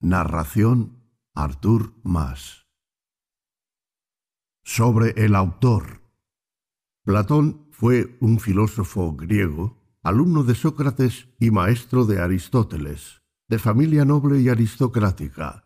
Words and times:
Narración 0.00 0.98
Artur 1.34 1.94
Mas. 2.02 2.66
Sobre 4.62 5.14
el 5.16 5.34
autor. 5.34 6.02
Platón 7.02 7.66
fue 7.70 8.18
un 8.20 8.38
filósofo 8.38 9.16
griego, 9.16 9.82
alumno 10.02 10.44
de 10.44 10.54
Sócrates 10.54 11.28
y 11.40 11.50
maestro 11.50 12.04
de 12.04 12.20
Aristóteles, 12.20 13.22
de 13.48 13.58
familia 13.58 14.04
noble 14.04 14.38
y 14.42 14.50
aristocrática. 14.50 15.64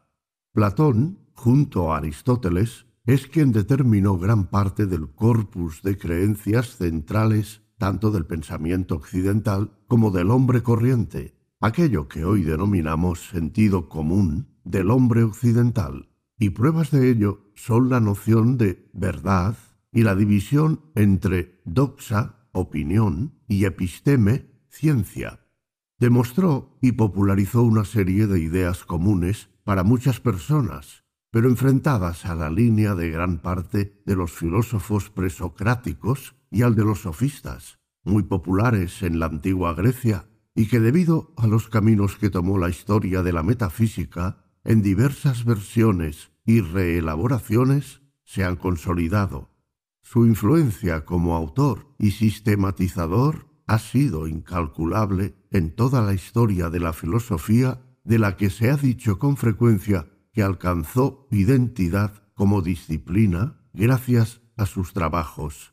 Platón, 0.53 1.27
junto 1.33 1.93
a 1.93 1.97
Aristóteles, 1.97 2.87
es 3.07 3.27
quien 3.27 3.51
determinó 3.51 4.17
gran 4.17 4.47
parte 4.47 4.87
del 4.87 5.13
corpus 5.13 5.83
de 5.83 5.99
creencias 5.99 6.77
centrales 6.77 7.63
tanto 7.79 8.13
del 8.13 8.27
pensamiento 8.27 8.95
occidental 8.95 9.73
como 9.89 10.13
del 10.13 10.31
hombre 10.31 10.63
corriente, 10.63 11.40
aquello 11.61 12.09
que 12.09 12.25
hoy 12.25 12.43
denominamos 12.43 13.29
sentido 13.29 13.89
común 13.89 14.49
del 14.65 14.91
hombre 14.91 15.23
occidental, 15.23 16.09
y 16.39 16.51
pruebas 16.51 16.91
de 16.91 17.11
ello 17.11 17.53
son 17.55 17.91
la 17.91 18.01
noción 18.01 18.57
de 18.57 18.89
verdad 18.95 19.57
y 19.93 20.03
la 20.03 20.15
división 20.15 20.81
entre 20.95 21.61
doxa, 21.67 22.49
opinión, 22.53 23.35
y 23.47 23.67
episteme, 23.67 24.47
ciencia. 24.71 25.41
Demostró 25.99 26.79
y 26.81 26.93
popularizó 26.93 27.63
una 27.63 27.85
serie 27.85 28.27
de 28.27 28.41
ideas 28.41 28.85
comunes 28.85 29.51
para 29.63 29.85
muchas 29.85 30.19
personas, 30.19 31.05
pero 31.31 31.51
enfrentadas 31.51 32.25
a 32.25 32.35
la 32.35 32.49
línea 32.49 32.95
de 32.95 33.11
gran 33.11 33.39
parte 33.39 34.01
de 34.07 34.17
los 34.17 34.33
filósofos 34.33 35.11
presocráticos 35.11 36.37
y 36.51 36.63
al 36.63 36.75
de 36.75 36.85
los 36.85 37.03
sofistas, 37.03 37.79
muy 38.03 38.23
populares 38.23 39.03
en 39.03 39.19
la 39.19 39.27
antigua 39.27 39.75
Grecia 39.75 40.30
y 40.61 40.67
que 40.67 40.79
debido 40.79 41.33
a 41.39 41.47
los 41.47 41.69
caminos 41.69 42.17
que 42.17 42.29
tomó 42.29 42.59
la 42.59 42.69
historia 42.69 43.23
de 43.23 43.33
la 43.33 43.43
metafísica, 43.43 44.45
en 44.63 44.83
diversas 44.83 45.47
versiones 45.47 46.33
y 46.45 46.61
reelaboraciones 46.61 48.03
se 48.25 48.45
han 48.45 48.57
consolidado. 48.57 49.49
Su 50.03 50.27
influencia 50.27 51.07
como 51.07 51.35
autor 51.35 51.95
y 51.99 52.11
sistematizador 52.11 53.47
ha 53.67 53.79
sido 53.79 54.29
incalculable 54.29 55.35
en 55.51 55.75
toda 55.75 56.03
la 56.03 56.13
historia 56.13 56.69
de 56.69 56.81
la 56.81 56.93
filosofía 56.93 57.81
de 58.05 58.19
la 58.19 58.37
que 58.37 58.51
se 58.51 58.69
ha 58.69 58.77
dicho 58.77 59.19
con 59.19 59.39
frecuencia 59.39 60.11
que 60.31 60.43
alcanzó 60.43 61.27
identidad 61.31 62.23
como 62.35 62.61
disciplina 62.61 63.65
gracias 63.73 64.43
a 64.59 64.67
sus 64.67 64.93
trabajos. 64.93 65.73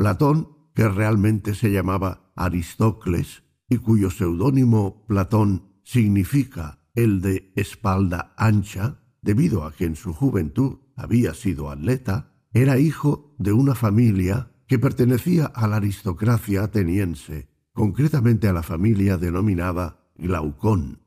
Platón, 0.00 0.48
que 0.74 0.88
realmente 0.88 1.54
se 1.54 1.70
llamaba 1.70 2.32
Aristócles 2.34 3.42
y 3.68 3.76
cuyo 3.76 4.10
seudónimo 4.10 5.04
Platón 5.06 5.74
significa 5.84 6.78
el 6.94 7.20
de 7.20 7.52
espalda 7.54 8.32
ancha, 8.38 9.02
debido 9.20 9.62
a 9.62 9.74
que 9.74 9.84
en 9.84 9.96
su 9.96 10.14
juventud 10.14 10.78
había 10.96 11.34
sido 11.34 11.70
atleta, 11.70 12.32
era 12.54 12.78
hijo 12.78 13.34
de 13.38 13.52
una 13.52 13.74
familia 13.74 14.50
que 14.66 14.78
pertenecía 14.78 15.44
a 15.44 15.68
la 15.68 15.76
aristocracia 15.76 16.62
ateniense, 16.62 17.50
concretamente 17.74 18.48
a 18.48 18.54
la 18.54 18.62
familia 18.62 19.18
denominada 19.18 20.10
Glaucón. 20.16 21.02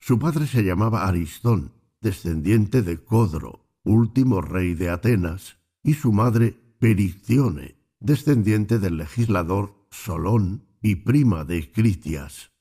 Su 0.00 0.18
padre 0.18 0.46
se 0.46 0.64
llamaba 0.64 1.06
Aristón, 1.06 1.72
descendiente 2.02 2.82
de 2.82 3.02
Codro, 3.02 3.70
último 3.84 4.42
rey 4.42 4.74
de 4.74 4.90
Atenas, 4.90 5.56
y 5.82 5.94
su 5.94 6.12
madre 6.12 6.60
Perictione, 6.78 7.83
descendiente 8.04 8.78
del 8.78 8.98
legislador 8.98 9.86
Solón 9.90 10.66
y 10.82 10.96
prima 10.96 11.44
de 11.44 11.72
Critias. 11.72 12.52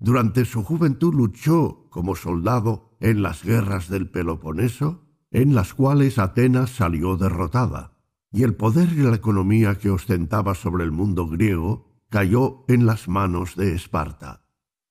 Durante 0.00 0.44
su 0.44 0.64
juventud 0.64 1.14
luchó 1.14 1.86
como 1.90 2.16
soldado 2.16 2.96
en 3.00 3.22
las 3.22 3.44
guerras 3.44 3.88
del 3.88 4.10
Peloponeso, 4.10 5.06
en 5.30 5.54
las 5.54 5.72
cuales 5.72 6.18
Atenas 6.18 6.70
salió 6.70 7.16
derrotada, 7.16 7.96
y 8.32 8.42
el 8.42 8.56
poder 8.56 8.92
y 8.92 9.02
la 9.02 9.14
economía 9.14 9.76
que 9.76 9.90
ostentaba 9.90 10.56
sobre 10.56 10.82
el 10.82 10.90
mundo 10.90 11.28
griego 11.28 12.02
cayó 12.10 12.64
en 12.66 12.84
las 12.84 13.06
manos 13.06 13.54
de 13.54 13.74
Esparta. 13.74 14.44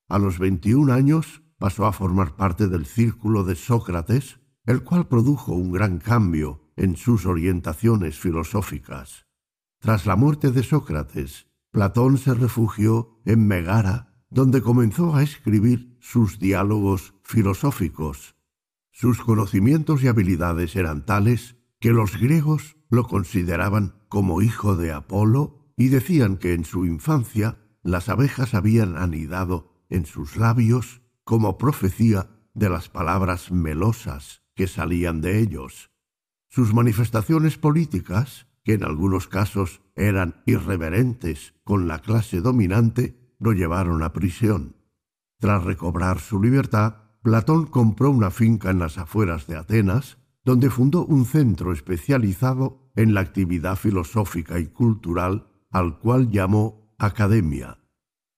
A 0.08 0.20
los 0.20 0.40
veintiún 0.40 0.90
años 0.90 1.42
pasó 1.58 1.86
a 1.86 1.92
formar 1.92 2.38
parte 2.38 2.70
del 2.70 2.86
círculo 2.86 3.44
de 3.44 3.56
Sócrates, 3.56 4.40
el 4.66 4.84
cual 4.84 5.08
produjo 5.08 5.54
un 5.54 5.74
gran 5.74 5.98
cambio 6.00 6.72
en 6.78 6.96
sus 6.96 7.26
orientaciones 7.26 8.18
filosóficas. 8.18 9.27
Tras 9.88 10.06
la 10.06 10.18
muerte 10.18 10.52
de 10.52 10.64
Sócrates, 10.64 11.48
Platón 11.72 12.18
se 12.18 12.34
refugió 12.34 13.22
en 13.24 13.48
Megara, 13.48 14.22
donde 14.30 14.62
comenzó 14.62 15.16
a 15.16 15.24
escribir 15.24 15.96
sus 16.02 16.40
diálogos 16.40 17.14
filosóficos. 17.24 18.36
Sus 18.92 19.22
conocimientos 19.22 20.04
y 20.04 20.10
habilidades 20.10 20.76
eran 20.76 21.06
tales 21.06 21.56
que 21.80 21.94
los 21.94 22.18
griegos 22.20 22.76
lo 22.90 23.06
consideraban 23.06 24.04
como 24.10 24.42
hijo 24.42 24.76
de 24.76 24.92
Apolo 24.92 25.72
y 25.78 25.88
decían 25.88 26.36
que 26.36 26.54
en 26.54 26.66
su 26.66 26.86
infancia 26.86 27.58
las 27.82 28.10
abejas 28.10 28.56
habían 28.56 28.98
anidado 28.98 29.72
en 29.88 30.06
sus 30.06 30.36
labios 30.36 31.02
como 31.24 31.58
profecía 31.58 32.30
de 32.54 32.68
las 32.68 32.90
palabras 32.90 33.54
melosas 33.54 34.44
que 34.54 34.68
salían 34.68 35.22
de 35.22 35.40
ellos. 35.40 35.92
Sus 36.50 36.74
manifestaciones 36.74 37.58
políticas 37.58 38.47
que 38.68 38.74
en 38.74 38.84
algunos 38.84 39.30
casos 39.30 39.80
eran 39.96 40.44
irreverentes 40.46 41.54
con 41.64 41.88
la 41.88 42.00
clase 42.00 42.42
dominante, 42.42 43.34
lo 43.40 43.54
llevaron 43.54 44.04
a 44.04 44.12
prisión. 44.12 44.76
Tras 45.40 45.64
recobrar 45.64 46.20
su 46.20 46.44
libertad, 46.44 46.96
Platón 47.22 47.68
compró 47.68 48.12
una 48.12 48.30
finca 48.30 48.70
en 48.70 48.80
las 48.80 48.98
afueras 48.98 49.48
de 49.48 49.56
Atenas, 49.56 50.18
donde 50.44 50.70
fundó 50.70 51.06
un 51.06 51.24
centro 51.24 51.72
especializado 51.72 52.92
en 52.98 53.14
la 53.14 53.22
actividad 53.22 53.78
filosófica 53.78 54.60
y 54.60 54.66
cultural, 54.66 55.48
al 55.72 56.00
cual 56.00 56.30
llamó 56.30 56.94
Academia. 56.98 57.80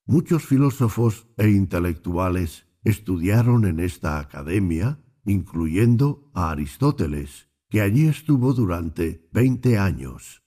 Muchos 0.05 0.45
filósofos 0.45 1.25
e 1.37 1.49
intelectuales 1.49 2.67
estudiaron 2.83 3.65
en 3.65 3.79
esta 3.79 4.19
academia, 4.19 4.99
incluyendo 5.25 6.29
a 6.35 6.51
Aristóteles, 6.51 7.48
que 7.69 7.81
allí 7.81 8.07
estuvo 8.07 8.53
durante 8.53 9.29
veinte 9.31 9.77
años. 9.77 10.43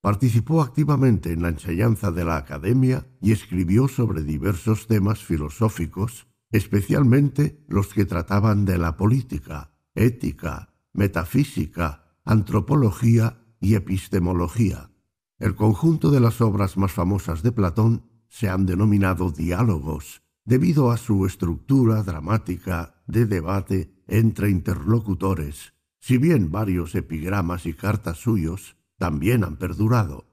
Participó 0.00 0.62
activamente 0.62 1.32
en 1.32 1.42
la 1.42 1.48
enseñanza 1.48 2.10
de 2.10 2.24
la 2.24 2.36
academia 2.36 3.06
y 3.20 3.32
escribió 3.32 3.88
sobre 3.88 4.22
diversos 4.22 4.86
temas 4.86 5.24
filosóficos, 5.24 6.26
especialmente 6.50 7.64
los 7.68 7.94
que 7.94 8.04
trataban 8.04 8.64
de 8.64 8.78
la 8.78 8.96
política, 8.96 9.72
ética, 9.94 10.74
metafísica, 10.92 12.18
antropología 12.24 13.38
y 13.60 13.74
epistemología. 13.74 14.90
El 15.38 15.54
conjunto 15.54 16.10
de 16.10 16.20
las 16.20 16.40
obras 16.40 16.76
más 16.76 16.92
famosas 16.92 17.42
de 17.42 17.52
Platón 17.52 18.10
se 18.28 18.48
han 18.48 18.66
denominado 18.66 19.30
diálogos, 19.30 20.22
debido 20.44 20.90
a 20.90 20.96
su 20.96 21.26
estructura 21.26 22.02
dramática 22.02 23.02
de 23.06 23.26
debate 23.26 23.92
entre 24.06 24.50
interlocutores, 24.50 25.75
si 26.06 26.18
bien 26.18 26.52
varios 26.52 26.94
epigramas 26.94 27.66
y 27.66 27.74
cartas 27.74 28.18
suyos 28.18 28.76
también 28.96 29.42
han 29.42 29.56
perdurado. 29.56 30.28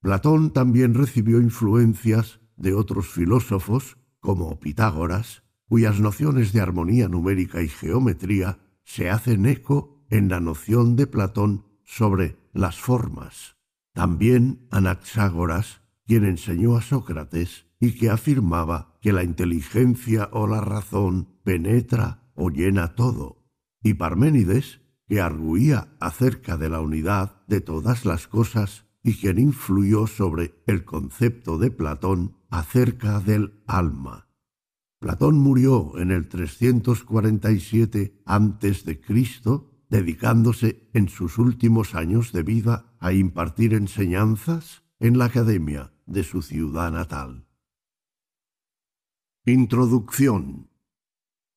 Platón 0.00 0.52
también 0.52 0.94
recibió 0.94 1.40
influencias 1.40 2.38
de 2.54 2.72
otros 2.74 3.08
filósofos 3.08 3.98
como 4.20 4.60
Pitágoras, 4.60 5.42
cuyas 5.64 5.98
nociones 5.98 6.52
de 6.52 6.60
armonía 6.60 7.08
numérica 7.08 7.62
y 7.62 7.68
geometría 7.68 8.60
se 8.84 9.10
hacen 9.10 9.44
eco 9.46 10.06
en 10.08 10.28
la 10.28 10.38
noción 10.38 10.94
de 10.94 11.08
Platón 11.08 11.66
sobre 11.82 12.36
las 12.52 12.78
formas. 12.78 13.56
También 13.94 14.68
Anaxágoras, 14.70 15.80
quien 16.06 16.24
enseñó 16.24 16.76
a 16.76 16.80
Sócrates 16.80 17.66
y 17.80 17.98
que 17.98 18.08
afirmaba 18.08 18.96
que 19.00 19.12
la 19.12 19.24
inteligencia 19.24 20.28
o 20.30 20.46
la 20.46 20.60
razón 20.60 21.40
penetra 21.42 22.30
o 22.36 22.50
llena 22.50 22.94
todo, 22.94 23.42
y 23.82 23.94
Parménides, 23.94 24.81
que 25.12 25.20
arguía 25.20 25.94
acerca 26.00 26.56
de 26.56 26.70
la 26.70 26.80
unidad 26.80 27.42
de 27.46 27.60
todas 27.60 28.06
las 28.06 28.28
cosas 28.28 28.86
y 29.02 29.12
quien 29.16 29.38
influyó 29.38 30.06
sobre 30.06 30.54
el 30.66 30.86
concepto 30.86 31.58
de 31.58 31.70
Platón 31.70 32.38
acerca 32.48 33.20
del 33.20 33.62
alma. 33.66 34.30
Platón 35.00 35.38
murió 35.38 35.98
en 35.98 36.12
el 36.12 36.28
347 36.28 38.22
a.C., 38.24 39.00
dedicándose 39.90 40.88
en 40.94 41.10
sus 41.10 41.36
últimos 41.36 41.94
años 41.94 42.32
de 42.32 42.42
vida 42.42 42.96
a 42.98 43.12
impartir 43.12 43.74
enseñanzas 43.74 44.82
en 44.98 45.18
la 45.18 45.26
academia 45.26 45.92
de 46.06 46.24
su 46.24 46.40
ciudad 46.40 46.90
natal. 46.90 47.46
Introducción. 49.44 50.70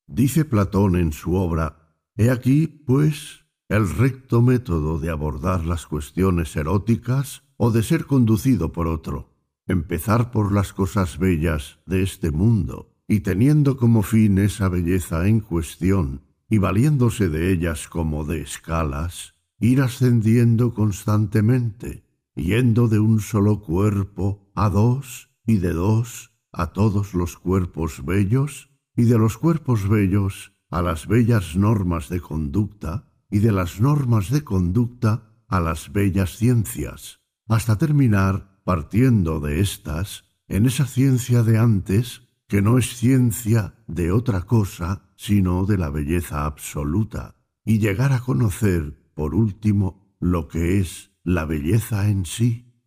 Dice 0.06 0.44
Platón 0.44 0.96
en 0.96 1.14
su 1.14 1.36
obra, 1.36 1.86
He 2.18 2.30
aquí, 2.30 2.66
pues, 2.66 3.45
el 3.68 3.88
recto 3.90 4.42
método 4.42 5.00
de 5.00 5.10
abordar 5.10 5.66
las 5.66 5.86
cuestiones 5.86 6.54
eróticas 6.54 7.42
o 7.56 7.70
de 7.70 7.82
ser 7.82 8.06
conducido 8.06 8.72
por 8.72 8.86
otro. 8.86 9.34
Empezar 9.66 10.30
por 10.30 10.52
las 10.52 10.72
cosas 10.72 11.18
bellas 11.18 11.80
de 11.86 12.02
este 12.02 12.30
mundo 12.30 12.92
y 13.08 13.20
teniendo 13.20 13.76
como 13.76 14.02
fin 14.02 14.38
esa 14.38 14.68
belleza 14.68 15.26
en 15.28 15.40
cuestión, 15.40 16.22
y 16.48 16.58
valiéndose 16.58 17.28
de 17.28 17.52
ellas 17.52 17.88
como 17.88 18.24
de 18.24 18.40
escalas, 18.40 19.34
ir 19.58 19.80
ascendiendo 19.80 20.74
constantemente, 20.74 22.04
yendo 22.34 22.88
de 22.88 22.98
un 22.98 23.20
solo 23.20 23.60
cuerpo 23.60 24.50
a 24.54 24.70
dos 24.70 25.30
y 25.46 25.58
de 25.58 25.72
dos 25.72 26.32
a 26.52 26.72
todos 26.72 27.14
los 27.14 27.36
cuerpos 27.36 28.04
bellos, 28.04 28.70
y 28.96 29.04
de 29.04 29.18
los 29.18 29.38
cuerpos 29.38 29.88
bellos 29.88 30.52
a 30.70 30.82
las 30.82 31.06
bellas 31.06 31.56
normas 31.56 32.08
de 32.08 32.20
conducta, 32.20 33.12
y 33.30 33.40
de 33.40 33.52
las 33.52 33.80
normas 33.80 34.30
de 34.30 34.44
conducta 34.44 35.32
a 35.48 35.60
las 35.60 35.92
bellas 35.92 36.36
ciencias, 36.36 37.20
hasta 37.48 37.78
terminar 37.78 38.60
partiendo 38.64 39.40
de 39.40 39.60
éstas 39.60 40.24
en 40.48 40.66
esa 40.66 40.86
ciencia 40.86 41.42
de 41.42 41.58
antes 41.58 42.22
que 42.48 42.62
no 42.62 42.78
es 42.78 42.96
ciencia 42.96 43.74
de 43.86 44.12
otra 44.12 44.42
cosa 44.42 45.02
sino 45.16 45.64
de 45.64 45.78
la 45.78 45.88
belleza 45.90 46.44
absoluta, 46.44 47.36
y 47.64 47.78
llegar 47.78 48.12
a 48.12 48.20
conocer, 48.20 49.10
por 49.14 49.34
último, 49.34 50.14
lo 50.20 50.46
que 50.46 50.78
es 50.78 51.10
la 51.24 51.44
belleza 51.44 52.08
en 52.08 52.26
sí. 52.26 52.82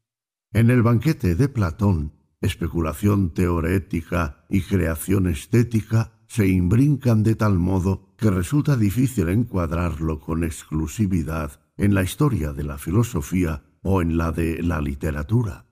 En 0.53 0.69
el 0.69 0.83
banquete 0.83 1.35
de 1.35 1.49
Platón, 1.49 2.13
especulación 2.39 3.33
teorética 3.33 4.45
y 4.49 4.61
creación 4.61 5.27
estética 5.27 6.18
se 6.29 6.47
imbrincan 6.47 7.23
de 7.23 7.35
tal 7.35 7.57
modo 7.57 8.13
que 8.15 8.29
resulta 8.29 8.77
difícil 8.77 9.29
encuadrarlo 9.29 10.19
con 10.19 10.43
exclusividad 10.43 11.59
en 11.75 11.95
la 11.95 12.03
historia 12.03 12.53
de 12.53 12.63
la 12.63 12.77
filosofía 12.77 13.63
o 13.81 14.03
en 14.03 14.15
la 14.15 14.31
de 14.31 14.61
la 14.61 14.79
literatura. 14.79 15.65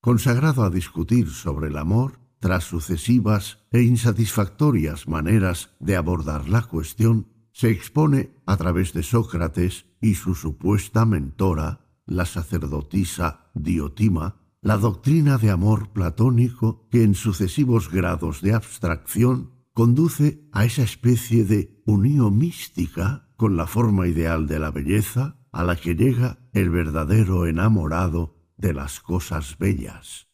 Consagrado 0.00 0.64
a 0.64 0.70
discutir 0.70 1.28
sobre 1.28 1.68
el 1.68 1.76
amor, 1.76 2.20
tras 2.40 2.64
sucesivas 2.64 3.58
e 3.70 3.82
insatisfactorias 3.82 5.08
maneras 5.08 5.76
de 5.78 5.96
abordar 5.96 6.48
la 6.48 6.62
cuestión, 6.62 7.26
se 7.52 7.70
expone 7.70 8.30
a 8.46 8.56
través 8.56 8.94
de 8.94 9.02
Sócrates 9.02 9.84
y 10.00 10.14
su 10.14 10.34
supuesta 10.34 11.04
mentora, 11.04 11.84
la 12.06 12.24
sacerdotisa 12.24 13.50
Diotima, 13.52 14.36
la 14.62 14.78
doctrina 14.78 15.36
de 15.36 15.50
amor 15.50 15.90
platónico 15.90 16.88
que 16.90 17.02
en 17.02 17.14
sucesivos 17.14 17.90
grados 17.90 18.40
de 18.40 18.54
abstracción 18.54 19.57
conduce 19.78 20.48
a 20.50 20.64
esa 20.64 20.82
especie 20.82 21.44
de 21.44 21.80
unión 21.86 22.36
mística 22.36 23.30
con 23.36 23.56
la 23.56 23.68
forma 23.68 24.08
ideal 24.08 24.48
de 24.48 24.58
la 24.58 24.72
belleza 24.72 25.38
a 25.52 25.62
la 25.62 25.76
que 25.76 25.94
llega 25.94 26.38
el 26.52 26.70
verdadero 26.70 27.46
enamorado 27.46 28.36
de 28.56 28.74
las 28.74 28.98
cosas 28.98 29.56
bellas 29.56 30.28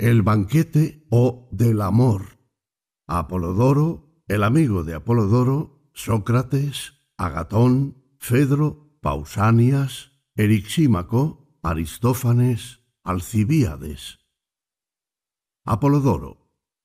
el 0.00 0.22
banquete 0.22 1.06
o 1.10 1.50
del 1.52 1.82
amor. 1.82 2.38
Apolodoro, 3.06 4.22
el 4.28 4.44
amigo 4.44 4.82
de 4.82 4.94
Apolodoro, 4.94 5.90
Sócrates, 5.92 6.94
Agatón, 7.18 8.02
Fedro, 8.18 8.96
Pausanias, 9.02 10.12
Erixímaco, 10.36 11.58
Aristófanes, 11.62 12.80
Alcibíades. 13.04 14.20
Apolodoro, 15.66 16.39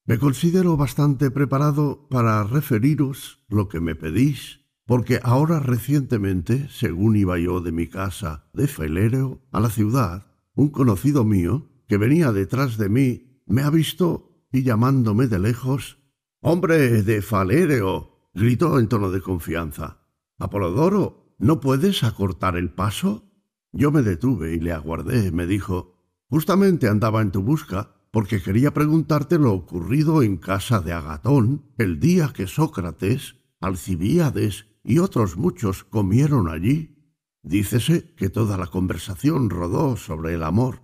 me 0.06 0.19
considero 0.19 0.78
bastante 0.78 1.31
preparado 1.31 2.07
para 2.10 2.44
referiros 2.44 3.44
lo 3.48 3.68
que 3.68 3.80
me 3.80 3.96
pedís, 3.96 4.62
porque 4.86 5.19
ahora 5.24 5.60
recientemente, 5.60 6.69
según 6.69 7.16
iba 7.16 7.40
yo 7.40 7.60
de 7.60 7.72
mi 7.72 7.88
casa 7.88 8.50
de 8.54 8.68
Feléreo 8.68 9.42
a 9.52 9.60
la 9.60 9.69
ciudad, 9.69 10.28
un 10.54 10.69
conocido 10.69 11.24
mío, 11.24 11.72
que 11.88 11.98
venía 11.98 12.31
detrás 12.31 12.78
de 12.78 12.90
mí, 12.90 13.42
me 13.48 13.63
ha 13.63 13.69
visto 13.69 14.46
y 14.52 14.63
llamándome 14.63 15.28
de 15.28 15.40
lejos, 15.40 16.00
Hombre 16.40 17.02
de 17.02 17.24
Faléreo, 17.24 18.30
gritó 18.36 18.78
en 18.78 18.88
tono 18.88 19.10
de 19.10 19.22
confianza. 19.22 20.07
Apolodoro, 20.38 21.36
¿no 21.40 21.60
puedes 21.60 22.04
acortar 22.04 22.56
el 22.57 22.69
paso? 22.72 23.31
Yo 23.72 23.92
me 23.92 24.04
detuve 24.04 24.54
y 24.54 24.60
le 24.60 24.72
aguardé. 24.72 25.31
Me 25.31 25.48
dijo, 25.48 25.96
Justamente 26.30 26.88
andaba 26.88 27.22
en 27.22 27.31
tu 27.31 27.42
busca 27.42 27.94
porque 28.15 28.41
quería 28.41 28.73
preguntarte 28.73 29.38
lo 29.38 29.51
ocurrido 29.51 30.23
en 30.23 30.38
casa 30.38 30.79
de 30.79 30.94
Agatón 30.94 31.65
el 31.77 32.00
día 32.00 32.31
que 32.33 32.47
Sócrates, 32.47 33.35
Alcibíades 33.59 34.67
y 34.85 35.00
otros 35.00 35.35
muchos 35.35 35.83
comieron 35.83 36.47
allí. 36.47 36.95
Dícese 37.44 38.13
que 38.15 38.29
toda 38.29 38.57
la 38.57 38.67
conversación 38.67 39.50
rodó 39.50 39.97
sobre 39.97 40.33
el 40.35 40.44
amor 40.44 40.79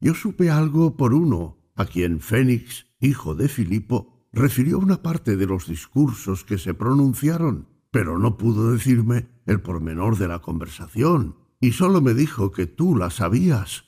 yo 0.00 0.14
supe 0.14 0.50
algo 0.50 0.96
por 0.96 1.14
uno, 1.14 1.56
a 1.76 1.84
quien 1.84 2.18
Fénix, 2.18 2.88
hijo 2.98 3.36
de 3.36 3.48
Filipo, 3.48 4.26
refirió 4.32 4.80
una 4.80 5.02
parte 5.02 5.36
de 5.36 5.46
los 5.46 5.68
discursos 5.68 6.42
que 6.42 6.58
se 6.58 6.74
pronunciaron, 6.74 7.68
pero 7.92 8.18
no 8.18 8.36
pudo 8.36 8.72
decirme 8.72 9.28
el 9.46 9.60
pormenor 9.60 10.18
de 10.18 10.26
la 10.26 10.40
conversación, 10.40 11.36
y 11.60 11.70
sólo 11.70 12.00
me 12.00 12.12
dijo 12.12 12.50
que 12.50 12.66
tú 12.66 12.96
la 12.96 13.10
sabías. 13.10 13.84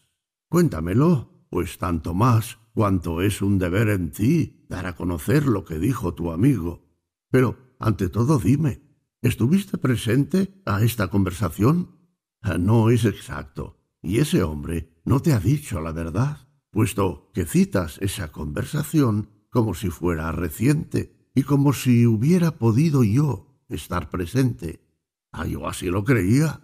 Cuéntamelo, 0.49 1.49
pues 1.51 1.77
tanto 1.77 2.15
más 2.15 2.59
cuanto 2.75 3.23
es 3.23 3.41
un 3.41 3.59
deber 3.59 3.89
en 3.89 4.11
ti 4.11 4.67
dar 4.69 4.87
a 4.87 4.97
conocer 4.97 5.47
lo 5.47 5.65
que 5.65 5.79
dijo 5.79 6.15
tu 6.15 6.33
amigo. 6.33 6.85
Pero, 7.31 7.57
ante 7.79 8.09
todo, 8.09 8.39
dime, 8.39 8.83
¿estuviste 9.23 9.79
presente 9.79 10.61
a 10.67 10.83
esta 10.83 11.09
conversación? 11.09 11.97
Ah, 12.43 12.59
no 12.59 12.91
es 12.91 13.05
exacto. 13.05 13.81
Y 14.03 14.19
ese 14.19 14.43
hombre 14.43 15.01
no 15.05 15.21
te 15.21 15.33
ha 15.33 15.41
dicho 15.41 15.81
la 15.81 15.93
verdad, 15.93 16.49
puesto 16.71 17.31
que 17.33 17.47
citas 17.47 17.99
esa 18.03 18.33
conversación 18.33 19.31
como 19.51 19.75
si 19.75 19.89
fuera 19.89 20.33
reciente 20.33 21.31
y 21.35 21.45
como 21.45 21.73
si 21.73 22.07
hubiera 22.07 22.59
podido 22.59 23.05
yo 23.05 23.63
estar 23.69 24.11
presente. 24.11 24.85
Ah, 25.31 25.47
yo 25.47 25.69
así 25.69 25.87
lo 25.87 26.05
creía. 26.05 26.61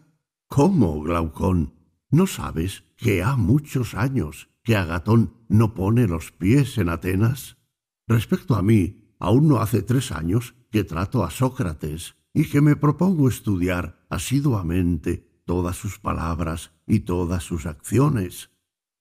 ¿Cómo, 0.49 1.01
Glaucón? 1.03 1.75
¿No 2.11 2.27
sabes 2.27 2.83
que 2.97 3.23
ha 3.23 3.37
muchos 3.37 3.95
años 3.95 4.49
que 4.65 4.77
Agatón 4.77 5.40
no 5.51 5.75
pone 5.75 6.07
los 6.07 6.33
pies 6.33 6.79
en 6.79 6.89
Atenas? 6.89 7.59
Respecto 8.07 8.55
a 8.55 8.63
mí, 8.63 9.15
aún 9.19 9.49
no 9.49 9.61
hace 9.61 9.83
tres 9.83 10.13
años 10.13 10.55
que 10.71 10.85
trato 10.85 11.25
a 11.25 11.31
Sócrates 11.31 12.17
y 12.33 12.49
que 12.49 12.61
me 12.61 12.77
propongo 12.77 13.29
estudiar 13.29 14.07
asiduamente 14.09 15.43
todas 15.45 15.77
sus 15.77 15.99
palabras 15.99 16.73
y 16.87 17.01
todas 17.01 17.43
sus 17.43 17.67
acciones. 17.67 18.51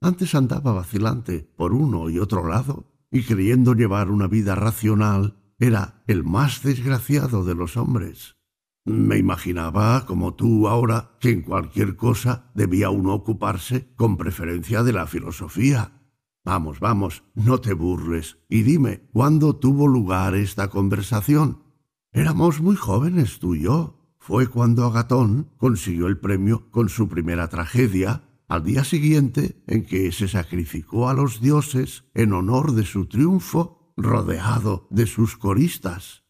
Antes 0.01 0.33
andaba 0.33 0.73
vacilante 0.73 1.47
por 1.55 1.73
uno 1.73 2.09
y 2.09 2.19
otro 2.19 2.47
lado, 2.47 2.91
y 3.11 3.23
creyendo 3.23 3.73
llevar 3.73 4.09
una 4.09 4.27
vida 4.27 4.55
racional, 4.55 5.37
era 5.59 6.03
el 6.07 6.23
más 6.23 6.63
desgraciado 6.63 7.43
de 7.43 7.53
los 7.53 7.77
hombres. 7.77 8.37
Me 8.85 9.17
imaginaba, 9.17 10.05
como 10.07 10.33
tú 10.33 10.67
ahora, 10.67 11.17
que 11.19 11.29
en 11.29 11.41
cualquier 11.41 11.95
cosa 11.95 12.49
debía 12.55 12.89
uno 12.89 13.13
ocuparse 13.13 13.93
con 13.95 14.17
preferencia 14.17 14.83
de 14.83 14.93
la 14.93 15.05
filosofía. 15.05 15.98
Vamos, 16.45 16.79
vamos, 16.79 17.23
no 17.35 17.59
te 17.59 17.73
burles, 17.73 18.37
y 18.47 18.63
dime, 18.63 19.07
¿cuándo 19.11 19.55
tuvo 19.55 19.87
lugar 19.87 20.35
esta 20.35 20.69
conversación? 20.69 21.63
Éramos 22.11 22.61
muy 22.61 22.75
jóvenes 22.75 23.39
tú 23.39 23.55
y 23.55 23.63
yo, 23.63 24.15
fue 24.17 24.47
cuando 24.47 24.85
Agatón 24.85 25.49
consiguió 25.57 26.07
el 26.07 26.17
premio 26.17 26.69
con 26.71 26.89
su 26.89 27.07
primera 27.07 27.49
tragedia, 27.49 28.23
al 28.47 28.63
día 28.63 28.83
siguiente 28.83 29.61
en 29.67 29.85
que 29.85 30.11
se 30.11 30.27
sacrificó 30.27 31.09
a 31.09 31.13
los 31.13 31.39
dioses 31.41 32.05
en 32.13 32.33
honor 32.33 32.73
de 32.73 32.85
su 32.85 33.05
triunfo, 33.05 33.93
rodeado 33.95 34.87
de 34.89 35.05
sus 35.05 35.37
coristas. 35.37 36.23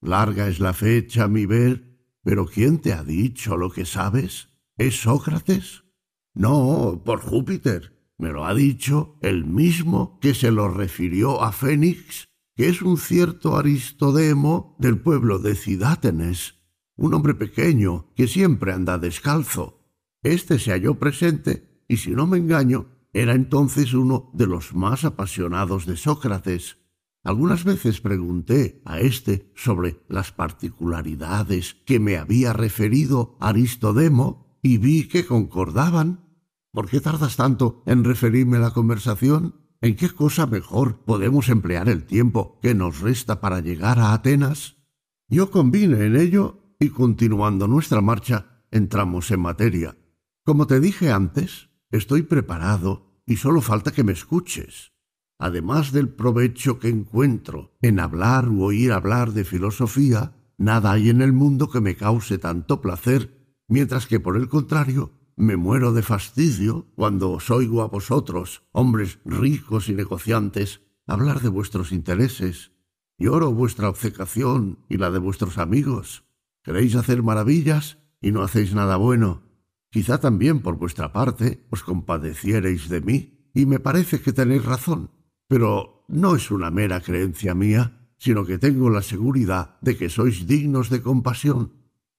Larga 0.00 0.48
es 0.48 0.60
la 0.60 0.72
fecha, 0.72 1.28
mi 1.28 1.44
ver, 1.44 1.98
pero 2.22 2.46
¿quién 2.46 2.78
te 2.78 2.92
ha 2.92 3.02
dicho 3.02 3.56
lo 3.56 3.70
que 3.70 3.84
sabes? 3.84 4.48
¿Es 4.76 5.00
Sócrates? 5.00 5.84
No, 6.34 7.02
por 7.04 7.20
Júpiter. 7.20 7.95
Me 8.18 8.30
lo 8.32 8.46
ha 8.46 8.54
dicho 8.54 9.18
el 9.20 9.44
mismo 9.44 10.18
que 10.20 10.34
se 10.34 10.50
lo 10.50 10.68
refirió 10.68 11.42
a 11.42 11.52
Fénix, 11.52 12.26
que 12.56 12.68
es 12.68 12.80
un 12.80 12.96
cierto 12.96 13.56
Aristodemo 13.56 14.76
del 14.78 14.98
pueblo 14.98 15.38
de 15.38 15.54
Cidátenes, 15.54 16.54
un 16.96 17.12
hombre 17.12 17.34
pequeño 17.34 18.12
que 18.14 18.26
siempre 18.26 18.72
anda 18.72 18.98
descalzo. 18.98 19.86
Este 20.22 20.58
se 20.58 20.72
halló 20.72 20.98
presente 20.98 21.84
y, 21.88 21.98
si 21.98 22.12
no 22.12 22.26
me 22.26 22.38
engaño, 22.38 22.88
era 23.12 23.34
entonces 23.34 23.94
uno 23.94 24.30
de 24.34 24.46
los 24.46 24.74
más 24.74 25.04
apasionados 25.04 25.86
de 25.86 25.96
Sócrates. 25.96 26.78
Algunas 27.22 27.64
veces 27.64 28.00
pregunté 28.00 28.80
a 28.84 29.00
éste 29.00 29.52
sobre 29.54 30.00
las 30.08 30.32
particularidades 30.32 31.74
que 31.84 31.98
me 31.98 32.16
había 32.16 32.52
referido 32.52 33.36
Aristodemo 33.40 34.58
y 34.62 34.78
vi 34.78 35.08
que 35.08 35.26
concordaban. 35.26 36.25
¿Por 36.76 36.90
qué 36.90 37.00
tardas 37.00 37.36
tanto 37.36 37.82
en 37.86 38.04
referirme 38.04 38.58
la 38.58 38.72
conversación? 38.72 39.54
¿En 39.80 39.96
qué 39.96 40.10
cosa 40.10 40.44
mejor 40.44 41.06
podemos 41.06 41.48
emplear 41.48 41.88
el 41.88 42.04
tiempo 42.04 42.58
que 42.60 42.74
nos 42.74 43.00
resta 43.00 43.40
para 43.40 43.60
llegar 43.60 43.98
a 43.98 44.12
Atenas? 44.12 44.76
Yo 45.26 45.50
convine 45.50 46.04
en 46.04 46.16
ello 46.16 46.74
y 46.78 46.90
continuando 46.90 47.66
nuestra 47.66 48.02
marcha 48.02 48.60
entramos 48.70 49.30
en 49.30 49.40
materia. 49.40 49.96
Como 50.44 50.66
te 50.66 50.78
dije 50.78 51.10
antes, 51.10 51.70
estoy 51.90 52.24
preparado 52.24 53.22
y 53.24 53.36
solo 53.36 53.62
falta 53.62 53.90
que 53.90 54.04
me 54.04 54.12
escuches 54.12 54.92
además 55.38 55.92
del 55.92 56.10
provecho 56.10 56.78
que 56.78 56.90
encuentro 56.90 57.78
en 57.80 58.00
hablar 58.00 58.50
u 58.50 58.64
oír 58.64 58.92
hablar 58.92 59.32
de 59.32 59.44
filosofía, 59.44 60.34
nada 60.58 60.92
hay 60.92 61.08
en 61.08 61.22
el 61.22 61.32
mundo 61.32 61.70
que 61.70 61.80
me 61.80 61.96
cause 61.96 62.36
tanto 62.36 62.82
placer, 62.82 63.56
mientras 63.66 64.06
que 64.06 64.20
por 64.20 64.36
el 64.36 64.50
contrario 64.50 65.15
me 65.36 65.56
muero 65.56 65.92
de 65.92 66.02
fastidio 66.02 66.86
cuando 66.94 67.30
os 67.30 67.50
oigo 67.50 67.82
a 67.82 67.88
vosotros, 67.88 68.62
hombres 68.72 69.18
ricos 69.24 69.88
y 69.88 69.94
negociantes, 69.94 70.80
hablar 71.06 71.40
de 71.40 71.50
vuestros 71.50 71.92
intereses. 71.92 72.72
Lloro 73.18 73.52
vuestra 73.52 73.88
obcecación 73.88 74.78
y 74.88 74.96
la 74.96 75.10
de 75.10 75.18
vuestros 75.18 75.58
amigos. 75.58 76.24
Queréis 76.62 76.96
hacer 76.96 77.22
maravillas 77.22 77.98
y 78.20 78.32
no 78.32 78.42
hacéis 78.42 78.74
nada 78.74 78.96
bueno. 78.96 79.42
Quizá 79.90 80.18
también 80.18 80.60
por 80.60 80.76
vuestra 80.76 81.12
parte 81.12 81.66
os 81.70 81.82
compadeciereis 81.82 82.88
de 82.88 83.00
mí, 83.00 83.50
y 83.54 83.66
me 83.66 83.78
parece 83.78 84.20
que 84.20 84.32
tenéis 84.32 84.64
razón. 84.64 85.10
Pero 85.48 86.04
no 86.08 86.34
es 86.34 86.50
una 86.50 86.70
mera 86.70 87.00
creencia 87.00 87.54
mía, 87.54 88.10
sino 88.18 88.44
que 88.44 88.58
tengo 88.58 88.90
la 88.90 89.02
seguridad 89.02 89.78
de 89.80 89.96
que 89.96 90.08
sois 90.08 90.46
dignos 90.46 90.90
de 90.90 91.02
compasión. 91.02 91.72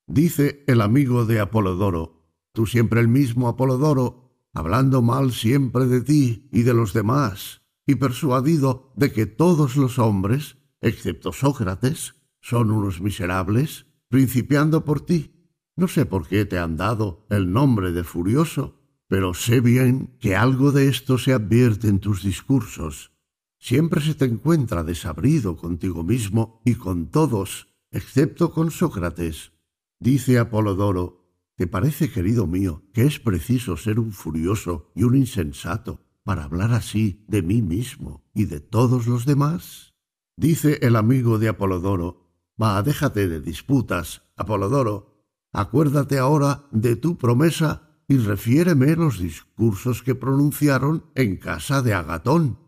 Dice 0.07 0.63
el 0.67 0.81
amigo 0.81 1.25
de 1.25 1.39
Apolodoro, 1.39 2.16
tú 2.57 2.65
siempre 2.65 2.99
el 2.99 3.07
mismo 3.07 3.47
Apolodoro, 3.47 4.49
hablando 4.51 5.03
mal 5.03 5.31
siempre 5.31 5.85
de 5.85 6.01
ti 6.01 6.49
y 6.51 6.63
de 6.63 6.73
los 6.73 6.91
demás, 6.91 7.61
y 7.85 7.93
persuadido 7.93 8.91
de 8.95 9.11
que 9.11 9.27
todos 9.27 9.77
los 9.77 9.99
hombres, 9.99 10.57
excepto 10.81 11.31
Sócrates, 11.31 12.15
son 12.41 12.71
unos 12.71 12.99
miserables, 12.99 13.85
principiando 14.09 14.85
por 14.85 15.01
ti. 15.01 15.51
No 15.75 15.87
sé 15.87 16.07
por 16.07 16.27
qué 16.27 16.45
te 16.45 16.57
han 16.57 16.77
dado 16.77 17.27
el 17.29 17.53
nombre 17.53 17.91
de 17.91 18.03
furioso, 18.03 18.81
pero 19.07 19.35
sé 19.35 19.61
bien 19.61 20.17
que 20.19 20.35
algo 20.35 20.71
de 20.71 20.87
esto 20.87 21.19
se 21.19 21.33
advierte 21.33 21.89
en 21.89 21.99
tus 21.99 22.23
discursos 22.23 23.11
siempre 23.59 24.01
se 24.01 24.15
te 24.15 24.25
encuentra 24.25 24.83
desabrido 24.83 25.57
contigo 25.57 26.03
mismo 26.03 26.61
y 26.65 26.75
con 26.75 27.11
todos, 27.11 27.67
excepto 27.91 28.51
con 28.51 28.71
Sócrates. 28.71 29.51
Dice 29.99 30.39
Apolodoro, 30.39 31.26
¿te 31.57 31.65
parece, 31.65 32.11
querido 32.11 32.45
mío, 32.45 32.83
que 32.93 33.05
es 33.05 33.19
preciso 33.19 33.77
ser 33.77 33.99
un 33.99 34.11
furioso 34.11 34.91
y 34.95 35.03
un 35.03 35.15
insensato 35.15 36.05
para 36.23 36.43
hablar 36.43 36.71
así 36.71 37.25
de 37.27 37.41
mí 37.41 37.63
mismo 37.63 38.23
y 38.35 38.45
de 38.45 38.59
todos 38.59 39.07
los 39.07 39.25
demás? 39.25 39.95
Dice 40.37 40.77
el 40.83 40.95
amigo 40.95 41.39
de 41.39 41.49
Apolodoro, 41.49 42.29
va, 42.61 42.81
déjate 42.83 43.27
de 43.27 43.41
disputas, 43.41 44.21
Apolodoro, 44.35 45.25
acuérdate 45.51 46.19
ahora 46.19 46.67
de 46.71 46.95
tu 46.95 47.17
promesa 47.17 48.03
y 48.07 48.17
refiéreme 48.17 48.95
los 48.95 49.19
discursos 49.19 50.03
que 50.03 50.13
pronunciaron 50.13 51.05
en 51.15 51.37
casa 51.37 51.81
de 51.81 51.95
Agatón. 51.95 52.59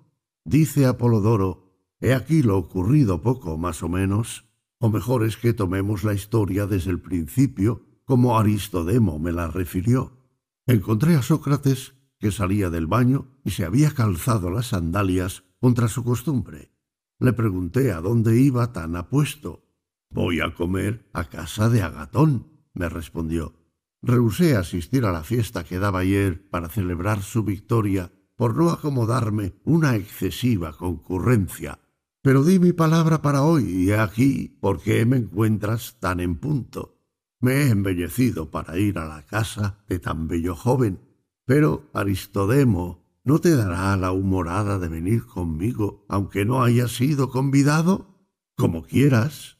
Dice 0.43 0.87
Apolodoro, 0.87 1.93
he 2.01 2.15
aquí 2.15 2.41
lo 2.41 2.57
ocurrido 2.57 3.21
poco 3.21 3.55
más 3.59 3.83
o 3.83 3.87
menos, 3.87 4.45
o 4.79 4.89
mejor 4.89 5.23
es 5.23 5.37
que 5.37 5.53
tomemos 5.53 6.03
la 6.03 6.15
historia 6.15 6.65
desde 6.65 6.89
el 6.89 7.01
principio, 7.01 7.85
como 8.09 8.39
Aristodemo 8.39 9.19
me 9.19 9.31
la 9.31 9.49
refirió. 9.49 10.17
Encontré 10.65 11.13
a 11.15 11.21
Sócrates 11.21 11.93
que 12.17 12.31
salía 12.31 12.71
del 12.71 12.87
baño 12.87 13.27
y 13.45 13.51
se 13.51 13.65
había 13.65 13.91
calzado 13.91 14.49
las 14.49 14.69
sandalias 14.69 15.43
contra 15.59 15.87
su 15.87 16.03
costumbre. 16.03 16.71
Le 17.19 17.33
pregunté 17.33 17.91
a 17.91 18.01
dónde 18.01 18.41
iba 18.41 18.73
tan 18.73 18.95
apuesto. 18.95 19.63
Voy 20.09 20.41
a 20.41 20.55
comer 20.55 21.07
a 21.13 21.29
casa 21.29 21.69
de 21.69 21.83
Agatón, 21.83 22.47
me 22.73 22.89
respondió. 22.89 23.53
Rehusé 24.01 24.55
asistir 24.55 25.05
a 25.05 25.11
la 25.11 25.23
fiesta 25.23 25.63
que 25.63 25.77
daba 25.77 25.99
ayer 25.99 26.49
para 26.49 26.67
celebrar 26.67 27.21
su 27.21 27.43
victoria 27.43 28.11
por 28.35 28.55
no 28.55 28.71
acomodarme 28.71 29.53
una 29.65 29.95
excesiva 29.95 30.73
concurrencia. 30.73 31.77
Pero 32.23 32.43
di 32.43 32.57
mi 32.57 32.73
palabra 32.73 33.21
para 33.21 33.43
hoy 33.43 33.65
y 33.65 33.91
aquí 33.91 34.57
por 34.59 34.81
qué 34.81 35.05
me 35.05 35.17
encuentras 35.17 35.99
tan 35.99 36.21
en 36.21 36.37
punto. 36.39 36.98
Me 37.41 37.53
he 37.53 37.69
embellecido 37.69 38.51
para 38.51 38.77
ir 38.77 38.97
a 38.99 39.05
la 39.05 39.25
casa 39.25 39.83
de 39.87 39.99
tan 39.99 40.27
bello 40.27 40.55
joven, 40.55 40.99
pero 41.45 41.89
Aristodemo 41.93 43.05
no 43.23 43.39
te 43.39 43.55
dará 43.55 43.95
la 43.95 44.11
humorada 44.11 44.79
de 44.79 44.89
venir 44.89 45.25
conmigo, 45.25 46.05
aunque 46.09 46.45
no 46.45 46.63
hayas 46.63 46.91
sido 46.95 47.29
convidado. 47.29 48.27
Como 48.55 48.83
quieras. 48.83 49.57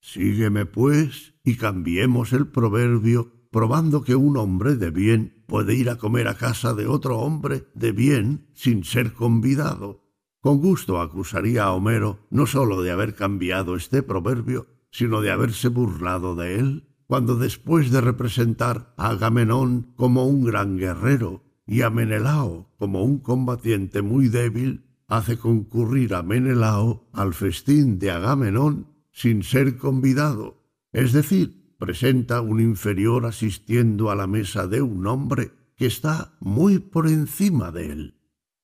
Sígueme, 0.00 0.66
pues, 0.66 1.34
y 1.42 1.56
cambiemos 1.56 2.32
el 2.32 2.46
proverbio 2.46 3.32
probando 3.50 4.02
que 4.02 4.14
un 4.14 4.36
hombre 4.36 4.76
de 4.76 4.90
bien 4.90 5.42
puede 5.46 5.74
ir 5.74 5.88
a 5.88 5.96
comer 5.96 6.28
a 6.28 6.36
casa 6.36 6.74
de 6.74 6.86
otro 6.86 7.18
hombre 7.20 7.66
de 7.74 7.92
bien 7.92 8.50
sin 8.52 8.84
ser 8.84 9.14
convidado. 9.14 10.04
Con 10.40 10.58
gusto 10.58 11.00
acusaría 11.00 11.64
a 11.64 11.72
Homero 11.72 12.26
no 12.30 12.46
sólo 12.46 12.82
de 12.82 12.90
haber 12.90 13.14
cambiado 13.14 13.74
este 13.74 14.02
proverbio, 14.02 14.66
sino 14.90 15.22
de 15.22 15.30
haberse 15.30 15.68
burlado 15.68 16.36
de 16.36 16.56
él, 16.56 16.95
cuando 17.06 17.36
después 17.36 17.90
de 17.90 18.00
representar 18.00 18.94
a 18.96 19.10
Agamenón 19.10 19.92
como 19.96 20.26
un 20.26 20.44
gran 20.44 20.76
guerrero 20.76 21.44
y 21.66 21.82
a 21.82 21.90
Menelao 21.90 22.74
como 22.78 23.04
un 23.04 23.18
combatiente 23.18 24.02
muy 24.02 24.28
débil, 24.28 24.84
hace 25.08 25.38
concurrir 25.38 26.14
a 26.14 26.22
Menelao 26.22 27.08
al 27.12 27.34
festín 27.34 27.98
de 27.98 28.10
Agamenón 28.10 28.88
sin 29.12 29.42
ser 29.42 29.78
convidado, 29.78 30.62
es 30.92 31.12
decir, 31.12 31.74
presenta 31.78 32.40
un 32.40 32.60
inferior 32.60 33.26
asistiendo 33.26 34.10
a 34.10 34.16
la 34.16 34.26
mesa 34.26 34.66
de 34.66 34.82
un 34.82 35.06
hombre 35.06 35.52
que 35.76 35.86
está 35.86 36.36
muy 36.40 36.78
por 36.78 37.06
encima 37.06 37.70
de 37.70 37.92
él. 37.92 38.14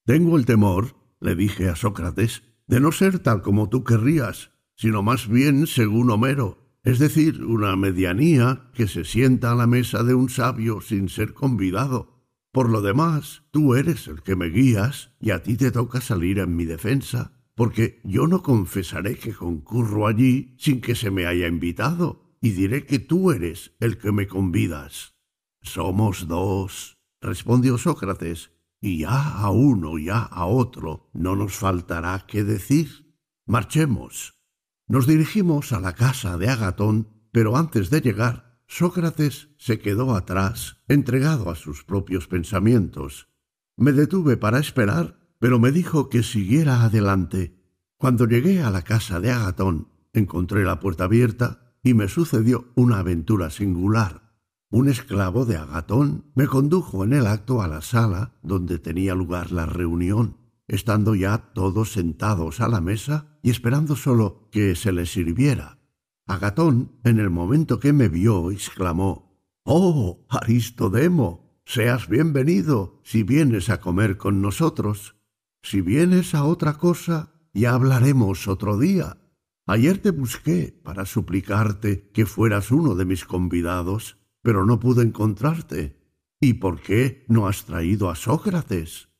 Tengo 0.04 0.36
el 0.36 0.46
temor, 0.46 0.96
le 1.20 1.36
dije 1.36 1.68
a 1.68 1.76
Sócrates, 1.76 2.42
de 2.66 2.80
no 2.80 2.90
ser 2.90 3.18
tal 3.18 3.42
como 3.42 3.68
tú 3.68 3.84
querrías, 3.84 4.50
sino 4.74 5.02
más 5.02 5.28
bien 5.28 5.66
según 5.66 6.10
Homero, 6.10 6.61
es 6.84 6.98
decir, 6.98 7.44
una 7.44 7.76
medianía 7.76 8.70
que 8.74 8.88
se 8.88 9.04
sienta 9.04 9.52
a 9.52 9.54
la 9.54 9.66
mesa 9.66 10.02
de 10.02 10.14
un 10.14 10.28
sabio 10.28 10.80
sin 10.80 11.08
ser 11.08 11.32
convidado. 11.32 12.26
Por 12.50 12.68
lo 12.68 12.82
demás, 12.82 13.44
tú 13.50 13.74
eres 13.74 14.08
el 14.08 14.22
que 14.22 14.36
me 14.36 14.46
guías 14.46 15.14
y 15.20 15.30
a 15.30 15.42
ti 15.42 15.56
te 15.56 15.70
toca 15.70 16.00
salir 16.00 16.38
en 16.38 16.56
mi 16.56 16.64
defensa, 16.64 17.32
porque 17.54 18.00
yo 18.04 18.26
no 18.26 18.42
confesaré 18.42 19.16
que 19.16 19.32
concurro 19.32 20.06
allí 20.06 20.56
sin 20.58 20.80
que 20.80 20.94
se 20.94 21.10
me 21.10 21.26
haya 21.26 21.46
invitado 21.46 22.36
y 22.40 22.50
diré 22.50 22.84
que 22.84 22.98
tú 22.98 23.30
eres 23.30 23.72
el 23.78 23.96
que 23.98 24.10
me 24.10 24.26
convidas. 24.26 25.14
Somos 25.62 26.26
dos, 26.26 26.98
respondió 27.20 27.78
Sócrates, 27.78 28.50
y 28.80 28.98
ya 28.98 29.38
a 29.38 29.50
uno 29.50 29.96
ya 29.96 30.22
a 30.22 30.46
otro 30.46 31.08
no 31.12 31.36
nos 31.36 31.54
faltará 31.54 32.24
qué 32.26 32.42
decir. 32.42 33.14
Marchemos. 33.46 34.41
Nos 34.88 35.06
dirigimos 35.06 35.72
a 35.72 35.80
la 35.80 35.94
casa 35.94 36.36
de 36.38 36.48
Agatón, 36.48 37.08
pero 37.30 37.56
antes 37.56 37.90
de 37.90 38.00
llegar, 38.00 38.60
Sócrates 38.66 39.48
se 39.58 39.78
quedó 39.78 40.14
atrás, 40.14 40.78
entregado 40.88 41.50
a 41.50 41.54
sus 41.54 41.84
propios 41.84 42.26
pensamientos. 42.26 43.28
Me 43.76 43.92
detuve 43.92 44.36
para 44.36 44.58
esperar, 44.58 45.18
pero 45.38 45.58
me 45.58 45.72
dijo 45.72 46.08
que 46.08 46.22
siguiera 46.22 46.82
adelante. 46.82 47.58
Cuando 47.96 48.26
llegué 48.26 48.62
a 48.62 48.70
la 48.70 48.82
casa 48.82 49.20
de 49.20 49.30
Agatón, 49.30 49.88
encontré 50.12 50.64
la 50.64 50.80
puerta 50.80 51.04
abierta 51.04 51.76
y 51.82 51.94
me 51.94 52.08
sucedió 52.08 52.72
una 52.74 52.98
aventura 52.98 53.50
singular. 53.50 54.22
Un 54.70 54.88
esclavo 54.88 55.44
de 55.44 55.56
Agatón 55.56 56.24
me 56.34 56.46
condujo 56.46 57.04
en 57.04 57.12
el 57.12 57.26
acto 57.26 57.60
a 57.60 57.68
la 57.68 57.82
sala 57.82 58.32
donde 58.42 58.78
tenía 58.78 59.14
lugar 59.14 59.52
la 59.52 59.66
reunión, 59.66 60.38
estando 60.68 61.14
ya 61.14 61.52
todos 61.54 61.92
sentados 61.92 62.60
a 62.60 62.68
la 62.68 62.80
mesa 62.80 63.38
y 63.42 63.50
esperando 63.50 63.96
solo 63.96 64.48
que 64.50 64.74
se 64.74 64.92
les 64.92 65.12
sirviera. 65.12 65.78
Agatón, 66.26 67.00
en 67.04 67.18
el 67.18 67.30
momento 67.30 67.80
que 67.80 67.92
me 67.92 68.08
vio, 68.08 68.50
exclamó 68.50 69.32
Oh, 69.64 70.26
Aristodemo, 70.28 71.60
seas 71.64 72.08
bienvenido 72.08 73.00
si 73.04 73.22
vienes 73.22 73.70
a 73.70 73.80
comer 73.80 74.16
con 74.16 74.40
nosotros. 74.40 75.16
Si 75.62 75.80
vienes 75.80 76.34
a 76.34 76.44
otra 76.44 76.74
cosa, 76.74 77.34
ya 77.52 77.74
hablaremos 77.74 78.48
otro 78.48 78.78
día. 78.78 79.18
Ayer 79.66 79.98
te 79.98 80.10
busqué 80.10 80.80
para 80.82 81.06
suplicarte 81.06 82.10
que 82.10 82.26
fueras 82.26 82.72
uno 82.72 82.96
de 82.96 83.04
mis 83.04 83.24
convidados, 83.24 84.18
pero 84.42 84.66
no 84.66 84.80
pude 84.80 85.02
encontrarte. 85.02 86.00
¿Y 86.40 86.54
por 86.54 86.80
qué 86.80 87.24
no 87.28 87.46
has 87.46 87.64
traído 87.64 88.10
a 88.10 88.16
Sócrates? 88.16 89.11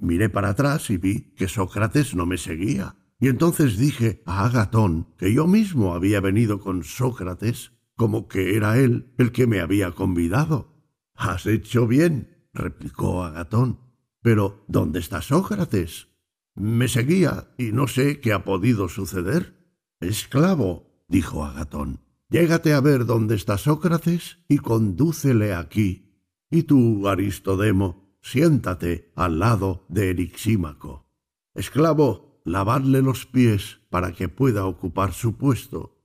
Miré 0.00 0.30
para 0.30 0.50
atrás 0.50 0.88
y 0.90 0.96
vi 0.96 1.32
que 1.36 1.46
Sócrates 1.46 2.14
no 2.14 2.24
me 2.24 2.38
seguía. 2.38 2.96
Y 3.20 3.28
entonces 3.28 3.76
dije 3.76 4.22
a 4.24 4.46
Agatón 4.46 5.08
que 5.18 5.32
yo 5.34 5.46
mismo 5.46 5.94
había 5.94 6.20
venido 6.20 6.58
con 6.58 6.84
Sócrates, 6.84 7.72
como 7.96 8.26
que 8.26 8.56
era 8.56 8.78
él 8.78 9.12
el 9.18 9.30
que 9.30 9.46
me 9.46 9.60
había 9.60 9.92
convidado. 9.92 10.74
Has 11.14 11.44
hecho 11.44 11.86
bien, 11.86 12.48
replicó 12.54 13.22
Agatón. 13.22 13.78
Pero 14.22 14.64
¿dónde 14.68 15.00
está 15.00 15.20
Sócrates? 15.20 16.08
Me 16.54 16.88
seguía 16.88 17.52
y 17.58 17.72
no 17.72 17.86
sé 17.86 18.20
qué 18.20 18.32
ha 18.32 18.42
podido 18.42 18.88
suceder. 18.88 19.54
Esclavo, 20.00 21.04
dijo 21.08 21.44
Agatón, 21.44 22.00
llégate 22.30 22.72
a 22.72 22.80
ver 22.80 23.04
dónde 23.04 23.34
está 23.34 23.58
Sócrates 23.58 24.38
y 24.48 24.58
condúcele 24.58 25.52
aquí. 25.52 26.10
Y 26.50 26.62
tú, 26.62 27.06
Aristodemo, 27.06 28.09
siéntate 28.20 29.12
al 29.14 29.38
lado 29.38 29.86
de 29.88 30.10
Erixímaco. 30.10 31.06
Esclavo, 31.54 32.40
lavarle 32.44 33.02
los 33.02 33.26
pies 33.26 33.80
para 33.90 34.12
que 34.12 34.28
pueda 34.28 34.66
ocupar 34.66 35.12
su 35.12 35.36
puesto. 35.36 36.00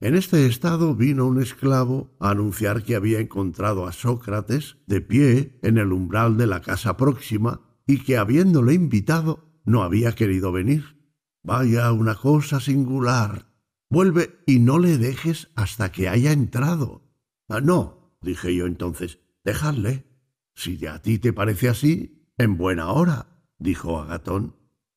En 0.00 0.16
este 0.16 0.46
estado 0.46 0.96
vino 0.96 1.26
un 1.26 1.40
esclavo 1.40 2.16
a 2.18 2.30
anunciar 2.30 2.82
que 2.82 2.96
había 2.96 3.20
encontrado 3.20 3.86
a 3.86 3.92
Sócrates 3.92 4.78
de 4.86 5.00
pie 5.00 5.60
en 5.62 5.78
el 5.78 5.92
umbral 5.92 6.36
de 6.36 6.48
la 6.48 6.60
casa 6.60 6.96
próxima 6.96 7.60
y 7.86 7.98
que 7.98 8.16
habiéndole 8.16 8.74
invitado 8.74 9.60
no 9.64 9.82
había 9.82 10.12
querido 10.12 10.50
venir. 10.50 11.00
Vaya 11.44 11.92
una 11.92 12.16
cosa 12.16 12.58
singular. 12.58 13.52
Vuelve 13.90 14.40
y 14.46 14.58
no 14.58 14.78
le 14.78 14.98
dejes 14.98 15.50
hasta 15.54 15.92
que 15.92 16.08
haya 16.08 16.32
entrado. 16.32 17.02
Ah, 17.48 17.60
no, 17.60 18.16
dije 18.22 18.54
yo 18.54 18.66
entonces, 18.66 19.20
dejadle. 19.44 20.11
Si 20.54 20.84
a 20.86 21.00
ti 21.00 21.18
te 21.18 21.32
parece 21.32 21.68
así, 21.68 22.26
en 22.38 22.56
buena 22.56 22.92
hora, 22.92 23.26
dijo 23.58 23.98
Agatón. 23.98 24.56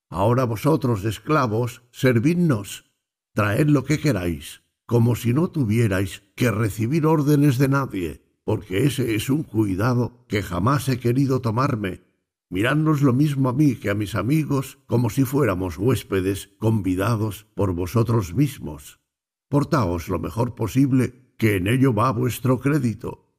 Ahora 0.09 0.45
vosotros, 0.45 1.03
esclavos, 1.03 1.83
servidnos, 1.91 2.91
traed 3.33 3.67
lo 3.67 3.83
que 3.83 3.99
queráis, 3.99 4.61
como 4.85 5.15
si 5.15 5.33
no 5.33 5.49
tuvierais 5.49 6.23
que 6.35 6.51
recibir 6.51 7.05
órdenes 7.05 7.57
de 7.57 7.67
nadie, 7.67 8.25
porque 8.43 8.85
ese 8.85 9.15
es 9.15 9.29
un 9.29 9.43
cuidado 9.43 10.25
que 10.27 10.43
jamás 10.43 10.87
he 10.89 10.99
querido 10.99 11.41
tomarme. 11.41 12.03
Miradnos 12.49 13.01
lo 13.01 13.11
mismo 13.11 13.49
a 13.49 13.53
mí 13.53 13.75
que 13.75 13.89
a 13.89 13.95
mis 13.95 14.13
amigos, 14.13 14.77
como 14.85 15.09
si 15.09 15.23
fuéramos 15.23 15.77
huéspedes 15.77 16.49
convidados 16.59 17.47
por 17.55 17.73
vosotros 17.73 18.35
mismos. 18.35 18.99
Portaos 19.49 20.09
lo 20.09 20.19
mejor 20.19 20.53
posible, 20.53 21.33
que 21.37 21.57
en 21.57 21.67
ello 21.67 21.93
va 21.93 22.11
vuestro 22.11 22.59
crédito. 22.59 23.33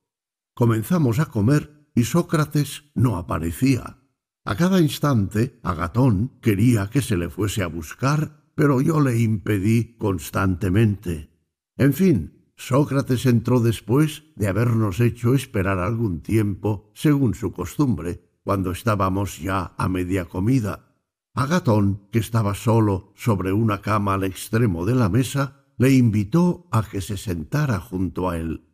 Comenzamos 0.54 1.18
a 1.18 1.26
comer 1.26 1.75
y 1.96 2.04
Sócrates 2.04 2.84
no 2.94 3.16
aparecía. 3.16 3.98
A 4.44 4.54
cada 4.54 4.80
instante, 4.80 5.58
Agatón 5.64 6.38
quería 6.40 6.88
que 6.88 7.00
se 7.00 7.16
le 7.16 7.30
fuese 7.30 7.62
a 7.62 7.66
buscar, 7.68 8.44
pero 8.54 8.80
yo 8.82 9.00
le 9.00 9.18
impedí 9.18 9.96
constantemente. 9.96 11.30
En 11.78 11.94
fin, 11.94 12.52
Sócrates 12.54 13.24
entró 13.26 13.60
después 13.60 14.24
de 14.36 14.46
habernos 14.46 15.00
hecho 15.00 15.34
esperar 15.34 15.78
algún 15.78 16.20
tiempo, 16.20 16.92
según 16.94 17.34
su 17.34 17.52
costumbre, 17.52 18.38
cuando 18.44 18.70
estábamos 18.72 19.40
ya 19.40 19.74
a 19.76 19.88
media 19.88 20.26
comida. 20.26 20.94
Agatón, 21.34 22.08
que 22.12 22.18
estaba 22.18 22.54
solo 22.54 23.12
sobre 23.16 23.52
una 23.52 23.80
cama 23.80 24.14
al 24.14 24.24
extremo 24.24 24.84
de 24.84 24.94
la 24.94 25.08
mesa, 25.08 25.64
le 25.78 25.92
invitó 25.92 26.68
a 26.70 26.82
que 26.82 27.00
se 27.00 27.16
sentara 27.16 27.80
junto 27.80 28.28
a 28.28 28.36
él. 28.36 28.68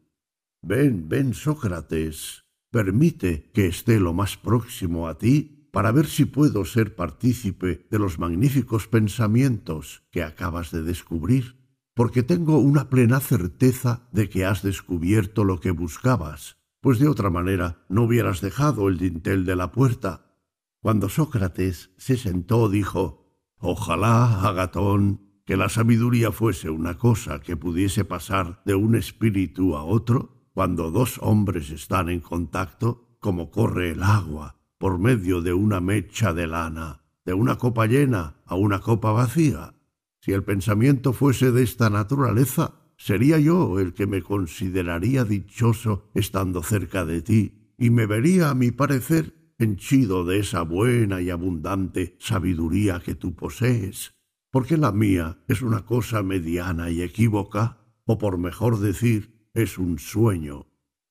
Ven, 0.60 1.08
ven, 1.08 1.34
Sócrates, 1.34 2.41
permite 2.72 3.50
que 3.52 3.66
esté 3.66 4.00
lo 4.00 4.14
más 4.14 4.36
próximo 4.36 5.06
a 5.06 5.18
ti 5.18 5.68
para 5.72 5.92
ver 5.92 6.06
si 6.06 6.24
puedo 6.24 6.64
ser 6.64 6.96
partícipe 6.96 7.86
de 7.90 7.98
los 7.98 8.18
magníficos 8.18 8.88
pensamientos 8.88 10.02
que 10.10 10.22
acabas 10.22 10.70
de 10.70 10.82
descubrir, 10.82 11.56
porque 11.94 12.22
tengo 12.22 12.58
una 12.58 12.88
plena 12.88 13.20
certeza 13.20 14.08
de 14.10 14.28
que 14.28 14.46
has 14.46 14.62
descubierto 14.62 15.44
lo 15.44 15.60
que 15.60 15.70
buscabas, 15.70 16.56
pues 16.80 16.98
de 16.98 17.08
otra 17.08 17.30
manera 17.30 17.84
no 17.88 18.04
hubieras 18.04 18.40
dejado 18.40 18.88
el 18.88 18.98
dintel 18.98 19.44
de 19.44 19.54
la 19.54 19.70
puerta. 19.70 20.34
Cuando 20.80 21.08
Sócrates 21.08 21.90
se 21.98 22.16
sentó, 22.16 22.68
dijo 22.68 23.22
Ojalá, 23.58 24.48
Agatón, 24.48 25.42
que 25.44 25.56
la 25.56 25.68
sabiduría 25.68 26.32
fuese 26.32 26.70
una 26.70 26.96
cosa 26.96 27.40
que 27.40 27.56
pudiese 27.56 28.04
pasar 28.04 28.62
de 28.64 28.74
un 28.74 28.94
espíritu 28.94 29.76
a 29.76 29.84
otro, 29.84 30.41
cuando 30.52 30.90
dos 30.90 31.18
hombres 31.22 31.70
están 31.70 32.08
en 32.08 32.20
contacto, 32.20 33.16
como 33.20 33.50
corre 33.50 33.90
el 33.90 34.02
agua 34.02 34.58
por 34.82 34.98
medio 34.98 35.42
de 35.42 35.52
una 35.52 35.80
mecha 35.80 36.34
de 36.34 36.48
lana, 36.48 37.04
de 37.24 37.34
una 37.34 37.56
copa 37.56 37.86
llena 37.86 38.34
a 38.44 38.56
una 38.56 38.80
copa 38.80 39.12
vacía. 39.12 39.74
Si 40.20 40.32
el 40.32 40.42
pensamiento 40.42 41.12
fuese 41.12 41.52
de 41.52 41.62
esta 41.62 41.88
naturaleza, 41.88 42.74
sería 42.96 43.38
yo 43.38 43.78
el 43.78 43.94
que 43.94 44.08
me 44.08 44.22
consideraría 44.22 45.24
dichoso 45.24 46.10
estando 46.14 46.64
cerca 46.64 47.04
de 47.04 47.22
ti, 47.22 47.74
y 47.78 47.90
me 47.90 48.06
vería, 48.06 48.50
a 48.50 48.54
mi 48.54 48.72
parecer, 48.72 49.54
henchido 49.56 50.24
de 50.24 50.40
esa 50.40 50.62
buena 50.62 51.20
y 51.20 51.30
abundante 51.30 52.16
sabiduría 52.18 52.98
que 52.98 53.14
tú 53.14 53.36
posees, 53.36 54.14
porque 54.50 54.76
la 54.76 54.90
mía 54.90 55.38
es 55.46 55.62
una 55.62 55.86
cosa 55.86 56.24
mediana 56.24 56.90
y 56.90 57.02
equívoca, 57.02 57.78
o 58.04 58.18
por 58.18 58.36
mejor 58.36 58.80
decir, 58.80 59.31
es 59.54 59.78
un 59.78 59.98
sueño. 59.98 60.66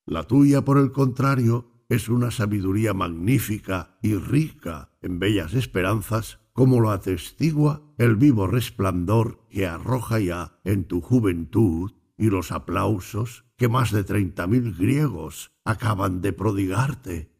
La 0.06 0.23
tuya, 0.23 0.63
por 0.63 0.77
el 0.77 0.91
contrario, 0.91 1.86
es 1.89 2.10
una 2.10 2.32
sabiduría 2.32 2.93
magnífica 2.93 3.97
y 4.01 4.15
rica 4.15 4.91
en 5.01 5.19
bellas 5.19 5.54
esperanzas, 5.54 6.39
como 6.54 6.80
lo 6.80 6.91
atestigua 6.91 7.82
el 7.97 8.15
vivo 8.15 8.47
resplandor 8.47 9.47
que 9.49 9.67
arroja 9.67 10.19
ya 10.19 10.60
en 10.63 10.86
tu 10.86 11.01
juventud 11.01 11.91
y 12.17 12.30
los 12.30 12.51
aplausos 12.51 13.45
que 13.58 13.67
más 13.67 13.91
de 13.91 14.04
treinta 14.04 14.47
mil 14.47 14.73
griegos 14.73 15.51
acaban 15.63 16.21
de 16.21 16.34
prodigarte. 16.34 17.32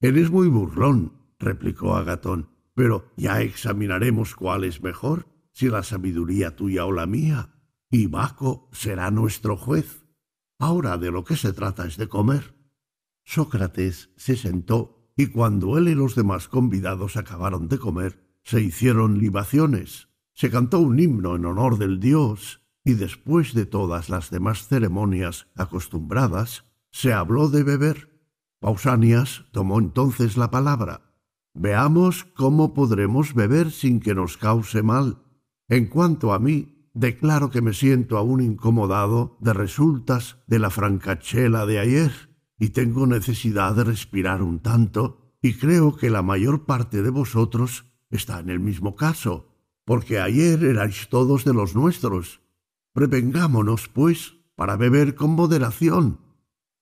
Eres 0.00 0.30
muy 0.30 0.48
burlón, 0.48 1.12
replicó 1.38 1.96
Agatón, 1.96 2.48
pero 2.74 3.10
ya 3.16 3.42
examinaremos 3.42 4.34
cuál 4.34 4.64
es 4.64 4.82
mejor, 4.82 5.26
si 5.52 5.68
la 5.68 5.82
sabiduría 5.82 6.56
tuya 6.56 6.86
o 6.86 6.92
la 6.92 7.06
mía, 7.06 7.54
y 7.90 8.06
Baco 8.06 8.68
será 8.72 9.10
nuestro 9.10 9.56
juez. 9.56 9.99
Ahora 10.60 10.98
de 10.98 11.10
lo 11.10 11.24
que 11.24 11.36
se 11.36 11.54
trata 11.54 11.86
es 11.86 11.96
de 11.96 12.06
comer. 12.06 12.54
Sócrates 13.24 14.10
se 14.18 14.36
sentó 14.36 15.10
y 15.16 15.28
cuando 15.28 15.78
él 15.78 15.88
y 15.88 15.94
los 15.94 16.14
demás 16.14 16.48
convidados 16.48 17.16
acabaron 17.16 17.66
de 17.68 17.78
comer, 17.78 18.30
se 18.44 18.60
hicieron 18.60 19.18
libaciones, 19.18 20.08
se 20.34 20.50
cantó 20.50 20.80
un 20.80 21.00
himno 21.00 21.34
en 21.34 21.46
honor 21.46 21.78
del 21.78 21.98
dios 21.98 22.60
y 22.84 22.92
después 22.92 23.54
de 23.54 23.64
todas 23.64 24.10
las 24.10 24.28
demás 24.28 24.68
ceremonias 24.68 25.46
acostumbradas, 25.56 26.64
se 26.90 27.14
habló 27.14 27.48
de 27.48 27.62
beber. 27.62 28.22
Pausanias 28.58 29.46
tomó 29.52 29.78
entonces 29.78 30.36
la 30.36 30.50
palabra. 30.50 31.14
Veamos 31.54 32.24
cómo 32.24 32.74
podremos 32.74 33.32
beber 33.32 33.70
sin 33.70 33.98
que 33.98 34.14
nos 34.14 34.36
cause 34.36 34.82
mal. 34.82 35.22
En 35.68 35.86
cuanto 35.86 36.34
a 36.34 36.38
mí, 36.38 36.79
declaro 37.00 37.48
que 37.48 37.62
me 37.62 37.72
siento 37.72 38.18
aún 38.18 38.42
incomodado 38.42 39.38
de 39.40 39.54
resultas 39.54 40.36
de 40.46 40.58
la 40.58 40.68
francachela 40.68 41.64
de 41.64 41.78
ayer 41.78 42.12
y 42.58 42.70
tengo 42.70 43.06
necesidad 43.06 43.74
de 43.74 43.84
respirar 43.84 44.42
un 44.42 44.60
tanto, 44.60 45.34
y 45.40 45.54
creo 45.54 45.96
que 45.96 46.10
la 46.10 46.20
mayor 46.20 46.66
parte 46.66 47.00
de 47.00 47.08
vosotros 47.08 47.86
está 48.10 48.38
en 48.40 48.50
el 48.50 48.60
mismo 48.60 48.96
caso, 48.96 49.48
porque 49.86 50.20
ayer 50.20 50.62
erais 50.62 51.08
todos 51.08 51.46
de 51.46 51.54
los 51.54 51.74
nuestros. 51.74 52.42
Prevengámonos, 52.92 53.88
pues, 53.88 54.36
para 54.54 54.76
beber 54.76 55.14
con 55.14 55.30
moderación. 55.30 56.20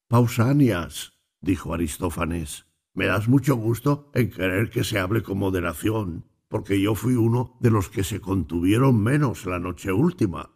Pausanias, 0.08 1.12
dijo 1.40 1.72
Aristófanes, 1.72 2.66
me 2.92 3.06
das 3.06 3.28
mucho 3.28 3.54
gusto 3.54 4.10
en 4.14 4.30
querer 4.30 4.70
que 4.70 4.82
se 4.82 4.98
hable 4.98 5.22
con 5.22 5.38
moderación, 5.38 6.24
porque 6.48 6.80
yo 6.80 6.94
fui 6.94 7.14
uno 7.14 7.56
de 7.60 7.70
los 7.70 7.88
que 7.88 8.04
se 8.04 8.20
contuvieron 8.20 9.02
menos 9.02 9.46
la 9.46 9.58
noche 9.58 9.92
última. 9.92 10.50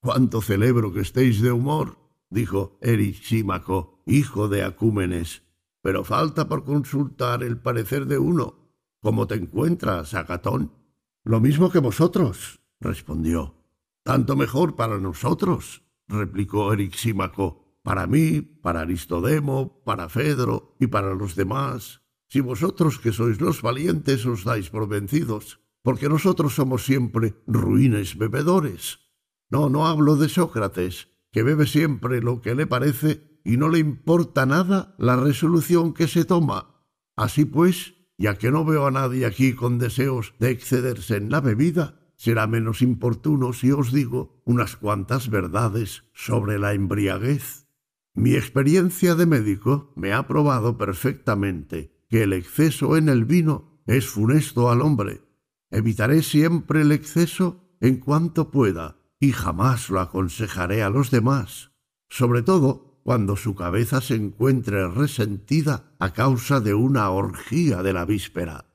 Cuánto 0.00 0.42
celebro 0.42 0.92
que 0.92 1.00
estéis 1.00 1.40
de 1.40 1.52
humor 1.52 1.98
dijo 2.30 2.78
Erisímaco, 2.80 4.02
hijo 4.06 4.48
de 4.48 4.64
Acúmenes. 4.64 5.42
Pero 5.82 6.04
falta 6.04 6.48
por 6.48 6.64
consultar 6.64 7.42
el 7.42 7.58
parecer 7.58 8.06
de 8.06 8.18
uno. 8.18 8.66
¿Cómo 9.00 9.26
te 9.26 9.36
encuentras, 9.36 10.14
Agatón? 10.14 10.72
Lo 11.22 11.40
mismo 11.40 11.70
que 11.70 11.78
vosotros, 11.78 12.60
respondió. 12.80 13.54
Tanto 14.02 14.36
mejor 14.36 14.76
para 14.76 14.98
nosotros, 14.98 15.82
replicó 16.08 16.72
Erixímaco. 16.72 17.78
Para 17.82 18.08
mí, 18.08 18.40
para 18.40 18.80
Aristodemo, 18.80 19.80
para 19.84 20.08
Fedro 20.08 20.74
y 20.80 20.88
para 20.88 21.14
los 21.14 21.36
demás. 21.36 22.02
Si 22.28 22.40
vosotros 22.40 22.98
que 22.98 23.12
sois 23.12 23.40
los 23.40 23.62
valientes 23.62 24.26
os 24.26 24.42
dais 24.42 24.70
por 24.70 24.88
vencidos, 24.88 25.60
porque 25.82 26.08
nosotros 26.08 26.54
somos 26.54 26.84
siempre 26.84 27.38
ruines 27.46 28.18
bebedores. 28.18 28.98
No, 29.48 29.70
no 29.70 29.86
hablo 29.86 30.16
de 30.16 30.28
Sócrates, 30.28 31.08
que 31.30 31.44
bebe 31.44 31.66
siempre 31.66 32.20
lo 32.20 32.40
que 32.40 32.56
le 32.56 32.66
parece 32.66 33.40
y 33.44 33.56
no 33.56 33.68
le 33.68 33.78
importa 33.78 34.46
nada 34.46 34.96
la 34.98 35.14
resolución 35.14 35.94
que 35.94 36.08
se 36.08 36.24
toma. 36.24 36.82
Así 37.14 37.44
pues, 37.44 37.94
ya 38.18 38.36
que 38.36 38.50
no 38.50 38.64
veo 38.64 38.86
a 38.86 38.90
nadie 38.90 39.24
aquí 39.24 39.52
con 39.52 39.78
deseos 39.78 40.34
de 40.40 40.50
excederse 40.50 41.16
en 41.16 41.30
la 41.30 41.40
bebida, 41.40 42.00
será 42.16 42.48
menos 42.48 42.82
importuno 42.82 43.52
si 43.52 43.70
os 43.70 43.92
digo 43.92 44.42
unas 44.44 44.74
cuantas 44.74 45.30
verdades 45.30 46.02
sobre 46.12 46.58
la 46.58 46.74
embriaguez. 46.74 47.68
Mi 48.14 48.34
experiencia 48.34 49.14
de 49.14 49.26
médico 49.26 49.92
me 49.94 50.12
ha 50.12 50.26
probado 50.26 50.76
perfectamente 50.76 51.95
que 52.08 52.22
el 52.22 52.32
exceso 52.32 52.96
en 52.96 53.08
el 53.08 53.24
vino 53.24 53.80
es 53.86 54.08
funesto 54.08 54.70
al 54.70 54.82
hombre. 54.82 55.22
Evitaré 55.70 56.22
siempre 56.22 56.82
el 56.82 56.92
exceso 56.92 57.64
en 57.80 57.96
cuanto 57.96 58.50
pueda 58.50 58.98
y 59.20 59.32
jamás 59.32 59.90
lo 59.90 60.00
aconsejaré 60.00 60.82
a 60.82 60.90
los 60.90 61.10
demás, 61.10 61.72
sobre 62.08 62.42
todo 62.42 63.00
cuando 63.02 63.36
su 63.36 63.54
cabeza 63.54 64.00
se 64.00 64.16
encuentre 64.16 64.88
resentida 64.88 65.94
a 65.98 66.12
causa 66.12 66.60
de 66.60 66.74
una 66.74 67.10
orgía 67.10 67.82
de 67.82 67.92
la 67.92 68.04
víspera. 68.04 68.66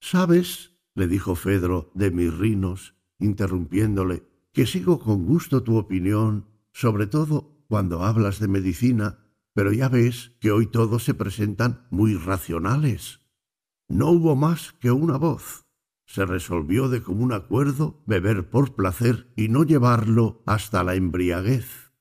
¿Sabes? 0.00 0.72
le 0.94 1.06
dijo 1.06 1.36
Fedro 1.36 1.90
de 1.94 2.10
Mirrinos, 2.10 2.94
interrumpiéndole, 3.18 4.24
que 4.52 4.66
sigo 4.66 4.98
con 4.98 5.26
gusto 5.26 5.62
tu 5.62 5.76
opinión, 5.76 6.46
sobre 6.72 7.06
todo 7.06 7.62
cuando 7.68 8.02
hablas 8.02 8.40
de 8.40 8.48
medicina, 8.48 9.18
pero 9.58 9.72
ya 9.72 9.88
ves 9.88 10.36
que 10.38 10.52
hoy 10.52 10.68
todos 10.68 11.02
se 11.02 11.14
presentan 11.14 11.84
muy 11.90 12.14
racionales. 12.14 13.22
No 13.88 14.12
hubo 14.12 14.36
más 14.36 14.72
que 14.78 14.92
una 14.92 15.16
voz. 15.16 15.66
Se 16.06 16.24
resolvió 16.24 16.88
de 16.88 17.02
común 17.02 17.32
acuerdo 17.32 18.00
beber 18.06 18.50
por 18.50 18.76
placer 18.76 19.32
y 19.34 19.48
no 19.48 19.64
llevarlo 19.64 20.44
hasta 20.46 20.84
la 20.84 20.94
embriaguez. 20.94 21.92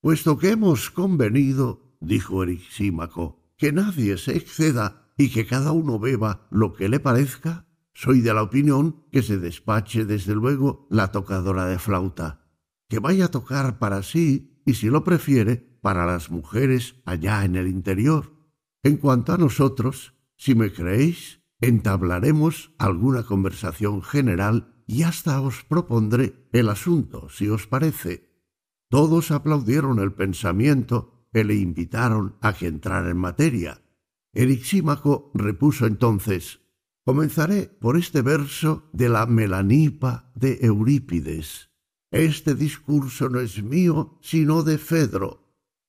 Puesto 0.00 0.38
que 0.38 0.50
hemos 0.50 0.92
convenido, 0.92 1.96
dijo 2.00 2.44
Erixímaco, 2.44 3.42
que 3.56 3.72
nadie 3.72 4.16
se 4.16 4.36
exceda 4.36 5.10
y 5.18 5.30
que 5.30 5.46
cada 5.46 5.72
uno 5.72 5.98
beba 5.98 6.46
lo 6.52 6.74
que 6.74 6.88
le 6.88 7.00
parezca, 7.00 7.66
soy 7.92 8.20
de 8.20 8.32
la 8.34 8.44
opinión 8.44 9.04
que 9.10 9.24
se 9.24 9.38
despache 9.38 10.04
desde 10.04 10.36
luego 10.36 10.86
la 10.90 11.10
tocadora 11.10 11.66
de 11.66 11.80
flauta, 11.80 12.46
que 12.88 13.00
vaya 13.00 13.24
a 13.24 13.30
tocar 13.32 13.80
para 13.80 14.04
sí 14.04 14.62
y 14.64 14.74
si 14.74 14.90
lo 14.90 15.02
prefiere, 15.02 15.73
para 15.84 16.06
las 16.06 16.30
mujeres 16.30 16.94
allá 17.04 17.44
en 17.44 17.56
el 17.56 17.68
interior. 17.68 18.32
En 18.82 18.96
cuanto 18.96 19.34
a 19.34 19.36
nosotros, 19.36 20.14
si 20.34 20.54
me 20.54 20.72
creéis, 20.72 21.42
entablaremos 21.60 22.72
alguna 22.78 23.24
conversación 23.24 24.00
general 24.00 24.82
y 24.86 25.02
hasta 25.02 25.42
os 25.42 25.62
propondré 25.62 26.48
el 26.52 26.70
asunto, 26.70 27.28
si 27.28 27.50
os 27.50 27.66
parece. 27.66 28.30
Todos 28.88 29.30
aplaudieron 29.30 29.98
el 29.98 30.14
pensamiento 30.14 31.28
y 31.34 31.44
le 31.44 31.56
invitaron 31.56 32.36
a 32.40 32.54
que 32.54 32.66
entrara 32.66 33.10
en 33.10 33.18
materia. 33.18 33.82
Erixímaco 34.32 35.32
repuso 35.34 35.84
entonces 35.84 36.60
Comenzaré 37.04 37.66
por 37.66 37.98
este 37.98 38.22
verso 38.22 38.88
de 38.94 39.10
la 39.10 39.26
Melanipa 39.26 40.32
de 40.34 40.60
Eurípides. 40.62 41.68
Este 42.10 42.54
discurso 42.54 43.28
no 43.28 43.40
es 43.40 43.62
mío, 43.62 44.18
sino 44.22 44.62
de 44.62 44.78
Fedro, 44.78 45.43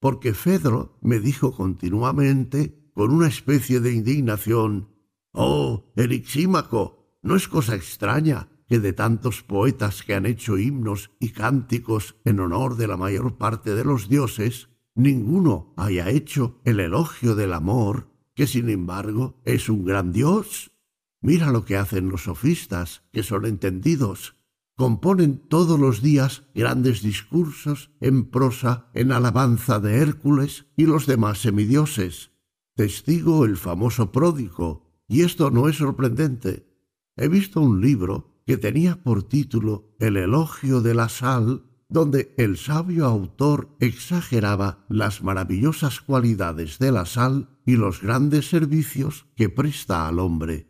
porque 0.05 0.35
Fedro 0.35 0.99
me 1.01 1.19
dijo 1.19 1.51
continuamente, 1.51 2.91
con 2.93 3.09
una 3.11 3.25
especie 3.25 3.79
de 3.79 3.91
indignación, 3.91 4.89
Oh, 5.31 5.91
Erixímaco, 5.95 7.17
no 7.23 7.35
es 7.35 7.47
cosa 7.47 7.73
extraña 7.73 8.49
que 8.67 8.79
de 8.79 8.93
tantos 8.93 9.41
poetas 9.41 10.03
que 10.03 10.13
han 10.13 10.27
hecho 10.27 10.59
himnos 10.59 11.09
y 11.19 11.29
cánticos 11.29 12.17
en 12.23 12.39
honor 12.39 12.77
de 12.77 12.85
la 12.85 12.97
mayor 12.97 13.39
parte 13.39 13.73
de 13.73 13.83
los 13.83 14.07
dioses, 14.07 14.69
ninguno 14.93 15.73
haya 15.75 16.11
hecho 16.11 16.61
el 16.65 16.81
elogio 16.81 17.33
del 17.33 17.51
amor, 17.53 18.11
que 18.35 18.45
sin 18.45 18.69
embargo 18.69 19.41
es 19.43 19.69
un 19.69 19.85
gran 19.85 20.11
dios. 20.11 20.71
Mira 21.19 21.49
lo 21.49 21.65
que 21.65 21.77
hacen 21.77 22.09
los 22.09 22.25
sofistas, 22.25 23.01
que 23.11 23.23
son 23.23 23.47
entendidos, 23.47 24.34
componen 24.75 25.37
todos 25.47 25.79
los 25.79 26.01
días 26.01 26.43
grandes 26.53 27.01
discursos 27.01 27.91
en 28.01 28.25
prosa 28.25 28.89
en 28.93 29.11
alabanza 29.11 29.79
de 29.79 29.97
Hércules 29.97 30.65
y 30.75 30.85
los 30.85 31.05
demás 31.05 31.39
semidioses. 31.39 32.31
Testigo 32.75 33.45
el 33.45 33.55
famoso 33.55 34.11
pródigo, 34.11 35.03
y 35.07 35.21
esto 35.21 35.49
no 35.49 35.69
es 35.69 35.77
sorprendente. 35.77 36.67
He 37.15 37.29
visto 37.29 37.61
un 37.61 37.79
libro 37.79 38.41
que 38.45 38.57
tenía 38.57 39.01
por 39.01 39.23
título 39.23 39.95
El 39.99 40.17
elogio 40.17 40.81
de 40.81 40.93
la 40.93 41.07
sal, 41.07 41.63
donde 41.87 42.33
el 42.37 42.57
sabio 42.57 43.05
autor 43.05 43.75
exageraba 43.79 44.85
las 44.89 45.23
maravillosas 45.23 46.01
cualidades 46.01 46.79
de 46.79 46.91
la 46.91 47.05
sal 47.05 47.49
y 47.65 47.77
los 47.77 48.01
grandes 48.01 48.49
servicios 48.49 49.25
que 49.35 49.49
presta 49.49 50.07
al 50.07 50.19
hombre. 50.19 50.67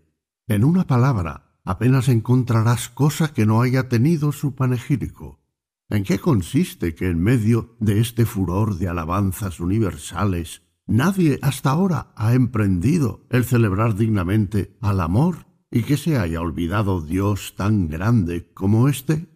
En 0.47 0.63
una 0.63 0.85
palabra, 0.85 1.44
apenas 1.65 2.07
encontrarás 2.07 2.89
cosa 2.89 3.33
que 3.33 3.45
no 3.45 3.61
haya 3.61 3.89
tenido 3.89 4.31
su 4.31 4.55
panegírico. 4.55 5.41
¿En 5.89 6.03
qué 6.03 6.19
consiste 6.19 6.95
que 6.95 7.09
en 7.09 7.21
medio 7.21 7.75
de 7.79 7.99
este 7.99 8.25
furor 8.25 8.77
de 8.77 8.87
alabanzas 8.87 9.59
universales 9.59 10.61
nadie 10.87 11.39
hasta 11.41 11.71
ahora 11.71 12.13
ha 12.15 12.33
emprendido 12.33 13.25
el 13.29 13.43
celebrar 13.45 13.95
dignamente 13.95 14.77
al 14.81 15.01
amor 15.01 15.47
y 15.71 15.83
que 15.83 15.97
se 15.97 16.17
haya 16.17 16.41
olvidado 16.41 17.01
Dios 17.01 17.55
tan 17.57 17.89
grande 17.89 18.51
como 18.53 18.87
éste? 18.87 19.27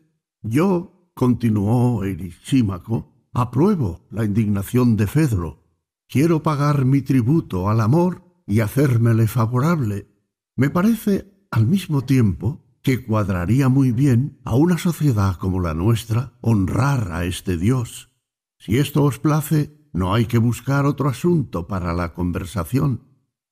Yo, 0.42 1.12
continuó 1.16 2.04
Erixímaco, 2.04 3.28
apruebo 3.34 4.08
la 4.10 4.24
indignación 4.24 4.96
de 4.96 5.08
Fedro. 5.08 5.64
Quiero 6.08 6.42
pagar 6.42 6.86
mi 6.86 7.02
tributo 7.02 7.70
al 7.70 7.82
amor 7.82 8.24
y 8.48 8.62
hacérmele 8.62 9.28
favorable. 9.28 10.08
Me 10.56 10.70
parece 10.70 11.39
al 11.52 11.68
mismo 11.68 12.04
tiempo 12.04 12.66
que 12.82 13.04
cuadraría 13.04 13.70
muy 13.70 13.92
bien 13.92 14.40
a 14.46 14.56
una 14.56 14.78
sociedad 14.78 15.36
como 15.36 15.60
la 15.60 15.74
nuestra 15.74 16.34
honrar 16.42 17.12
a 17.12 17.26
este 17.26 17.58
Dios. 17.58 18.12
Si 18.58 18.78
esto 18.78 19.04
os 19.04 19.20
place, 19.20 19.76
no 19.92 20.14
hay 20.14 20.26
que 20.26 20.38
buscar 20.38 20.86
otro 20.86 21.10
asunto 21.10 21.68
para 21.68 21.94
la 21.94 22.14
conversación. 22.14 23.04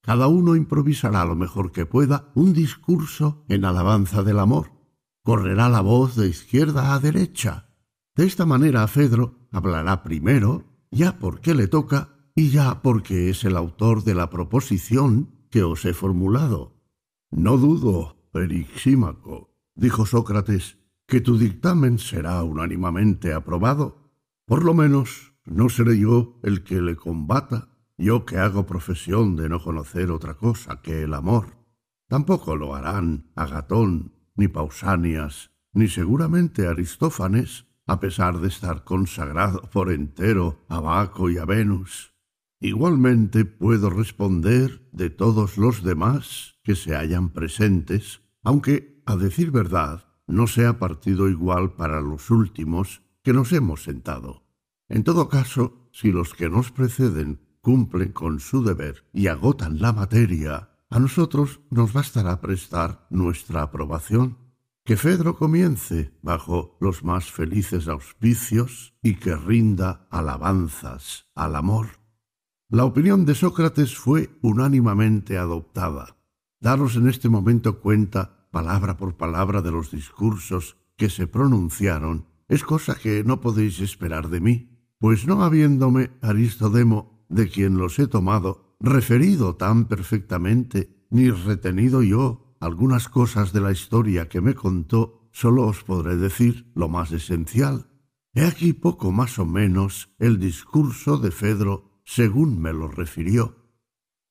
Cada 0.02 0.28
uno 0.28 0.56
improvisará 0.56 1.26
lo 1.26 1.36
mejor 1.36 1.72
que 1.72 1.86
pueda 1.86 2.32
un 2.36 2.54
discurso 2.54 3.44
en 3.50 3.66
alabanza 3.66 4.24
del 4.24 4.40
amor. 4.40 4.72
Correrá 5.24 5.68
la 5.68 5.82
voz 5.82 6.16
de 6.16 6.30
izquierda 6.30 6.94
a 6.94 7.00
derecha. 7.00 7.70
De 8.16 8.26
esta 8.26 8.46
manera 8.46 8.88
Fedro 8.88 9.48
hablará 9.52 10.04
primero, 10.04 10.64
ya 10.92 11.20
porque 11.20 11.54
le 11.54 11.68
toca 11.68 12.10
y 12.36 12.50
ya 12.50 12.82
porque 12.82 13.30
es 13.30 13.44
el 13.44 13.58
autor 13.58 14.04
de 14.04 14.16
la 14.16 14.30
proposición 14.30 15.48
que 15.50 15.64
os 15.64 15.84
he 15.86 15.94
formulado. 15.94 16.77
No 17.32 17.58
dudo, 17.58 18.16
Perixímaco, 18.32 19.54
dijo 19.76 20.06
Sócrates, 20.06 20.78
que 21.08 21.20
tu 21.20 21.38
dictamen 21.38 22.00
será 22.00 22.42
unánimamente 22.44 23.34
aprobado. 23.34 24.12
Por 24.46 24.64
lo 24.64 24.74
menos 24.74 25.34
no 25.44 25.68
seré 25.68 26.00
yo 26.00 26.40
el 26.44 26.64
que 26.64 26.82
le 26.82 26.96
combata, 26.96 27.70
yo 27.98 28.26
que 28.26 28.38
hago 28.38 28.66
profesión 28.66 29.36
de 29.36 29.50
no 29.50 29.62
conocer 29.62 30.10
otra 30.10 30.36
cosa 30.36 30.82
que 30.82 31.04
el 31.04 31.14
amor. 31.14 31.58
Tampoco 32.08 32.56
lo 32.56 32.76
harán 32.76 33.32
Agatón, 33.36 34.14
ni 34.36 34.48
Pausanias, 34.48 35.52
ni 35.74 35.88
seguramente 35.90 36.68
Aristófanes, 36.68 37.66
a 37.86 38.00
pesar 38.00 38.40
de 38.40 38.48
estar 38.48 38.86
consagrado 38.86 39.62
por 39.70 39.92
entero 39.92 40.66
a 40.70 40.80
Baco 40.80 41.30
y 41.30 41.38
a 41.38 41.46
Venus. 41.46 42.14
Igualmente 42.60 43.44
puedo 43.46 43.90
responder 43.90 44.90
de 44.92 45.10
todos 45.10 45.58
los 45.58 45.84
demás 45.84 46.57
que 46.68 46.76
se 46.76 46.98
hallan 46.98 47.30
presentes, 47.30 48.20
aunque, 48.44 49.02
a 49.06 49.16
decir 49.16 49.52
verdad, 49.52 50.04
no 50.28 50.48
sea 50.48 50.80
partido 50.80 51.30
igual 51.30 51.76
para 51.76 52.02
los 52.02 52.30
últimos 52.30 53.04
que 53.24 53.32
nos 53.32 53.54
hemos 53.54 53.84
sentado. 53.84 54.44
En 54.90 55.06
todo 55.06 55.30
caso, 55.30 55.88
si 55.94 56.12
los 56.12 56.34
que 56.34 56.50
nos 56.50 56.74
preceden 56.74 57.40
cumplen 57.62 58.12
con 58.12 58.42
su 58.42 58.66
deber 58.66 59.06
y 59.14 59.28
agotan 59.28 59.80
la 59.80 59.94
materia, 59.94 60.72
a 60.90 61.00
nosotros 61.00 61.62
nos 61.70 61.94
bastará 61.94 62.42
prestar 62.42 63.08
nuestra 63.12 63.62
aprobación. 63.62 64.38
Que 64.84 64.98
Fedro 64.98 65.38
comience 65.38 66.12
bajo 66.22 66.76
los 66.82 67.02
más 67.02 67.32
felices 67.32 67.88
auspicios 67.88 68.94
y 69.02 69.16
que 69.16 69.38
rinda 69.38 70.06
alabanzas 70.12 71.30
al 71.34 71.56
amor. 71.56 71.88
La 72.68 72.84
opinión 72.84 73.26
de 73.26 73.36
Sócrates 73.36 73.96
fue 73.96 74.38
unánimamente 74.42 75.38
adoptada. 75.38 76.17
Daros 76.60 76.96
en 76.96 77.08
este 77.08 77.30
momento 77.30 77.80
cuenta, 77.80 78.48
palabra 78.52 78.98
por 78.98 79.16
palabra, 79.16 79.62
de 79.62 79.72
los 79.72 79.92
discursos 79.92 80.78
que 80.96 81.10
se 81.10 81.28
pronunciaron, 81.28 82.26
es 82.48 82.64
cosa 82.64 82.96
que 82.96 83.24
no 83.24 83.42
podéis 83.42 83.80
esperar 83.80 84.30
de 84.30 84.42
mí, 84.42 84.78
pues 85.00 85.28
no 85.28 85.44
habiéndome 85.44 86.12
Aristodemo, 86.22 87.26
de 87.30 87.50
quien 87.50 87.78
los 87.78 88.00
he 88.00 88.08
tomado, 88.08 88.76
referido 88.80 89.56
tan 89.56 89.86
perfectamente, 89.86 91.06
ni 91.10 91.30
retenido 91.30 92.02
yo 92.02 92.56
algunas 92.60 93.10
cosas 93.10 93.54
de 93.54 93.62
la 93.62 93.72
historia 93.72 94.28
que 94.28 94.42
me 94.42 94.56
contó, 94.56 95.30
sólo 95.32 95.68
os 95.68 95.84
podré 95.84 96.18
decir 96.18 96.72
lo 96.74 96.90
más 96.90 97.12
esencial. 97.12 97.88
He 98.34 98.46
aquí 98.46 98.74
poco 98.74 99.12
más 99.12 99.40
o 99.40 99.46
menos 99.46 100.10
el 100.20 100.40
discurso 100.40 101.18
de 101.18 101.32
Fedro 101.32 102.02
según 102.04 102.60
me 102.60 102.74
lo 102.74 102.88
refirió. 102.88 103.56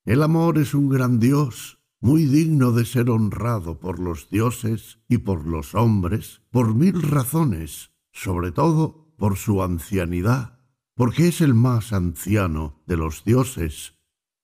El 0.05 0.23
amor 0.23 0.59
es 0.59 0.75
un 0.75 0.89
gran 0.89 1.19
Dios, 1.19 1.76
muy 2.07 2.25
digno 2.25 2.71
de 2.71 2.85
ser 2.85 3.11
honrado 3.11 3.81
por 3.81 3.99
los 3.99 4.31
dioses 4.31 5.01
y 5.09 5.19
por 5.19 5.45
los 5.45 5.75
hombres, 5.75 6.41
por 6.53 6.73
mil 6.73 7.03
razones, 7.03 7.91
sobre 8.13 8.53
todo 8.53 9.13
por 9.19 9.37
su 9.37 9.61
ancianidad, 9.61 10.61
porque 10.95 11.27
es 11.27 11.41
el 11.41 11.53
más 11.53 11.93
anciano 11.93 12.81
de 12.87 12.97
los 12.97 13.25
dioses. 13.25 13.95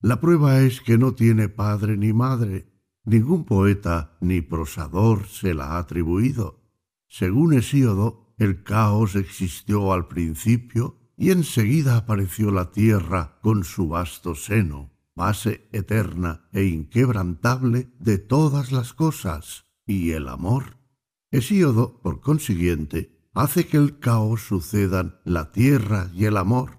La 0.00 0.20
prueba 0.20 0.58
es 0.62 0.80
que 0.80 0.98
no 0.98 1.14
tiene 1.14 1.48
padre 1.48 1.96
ni 1.96 2.12
madre, 2.12 2.66
ningún 3.04 3.44
poeta 3.44 4.18
ni 4.20 4.40
prosador 4.40 5.28
se 5.28 5.54
la 5.54 5.76
ha 5.76 5.78
atribuido. 5.78 6.64
Según 7.06 7.54
Hesíodo, 7.54 8.34
el 8.38 8.64
caos 8.64 9.14
existió 9.14 9.92
al 9.92 10.08
principio 10.08 10.98
y 11.16 11.30
enseguida 11.30 11.96
apareció 11.96 12.50
la 12.50 12.72
tierra 12.72 13.38
con 13.40 13.62
su 13.62 13.86
vasto 13.86 14.34
seno 14.34 14.91
base 15.14 15.68
eterna 15.72 16.48
e 16.52 16.64
inquebrantable 16.64 17.92
de 17.98 18.18
todas 18.18 18.72
las 18.72 18.92
cosas, 18.92 19.66
y 19.86 20.12
el 20.12 20.28
amor. 20.28 20.78
Hesíodo, 21.30 22.00
por 22.02 22.20
consiguiente, 22.20 23.28
hace 23.34 23.66
que 23.66 23.76
el 23.76 23.98
caos 23.98 24.42
sucedan 24.42 25.20
la 25.24 25.52
tierra 25.52 26.10
y 26.14 26.26
el 26.26 26.36
amor. 26.36 26.78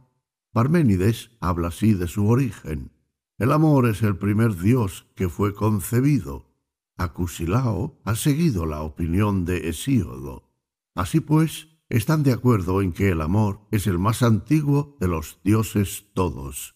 Parménides 0.51 1.31
habla 1.39 1.69
así 1.69 1.93
de 1.93 2.07
su 2.07 2.27
origen. 2.27 2.91
El 3.39 3.51
amor 3.51 3.87
es 3.87 4.03
el 4.03 4.17
primer 4.17 4.55
dios 4.55 5.07
que 5.15 5.27
fue 5.27 5.53
concebido. 5.53 6.53
Acusilao 6.97 7.99
ha 8.05 8.15
seguido 8.15 8.65
la 8.65 8.81
opinión 8.83 9.45
de 9.45 9.69
Hesíodo. 9.69 10.53
Así 10.95 11.19
pues, 11.19 11.69
están 11.89 12.23
de 12.23 12.31
acuerdo 12.31 12.81
en 12.81 12.93
que 12.93 13.09
el 13.09 13.21
amor 13.21 13.67
es 13.71 13.87
el 13.87 13.97
más 13.97 14.21
antiguo 14.21 14.95
de 14.99 15.07
los 15.07 15.39
dioses 15.43 16.11
todos. 16.13 16.75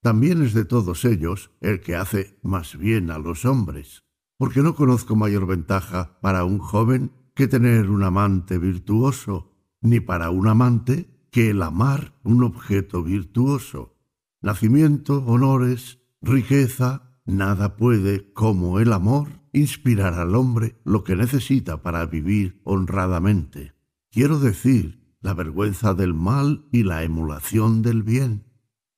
También 0.00 0.42
es 0.42 0.54
de 0.54 0.64
todos 0.64 1.04
ellos 1.04 1.50
el 1.60 1.80
que 1.80 1.96
hace 1.96 2.38
más 2.42 2.76
bien 2.76 3.10
a 3.10 3.18
los 3.18 3.44
hombres, 3.44 4.04
porque 4.36 4.62
no 4.62 4.74
conozco 4.74 5.16
mayor 5.16 5.46
ventaja 5.46 6.18
para 6.20 6.44
un 6.44 6.58
joven 6.58 7.10
que 7.34 7.48
tener 7.48 7.90
un 7.90 8.02
amante 8.02 8.58
virtuoso, 8.58 9.52
ni 9.80 10.00
para 10.00 10.30
un 10.30 10.48
amante 10.48 11.08
que 11.30 11.50
el 11.50 11.62
amar 11.62 12.14
un 12.22 12.42
objeto 12.44 13.02
virtuoso. 13.02 13.96
Nacimiento, 14.40 15.24
honores, 15.24 15.98
riqueza, 16.22 17.20
nada 17.26 17.76
puede, 17.76 18.32
como 18.32 18.78
el 18.80 18.92
amor, 18.92 19.28
inspirar 19.52 20.14
al 20.14 20.34
hombre 20.34 20.80
lo 20.84 21.04
que 21.04 21.16
necesita 21.16 21.82
para 21.82 22.06
vivir 22.06 22.60
honradamente. 22.64 23.72
Quiero 24.10 24.38
decir, 24.38 25.16
la 25.20 25.34
vergüenza 25.34 25.94
del 25.94 26.14
mal 26.14 26.66
y 26.72 26.84
la 26.84 27.02
emulación 27.02 27.82
del 27.82 28.02
bien. 28.02 28.47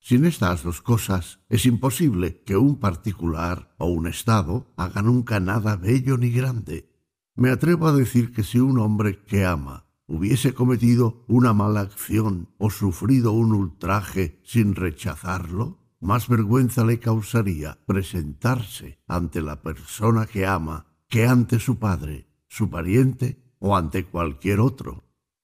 Sin 0.03 0.25
estas 0.25 0.63
dos 0.63 0.81
cosas 0.81 1.39
es 1.47 1.67
imposible 1.67 2.41
que 2.43 2.57
un 2.57 2.79
particular 2.79 3.75
o 3.77 3.85
un 3.85 4.07
Estado 4.07 4.65
haga 4.75 5.03
nunca 5.03 5.39
nada 5.39 5.75
bello 5.75 6.17
ni 6.17 6.31
grande. 6.31 6.89
Me 7.35 7.51
atrevo 7.51 7.87
a 7.87 7.93
decir 7.93 8.33
que 8.33 8.43
si 8.43 8.59
un 8.59 8.79
hombre 8.79 9.23
que 9.23 9.45
ama 9.45 9.85
hubiese 10.07 10.55
cometido 10.55 11.23
una 11.27 11.53
mala 11.53 11.81
acción 11.81 12.49
o 12.57 12.71
sufrido 12.71 13.31
un 13.31 13.53
ultraje 13.53 14.41
sin 14.43 14.73
rechazarlo, 14.73 15.77
más 15.99 16.27
vergüenza 16.27 16.83
le 16.83 16.99
causaría 16.99 17.77
presentarse 17.85 18.97
ante 19.07 19.39
la 19.39 19.61
persona 19.61 20.25
que 20.25 20.47
ama 20.47 20.87
que 21.09 21.27
ante 21.27 21.59
su 21.59 21.77
padre, 21.77 22.27
su 22.47 22.71
pariente 22.71 23.53
o 23.59 23.77
ante 23.77 24.05
cualquier 24.05 24.61
otro. 24.61 25.03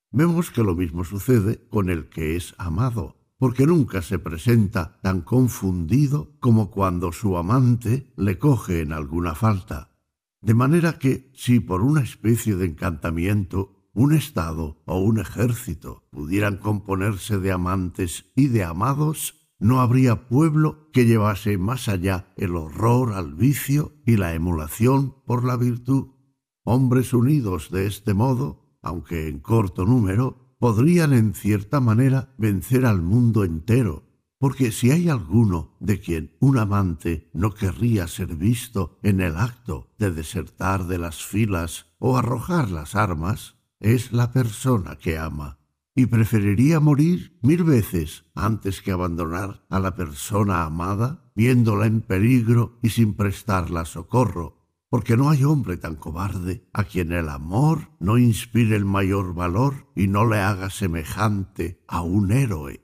Vemos 0.10 0.50
que 0.50 0.64
lo 0.64 0.74
mismo 0.74 1.06
sucede 1.06 1.68
con 1.70 1.92
el 1.92 2.10
que 2.10 2.36
es 2.36 2.56
amado 2.58 3.17
porque 3.38 3.68
nunca 3.68 4.02
se 4.02 4.20
presenta 4.20 5.00
tan 5.02 5.22
confundido 5.22 6.36
como 6.40 6.72
cuando 6.72 7.12
su 7.12 7.38
amante 7.38 8.12
le 8.16 8.40
coge 8.40 8.82
en 8.82 8.94
alguna 8.94 9.36
falta. 9.36 9.92
De 10.42 10.54
manera 10.54 10.98
que 11.00 11.32
si 11.36 11.60
por 11.60 11.82
una 11.82 12.02
especie 12.02 12.56
de 12.56 12.66
encantamiento 12.66 13.78
un 13.94 14.14
Estado 14.14 14.82
o 14.86 15.00
un 15.00 15.20
ejército 15.20 16.08
pudieran 16.12 16.58
componerse 16.58 17.40
de 17.40 17.52
amantes 17.52 18.26
y 18.36 18.48
de 18.48 18.64
amados, 18.64 19.34
no 19.60 19.82
habría 19.82 20.28
pueblo 20.28 20.90
que 20.94 21.06
llevase 21.06 21.58
más 21.58 21.90
allá 21.90 22.32
el 22.38 22.56
horror 22.56 23.14
al 23.14 23.34
vicio 23.34 23.94
y 24.06 24.18
la 24.18 24.36
emulación 24.36 25.16
por 25.26 25.44
la 25.44 25.58
virtud. 25.58 26.10
Hombres 26.64 27.14
unidos 27.14 27.72
de 27.72 27.88
este 27.88 28.14
modo, 28.14 28.78
aunque 28.84 29.28
en 29.28 29.40
corto 29.40 29.84
número, 29.86 30.47
podrían 30.60 31.14
en 31.14 31.34
cierta 31.34 31.80
manera 31.80 32.34
vencer 32.38 32.86
al 32.86 33.02
mundo 33.02 33.44
entero, 33.44 34.04
porque 34.40 34.72
si 34.72 34.92
hay 34.92 35.10
alguno 35.10 35.76
de 35.80 36.00
quien 36.00 36.36
un 36.40 36.58
amante 36.58 37.30
no 37.34 37.54
querría 37.54 38.08
ser 38.08 38.36
visto 38.36 39.00
en 39.02 39.22
el 39.22 39.36
acto 39.36 39.94
de 39.98 40.12
desertar 40.12 40.86
de 40.86 41.00
las 41.00 41.24
filas 41.24 41.88
o 41.98 42.18
arrojar 42.18 42.70
las 42.70 42.96
armas, 42.96 43.56
es 43.80 44.12
la 44.12 44.32
persona 44.32 44.98
que 44.98 45.18
ama, 45.18 45.60
y 45.96 46.06
preferiría 46.06 46.80
morir 46.80 47.38
mil 47.42 47.64
veces 47.64 48.26
antes 48.36 48.82
que 48.82 48.92
abandonar 48.92 49.66
a 49.70 49.80
la 49.80 49.96
persona 49.96 50.64
amada, 50.64 51.32
viéndola 51.36 51.88
en 51.88 52.02
peligro 52.02 52.78
y 52.84 52.90
sin 52.90 53.16
prestarla 53.16 53.86
socorro, 53.86 54.57
porque 54.90 55.18
no 55.18 55.30
hay 55.30 55.44
hombre 55.44 55.78
tan 55.78 55.96
cobarde 55.96 56.68
a 56.74 56.86
quien 56.86 57.12
el 57.12 57.30
amor 57.30 57.92
no 58.00 58.18
inspire 58.18 58.76
el 58.76 58.86
mayor 58.86 59.34
valor 59.34 59.88
y 59.96 60.08
no 60.08 60.26
le 60.26 60.40
haga 60.40 60.70
semejante 60.70 61.84
a 61.88 62.02
un 62.02 62.32
héroe. 62.32 62.84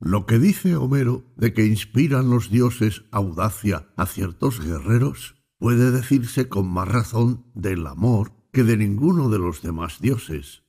Lo 0.00 0.26
que 0.26 0.38
dice 0.38 0.76
Homero 0.76 1.24
de 1.36 1.52
que 1.52 1.66
inspiran 1.66 2.30
los 2.30 2.50
dioses 2.50 3.04
audacia 3.12 3.88
a 3.96 4.06
ciertos 4.06 4.60
guerreros 4.60 5.36
puede 5.58 5.92
decirse 5.92 6.48
con 6.48 6.68
más 6.68 6.88
razón 6.88 7.46
del 7.54 7.86
amor 7.86 8.32
que 8.52 8.64
de 8.64 8.76
ninguno 8.76 9.28
de 9.28 9.38
los 9.38 9.62
demás 9.62 10.00
dioses. 10.00 10.64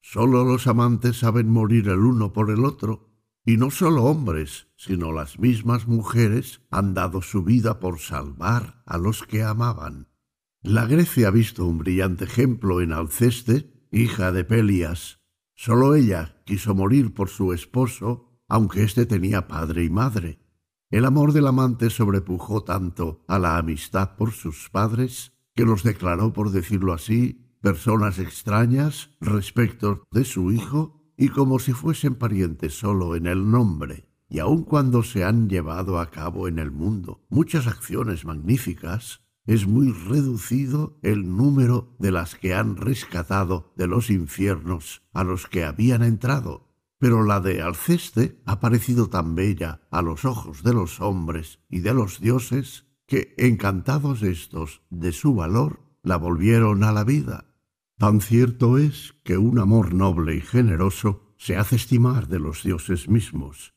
Sólo 0.00 0.44
los 0.44 0.68
amantes 0.68 1.18
saben 1.18 1.50
morir 1.50 1.88
el 1.88 1.98
uno 1.98 2.32
por 2.32 2.50
el 2.52 2.64
otro, 2.64 3.10
y 3.44 3.56
no 3.56 3.72
sólo 3.72 4.04
hombres, 4.04 4.68
sino 4.76 5.10
las 5.10 5.40
mismas 5.40 5.88
mujeres 5.88 6.60
han 6.70 6.94
dado 6.94 7.22
su 7.22 7.42
vida 7.42 7.80
por 7.80 7.98
salvar 7.98 8.82
a 8.86 8.98
los 8.98 9.24
que 9.24 9.42
amaban. 9.42 10.06
La 10.66 10.84
Grecia 10.84 11.28
ha 11.28 11.30
visto 11.30 11.64
un 11.64 11.78
brillante 11.78 12.24
ejemplo 12.24 12.80
en 12.80 12.92
Alceste, 12.92 13.72
hija 13.92 14.32
de 14.32 14.42
Pelias. 14.42 15.20
Solo 15.54 15.94
ella 15.94 16.42
quiso 16.44 16.74
morir 16.74 17.14
por 17.14 17.28
su 17.28 17.52
esposo, 17.52 18.42
aunque 18.48 18.82
éste 18.82 19.06
tenía 19.06 19.46
padre 19.46 19.84
y 19.84 19.90
madre. 19.90 20.40
El 20.90 21.04
amor 21.04 21.32
del 21.32 21.46
amante 21.46 21.88
sobrepujó 21.88 22.64
tanto 22.64 23.24
a 23.28 23.38
la 23.38 23.58
amistad 23.58 24.16
por 24.16 24.32
sus 24.32 24.68
padres 24.68 25.34
que 25.54 25.64
los 25.64 25.84
declaró, 25.84 26.32
por 26.32 26.50
decirlo 26.50 26.94
así, 26.94 27.46
personas 27.62 28.18
extrañas 28.18 29.10
respecto 29.20 30.02
de 30.10 30.24
su 30.24 30.50
hijo 30.50 31.12
y 31.16 31.28
como 31.28 31.60
si 31.60 31.74
fuesen 31.74 32.16
parientes 32.16 32.76
solo 32.76 33.14
en 33.14 33.28
el 33.28 33.48
nombre. 33.48 34.08
Y 34.28 34.40
aun 34.40 34.64
cuando 34.64 35.04
se 35.04 35.22
han 35.22 35.48
llevado 35.48 36.00
a 36.00 36.10
cabo 36.10 36.48
en 36.48 36.58
el 36.58 36.72
mundo 36.72 37.24
muchas 37.28 37.68
acciones 37.68 38.24
magníficas, 38.24 39.25
es 39.46 39.66
muy 39.66 39.92
reducido 39.92 40.98
el 41.02 41.36
número 41.36 41.94
de 41.98 42.10
las 42.10 42.34
que 42.34 42.54
han 42.54 42.76
rescatado 42.76 43.72
de 43.76 43.86
los 43.86 44.10
infiernos 44.10 45.02
a 45.12 45.24
los 45.24 45.46
que 45.46 45.64
habían 45.64 46.02
entrado, 46.02 46.74
pero 46.98 47.22
la 47.22 47.40
de 47.40 47.62
Alceste 47.62 48.42
ha 48.44 48.60
parecido 48.60 49.08
tan 49.08 49.34
bella 49.34 49.82
a 49.90 50.02
los 50.02 50.24
ojos 50.24 50.62
de 50.62 50.72
los 50.72 51.00
hombres 51.00 51.60
y 51.68 51.80
de 51.80 51.94
los 51.94 52.20
dioses 52.20 52.86
que, 53.06 53.34
encantados 53.38 54.22
estos 54.22 54.82
de 54.90 55.12
su 55.12 55.34
valor, 55.34 55.80
la 56.02 56.16
volvieron 56.16 56.82
a 56.82 56.92
la 56.92 57.04
vida. 57.04 57.54
Tan 57.98 58.20
cierto 58.20 58.78
es 58.78 59.14
que 59.24 59.38
un 59.38 59.58
amor 59.58 59.94
noble 59.94 60.34
y 60.34 60.40
generoso 60.40 61.34
se 61.38 61.56
hace 61.56 61.76
estimar 61.76 62.28
de 62.28 62.40
los 62.40 62.62
dioses 62.62 63.08
mismos. 63.08 63.74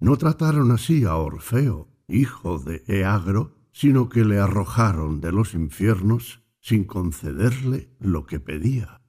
No 0.00 0.16
trataron 0.16 0.70
así 0.70 1.04
a 1.04 1.16
Orfeo, 1.16 1.88
hijo 2.08 2.58
de 2.58 2.82
Eagro, 2.86 3.57
sino 3.78 4.08
que 4.08 4.24
le 4.24 4.40
arrojaron 4.40 5.20
de 5.20 5.30
los 5.30 5.54
infiernos 5.54 6.42
sin 6.58 6.82
concederle 6.82 7.94
lo 8.00 8.26
que 8.26 8.40
pedía. 8.40 9.02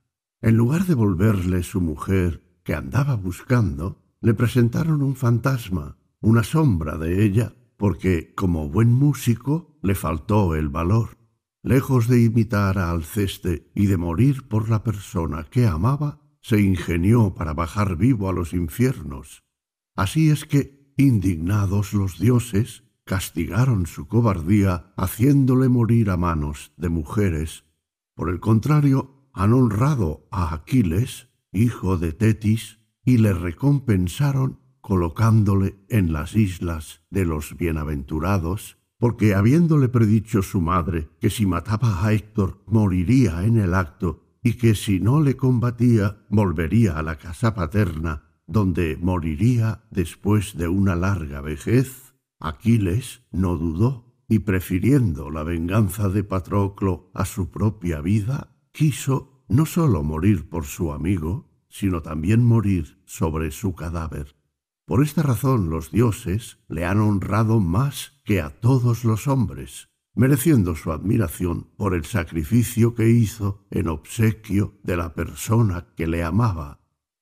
En 0.44 0.58
lugar 0.58 0.86
de 0.86 0.94
volverle 0.94 1.64
su 1.64 1.82
mujer 1.82 2.44
que 2.64 2.76
andaba 2.76 3.16
buscando, 3.16 4.04
le 4.22 4.36
presentaron 4.36 5.02
un 5.02 5.16
fantasma, 5.16 5.98
una 6.22 6.44
sombra 6.44 7.00
de 7.00 7.26
ella, 7.26 7.56
porque, 7.78 8.36
como 8.36 8.70
buen 8.70 8.94
músico, 8.94 9.80
le 9.82 9.96
faltó 9.96 10.54
el 10.54 10.70
valor. 10.70 11.18
Lejos 11.64 12.08
de 12.08 12.22
imitar 12.22 12.78
a 12.78 12.92
Alceste 12.92 13.72
y 13.74 13.88
de 13.88 13.98
morir 13.98 14.48
por 14.48 14.70
la 14.70 14.84
persona 14.84 15.48
que 15.50 15.66
amaba, 15.66 16.22
se 16.42 16.62
ingenió 16.62 17.34
para 17.34 17.56
bajar 17.56 17.98
vivo 17.98 18.30
a 18.30 18.34
los 18.34 18.54
infiernos. 18.54 19.42
Así 19.96 20.30
es 20.30 20.46
que, 20.46 20.94
indignados 20.96 21.94
los 21.94 22.20
dioses, 22.20 22.84
castigaron 23.10 23.88
su 23.88 24.08
cobardía 24.08 24.94
haciéndole 24.96 25.68
morir 25.68 26.12
a 26.12 26.16
manos 26.16 26.74
de 26.78 26.90
mujeres. 26.90 27.66
Por 28.14 28.30
el 28.30 28.40
contrario, 28.40 29.26
han 29.34 29.52
honrado 29.54 30.28
a 30.30 30.54
Aquiles, 30.54 31.28
hijo 31.52 31.98
de 31.98 32.14
Tetis, 32.14 32.78
y 33.04 33.18
le 33.18 33.34
recompensaron 33.34 34.60
colocándole 34.80 35.84
en 35.90 36.14
las 36.14 36.36
islas 36.36 37.02
de 37.10 37.26
los 37.26 37.58
bienaventurados, 37.58 38.78
porque 39.00 39.34
habiéndole 39.34 39.90
predicho 39.90 40.44
su 40.44 40.62
madre 40.62 41.10
que 41.20 41.32
si 41.32 41.48
mataba 41.48 42.06
a 42.06 42.14
Héctor 42.14 42.64
moriría 42.68 43.44
en 43.44 43.58
el 43.58 43.74
acto 43.74 44.38
y 44.44 44.54
que 44.54 44.76
si 44.76 45.00
no 45.00 45.20
le 45.20 45.36
combatía 45.36 46.28
volvería 46.30 47.00
a 47.00 47.02
la 47.02 47.18
casa 47.18 47.56
paterna, 47.56 48.36
donde 48.46 49.00
moriría 49.02 49.82
después 49.90 50.56
de 50.56 50.68
una 50.68 50.96
larga 50.96 51.42
vejez, 51.42 52.09
Aquiles 52.40 53.24
no 53.32 53.58
dudó 53.58 54.16
y 54.30 54.40
prefiriendo 54.40 55.30
la 55.30 55.44
venganza 55.44 56.08
de 56.08 56.24
Patroclo 56.24 57.12
a 57.14 57.26
su 57.26 57.50
propia 57.52 58.00
vida, 58.00 58.56
quiso 58.72 59.44
no 59.50 59.66
sólo 59.66 60.04
morir 60.04 60.48
por 60.50 60.66
su 60.66 60.94
amigo, 60.94 61.50
sino 61.68 62.02
también 62.02 62.46
morir 62.46 63.02
sobre 63.06 63.52
su 63.52 63.76
cadáver. 63.76 64.36
Por 64.86 65.04
esta 65.04 65.22
razón 65.22 65.70
los 65.70 65.92
dioses 65.92 66.60
le 66.68 66.86
han 66.86 67.00
honrado 67.00 67.60
más 67.60 68.22
que 68.24 68.42
a 68.42 68.50
todos 68.60 69.04
los 69.04 69.28
hombres, 69.28 69.90
mereciendo 70.16 70.76
su 70.76 70.92
admiración 70.92 71.70
por 71.78 71.94
el 71.94 72.06
sacrificio 72.06 72.96
que 72.96 73.10
hizo 73.10 73.68
en 73.70 73.88
obsequio 73.88 74.80
de 74.84 74.98
la 74.98 75.14
persona 75.14 75.94
que 75.96 76.08
le 76.08 76.24
amaba. 76.24 76.82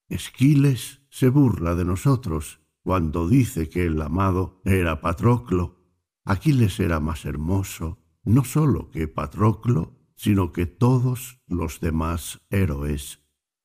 Esquiles 0.09 1.01
se 1.09 1.29
burla 1.29 1.75
de 1.75 1.85
nosotros 1.85 2.61
cuando 2.87 3.27
dice 3.27 3.67
que 3.67 3.85
el 3.85 4.01
amado 4.01 4.61
era 4.63 5.01
Patroclo. 5.01 5.75
Aquiles 6.23 6.79
era 6.79 7.01
más 7.01 7.25
hermoso, 7.25 7.99
no 8.23 8.45
sólo 8.45 8.91
que 8.91 9.09
Patroclo, 9.09 9.97
sino 10.15 10.53
que 10.53 10.67
todos 10.67 11.41
los 11.47 11.81
demás 11.81 12.39
héroes. 12.49 13.19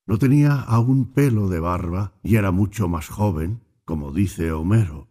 No 0.06 0.18
tenía 0.18 0.56
aún 0.60 1.12
pelo 1.12 1.48
de 1.48 1.60
barba 1.60 2.18
y 2.24 2.34
era 2.34 2.50
mucho 2.50 2.88
más 2.88 3.08
joven, 3.08 3.62
como 3.84 4.10
dice 4.10 4.50
Homero. 4.50 5.08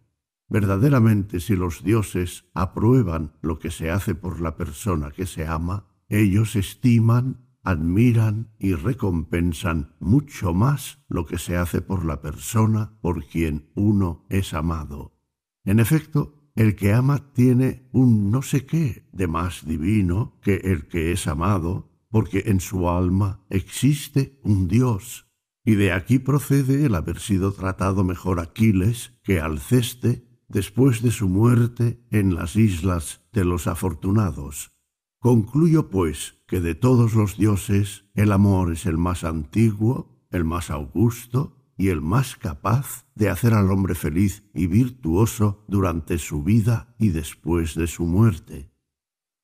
Verdaderamente 0.50 1.40
si 1.40 1.56
los 1.56 1.82
dioses 1.82 2.44
aprueban 2.54 3.32
lo 3.42 3.60
que 3.60 3.72
se 3.72 3.92
hace 3.92 4.14
por 4.14 4.42
la 4.42 4.58
persona 4.58 5.12
que 5.12 5.26
se 5.26 5.48
ama, 5.48 5.88
ellos 6.10 6.58
estiman, 6.58 7.48
admiran 7.64 8.54
y 8.60 8.74
recompensan 8.74 9.96
mucho 10.00 10.54
más 10.54 11.04
lo 11.08 11.26
que 11.26 11.38
se 11.38 11.58
hace 11.58 11.82
por 11.82 12.06
la 12.06 12.22
persona 12.22 12.98
por 13.02 13.26
quien 13.26 13.72
uno 13.76 14.26
es 14.30 14.54
amado. 14.54 15.18
En 15.64 15.80
efecto, 15.80 16.42
el 16.56 16.76
que 16.76 16.94
ama 16.94 17.32
tiene 17.34 17.88
un 17.92 18.32
no 18.32 18.42
sé 18.42 18.66
qué 18.66 19.08
de 19.14 19.28
más 19.28 19.66
divino 19.66 20.40
que 20.42 20.56
el 20.56 20.88
que 20.88 21.12
es 21.12 21.28
amado, 21.28 21.90
porque 22.10 22.44
en 22.48 22.60
su 22.60 22.90
alma 22.90 23.46
existe 23.50 24.40
un 24.44 24.68
Dios. 24.68 25.28
Y 25.64 25.76
de 25.76 25.94
aquí 25.94 26.20
procede 26.20 26.86
el 26.86 26.96
haber 26.96 27.20
sido 27.20 27.54
tratado 27.54 28.04
mejor 28.04 28.40
Aquiles 28.40 29.14
que 29.24 29.40
Alceste 29.40 30.28
después 30.50 31.02
de 31.02 31.12
su 31.12 31.30
muerte 31.30 32.04
en 32.10 32.36
las 32.36 32.56
islas 32.56 33.24
de 33.32 33.46
los 33.46 33.68
afortunados. 33.68 34.74
Concluyo, 35.20 35.90
pues, 35.90 36.41
que 36.52 36.60
de 36.60 36.76
todos 36.76 37.14
los 37.14 37.38
dioses 37.38 38.04
el 38.14 38.34
amor 38.34 38.74
es 38.74 38.86
el 38.86 38.98
más 38.98 39.24
antiguo, 39.24 40.28
el 40.32 40.44
más 40.44 40.70
augusto 40.70 41.56
y 41.78 41.88
el 41.88 42.02
más 42.02 42.36
capaz 42.36 43.06
de 43.16 43.30
hacer 43.30 43.54
al 43.54 43.72
hombre 43.72 43.96
feliz 43.96 44.44
y 44.54 44.68
virtuoso 44.68 45.64
durante 45.70 46.18
su 46.18 46.44
vida 46.44 46.94
y 47.00 47.08
después 47.08 47.76
de 47.76 47.88
su 47.88 48.04
muerte. 48.04 48.70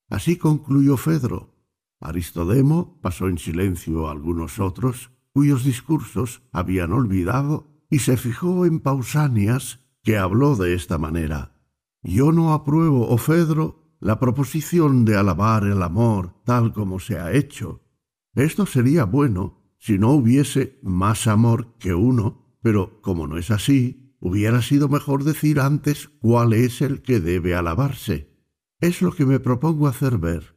Así 0.10 0.36
concluyó 0.36 0.98
Fedro. 0.98 1.56
Aristodemo 2.02 3.00
pasó 3.02 3.30
en 3.30 3.38
silencio 3.38 4.10
a 4.10 4.12
algunos 4.12 4.60
otros 4.60 5.12
cuyos 5.32 5.64
discursos 5.64 6.42
habían 6.52 6.92
olvidado 6.92 7.86
y 7.90 8.00
se 8.00 8.18
fijó 8.18 8.66
en 8.66 8.82
Pausanias 8.82 9.80
que 10.04 10.18
habló 10.18 10.58
de 10.58 10.74
esta 10.74 10.98
manera. 10.98 11.56
Yo 12.04 12.34
no 12.34 12.54
apruebo, 12.54 13.08
oh 13.08 13.18
Fedro, 13.18 13.87
la 14.00 14.20
proposición 14.20 15.06
de 15.06 15.18
alabar 15.18 15.64
el 15.64 15.82
amor 15.82 16.36
tal 16.44 16.74
como 16.74 17.00
se 17.00 17.20
ha 17.20 17.34
hecho. 17.34 17.82
Esto 18.36 18.66
sería 18.66 19.06
bueno 19.06 19.58
si 19.80 19.98
no 19.98 20.12
hubiese 20.12 20.80
más 20.84 21.28
amor 21.28 21.76
que 21.80 21.94
uno, 21.94 22.58
pero 22.62 23.02
como 23.02 23.28
no 23.28 23.38
es 23.38 23.52
así, 23.52 24.16
hubiera 24.20 24.62
sido 24.62 24.90
mejor 24.90 25.24
decir 25.24 25.60
antes 25.60 26.10
cuál 26.20 26.54
es 26.54 26.82
el 26.82 27.02
que 27.02 27.20
debe 27.20 27.56
alabarse. 27.56 28.36
Es 28.80 29.02
lo 29.02 29.12
que 29.12 29.26
me 29.26 29.40
propongo 29.40 29.88
hacer 29.88 30.18
ver. 30.18 30.56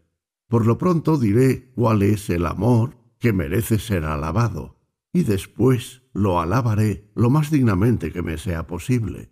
Por 0.48 0.66
lo 0.66 0.78
pronto 0.78 1.16
diré 1.16 1.70
cuál 1.74 2.02
es 2.02 2.28
el 2.28 2.46
amor 2.46 2.96
que 3.18 3.32
merece 3.32 3.78
ser 3.78 4.04
alabado, 4.04 4.78
y 5.12 5.22
después 5.22 6.02
lo 6.12 6.40
alabaré 6.40 7.10
lo 7.14 7.30
más 7.30 7.50
dignamente 7.50 8.12
que 8.12 8.22
me 8.22 8.38
sea 8.38 8.66
posible. 8.66 9.30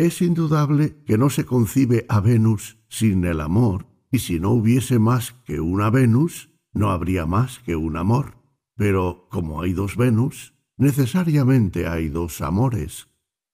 Es 0.00 0.22
indudable 0.22 0.96
que 1.04 1.18
no 1.18 1.28
se 1.28 1.44
concibe 1.44 2.06
a 2.08 2.20
Venus 2.20 2.78
sin 2.88 3.22
el 3.26 3.38
amor, 3.38 3.84
y 4.10 4.20
si 4.20 4.40
no 4.40 4.48
hubiese 4.48 4.98
más 4.98 5.32
que 5.44 5.60
una 5.60 5.90
Venus, 5.90 6.48
no 6.72 6.88
habría 6.88 7.26
más 7.26 7.58
que 7.58 7.76
un 7.76 7.98
amor. 7.98 8.38
Pero 8.76 9.28
como 9.30 9.60
hay 9.60 9.74
dos 9.74 9.98
Venus, 9.98 10.54
necesariamente 10.78 11.86
hay 11.86 12.08
dos 12.08 12.40
amores. 12.40 13.08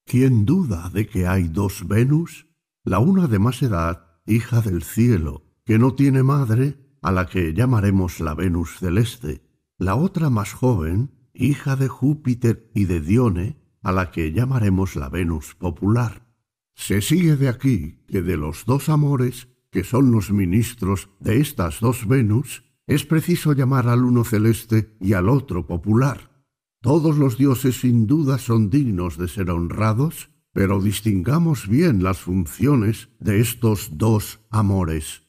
¿Quién 0.04 0.44
duda 0.44 0.88
de 0.88 1.08
que 1.08 1.26
hay 1.26 1.48
dos 1.48 1.88
Venus? 1.88 2.46
La 2.84 3.00
una 3.00 3.26
de 3.26 3.40
más 3.40 3.60
edad, 3.64 4.20
hija 4.24 4.60
del 4.60 4.84
cielo, 4.84 5.42
que 5.64 5.80
no 5.80 5.94
tiene 5.94 6.22
madre, 6.22 6.78
a 7.02 7.10
la 7.10 7.26
que 7.26 7.54
llamaremos 7.54 8.20
la 8.20 8.34
Venus 8.34 8.78
celeste. 8.78 9.42
La 9.78 9.96
otra 9.96 10.30
más 10.30 10.52
joven, 10.52 11.10
hija 11.34 11.74
de 11.74 11.88
Júpiter 11.88 12.70
y 12.72 12.84
de 12.84 13.00
Dione, 13.00 13.58
a 13.82 13.90
la 13.90 14.12
que 14.12 14.30
llamaremos 14.30 14.94
la 14.94 15.08
Venus 15.08 15.56
popular. 15.56 16.25
Se 16.76 17.00
sigue 17.00 17.36
de 17.36 17.48
aquí 17.48 18.04
que 18.06 18.22
de 18.22 18.36
los 18.36 18.64
dos 18.66 18.88
amores, 18.88 19.48
que 19.72 19.82
son 19.82 20.12
los 20.12 20.30
ministros 20.30 21.08
de 21.18 21.40
estas 21.40 21.80
dos 21.80 22.06
Venus, 22.06 22.62
es 22.86 23.04
preciso 23.04 23.54
llamar 23.54 23.88
al 23.88 24.04
uno 24.04 24.22
celeste 24.22 24.96
y 25.00 25.14
al 25.14 25.28
otro 25.28 25.66
popular. 25.66 26.30
Todos 26.80 27.16
los 27.16 27.36
dioses 27.36 27.80
sin 27.80 28.06
duda 28.06 28.38
son 28.38 28.70
dignos 28.70 29.16
de 29.16 29.26
ser 29.26 29.50
honrados, 29.50 30.30
pero 30.52 30.80
distingamos 30.80 31.66
bien 31.66 32.04
las 32.04 32.18
funciones 32.18 33.08
de 33.18 33.40
estos 33.40 33.98
dos 33.98 34.40
amores. 34.50 35.22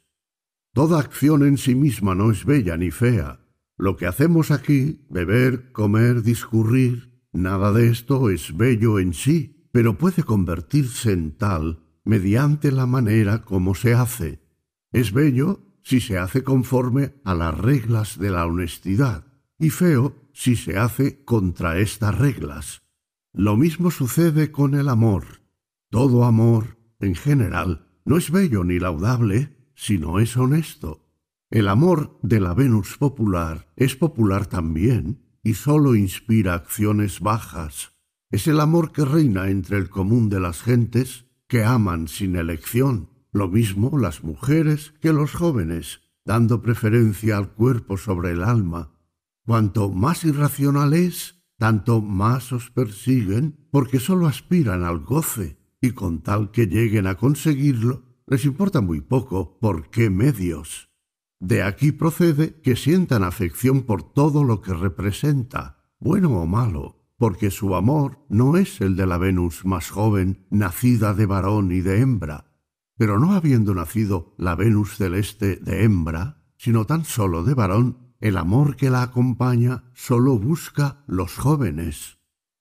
Toda 0.74 1.00
acción 1.00 1.44
en 1.44 1.58
sí 1.58 1.74
misma 1.74 2.14
no 2.14 2.30
es 2.30 2.46
bella 2.46 2.78
ni 2.78 2.92
fea. 2.92 3.40
Lo 3.78 3.96
que 3.96 4.06
hacemos 4.06 4.52
aquí, 4.52 5.06
beber, 5.10 5.72
comer, 5.72 6.22
discurrir, 6.22 7.24
nada 7.32 7.72
de 7.72 7.90
esto 7.90 8.30
es 8.30 8.56
bello 8.56 9.00
en 9.00 9.14
sí, 9.14 9.57
pero 9.72 9.98
puede 9.98 10.24
convertirse 10.24 11.12
en 11.12 11.38
tal 11.38 11.84
mediante 12.04 12.72
la 12.72 12.86
manera 12.86 13.44
como 13.44 13.76
se 13.76 13.94
hace. 13.94 14.42
Es 14.92 15.12
bello 15.12 15.62
si 15.84 16.00
se 16.00 16.18
hace 16.18 16.44
conforme 16.44 17.16
a 17.24 17.34
las 17.34 17.58
reglas 17.58 18.18
de 18.18 18.32
la 18.32 18.46
honestidad 18.46 19.26
y 19.60 19.70
feo 19.70 20.16
si 20.34 20.56
se 20.56 20.78
hace 20.78 21.24
contra 21.24 21.80
estas 21.80 22.18
reglas. 22.18 22.84
Lo 23.34 23.58
mismo 23.58 23.92
sucede 23.92 24.52
con 24.52 24.76
el 24.76 24.90
amor. 24.90 25.42
Todo 25.90 26.26
amor, 26.26 26.78
en 27.00 27.16
general, 27.16 27.88
no 28.06 28.18
es 28.18 28.32
bello 28.32 28.64
ni 28.64 28.80
laudable 28.80 29.58
si 29.76 29.98
no 29.98 30.20
es 30.20 30.36
honesto. 30.38 31.06
El 31.50 31.68
amor 31.68 32.20
de 32.24 32.40
la 32.40 32.54
Venus 32.54 32.98
popular 32.98 33.72
es 33.76 33.96
popular 33.96 34.48
también 34.48 35.24
y 35.44 35.54
sólo 35.54 35.96
inspira 35.96 36.56
acciones 36.56 37.20
bajas. 37.22 37.97
Es 38.30 38.48
el 38.48 38.60
amor 38.60 38.92
que 38.92 39.06
reina 39.06 39.50
entre 39.50 39.78
el 39.78 39.90
común 39.90 40.30
de 40.30 40.42
las 40.42 40.62
gentes 40.62 41.26
que 41.48 41.64
aman 41.64 42.10
sin 42.10 42.36
elección, 42.36 43.10
lo 43.32 43.48
mismo 43.48 43.98
las 43.98 44.24
mujeres 44.24 44.94
que 45.00 45.14
los 45.14 45.34
jóvenes, 45.34 46.02
dando 46.26 46.62
preferencia 46.62 47.38
al 47.38 47.54
cuerpo 47.54 47.98
sobre 47.98 48.32
el 48.32 48.44
alma. 48.44 48.92
Cuanto 49.46 49.90
más 49.90 50.26
irracional 50.26 50.94
es, 50.94 51.42
tanto 51.58 52.02
más 52.02 52.52
os 52.52 52.70
persiguen 52.70 53.66
porque 53.72 54.00
sólo 54.00 54.28
aspiran 54.28 54.84
al 54.84 55.00
goce 55.00 55.58
y 55.80 55.92
con 55.92 56.22
tal 56.22 56.52
que 56.52 56.68
lleguen 56.68 57.08
a 57.08 57.16
conseguirlo, 57.16 58.04
les 58.28 58.44
importa 58.44 58.82
muy 58.82 59.00
poco 59.00 59.58
por 59.60 59.90
qué 59.90 60.10
medios. 60.10 60.90
De 61.40 61.64
aquí 61.64 61.94
procede 61.94 62.60
que 62.62 62.76
sientan 62.76 63.24
afección 63.24 63.84
por 63.84 64.04
todo 64.04 64.44
lo 64.44 64.62
que 64.62 64.74
representa, 64.74 65.94
bueno 66.00 66.32
o 66.32 66.46
malo, 66.46 66.97
porque 67.18 67.52
su 67.52 67.76
amor 67.76 68.26
no 68.30 68.58
es 68.58 68.80
el 68.82 68.96
de 68.96 69.08
la 69.08 69.18
Venus 69.18 69.66
más 69.66 69.90
joven, 69.90 70.46
nacida 70.50 71.14
de 71.14 71.26
varón 71.26 71.72
y 71.72 71.82
de 71.82 72.02
hembra, 72.02 72.54
pero 72.98 73.20
no 73.20 73.34
habiendo 73.34 73.74
nacido 73.74 74.36
la 74.38 74.56
Venus 74.56 74.98
celeste 74.98 75.58
de 75.58 75.84
hembra, 75.84 76.44
sino 76.58 76.86
tan 76.86 77.06
solo 77.06 77.44
de 77.44 77.54
varón, 77.54 78.14
el 78.20 78.38
amor 78.38 78.76
que 78.76 78.90
la 78.90 79.04
acompaña 79.04 79.84
sólo 79.94 80.40
busca 80.40 81.04
los 81.08 81.36
jóvenes, 81.36 82.20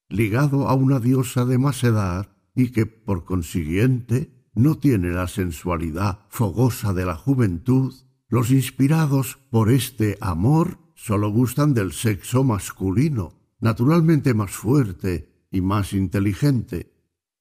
ligado 0.08 0.68
a 0.68 0.74
una 0.74 1.00
diosa 1.00 1.44
de 1.44 1.58
más 1.58 1.82
edad 1.84 2.36
y 2.54 2.70
que, 2.70 2.86
por 2.86 3.24
consiguiente, 3.24 4.36
no 4.54 4.78
tiene 4.78 5.10
la 5.10 5.28
sensualidad 5.28 6.20
fogosa 6.28 6.94
de 6.94 7.04
la 7.04 7.14
juventud, 7.14 7.94
los 8.28 8.50
inspirados 8.50 9.38
por 9.50 9.70
este 9.70 10.16
amor 10.20 10.78
sólo 10.94 11.30
gustan 11.30 11.74
del 11.74 11.92
sexo 11.92 12.42
masculino, 12.42 13.34
naturalmente 13.60 14.34
más 14.34 14.52
fuerte 14.52 15.46
y 15.50 15.60
más 15.60 15.92
inteligente. 15.92 16.92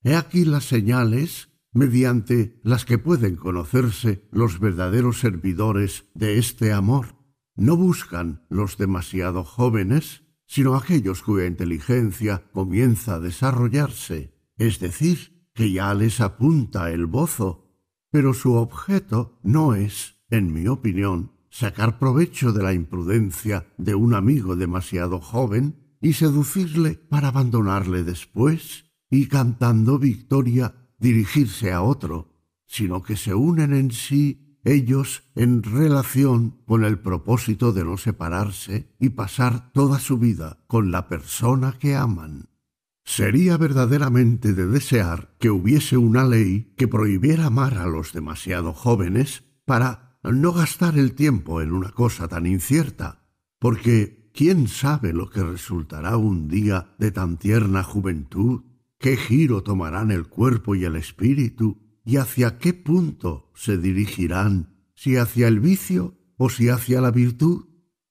He 0.04 0.16
aquí 0.16 0.46
las 0.46 0.66
señales 0.66 1.50
mediante 1.74 2.60
las 2.64 2.86
que 2.86 2.98
pueden 2.98 3.36
conocerse 3.36 4.28
los 4.32 4.60
verdaderos 4.60 5.20
servidores 5.20 6.06
de 6.14 6.38
este 6.38 6.72
amor. 6.72 7.18
No 7.56 7.76
buscan 7.76 8.46
los 8.50 8.78
demasiado 8.78 9.44
jóvenes, 9.44 10.24
sino 10.48 10.76
aquellos 10.76 11.22
cuya 11.22 11.48
inteligencia 11.48 12.44
comienza 12.54 13.16
a 13.16 13.20
desarrollarse, 13.20 14.34
es 14.58 14.80
decir, 14.80 15.50
que 15.54 15.72
ya 15.72 15.94
les 15.94 16.22
apunta 16.22 16.92
el 16.92 17.08
bozo, 17.08 17.66
pero 18.10 18.34
su 18.34 18.54
objeto 18.54 19.40
no 19.44 19.74
es, 19.74 20.22
en 20.30 20.54
mi 20.54 20.68
opinión, 20.68 21.32
sacar 21.50 22.00
provecho 22.00 22.54
de 22.54 22.64
la 22.64 22.74
imprudencia 22.74 23.68
de 23.78 23.96
un 23.96 24.14
amigo 24.14 24.56
demasiado 24.56 25.20
joven 25.20 25.85
y 26.06 26.14
seducirle 26.14 27.00
para 27.10 27.30
abandonarle 27.30 28.04
después 28.04 28.86
y 29.10 29.26
cantando 29.26 29.98
victoria 29.98 30.76
dirigirse 31.00 31.72
a 31.72 31.82
otro, 31.82 32.32
sino 32.68 33.02
que 33.02 33.18
se 33.18 33.34
unen 33.34 33.74
en 33.74 33.90
sí 33.90 34.60
ellos 34.64 35.24
en 35.34 35.64
relación 35.64 36.62
con 36.68 36.86
el 36.86 37.00
propósito 37.00 37.74
de 37.74 37.86
no 37.86 37.98
separarse 37.98 38.94
y 39.00 39.10
pasar 39.10 39.72
toda 39.72 39.98
su 39.98 40.20
vida 40.20 40.60
con 40.68 40.92
la 40.92 41.10
persona 41.10 41.76
que 41.80 41.96
aman. 41.96 42.50
Sería 43.04 43.58
verdaderamente 43.58 44.54
de 44.54 44.68
desear 44.68 45.36
que 45.40 45.50
hubiese 45.50 45.98
una 45.98 46.24
ley 46.24 46.72
que 46.78 46.88
prohibiera 46.88 47.48
amar 47.48 47.80
a 47.80 47.88
los 47.88 48.14
demasiado 48.14 48.74
jóvenes 48.74 49.44
para 49.66 50.20
no 50.22 50.54
gastar 50.54 51.00
el 51.00 51.14
tiempo 51.14 51.64
en 51.64 51.72
una 51.72 51.90
cosa 51.90 52.28
tan 52.28 52.46
incierta, 52.46 53.26
porque 53.58 54.25
quién 54.36 54.68
sabe 54.68 55.14
lo 55.14 55.30
que 55.30 55.42
resultará 55.42 56.18
un 56.18 56.50
día 56.50 56.94
de 57.00 57.12
tan 57.12 57.38
tierna 57.38 57.84
juventud, 57.84 58.64
qué 59.00 59.16
giro 59.16 59.64
tomarán 59.64 60.12
el 60.12 60.28
cuerpo 60.28 60.76
y 60.76 60.84
el 60.84 60.98
espíritu, 60.98 61.82
y 62.04 62.18
hacia 62.18 62.58
qué 62.58 62.74
punto 62.74 63.52
se 63.56 63.78
dirigirán, 63.78 64.92
si 64.94 65.16
hacia 65.16 65.48
el 65.48 65.62
vicio 65.62 66.20
o 66.38 66.50
si 66.50 66.68
hacia 66.68 67.00
la 67.00 67.12
virtud. 67.12 67.68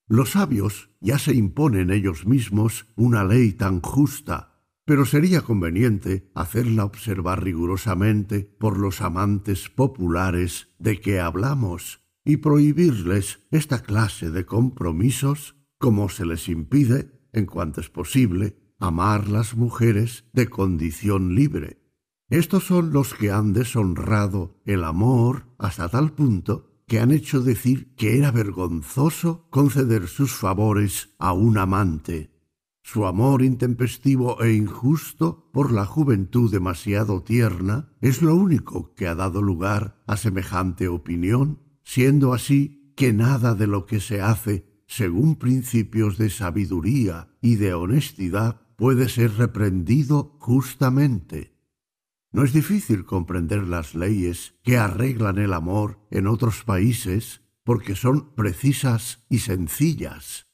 Los 0.08 0.30
sabios 0.30 0.88
ya 1.00 1.18
se 1.18 1.34
imponen 1.34 1.90
ellos 1.90 2.26
mismos 2.26 2.86
una 2.96 3.24
ley 3.24 3.52
tan 3.52 3.82
justa, 3.82 4.62
pero 4.86 5.04
sería 5.04 5.42
conveniente 5.42 6.30
hacerla 6.34 6.86
observar 6.86 7.44
rigurosamente 7.44 8.50
por 8.58 8.78
los 8.78 9.02
amantes 9.02 9.68
populares 9.68 10.68
de 10.78 11.00
que 11.00 11.20
hablamos, 11.20 12.00
y 12.24 12.38
prohibirles 12.38 13.40
esta 13.50 13.82
clase 13.82 14.30
de 14.30 14.46
compromisos 14.46 15.56
como 15.84 16.08
se 16.08 16.24
les 16.24 16.48
impide, 16.48 17.10
en 17.34 17.44
cuanto 17.44 17.82
es 17.82 17.90
posible, 17.90 18.56
amar 18.78 19.28
las 19.28 19.54
mujeres 19.54 20.24
de 20.32 20.48
condición 20.48 21.34
libre. 21.34 21.82
Estos 22.30 22.64
son 22.64 22.90
los 22.90 23.12
que 23.12 23.30
han 23.30 23.52
deshonrado 23.52 24.62
el 24.64 24.82
amor 24.82 25.44
hasta 25.58 25.90
tal 25.90 26.14
punto 26.14 26.80
que 26.86 27.00
han 27.00 27.10
hecho 27.10 27.42
decir 27.42 27.94
que 27.96 28.16
era 28.16 28.30
vergonzoso 28.30 29.46
conceder 29.50 30.08
sus 30.08 30.32
favores 30.32 31.10
a 31.18 31.34
un 31.34 31.58
amante. 31.58 32.30
Su 32.82 33.04
amor 33.04 33.42
intempestivo 33.42 34.42
e 34.42 34.54
injusto 34.54 35.50
por 35.52 35.70
la 35.70 35.84
juventud 35.84 36.50
demasiado 36.50 37.22
tierna 37.22 37.92
es 38.00 38.22
lo 38.22 38.34
único 38.34 38.94
que 38.94 39.06
ha 39.06 39.14
dado 39.14 39.42
lugar 39.42 40.02
a 40.06 40.16
semejante 40.16 40.88
opinión 40.88 41.60
siendo 41.82 42.32
así 42.32 42.94
que 42.96 43.12
nada 43.12 43.54
de 43.54 43.66
lo 43.66 43.84
que 43.84 44.00
se 44.00 44.22
hace 44.22 44.73
según 44.86 45.36
principios 45.36 46.18
de 46.18 46.30
sabiduría 46.30 47.28
y 47.40 47.56
de 47.56 47.74
honestidad 47.74 48.60
puede 48.76 49.08
ser 49.08 49.32
reprendido 49.36 50.36
justamente. 50.40 51.54
No 52.32 52.42
es 52.42 52.52
difícil 52.52 53.04
comprender 53.04 53.62
las 53.68 53.94
leyes 53.94 54.54
que 54.62 54.76
arreglan 54.76 55.38
el 55.38 55.52
amor 55.52 56.00
en 56.10 56.26
otros 56.26 56.64
países 56.64 57.42
porque 57.62 57.94
son 57.94 58.34
precisas 58.34 59.24
y 59.28 59.38
sencillas. 59.38 60.46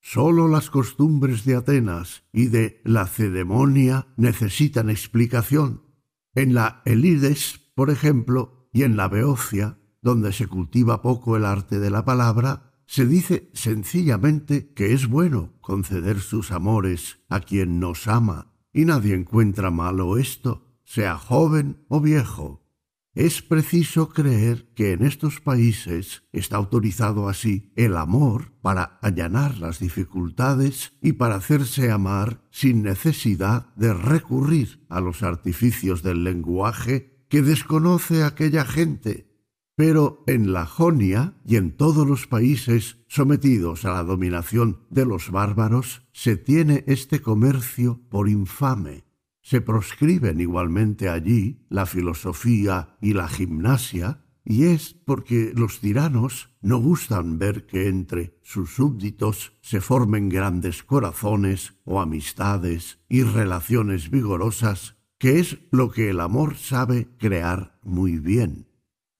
Sólo 0.00 0.48
las 0.48 0.70
costumbres 0.70 1.44
de 1.44 1.56
Atenas 1.56 2.24
y 2.32 2.46
de 2.46 2.80
la 2.84 3.06
ceremonia 3.06 4.08
necesitan 4.16 4.90
explicación. 4.90 5.82
En 6.34 6.54
la 6.54 6.82
Elides, 6.84 7.60
por 7.74 7.90
ejemplo, 7.90 8.68
y 8.72 8.82
en 8.82 8.96
la 8.96 9.08
Beocia, 9.08 9.78
donde 10.02 10.32
se 10.32 10.46
cultiva 10.46 11.02
poco 11.02 11.36
el 11.36 11.44
arte 11.44 11.78
de 11.78 11.90
la 11.90 12.04
palabra, 12.04 12.67
se 12.88 13.04
dice 13.04 13.50
sencillamente 13.52 14.72
que 14.72 14.94
es 14.94 15.08
bueno 15.08 15.52
conceder 15.60 16.20
sus 16.20 16.50
amores 16.50 17.18
a 17.28 17.40
quien 17.40 17.80
nos 17.80 18.08
ama, 18.08 18.54
y 18.72 18.86
nadie 18.86 19.14
encuentra 19.14 19.70
malo 19.70 20.16
esto, 20.16 20.80
sea 20.84 21.18
joven 21.18 21.84
o 21.88 22.00
viejo. 22.00 22.66
Es 23.12 23.42
preciso 23.42 24.08
creer 24.08 24.72
que 24.74 24.92
en 24.92 25.04
estos 25.04 25.42
países 25.42 26.22
está 26.32 26.56
autorizado 26.56 27.28
así 27.28 27.72
el 27.76 27.94
amor 27.94 28.52
para 28.62 28.98
allanar 29.02 29.58
las 29.58 29.80
dificultades 29.80 30.94
y 31.02 31.12
para 31.12 31.34
hacerse 31.34 31.90
amar 31.90 32.42
sin 32.50 32.82
necesidad 32.82 33.74
de 33.74 33.92
recurrir 33.92 34.86
a 34.88 35.00
los 35.00 35.22
artificios 35.22 36.02
del 36.02 36.24
lenguaje 36.24 37.26
que 37.28 37.42
desconoce 37.42 38.24
aquella 38.24 38.64
gente 38.64 39.27
pero 39.78 40.24
en 40.26 40.52
la 40.52 40.66
Jonia 40.66 41.34
y 41.46 41.54
en 41.54 41.70
todos 41.70 42.04
los 42.04 42.26
países 42.26 42.98
sometidos 43.06 43.84
a 43.84 43.92
la 43.92 44.02
dominación 44.02 44.80
de 44.90 45.06
los 45.06 45.30
bárbaros 45.30 46.02
se 46.10 46.36
tiene 46.36 46.82
este 46.88 47.22
comercio 47.22 48.00
por 48.08 48.28
infame. 48.28 49.04
Se 49.40 49.60
proscriben 49.60 50.40
igualmente 50.40 51.08
allí 51.08 51.64
la 51.68 51.86
filosofía 51.86 52.96
y 53.00 53.12
la 53.12 53.28
gimnasia, 53.28 54.24
y 54.44 54.64
es 54.64 54.94
porque 54.94 55.52
los 55.54 55.78
tiranos 55.78 56.50
no 56.60 56.78
gustan 56.78 57.38
ver 57.38 57.64
que 57.66 57.86
entre 57.86 58.36
sus 58.42 58.70
súbditos 58.70 59.52
se 59.60 59.80
formen 59.80 60.28
grandes 60.28 60.82
corazones 60.82 61.74
o 61.84 62.00
amistades 62.00 62.98
y 63.08 63.22
relaciones 63.22 64.10
vigorosas, 64.10 64.96
que 65.18 65.38
es 65.38 65.60
lo 65.70 65.92
que 65.92 66.10
el 66.10 66.18
amor 66.18 66.56
sabe 66.56 67.06
crear 67.16 67.78
muy 67.84 68.18
bien. 68.18 68.67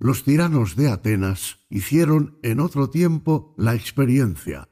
Los 0.01 0.23
tiranos 0.23 0.77
de 0.77 0.91
Atenas 0.91 1.59
hicieron 1.69 2.39
en 2.45 2.61
otro 2.61 2.89
tiempo 2.89 3.53
la 3.59 3.75
experiencia. 3.75 4.69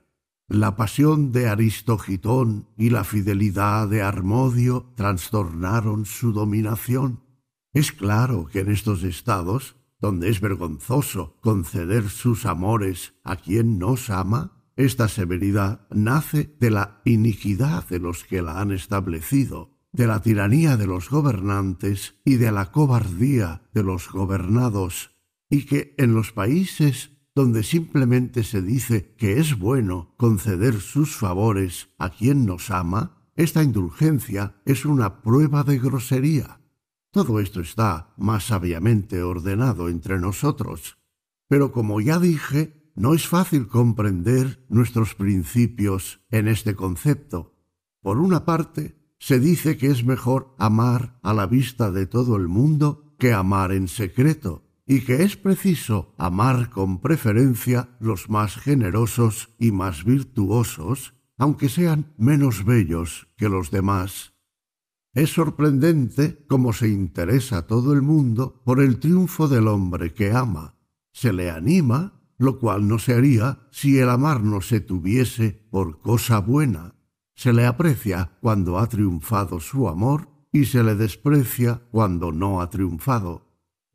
La 0.46 0.76
pasión 0.76 1.32
de 1.32 1.48
Aristogitón 1.48 2.68
y 2.76 2.90
la 2.90 3.02
fidelidad 3.02 3.88
de 3.88 4.02
Armodio 4.02 4.92
trastornaron 4.94 6.06
su 6.06 6.32
dominación. 6.32 7.24
Es 7.72 7.90
claro 7.90 8.46
que 8.46 8.60
en 8.60 8.70
estos 8.70 9.02
estados, 9.02 9.74
donde 9.98 10.28
es 10.28 10.40
vergonzoso 10.40 11.36
conceder 11.40 12.08
sus 12.08 12.46
amores 12.46 13.14
a 13.24 13.34
quien 13.34 13.80
nos 13.80 14.10
ama, 14.10 14.62
esta 14.76 15.08
severidad 15.08 15.88
nace 15.90 16.54
de 16.60 16.70
la 16.70 17.00
iniquidad 17.04 17.88
de 17.88 17.98
los 17.98 18.22
que 18.22 18.42
la 18.42 18.60
han 18.60 18.70
establecido, 18.70 19.72
de 19.90 20.06
la 20.06 20.22
tiranía 20.22 20.76
de 20.76 20.86
los 20.86 21.10
gobernantes 21.10 22.14
y 22.24 22.36
de 22.36 22.52
la 22.52 22.70
cobardía 22.70 23.62
de 23.74 23.82
los 23.82 24.08
gobernados 24.08 25.15
y 25.48 25.66
que 25.66 25.94
en 25.98 26.14
los 26.14 26.32
países 26.32 27.10
donde 27.34 27.62
simplemente 27.62 28.44
se 28.44 28.62
dice 28.62 29.14
que 29.18 29.38
es 29.38 29.58
bueno 29.58 30.14
conceder 30.16 30.80
sus 30.80 31.16
favores 31.16 31.90
a 31.98 32.08
quien 32.08 32.46
nos 32.46 32.70
ama, 32.70 33.30
esta 33.34 33.62
indulgencia 33.62 34.56
es 34.64 34.86
una 34.86 35.20
prueba 35.20 35.62
de 35.62 35.78
grosería. 35.78 36.62
Todo 37.10 37.38
esto 37.40 37.60
está 37.60 38.14
más 38.16 38.44
sabiamente 38.44 39.22
ordenado 39.22 39.90
entre 39.90 40.18
nosotros. 40.18 40.98
Pero 41.48 41.72
como 41.72 42.00
ya 42.00 42.18
dije, 42.18 42.90
no 42.94 43.12
es 43.12 43.28
fácil 43.28 43.68
comprender 43.68 44.64
nuestros 44.70 45.14
principios 45.14 46.20
en 46.30 46.48
este 46.48 46.74
concepto. 46.74 47.54
Por 48.00 48.18
una 48.18 48.46
parte, 48.46 48.96
se 49.18 49.38
dice 49.38 49.76
que 49.76 49.88
es 49.88 50.04
mejor 50.04 50.54
amar 50.58 51.18
a 51.22 51.34
la 51.34 51.46
vista 51.46 51.90
de 51.90 52.06
todo 52.06 52.36
el 52.36 52.48
mundo 52.48 53.14
que 53.18 53.32
amar 53.32 53.72
en 53.72 53.88
secreto, 53.88 54.65
y 54.86 55.00
que 55.00 55.24
es 55.24 55.36
preciso 55.36 56.14
amar 56.16 56.70
con 56.70 57.00
preferencia 57.00 57.96
los 57.98 58.30
más 58.30 58.56
generosos 58.56 59.50
y 59.58 59.72
más 59.72 60.04
virtuosos, 60.04 61.14
aunque 61.36 61.68
sean 61.68 62.14
menos 62.16 62.64
bellos 62.64 63.28
que 63.36 63.48
los 63.48 63.70
demás. 63.70 64.34
Es 65.12 65.30
sorprendente 65.30 66.44
cómo 66.46 66.72
se 66.72 66.88
interesa 66.88 67.66
todo 67.66 67.92
el 67.94 68.02
mundo 68.02 68.62
por 68.64 68.80
el 68.80 69.00
triunfo 69.00 69.48
del 69.48 69.66
hombre 69.66 70.12
que 70.14 70.30
ama. 70.30 70.78
Se 71.12 71.32
le 71.32 71.50
anima, 71.50 72.20
lo 72.38 72.58
cual 72.58 72.86
no 72.86 72.98
se 72.98 73.14
haría 73.14 73.66
si 73.70 73.98
el 73.98 74.10
amar 74.10 74.42
no 74.42 74.60
se 74.60 74.80
tuviese 74.80 75.66
por 75.70 76.00
cosa 76.00 76.38
buena. 76.40 76.94
Se 77.34 77.52
le 77.52 77.66
aprecia 77.66 78.36
cuando 78.40 78.78
ha 78.78 78.88
triunfado 78.88 79.58
su 79.58 79.88
amor 79.88 80.28
y 80.52 80.66
se 80.66 80.82
le 80.82 80.94
desprecia 80.94 81.82
cuando 81.90 82.30
no 82.30 82.60
ha 82.60 82.70
triunfado. 82.70 83.45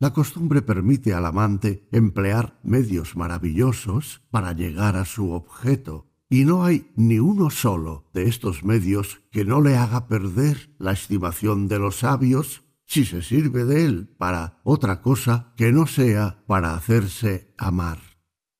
La 0.02 0.12
costumbre 0.12 0.62
permite 0.62 1.14
al 1.14 1.24
amante 1.26 1.86
emplear 1.92 2.58
medios 2.64 3.14
maravillosos 3.14 4.20
para 4.32 4.52
llegar 4.52 4.96
a 4.96 5.04
su 5.04 5.30
objeto, 5.30 6.10
y 6.28 6.44
no 6.44 6.64
hay 6.64 6.90
ni 6.96 7.20
uno 7.20 7.50
solo 7.50 8.10
de 8.12 8.24
estos 8.24 8.64
medios 8.64 9.22
que 9.30 9.44
no 9.44 9.60
le 9.60 9.76
haga 9.76 10.08
perder 10.08 10.74
la 10.80 10.90
estimación 10.90 11.68
de 11.68 11.78
los 11.78 12.00
sabios, 12.00 12.64
si 12.84 13.04
se 13.04 13.22
sirve 13.22 13.64
de 13.64 13.84
él 13.84 14.08
para 14.18 14.60
otra 14.64 15.02
cosa 15.02 15.54
que 15.56 15.70
no 15.70 15.86
sea 15.86 16.42
para 16.48 16.74
hacerse 16.74 17.54
amar. 17.56 18.00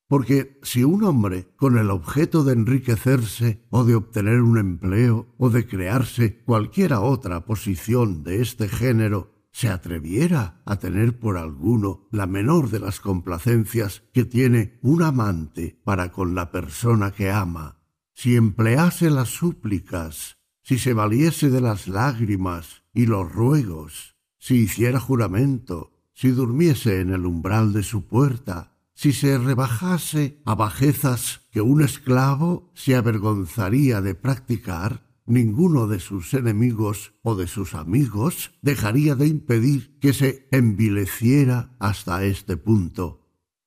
Porque 0.07 0.61
si 0.63 0.85
un 0.85 1.03
hombre, 1.03 1.49
con 1.57 1.77
el 1.77 1.91
objeto 1.91 2.45
de 2.45 2.53
enriquecerse 2.53 3.67
o 3.69 3.83
de 3.83 3.97
obtener 3.97 4.43
un 4.43 4.59
empleo 4.59 5.35
o 5.39 5.51
de 5.51 5.67
crearse 5.67 6.39
cualquiera 6.45 7.01
otra 7.01 7.47
posición 7.47 8.23
de 8.23 8.43
este 8.43 8.69
género, 8.69 9.32
se 9.53 9.69
atreviera 9.69 10.63
a 10.65 10.77
tener 10.77 11.19
por 11.19 11.37
alguno 11.37 12.09
la 12.11 12.27
menor 12.27 12.71
de 12.71 12.81
las 12.81 13.01
complacencias 13.01 14.03
que 14.13 14.25
tiene 14.25 14.79
un 14.83 15.03
amante 15.03 15.79
para 15.85 16.11
con 16.11 16.35
la 16.35 16.51
persona 16.51 17.13
que 17.13 17.31
ama, 17.31 17.79
si 18.15 18.35
emplease 18.37 19.11
las 19.11 19.29
súplicas, 19.29 20.39
si 20.63 20.79
se 20.79 20.95
valiese 20.95 21.51
de 21.51 21.61
las 21.61 21.87
lágrimas 21.87 22.83
y 22.95 23.07
los 23.07 23.31
ruegos, 23.31 24.17
si 24.39 24.57
hiciera 24.57 24.99
juramento, 24.99 25.93
si 26.15 26.31
durmiese 26.31 27.01
en 27.01 27.11
el 27.11 27.27
umbral 27.27 27.73
de 27.73 27.83
su 27.83 28.07
puerta, 28.07 28.79
si 28.95 29.13
se 29.13 29.39
rebajase 29.39 30.41
a 30.45 30.55
bajezas 30.55 31.43
que 31.51 31.61
un 31.61 31.83
esclavo 31.83 32.71
se 32.75 32.95
avergonzaría 32.95 34.01
de 34.01 34.15
practicar, 34.15 35.12
ninguno 35.33 35.87
de 35.87 35.99
sus 35.99 36.35
enemigos 36.35 37.15
o 37.23 37.35
de 37.35 37.47
sus 37.47 37.75
amigos 37.75 38.53
dejaría 38.61 39.15
de 39.15 39.27
impedir 39.27 39.99
que 39.99 40.13
se 40.13 40.47
envileciera 40.51 41.75
hasta 41.79 42.25
este 42.25 42.57
punto. 42.57 43.21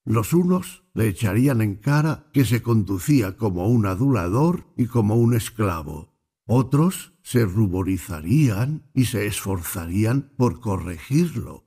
Los 0.05 0.34
unos 0.34 0.84
le 0.93 1.07
echarían 1.07 1.61
en 1.61 1.76
cara 1.76 2.30
que 2.32 2.45
se 2.45 2.61
conducía 2.61 3.36
como 3.36 3.68
un 3.68 3.88
adulador 3.88 4.68
y 4.78 4.86
como 4.86 5.16
un 5.16 5.34
esclavo, 5.34 6.16
otros 6.45 7.13
se 7.24 7.43
ruborizarían 7.43 8.84
y 8.93 9.05
se 9.05 9.26
esforzarían 9.26 10.32
por 10.38 10.59
corregirlo. 10.59 11.66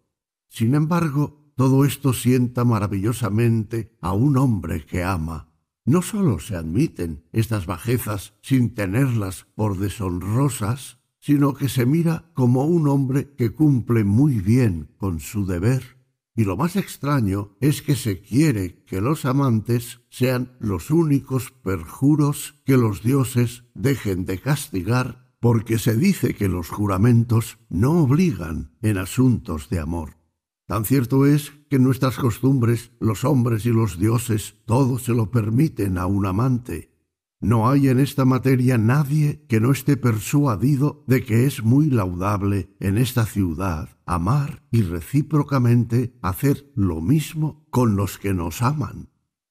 Sin 0.48 0.76
embargo, 0.76 1.52
todo 1.56 1.84
esto 1.84 2.12
sienta 2.12 2.64
maravillosamente 2.64 3.98
a 4.00 4.12
un 4.12 4.36
hombre 4.36 4.86
que 4.86 5.02
ama. 5.02 5.47
No 5.88 6.02
sólo 6.02 6.38
se 6.38 6.54
admiten 6.54 7.24
estas 7.32 7.64
bajezas 7.64 8.34
sin 8.42 8.74
tenerlas 8.74 9.46
por 9.54 9.78
deshonrosas, 9.78 10.98
sino 11.18 11.54
que 11.54 11.70
se 11.70 11.86
mira 11.86 12.30
como 12.34 12.66
un 12.66 12.88
hombre 12.88 13.32
que 13.38 13.54
cumple 13.54 14.04
muy 14.04 14.38
bien 14.38 14.90
con 14.98 15.18
su 15.18 15.46
deber. 15.46 15.96
Y 16.36 16.44
lo 16.44 16.58
más 16.58 16.76
extraño 16.76 17.56
es 17.62 17.80
que 17.80 17.96
se 17.96 18.20
quiere 18.20 18.84
que 18.84 19.00
los 19.00 19.24
amantes 19.24 20.02
sean 20.10 20.52
los 20.60 20.90
únicos 20.90 21.52
perjuros 21.62 22.56
que 22.66 22.76
los 22.76 23.02
dioses 23.02 23.64
dejen 23.72 24.26
de 24.26 24.40
castigar, 24.40 25.32
porque 25.40 25.78
se 25.78 25.96
dice 25.96 26.34
que 26.34 26.48
los 26.48 26.68
juramentos 26.68 27.56
no 27.70 28.02
obligan 28.02 28.72
en 28.82 28.98
asuntos 28.98 29.70
de 29.70 29.78
amor. 29.78 30.17
Tan 30.68 30.84
cierto 30.84 31.26
es 31.26 31.52
que 31.68 31.80
nuestras 31.80 32.16
costumbres 32.16 32.92
los 33.00 33.24
hombres 33.24 33.66
y 33.66 33.70
los 33.70 33.98
dioses 33.98 34.54
todo 34.66 34.98
se 34.98 35.14
lo 35.14 35.30
permiten 35.30 35.98
a 35.98 36.06
un 36.06 36.26
amante, 36.26 36.92
no 37.40 37.70
hay 37.70 37.88
en 37.88 38.00
esta 38.00 38.24
materia 38.24 38.78
nadie 38.78 39.46
que 39.48 39.60
no 39.60 39.70
esté 39.70 39.96
persuadido 39.96 41.04
de 41.06 41.24
que 41.24 41.46
es 41.46 41.62
muy 41.62 41.88
laudable 41.88 42.74
en 42.80 42.98
esta 42.98 43.26
ciudad 43.26 43.88
amar 44.06 44.64
y 44.72 44.82
recíprocamente 44.82 46.18
hacer 46.20 46.70
lo 46.74 47.00
mismo 47.00 47.64
con 47.70 47.94
los 47.94 48.18
que 48.18 48.34
nos 48.34 48.60
aman. 48.60 49.10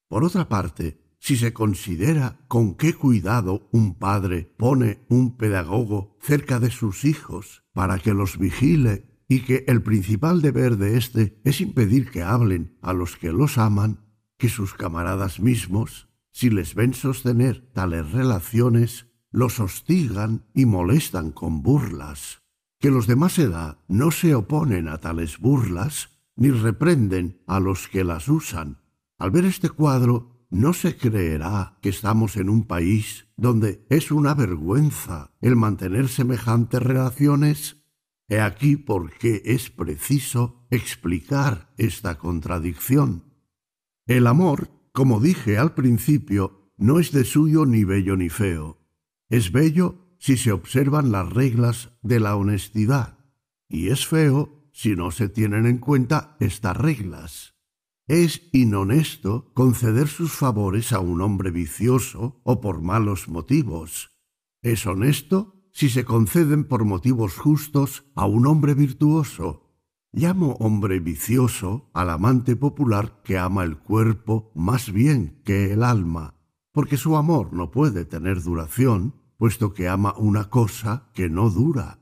Por 0.10 0.26
otra 0.26 0.50
parte, 0.50 1.02
si 1.18 1.38
se 1.38 1.54
considera 1.54 2.46
con 2.48 2.76
qué 2.76 2.94
cuidado 2.94 3.70
un 3.72 3.96
padre 3.96 4.54
pone 4.58 5.06
un 5.10 5.38
pedagogo 5.38 6.18
cerca 6.22 6.60
de 6.60 6.70
sus 6.70 7.06
hijos 7.06 7.64
para 7.74 8.00
que 8.00 8.14
los 8.14 8.38
vigile 8.38 9.07
y 9.28 9.42
que 9.42 9.66
el 9.68 9.82
principal 9.82 10.42
deber 10.42 10.78
de 10.78 10.98
éste 10.98 11.40
es 11.44 11.62
impedir 11.62 12.10
que 12.12 12.24
hablen 12.24 12.78
a 12.82 12.94
los 12.94 13.18
que 13.18 13.32
los 13.32 13.58
aman, 13.58 14.06
que 14.38 14.50
sus 14.50 14.74
camaradas 14.74 15.40
mismos 15.40 16.08
si 16.40 16.52
les 16.52 16.76
ven 16.76 16.94
sostener 16.94 17.68
tales 17.74 18.12
relaciones, 18.12 19.08
los 19.32 19.60
hostigan 19.60 20.46
y 20.54 20.68
molestan 20.68 21.32
con 21.32 21.64
burlas. 21.64 22.44
Que 22.80 22.92
los 22.92 23.08
de 23.08 23.16
más 23.16 23.40
edad 23.40 23.80
no 23.88 24.12
se 24.12 24.36
oponen 24.36 24.88
a 24.88 25.00
tales 25.00 25.40
burlas 25.40 26.10
ni 26.36 26.52
reprenden 26.52 27.42
a 27.48 27.60
los 27.60 27.88
que 27.88 28.04
las 28.04 28.28
usan. 28.28 28.84
Al 29.18 29.32
ver 29.32 29.46
este 29.46 29.72
cuadro, 29.72 30.46
no 30.52 30.74
se 30.74 30.96
creerá 30.96 31.80
que 31.82 31.90
estamos 31.90 32.38
en 32.38 32.50
un 32.50 32.68
país 32.68 33.26
donde 33.36 33.84
es 33.90 34.12
una 34.12 34.36
vergüenza 34.36 35.32
el 35.42 35.56
mantener 35.56 36.08
semejantes 36.08 36.84
relaciones. 36.84 37.77
He 38.28 38.40
aquí 38.42 38.76
por 38.76 39.18
qué 39.18 39.42
es 39.46 39.70
preciso 39.70 40.68
explicar 40.70 41.74
esta 41.78 42.18
contradicción. 42.18 43.24
El 44.06 44.28
amor 44.28 44.78
como 44.98 45.20
dije 45.20 45.60
al 45.60 45.76
principio, 45.76 46.72
no 46.76 46.98
es 46.98 47.12
de 47.12 47.24
suyo 47.24 47.68
ni 47.68 47.84
bello 47.84 48.18
ni 48.18 48.30
feo. 48.30 48.80
Es 49.30 49.52
bello 49.52 50.16
si 50.18 50.38
se 50.38 50.52
observan 50.52 51.12
las 51.12 51.32
reglas 51.32 51.92
de 52.02 52.20
la 52.20 52.36
honestidad, 52.36 53.20
y 53.70 53.90
es 53.90 54.08
feo 54.08 54.72
si 54.74 54.96
no 54.96 55.12
se 55.12 55.30
tienen 55.30 55.68
en 55.68 55.78
cuenta 55.78 56.36
estas 56.40 56.76
reglas. 56.76 57.54
Es 58.08 58.50
inhonesto 58.54 59.52
conceder 59.54 60.08
sus 60.08 60.32
favores 60.32 60.92
a 60.94 61.00
un 61.00 61.22
hombre 61.22 61.52
vicioso 61.52 62.42
o 62.44 62.60
por 62.60 62.82
malos 62.82 63.28
motivos. 63.28 64.18
Es 64.64 64.88
honesto 64.88 65.57
si 65.78 65.90
se 65.90 66.06
conceden 66.06 66.64
por 66.64 66.86
motivos 66.86 67.38
justos 67.38 68.04
a 68.16 68.26
un 68.26 68.48
hombre 68.48 68.74
virtuoso 68.74 69.68
Llamo 70.12 70.54
hombre 70.54 71.00
vicioso 71.00 71.92
al 71.94 72.10
amante 72.10 72.56
popular 72.56 73.22
que 73.24 73.38
ama 73.38 73.64
el 73.64 73.78
cuerpo 73.78 74.52
más 74.56 74.92
bien 74.92 75.40
que 75.46 75.72
el 75.72 75.84
alma, 75.84 76.34
porque 76.72 76.98
su 76.98 77.16
amor 77.18 77.54
no 77.54 77.70
puede 77.70 78.06
tener 78.06 78.42
duración, 78.42 79.14
puesto 79.38 79.76
que 79.76 79.88
ama 79.88 80.16
una 80.18 80.50
cosa 80.50 81.12
que 81.14 81.30
no 81.30 81.52
dura. 81.52 82.00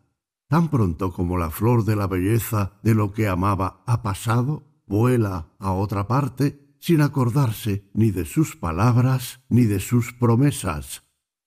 Tan 0.48 0.70
pronto 0.70 1.12
como 1.12 1.38
la 1.38 1.50
flor 1.50 1.84
de 1.84 1.98
la 1.98 2.08
belleza 2.08 2.80
de 2.84 2.96
lo 2.96 3.12
que 3.12 3.28
amaba 3.28 3.84
ha 3.86 4.02
pasado, 4.02 4.64
vuela 4.88 5.50
a 5.60 5.74
otra 5.74 6.08
parte 6.08 6.78
sin 6.80 7.02
acordarse 7.02 7.90
ni 7.94 8.12
de 8.12 8.24
sus 8.24 8.56
palabras 8.56 9.42
ni 9.50 9.64
de 9.64 9.82
sus 9.82 10.14
promesas. 10.14 11.05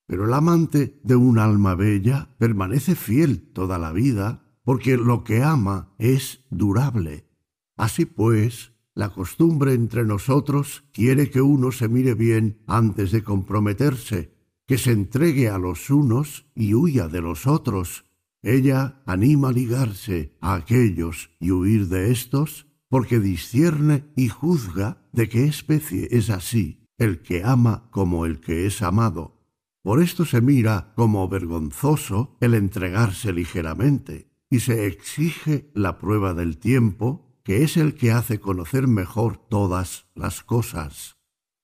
Pero 0.08 0.24
el 0.24 0.32
amante 0.32 0.98
de 1.04 1.16
un 1.16 1.38
alma 1.38 1.74
bella 1.74 2.34
permanece 2.38 2.96
fiel 2.96 3.52
toda 3.52 3.78
la 3.78 3.92
vida 3.92 4.42
porque 4.64 4.96
lo 4.96 5.22
que 5.22 5.42
ama 5.42 5.94
es 5.98 6.44
durable. 6.48 7.28
Así 7.76 8.06
pues, 8.06 8.72
la 8.94 9.10
costumbre 9.10 9.74
entre 9.74 10.06
nosotros 10.06 10.82
quiere 10.92 11.28
que 11.28 11.42
uno 11.42 11.72
se 11.72 11.88
mire 11.88 12.14
bien 12.14 12.62
antes 12.66 13.12
de 13.12 13.22
comprometerse, 13.22 14.34
que 14.66 14.78
se 14.78 14.92
entregue 14.92 15.50
a 15.50 15.58
los 15.58 15.90
unos 15.90 16.46
y 16.54 16.72
huya 16.72 17.08
de 17.08 17.20
los 17.20 17.46
otros. 17.46 18.06
Ella 18.42 19.02
anima 19.04 19.50
a 19.50 19.52
ligarse 19.52 20.36
a 20.40 20.54
aquellos 20.54 21.30
y 21.38 21.50
huir 21.50 21.88
de 21.88 22.10
estos, 22.12 22.66
porque 22.88 23.20
discierne 23.20 24.06
y 24.16 24.28
juzga 24.28 25.06
de 25.12 25.28
qué 25.28 25.44
especie 25.44 26.08
es 26.10 26.30
así 26.30 26.88
el 26.96 27.20
que 27.20 27.44
ama 27.44 27.88
como 27.90 28.24
el 28.24 28.40
que 28.40 28.64
es 28.64 28.80
amado. 28.80 29.37
Por 29.82 30.02
esto 30.02 30.24
se 30.24 30.40
mira 30.40 30.92
como 30.96 31.28
vergonzoso 31.28 32.36
el 32.40 32.54
entregarse 32.54 33.32
ligeramente 33.32 34.30
y 34.50 34.60
se 34.60 34.86
exige 34.86 35.70
la 35.74 35.98
prueba 35.98 36.34
del 36.34 36.58
tiempo, 36.58 37.40
que 37.44 37.62
es 37.62 37.76
el 37.76 37.94
que 37.94 38.12
hace 38.12 38.40
conocer 38.40 38.88
mejor 38.88 39.36
todas 39.36 40.06
las 40.14 40.42
cosas. 40.42 41.16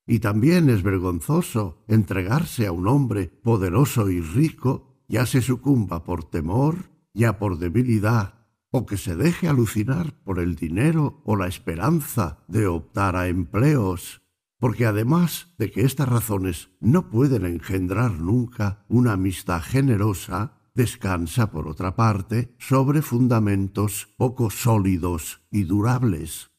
Y 0.07 0.19
también 0.19 0.69
es 0.69 0.83
vergonzoso 0.83 1.85
entregarse 1.89 2.67
a 2.67 2.73
un 2.73 2.87
hombre 2.87 3.29
poderoso 3.43 4.11
y 4.11 4.21
rico, 4.21 5.03
ya 5.09 5.27
se 5.27 5.41
sucumba 5.41 6.05
por 6.05 6.25
temor, 6.25 6.91
ya 7.15 7.39
por 7.39 7.59
debilidad, 7.59 8.47
o 8.71 8.87
que 8.87 8.97
se 8.97 9.17
deje 9.17 9.49
alucinar 9.49 10.15
por 10.25 10.41
el 10.41 10.57
dinero 10.57 11.23
o 11.25 11.37
la 11.37 11.47
esperanza 11.47 12.45
de 12.49 12.67
optar 12.67 13.17
a 13.17 13.29
empleos, 13.29 14.23
porque 14.59 14.87
además 14.87 15.55
de 15.59 15.71
que 15.71 15.83
estas 15.83 16.09
razones 16.09 16.71
no 16.81 17.11
pueden 17.11 17.45
engendrar 17.47 18.13
nunca 18.13 18.85
una 18.89 19.13
amistad 19.13 19.61
generosa, 19.63 20.61
descansa, 20.75 21.51
por 21.51 21.69
otra 21.69 21.97
parte, 21.97 22.55
sobre 22.59 23.03
fundamentos 23.03 24.09
poco 24.17 24.51
sólidos 24.51 25.43
y 25.51 25.65
durables. 25.65 26.51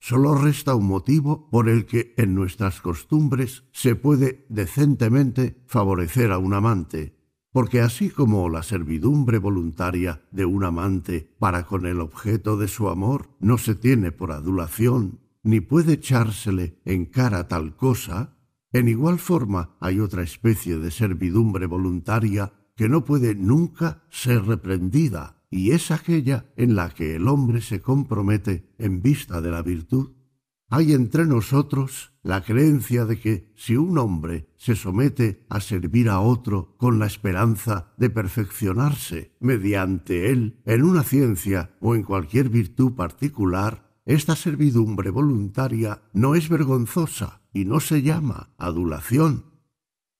Solo 0.00 0.34
resta 0.34 0.74
un 0.74 0.86
motivo 0.86 1.48
por 1.48 1.68
el 1.68 1.86
que 1.86 2.12
en 2.16 2.34
nuestras 2.34 2.80
costumbres 2.80 3.64
se 3.72 3.94
puede 3.94 4.46
decentemente 4.48 5.62
favorecer 5.66 6.32
a 6.32 6.38
un 6.38 6.54
amante, 6.54 7.16
porque 7.52 7.80
así 7.80 8.10
como 8.10 8.48
la 8.48 8.62
servidumbre 8.62 9.38
voluntaria 9.38 10.22
de 10.32 10.44
un 10.44 10.64
amante 10.64 11.32
para 11.38 11.66
con 11.66 11.86
el 11.86 12.00
objeto 12.00 12.56
de 12.56 12.66
su 12.66 12.88
amor 12.88 13.28
no 13.38 13.58
se 13.58 13.74
tiene 13.74 14.10
por 14.10 14.32
adulación, 14.32 15.20
ni 15.42 15.60
puede 15.60 15.94
echársele 15.94 16.80
en 16.84 17.06
cara 17.06 17.48
tal 17.48 17.76
cosa, 17.76 18.36
en 18.72 18.88
igual 18.88 19.18
forma 19.18 19.76
hay 19.80 20.00
otra 20.00 20.22
especie 20.22 20.78
de 20.78 20.90
servidumbre 20.90 21.66
voluntaria 21.66 22.52
que 22.76 22.88
no 22.88 23.04
puede 23.04 23.34
nunca 23.34 24.04
ser 24.10 24.44
reprendida 24.46 25.42
y 25.50 25.72
es 25.72 25.90
aquella 25.90 26.46
en 26.56 26.74
la 26.74 26.88
que 26.90 27.16
el 27.16 27.28
hombre 27.28 27.60
se 27.60 27.82
compromete 27.82 28.72
en 28.78 29.02
vista 29.02 29.42
de 29.42 29.50
la 29.50 29.62
virtud. 29.62 30.12
Hay 30.70 30.94
entre 30.94 31.26
nosotros 31.26 32.14
la 32.22 32.42
creencia 32.42 33.04
de 33.04 33.20
que 33.20 33.52
si 33.54 33.76
un 33.76 33.98
hombre 33.98 34.48
se 34.56 34.74
somete 34.74 35.44
a 35.50 35.60
servir 35.60 36.08
a 36.08 36.20
otro 36.20 36.74
con 36.78 36.98
la 36.98 37.04
esperanza 37.04 37.92
de 37.98 38.08
perfeccionarse 38.08 39.36
mediante 39.38 40.30
él 40.30 40.62
en 40.64 40.84
una 40.84 41.02
ciencia 41.02 41.76
o 41.80 41.94
en 41.94 42.04
cualquier 42.04 42.48
virtud 42.48 42.94
particular, 42.94 43.91
esta 44.04 44.36
servidumbre 44.36 45.10
voluntaria 45.10 46.02
no 46.12 46.34
es 46.34 46.48
vergonzosa 46.48 47.42
y 47.52 47.64
no 47.64 47.80
se 47.80 48.02
llama 48.02 48.54
adulación. 48.58 49.44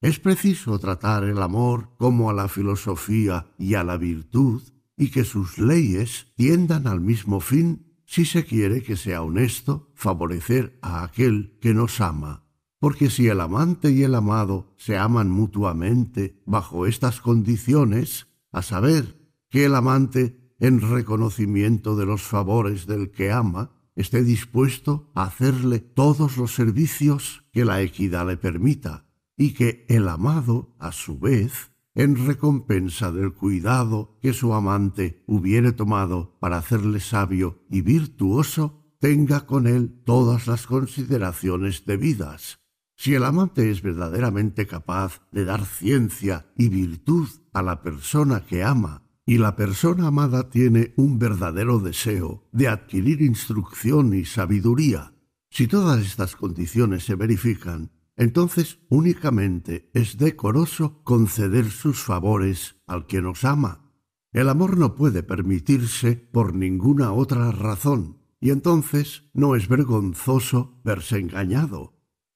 Es 0.00 0.18
preciso 0.18 0.78
tratar 0.78 1.24
el 1.24 1.40
amor 1.40 1.90
como 1.98 2.30
a 2.30 2.32
la 2.32 2.48
filosofía 2.48 3.46
y 3.58 3.74
a 3.74 3.84
la 3.84 3.96
virtud 3.96 4.62
y 4.96 5.10
que 5.10 5.24
sus 5.24 5.58
leyes 5.58 6.26
tiendan 6.34 6.86
al 6.86 7.00
mismo 7.00 7.40
fin 7.40 7.92
si 8.04 8.24
se 8.24 8.44
quiere 8.44 8.82
que 8.82 8.96
sea 8.96 9.22
honesto 9.22 9.90
favorecer 9.94 10.78
a 10.82 11.02
aquel 11.02 11.58
que 11.60 11.72
nos 11.72 12.00
ama. 12.00 12.44
Porque 12.78 13.10
si 13.10 13.28
el 13.28 13.40
amante 13.40 13.92
y 13.92 14.02
el 14.02 14.14
amado 14.14 14.74
se 14.76 14.98
aman 14.98 15.30
mutuamente 15.30 16.42
bajo 16.44 16.86
estas 16.86 17.20
condiciones, 17.20 18.26
a 18.50 18.60
saber, 18.62 19.22
que 19.48 19.64
el 19.64 19.74
amante, 19.74 20.41
en 20.62 20.80
reconocimiento 20.80 21.96
de 21.96 22.06
los 22.06 22.22
favores 22.22 22.86
del 22.86 23.10
que 23.10 23.32
ama, 23.32 23.72
esté 23.96 24.22
dispuesto 24.22 25.10
a 25.12 25.24
hacerle 25.24 25.80
todos 25.80 26.36
los 26.36 26.54
servicios 26.54 27.44
que 27.52 27.64
la 27.64 27.82
equidad 27.82 28.28
le 28.28 28.36
permita, 28.36 29.04
y 29.36 29.54
que 29.54 29.84
el 29.88 30.06
amado, 30.06 30.76
a 30.78 30.92
su 30.92 31.18
vez, 31.18 31.72
en 31.96 32.28
recompensa 32.28 33.10
del 33.10 33.32
cuidado 33.32 34.16
que 34.22 34.32
su 34.32 34.54
amante 34.54 35.24
hubiere 35.26 35.72
tomado 35.72 36.38
para 36.38 36.58
hacerle 36.58 37.00
sabio 37.00 37.64
y 37.68 37.80
virtuoso, 37.80 38.94
tenga 39.00 39.46
con 39.46 39.66
él 39.66 40.00
todas 40.04 40.46
las 40.46 40.68
consideraciones 40.68 41.86
debidas. 41.86 42.60
Si 42.94 43.16
el 43.16 43.24
amante 43.24 43.68
es 43.68 43.82
verdaderamente 43.82 44.68
capaz 44.68 45.22
de 45.32 45.44
dar 45.44 45.66
ciencia 45.66 46.46
y 46.56 46.68
virtud 46.68 47.28
a 47.52 47.62
la 47.62 47.82
persona 47.82 48.46
que 48.46 48.62
ama, 48.62 49.02
y 49.32 49.38
la 49.38 49.56
persona 49.56 50.08
amada 50.08 50.50
tiene 50.50 50.92
un 50.98 51.18
verdadero 51.18 51.78
deseo 51.78 52.46
de 52.52 52.68
adquirir 52.68 53.22
instrucción 53.22 54.12
y 54.12 54.26
sabiduría, 54.26 55.14
si 55.48 55.66
todas 55.68 56.04
estas 56.04 56.36
condiciones 56.36 57.06
se 57.06 57.14
verifican, 57.14 57.92
entonces 58.14 58.80
únicamente 58.90 59.90
es 59.94 60.18
decoroso 60.18 61.02
conceder 61.02 61.70
sus 61.70 62.02
favores 62.02 62.76
al 62.86 63.06
que 63.06 63.22
nos 63.22 63.46
ama. 63.46 63.90
El 64.32 64.50
amor 64.50 64.76
no 64.76 64.94
puede 64.94 65.22
permitirse 65.22 66.14
por 66.16 66.54
ninguna 66.54 67.12
otra 67.12 67.52
razón, 67.52 68.18
y 68.38 68.50
entonces 68.50 69.30
no 69.32 69.56
es 69.56 69.66
vergonzoso 69.66 70.78
verse 70.84 71.18
engañado. 71.18 71.94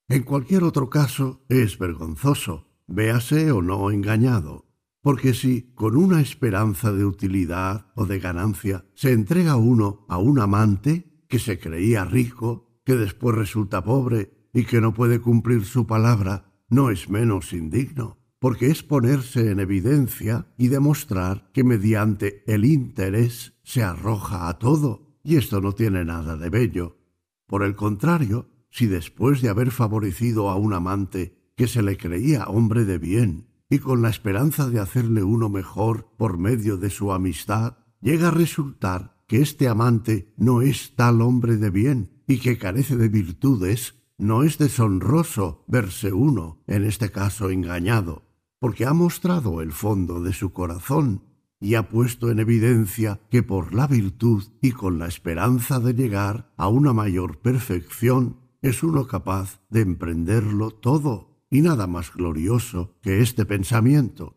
En 0.09 0.22
cualquier 0.22 0.64
otro 0.64 0.88
caso 0.88 1.44
es 1.51 1.78
vergonzoso, 1.78 2.70
véase 2.86 3.53
o 3.53 3.61
no 3.61 3.90
engañado, 3.90 4.66
porque 5.07 5.35
si 5.35 5.71
con 5.77 5.95
una 5.95 6.21
esperanza 6.21 6.93
de 6.93 7.05
utilidad 7.05 7.93
o 7.95 8.07
de 8.07 8.19
ganancia 8.19 8.87
se 8.97 9.13
entrega 9.13 9.55
uno 9.55 10.05
a 10.09 10.19
un 10.19 10.41
amante 10.41 11.23
que 11.29 11.39
se 11.39 11.61
creía 11.61 12.05
rico, 12.05 12.81
que 12.85 12.97
después 12.97 13.37
resulta 13.37 13.85
pobre 13.85 14.49
y 14.53 14.65
que 14.65 14.81
no 14.81 14.95
puede 14.95 15.21
cumplir 15.21 15.65
su 15.65 15.87
palabra, 15.87 16.53
no 16.69 16.91
es 16.91 17.09
menos 17.09 17.53
indigno, 17.53 18.19
porque 18.41 18.67
es 18.67 18.83
ponerse 18.83 19.53
en 19.53 19.61
evidencia 19.61 20.49
y 20.59 20.67
demostrar 20.67 21.53
que 21.55 21.63
mediante 21.63 22.43
el 22.53 22.65
interés 22.65 23.55
se 23.63 23.85
arroja 23.85 24.49
a 24.49 24.59
todo, 24.59 25.21
y 25.23 25.37
esto 25.37 25.61
no 25.61 25.71
tiene 25.71 26.05
nada 26.05 26.37
de 26.37 26.51
bello. 26.51 26.99
Por 27.47 27.63
el 27.63 27.77
contrario, 27.77 28.51
si 28.71 28.87
después 28.87 29.41
de 29.41 29.51
haber 29.51 29.71
favorecido 29.71 30.51
a 30.51 30.57
un 30.57 30.73
amante 30.73 31.53
que 31.57 31.69
se 31.69 31.85
le 31.85 31.97
creía 31.97 32.47
hombre 32.47 32.85
de 32.85 32.99
bien, 32.99 33.47
y 33.69 33.79
con 33.79 34.03
la 34.03 34.09
esperanza 34.09 34.69
de 34.69 34.81
hacerle 34.81 35.23
uno 35.23 35.49
mejor 35.49 36.09
por 36.17 36.39
medio 36.39 36.77
de 36.77 36.91
su 36.91 37.12
amistad, 37.12 37.79
llega 38.01 38.29
a 38.29 38.33
resultar 38.33 39.17
que 39.27 39.43
este 39.43 39.69
amante 39.69 40.33
no 40.37 40.62
es 40.62 40.95
tal 40.95 41.21
hombre 41.21 41.57
de 41.57 41.71
bien 41.71 42.23
y 42.27 42.39
que 42.39 42.59
carece 42.59 42.97
de 42.97 43.09
virtudes 43.09 43.95
no 44.19 44.43
es 44.45 44.59
deshonroso 44.59 45.64
verse 45.67 46.12
uno, 46.12 46.62
en 46.67 46.85
este 46.85 47.11
caso 47.11 47.51
engañado, 47.51 48.25
porque 48.59 48.87
ha 48.87 48.95
mostrado 48.95 49.61
el 49.61 49.73
fondo 49.73 50.23
de 50.23 50.33
su 50.33 50.53
corazón 50.53 51.25
y 51.61 51.75
ha 51.75 51.89
puesto 51.89 52.31
en 52.31 52.39
evidencia 52.39 53.21
que 53.31 53.43
por 53.43 53.75
la 53.75 53.87
virtud 53.87 54.45
y 54.61 54.73
con 54.73 54.99
la 54.99 55.07
esperanza 55.07 55.81
de 55.81 55.95
llegar 55.95 56.53
a 56.57 56.69
una 56.69 56.93
mayor 56.93 57.41
perfección 57.41 58.41
es 58.62 58.83
uno 58.83 59.07
capaz 59.07 59.61
de 59.71 59.81
emprenderlo 59.81 60.71
todo, 60.71 61.36
y 61.51 61.61
nada 61.61 61.86
más 61.86 62.12
glorioso 62.12 62.97
que 63.03 63.20
este 63.20 63.44
pensamiento. 63.44 64.36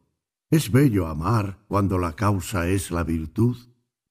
Es 0.50 0.72
bello 0.72 1.08
amar 1.08 1.64
cuando 1.68 1.98
la 1.98 2.16
causa 2.16 2.68
es 2.68 2.92
la 2.92 3.04
virtud. 3.04 3.58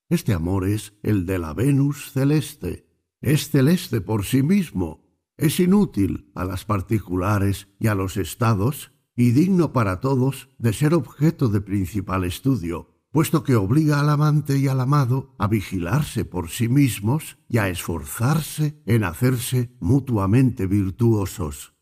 Este 0.09 0.33
amor 0.33 0.67
es 0.67 0.95
el 1.03 1.27
de 1.27 1.39
la 1.39 1.53
Venus 1.53 2.13
celeste. 2.13 2.89
Es 3.21 3.51
celeste 3.51 4.01
por 4.01 4.25
sí 4.25 4.43
mismo, 4.43 5.09
es 5.39 5.61
inútil 5.61 6.31
a 6.35 6.45
las 6.45 6.65
particulares 6.65 7.69
y 7.79 7.87
a 7.87 7.95
los 7.95 8.17
estados 8.17 8.93
y 9.17 9.31
digno 9.31 9.73
para 9.73 10.01
todos 10.01 10.49
de 10.59 10.73
ser 10.73 10.95
objeto 10.95 11.49
de 11.49 11.61
principal 11.61 12.25
estudio, 12.25 12.97
puesto 13.13 13.45
que 13.45 13.55
obliga 13.55 14.01
al 14.01 14.11
amante 14.11 14.59
y 14.59 14.67
al 14.69 14.81
amado 14.81 15.35
a 15.39 15.47
vigilarse 15.47 16.25
por 16.25 16.51
sí 16.51 16.69
mismos 16.69 17.39
y 17.49 17.59
a 17.59 17.69
esforzarse 17.69 18.83
en 18.85 19.05
hacerse 19.05 19.77
mutuamente 19.81 20.67
virtuosos. 20.67 21.78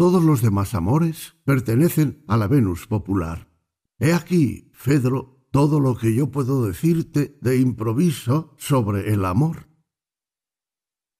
Todos 0.00 0.24
los 0.24 0.40
demás 0.40 0.74
amores 0.74 1.34
pertenecen 1.44 2.24
a 2.26 2.38
la 2.38 2.48
Venus 2.48 2.86
popular. 2.86 3.52
He 3.98 4.14
aquí, 4.14 4.70
Fedro, 4.72 5.44
todo 5.50 5.78
lo 5.78 5.94
que 5.94 6.14
yo 6.14 6.30
puedo 6.30 6.64
decirte 6.64 7.36
de 7.42 7.58
improviso 7.58 8.54
sobre 8.56 9.12
el 9.12 9.26
amor. 9.26 9.68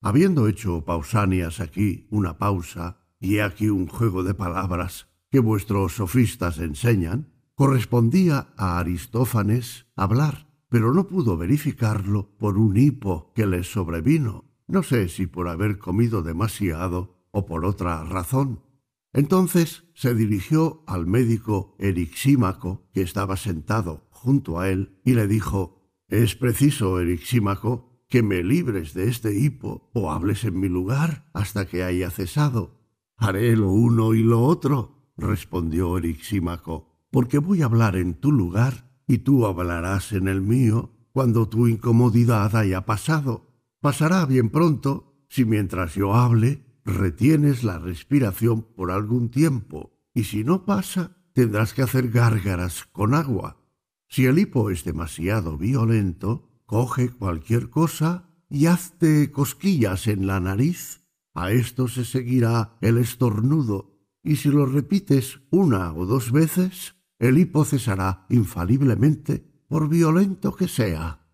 Habiendo 0.00 0.48
hecho 0.48 0.82
Pausanias 0.86 1.60
aquí 1.60 2.08
una 2.10 2.38
pausa, 2.38 3.04
y 3.20 3.40
aquí 3.40 3.68
un 3.68 3.86
juego 3.86 4.22
de 4.22 4.32
palabras 4.32 5.08
que 5.30 5.40
vuestros 5.40 5.96
sofistas 5.96 6.58
enseñan, 6.58 7.34
correspondía 7.54 8.54
a 8.56 8.78
Aristófanes 8.78 9.88
hablar, 9.94 10.48
pero 10.70 10.94
no 10.94 11.06
pudo 11.06 11.36
verificarlo 11.36 12.34
por 12.38 12.56
un 12.56 12.78
hipo 12.78 13.30
que 13.34 13.46
le 13.46 13.62
sobrevino, 13.62 14.46
no 14.66 14.82
sé 14.82 15.08
si 15.08 15.26
por 15.26 15.48
haber 15.48 15.76
comido 15.76 16.22
demasiado 16.22 17.26
o 17.30 17.44
por 17.44 17.66
otra 17.66 18.04
razón. 18.04 18.69
Entonces 19.12 19.84
se 19.94 20.14
dirigió 20.14 20.84
al 20.86 21.06
médico 21.06 21.74
Erixímaco, 21.78 22.88
que 22.92 23.02
estaba 23.02 23.36
sentado 23.36 24.06
junto 24.10 24.60
a 24.60 24.68
él, 24.68 25.00
y 25.04 25.14
le 25.14 25.26
dijo 25.26 25.82
Es 26.08 26.36
preciso, 26.36 27.00
Erixímaco, 27.00 28.04
que 28.08 28.22
me 28.22 28.42
libres 28.42 28.94
de 28.94 29.08
este 29.08 29.38
hipo 29.38 29.90
o 29.94 30.10
hables 30.10 30.44
en 30.44 30.58
mi 30.58 30.68
lugar 30.68 31.30
hasta 31.32 31.66
que 31.66 31.82
haya 31.82 32.10
cesado. 32.10 32.80
Haré 33.16 33.56
lo 33.56 33.70
uno 33.70 34.14
y 34.14 34.22
lo 34.22 34.42
otro, 34.42 35.12
respondió 35.16 35.98
Erixímaco, 35.98 37.06
porque 37.10 37.38
voy 37.38 37.62
a 37.62 37.66
hablar 37.66 37.96
en 37.96 38.14
tu 38.14 38.32
lugar 38.32 38.90
y 39.06 39.18
tú 39.18 39.46
hablarás 39.46 40.12
en 40.12 40.28
el 40.28 40.40
mío 40.40 40.92
cuando 41.12 41.48
tu 41.48 41.66
incomodidad 41.66 42.54
haya 42.56 42.86
pasado. 42.86 43.48
Pasará 43.80 44.24
bien 44.26 44.50
pronto 44.50 45.24
si 45.28 45.44
mientras 45.44 45.94
yo 45.94 46.14
hable 46.14 46.69
retienes 46.90 47.64
la 47.64 47.78
respiración 47.78 48.62
por 48.62 48.90
algún 48.90 49.30
tiempo, 49.30 49.98
y 50.14 50.24
si 50.24 50.44
no 50.44 50.64
pasa, 50.64 51.16
tendrás 51.32 51.74
que 51.74 51.82
hacer 51.82 52.10
gárgaras 52.10 52.84
con 52.92 53.14
agua. 53.14 53.64
Si 54.08 54.26
el 54.26 54.38
hipo 54.38 54.70
es 54.70 54.84
demasiado 54.84 55.56
violento, 55.56 56.50
Coge 56.70 57.10
cualquier 57.10 57.68
cosa 57.68 58.28
y 58.48 58.66
hazte 58.66 59.32
cosquillas 59.32 60.06
en 60.06 60.28
la 60.28 60.38
nariz. 60.38 61.04
A 61.34 61.50
esto 61.50 61.88
se 61.88 62.04
seguirá 62.04 62.76
el 62.80 62.98
estornudo, 62.98 63.98
y 64.22 64.36
si 64.36 64.50
lo 64.50 64.66
repites 64.66 65.40
una 65.50 65.92
o 65.92 66.06
dos 66.06 66.30
veces, 66.30 66.94
el 67.18 67.38
hipo 67.38 67.64
cesará 67.64 68.24
infaliblemente, 68.28 69.44
por 69.66 69.88
violento 69.88 70.54
que 70.54 70.68
sea. 70.68 71.26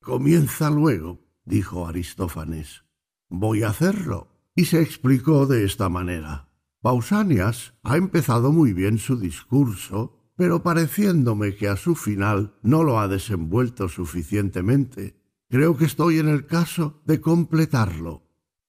Comienza 0.00 0.70
luego, 0.70 1.18
dijo 1.44 1.88
Aristófanes. 1.88 2.84
Voy 3.28 3.64
a 3.64 3.70
hacerlo. 3.70 4.35
Y 4.56 4.64
se 4.64 4.82
explicó 4.82 5.46
de 5.46 5.64
esta 5.64 5.88
manera. 5.88 6.48
Pausanias 6.82 7.74
ha 7.84 7.96
empezado 7.96 8.50
muy 8.50 8.72
bien 8.72 8.98
su 8.98 9.16
discurso 9.16 10.16
pero 10.36 10.62
pareciéndome 10.62 11.56
que 11.56 11.68
a 11.68 11.76
su 11.76 11.94
final 11.94 12.54
no 12.62 12.84
lo 12.84 13.00
ha 13.00 13.08
desenvuelto 13.08 13.88
suficientemente, 13.88 15.16
creo 15.48 15.76
que 15.76 15.86
estoy 15.86 16.18
en 16.18 16.28
el 16.28 16.46
caso 16.46 17.02
de 17.06 17.20
completarlo. 17.20 18.22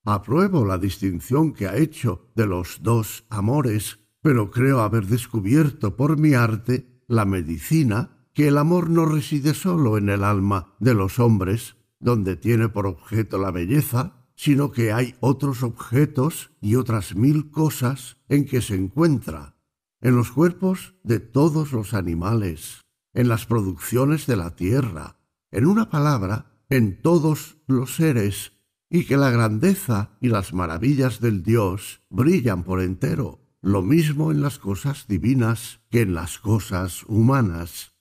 Apruebo 0.06 0.66
la 0.66 0.78
distinción 0.78 1.52
que 1.52 1.68
ha 1.68 1.76
hecho 1.76 2.32
de 2.36 2.48
los 2.48 2.80
dos 2.82 3.26
amores, 3.30 4.00
pero 4.22 4.50
creo 4.50 4.80
haber 4.80 5.06
descubierto 5.06 5.98
por 5.98 6.18
mi 6.18 6.34
arte 6.34 7.04
la 7.08 7.26
medicina 7.26 8.26
que 8.34 8.48
el 8.48 8.58
amor 8.58 8.90
no 8.90 9.06
reside 9.06 9.54
solo 9.54 9.98
en 9.98 10.10
el 10.10 10.24
alma 10.24 10.76
de 10.80 10.94
los 10.94 11.20
hombres, 11.20 11.76
donde 12.00 12.38
tiene 12.38 12.70
por 12.70 12.88
objeto 12.88 13.38
la 13.38 13.52
belleza, 13.52 14.17
sino 14.38 14.72
que 14.72 14.94
hay 14.94 15.16
otros 15.20 15.64
objetos 15.64 16.52
y 16.62 16.76
otras 16.76 17.16
mil 17.16 17.50
cosas 17.50 18.18
en 18.30 18.46
que 18.46 18.62
se 18.62 18.76
encuentra, 18.76 19.58
en 20.00 20.16
los 20.16 20.32
cuerpos 20.32 20.94
de 21.04 21.20
todos 21.20 21.74
los 21.74 21.96
animales, 21.96 22.86
en 23.14 23.28
las 23.28 23.48
producciones 23.48 24.28
de 24.28 24.38
la 24.38 24.56
tierra, 24.56 25.20
en 25.52 25.66
una 25.66 25.90
palabra, 25.90 26.62
en 26.70 27.02
todos 27.02 27.58
los 27.66 27.96
seres, 27.96 28.54
y 28.90 29.06
que 29.06 29.18
la 29.18 29.32
grandeza 29.32 30.12
y 30.22 30.30
las 30.30 30.54
maravillas 30.54 31.20
del 31.20 31.42
Dios 31.42 32.02
brillan 32.10 32.64
por 32.64 32.82
entero, 32.82 33.42
lo 33.62 33.82
mismo 33.82 34.32
en 34.32 34.42
las 34.42 34.60
cosas 34.60 35.08
divinas 35.08 35.82
que 35.90 36.02
en 36.02 36.14
las 36.14 36.38
cosas 36.38 37.04
humanas. 37.08 37.96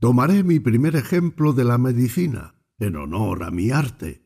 Tomaré 0.00 0.42
mi 0.42 0.58
primer 0.58 0.96
ejemplo 0.96 1.52
de 1.52 1.64
la 1.64 1.76
medicina, 1.76 2.54
en 2.78 2.96
honor 2.96 3.44
a 3.44 3.50
mi 3.50 3.70
arte. 3.70 4.22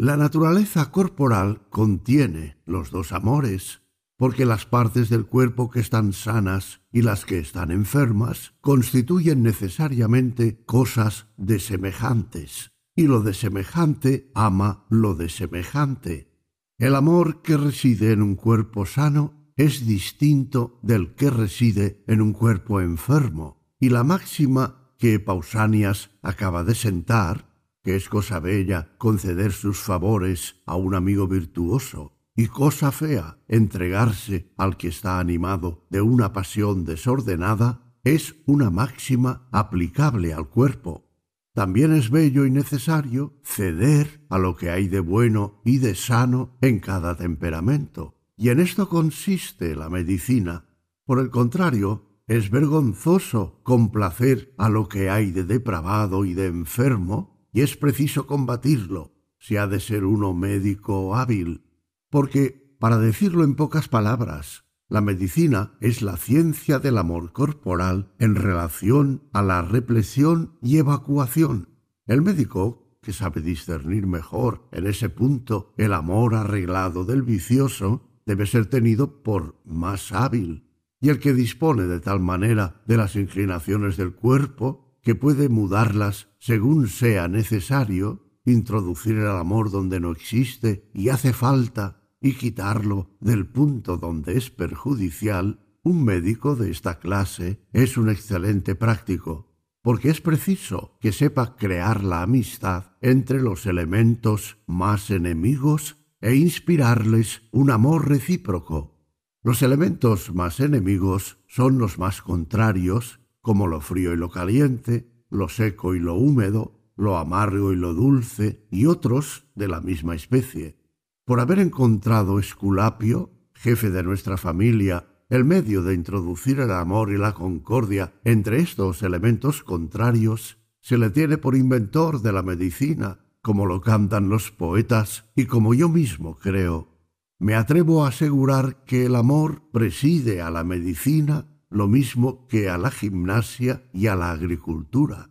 La 0.00 0.16
naturaleza 0.16 0.92
corporal 0.92 1.60
contiene 1.70 2.56
los 2.66 2.92
dos 2.92 3.10
amores, 3.10 3.82
porque 4.16 4.46
las 4.46 4.64
partes 4.64 5.08
del 5.08 5.26
cuerpo 5.26 5.70
que 5.70 5.80
están 5.80 6.12
sanas 6.12 6.82
y 6.92 7.02
las 7.02 7.24
que 7.24 7.40
están 7.40 7.72
enfermas 7.72 8.54
constituyen 8.60 9.42
necesariamente 9.42 10.62
cosas 10.66 11.26
de 11.36 11.58
semejantes, 11.58 12.70
y 12.94 13.08
lo 13.08 13.22
de 13.22 13.34
semejante 13.34 14.30
ama 14.36 14.86
lo 14.88 15.16
de 15.16 15.28
semejante. 15.28 16.30
El 16.78 16.94
amor 16.94 17.42
que 17.42 17.56
reside 17.56 18.12
en 18.12 18.22
un 18.22 18.36
cuerpo 18.36 18.86
sano 18.86 19.52
es 19.56 19.84
distinto 19.84 20.78
del 20.80 21.16
que 21.16 21.28
reside 21.28 22.04
en 22.06 22.20
un 22.20 22.34
cuerpo 22.34 22.80
enfermo, 22.80 23.66
y 23.80 23.88
la 23.88 24.04
máxima 24.04 24.92
que 24.96 25.18
Pausanias 25.18 26.10
acaba 26.22 26.62
de 26.62 26.76
sentar 26.76 27.47
que 27.88 27.96
es 27.96 28.10
cosa 28.10 28.38
bella 28.38 28.90
conceder 28.98 29.50
sus 29.50 29.78
favores 29.78 30.56
a 30.66 30.76
un 30.76 30.94
amigo 30.94 31.26
virtuoso, 31.26 32.12
y 32.36 32.48
cosa 32.48 32.92
fea 32.92 33.38
entregarse 33.48 34.52
al 34.58 34.76
que 34.76 34.88
está 34.88 35.18
animado 35.18 35.86
de 35.88 36.02
una 36.02 36.34
pasión 36.34 36.84
desordenada, 36.84 37.94
es 38.04 38.34
una 38.44 38.68
máxima 38.68 39.48
aplicable 39.52 40.34
al 40.34 40.50
cuerpo. 40.50 41.08
También 41.54 41.94
es 41.94 42.10
bello 42.10 42.44
y 42.44 42.50
necesario 42.50 43.40
ceder 43.42 44.20
a 44.28 44.36
lo 44.36 44.54
que 44.54 44.68
hay 44.68 44.88
de 44.88 45.00
bueno 45.00 45.62
y 45.64 45.78
de 45.78 45.94
sano 45.94 46.58
en 46.60 46.80
cada 46.80 47.16
temperamento. 47.16 48.18
Y 48.36 48.50
en 48.50 48.60
esto 48.60 48.90
consiste 48.90 49.74
la 49.74 49.88
medicina. 49.88 50.66
Por 51.06 51.20
el 51.20 51.30
contrario, 51.30 52.04
es 52.26 52.50
vergonzoso 52.50 53.62
complacer 53.62 54.52
a 54.58 54.68
lo 54.68 54.90
que 54.90 55.08
hay 55.08 55.30
de 55.30 55.44
depravado 55.44 56.26
y 56.26 56.34
de 56.34 56.48
enfermo 56.48 57.37
es 57.60 57.76
preciso 57.76 58.26
combatirlo, 58.26 59.14
si 59.38 59.56
ha 59.56 59.66
de 59.66 59.80
ser 59.80 60.04
uno 60.04 60.34
médico 60.34 61.16
hábil, 61.16 61.64
porque, 62.10 62.76
para 62.78 62.98
decirlo 62.98 63.44
en 63.44 63.54
pocas 63.54 63.88
palabras, 63.88 64.64
la 64.88 65.00
medicina 65.00 65.76
es 65.80 66.00
la 66.00 66.16
ciencia 66.16 66.78
del 66.78 66.96
amor 66.96 67.32
corporal 67.32 68.12
en 68.18 68.34
relación 68.34 69.28
a 69.32 69.42
la 69.42 69.60
represión 69.62 70.58
y 70.62 70.78
evacuación. 70.78 71.68
El 72.06 72.22
médico, 72.22 72.96
que 73.02 73.12
sabe 73.12 73.42
discernir 73.42 74.06
mejor 74.06 74.66
en 74.72 74.86
ese 74.86 75.10
punto 75.10 75.74
el 75.76 75.92
amor 75.92 76.34
arreglado 76.34 77.04
del 77.04 77.22
vicioso, 77.22 78.08
debe 78.24 78.46
ser 78.46 78.66
tenido 78.66 79.22
por 79.22 79.60
más 79.64 80.12
hábil, 80.12 80.68
y 81.00 81.10
el 81.10 81.18
que 81.18 81.32
dispone 81.34 81.84
de 81.84 82.00
tal 82.00 82.20
manera 82.20 82.82
de 82.86 82.96
las 82.96 83.14
inclinaciones 83.14 83.96
del 83.96 84.14
cuerpo 84.14 84.87
que 85.02 85.14
puede 85.14 85.48
mudarlas 85.48 86.28
según 86.38 86.88
sea 86.88 87.28
necesario, 87.28 88.24
introducir 88.44 89.16
el 89.16 89.28
amor 89.28 89.70
donde 89.70 90.00
no 90.00 90.10
existe 90.12 90.88
y 90.94 91.08
hace 91.10 91.32
falta 91.32 92.02
y 92.20 92.34
quitarlo 92.34 93.10
del 93.20 93.46
punto 93.46 93.96
donde 93.96 94.36
es 94.36 94.50
perjudicial, 94.50 95.60
un 95.82 96.04
médico 96.04 96.56
de 96.56 96.70
esta 96.70 96.98
clase 96.98 97.60
es 97.72 97.96
un 97.96 98.10
excelente 98.10 98.74
práctico, 98.74 99.54
porque 99.82 100.10
es 100.10 100.20
preciso 100.20 100.98
que 101.00 101.12
sepa 101.12 101.56
crear 101.56 102.02
la 102.02 102.22
amistad 102.22 102.96
entre 103.00 103.40
los 103.40 103.66
elementos 103.66 104.58
más 104.66 105.10
enemigos 105.10 105.96
e 106.20 106.34
inspirarles 106.34 107.42
un 107.52 107.70
amor 107.70 108.08
recíproco. 108.08 108.98
Los 109.42 109.62
elementos 109.62 110.34
más 110.34 110.58
enemigos 110.58 111.38
son 111.46 111.78
los 111.78 111.98
más 111.98 112.22
contrarios 112.22 113.17
como 113.48 113.66
lo 113.66 113.80
frío 113.80 114.12
y 114.12 114.16
lo 114.18 114.28
caliente, 114.28 115.08
lo 115.30 115.48
seco 115.48 115.94
y 115.94 116.00
lo 116.00 116.16
húmedo, 116.16 116.92
lo 116.98 117.16
amargo 117.16 117.72
y 117.72 117.76
lo 117.76 117.94
dulce, 117.94 118.66
y 118.70 118.84
otros 118.84 119.46
de 119.54 119.68
la 119.68 119.80
misma 119.80 120.14
especie. 120.14 120.76
Por 121.24 121.40
haber 121.40 121.58
encontrado 121.58 122.38
Esculapio, 122.38 123.30
jefe 123.54 123.88
de 123.88 124.02
nuestra 124.02 124.36
familia, 124.36 125.06
el 125.30 125.46
medio 125.46 125.82
de 125.82 125.94
introducir 125.94 126.60
el 126.60 126.70
amor 126.72 127.10
y 127.10 127.16
la 127.16 127.32
concordia 127.32 128.12
entre 128.22 128.58
estos 128.60 129.02
elementos 129.02 129.62
contrarios, 129.62 130.58
se 130.82 130.98
le 130.98 131.08
tiene 131.08 131.38
por 131.38 131.56
inventor 131.56 132.20
de 132.20 132.32
la 132.32 132.42
medicina, 132.42 133.20
como 133.40 133.64
lo 133.64 133.80
cantan 133.80 134.28
los 134.28 134.50
poetas 134.50 135.24
y 135.34 135.46
como 135.46 135.72
yo 135.72 135.88
mismo 135.88 136.36
creo. 136.36 136.98
Me 137.38 137.54
atrevo 137.54 138.04
a 138.04 138.08
asegurar 138.08 138.84
que 138.84 139.06
el 139.06 139.16
amor 139.16 139.70
preside 139.72 140.42
a 140.42 140.50
la 140.50 140.64
medicina 140.64 141.46
lo 141.70 141.88
mismo 141.88 142.46
que 142.48 142.68
a 142.68 142.78
la 142.78 142.90
gimnasia 142.90 143.88
y 143.92 144.06
a 144.06 144.16
la 144.16 144.30
agricultura. 144.30 145.30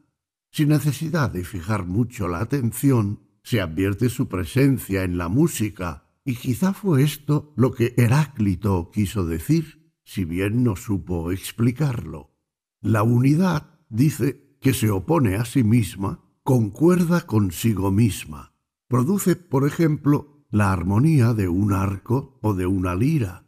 Sin 0.51 0.69
necesidad 0.69 1.31
de 1.31 1.43
fijar 1.43 1.85
mucho 1.85 2.27
la 2.27 2.39
atención, 2.39 3.21
se 3.43 3.61
advierte 3.61 4.09
su 4.09 4.27
presencia 4.27 5.03
en 5.03 5.17
la 5.17 5.29
música, 5.29 6.11
y 6.25 6.35
quizá 6.35 6.73
fue 6.73 7.03
esto 7.03 7.53
lo 7.55 7.71
que 7.71 7.93
Heráclito 7.97 8.91
quiso 8.91 9.25
decir, 9.25 9.93
si 10.03 10.25
bien 10.25 10.63
no 10.63 10.75
supo 10.75 11.31
explicarlo. 11.31 12.35
La 12.81 13.03
unidad, 13.03 13.79
dice, 13.89 14.57
que 14.59 14.73
se 14.73 14.89
opone 14.89 15.35
a 15.35 15.45
sí 15.45 15.63
misma, 15.63 16.23
concuerda 16.43 17.25
consigo 17.25 17.91
misma. 17.91 18.53
Produce, 18.87 19.35
por 19.35 19.67
ejemplo, 19.67 20.45
la 20.49 20.71
armonía 20.71 21.33
de 21.33 21.47
un 21.47 21.73
arco 21.73 22.39
o 22.41 22.53
de 22.53 22.65
una 22.65 22.95
lira, 22.95 23.46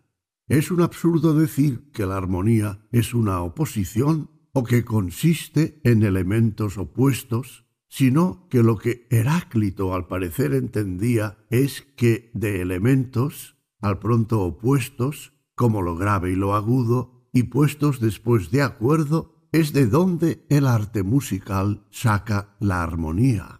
es 0.50 0.72
un 0.72 0.82
absurdo 0.82 1.36
decir 1.36 1.92
que 1.94 2.08
la 2.08 2.18
armonía 2.18 2.86
es 2.92 3.14
una 3.14 3.42
oposición 3.42 4.32
o 4.52 4.64
que 4.64 4.84
consiste 4.84 5.80
en 5.84 6.04
elementos 6.04 6.80
opuestos, 6.80 7.66
sino 7.88 8.48
que 8.50 8.64
lo 8.64 8.78
que 8.78 9.08
Heráclito 9.12 9.94
al 9.94 10.08
parecer 10.08 10.54
entendía 10.54 11.38
es 11.52 11.84
que 11.96 12.32
de 12.34 12.62
elementos, 12.62 13.58
al 13.80 14.00
pronto 14.00 14.42
opuestos, 14.42 15.34
como 15.54 15.84
lo 15.84 15.96
grave 15.96 16.32
y 16.32 16.36
lo 16.36 16.56
agudo, 16.56 17.30
y 17.32 17.44
puestos 17.44 18.00
después 18.00 18.50
de 18.50 18.64
acuerdo, 18.64 19.48
es 19.52 19.72
de 19.72 19.86
donde 19.86 20.46
el 20.50 20.66
arte 20.66 21.04
musical 21.04 21.86
saca 21.92 22.56
la 22.60 22.82
armonía. 22.82 23.59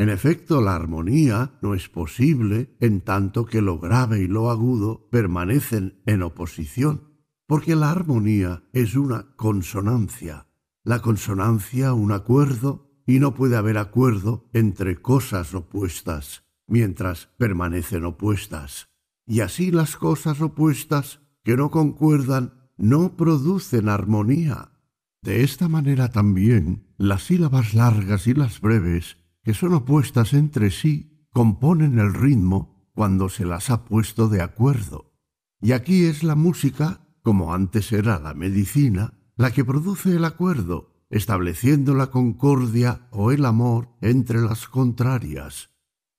En 0.00 0.08
efecto, 0.08 0.62
la 0.62 0.76
armonía 0.76 1.58
no 1.60 1.74
es 1.74 1.90
posible 1.90 2.74
en 2.80 3.02
tanto 3.02 3.44
que 3.44 3.60
lo 3.60 3.78
grave 3.78 4.22
y 4.22 4.28
lo 4.28 4.50
agudo 4.50 5.10
permanecen 5.10 6.00
en 6.06 6.22
oposición, 6.22 7.12
porque 7.46 7.76
la 7.76 7.90
armonía 7.90 8.62
es 8.72 8.94
una 8.94 9.36
consonancia, 9.36 10.46
la 10.84 11.02
consonancia 11.02 11.92
un 11.92 12.12
acuerdo, 12.12 13.02
y 13.06 13.18
no 13.18 13.34
puede 13.34 13.58
haber 13.58 13.76
acuerdo 13.76 14.48
entre 14.54 15.02
cosas 15.02 15.52
opuestas, 15.52 16.44
mientras 16.66 17.26
permanecen 17.36 18.06
opuestas. 18.06 18.88
Y 19.26 19.40
así 19.40 19.70
las 19.70 19.96
cosas 19.98 20.40
opuestas 20.40 21.20
que 21.44 21.58
no 21.58 21.70
concuerdan 21.70 22.70
no 22.78 23.18
producen 23.18 23.90
armonía. 23.90 24.72
De 25.20 25.42
esta 25.42 25.68
manera 25.68 26.08
también 26.08 26.86
las 26.96 27.24
sílabas 27.24 27.74
largas 27.74 28.26
y 28.26 28.32
las 28.32 28.62
breves 28.62 29.19
que 29.50 29.54
son 29.54 29.74
opuestas 29.74 30.32
entre 30.32 30.70
sí, 30.70 31.26
componen 31.32 31.98
el 31.98 32.14
ritmo 32.14 32.88
cuando 32.94 33.28
se 33.28 33.44
las 33.44 33.68
ha 33.70 33.84
puesto 33.84 34.28
de 34.28 34.42
acuerdo. 34.42 35.12
Y 35.60 35.72
aquí 35.72 36.04
es 36.04 36.22
la 36.22 36.36
música, 36.36 37.00
como 37.20 37.52
antes 37.52 37.90
era 37.90 38.20
la 38.20 38.32
medicina, 38.32 39.14
la 39.36 39.50
que 39.50 39.64
produce 39.64 40.14
el 40.14 40.24
acuerdo, 40.24 41.02
estableciendo 41.10 41.96
la 41.96 42.12
concordia 42.12 43.08
o 43.10 43.32
el 43.32 43.44
amor 43.44 43.88
entre 44.00 44.40
las 44.40 44.68
contrarias. 44.68 45.70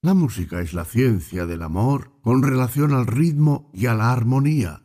La 0.02 0.14
música 0.14 0.60
es 0.60 0.74
la 0.74 0.84
ciencia 0.84 1.46
del 1.46 1.62
amor 1.62 2.20
con 2.22 2.44
relación 2.44 2.92
al 2.92 3.08
ritmo 3.08 3.72
y 3.74 3.86
a 3.86 3.94
la 3.94 4.12
armonía. 4.12 4.84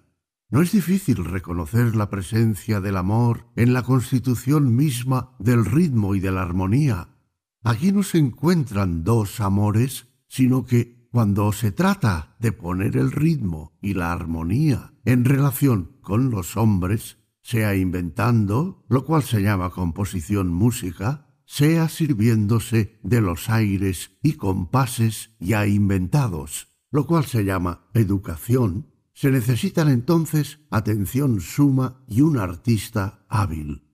No 0.50 0.62
es 0.62 0.70
difícil 0.70 1.24
reconocer 1.24 1.96
la 1.96 2.10
presencia 2.10 2.80
del 2.80 2.96
amor 2.96 3.48
en 3.56 3.72
la 3.72 3.82
constitución 3.82 4.76
misma 4.76 5.34
del 5.40 5.64
ritmo 5.64 6.14
y 6.14 6.20
de 6.20 6.30
la 6.30 6.42
armonía, 6.42 7.08
Aquí 7.66 7.90
no 7.90 8.04
se 8.04 8.18
encuentran 8.18 9.02
dos 9.02 9.40
amores, 9.40 10.06
sino 10.28 10.64
que 10.64 11.08
cuando 11.10 11.50
se 11.50 11.72
trata 11.72 12.36
de 12.38 12.52
poner 12.52 12.96
el 12.96 13.10
ritmo 13.10 13.76
y 13.82 13.94
la 13.94 14.12
armonía 14.12 14.92
en 15.04 15.24
relación 15.24 15.96
con 16.00 16.30
los 16.30 16.56
hombres, 16.56 17.18
sea 17.42 17.74
inventando, 17.74 18.84
lo 18.88 19.04
cual 19.04 19.24
se 19.24 19.42
llama 19.42 19.70
composición 19.70 20.46
música, 20.46 21.26
sea 21.44 21.88
sirviéndose 21.88 23.00
de 23.02 23.20
los 23.20 23.50
aires 23.50 24.12
y 24.22 24.34
compases 24.34 25.34
ya 25.40 25.66
inventados, 25.66 26.68
lo 26.92 27.04
cual 27.04 27.24
se 27.24 27.44
llama 27.44 27.88
educación, 27.94 28.92
se 29.12 29.32
necesitan 29.32 29.88
entonces 29.88 30.60
atención 30.70 31.40
suma 31.40 32.04
y 32.06 32.20
un 32.20 32.38
artista 32.38 33.26
hábil. 33.28 33.85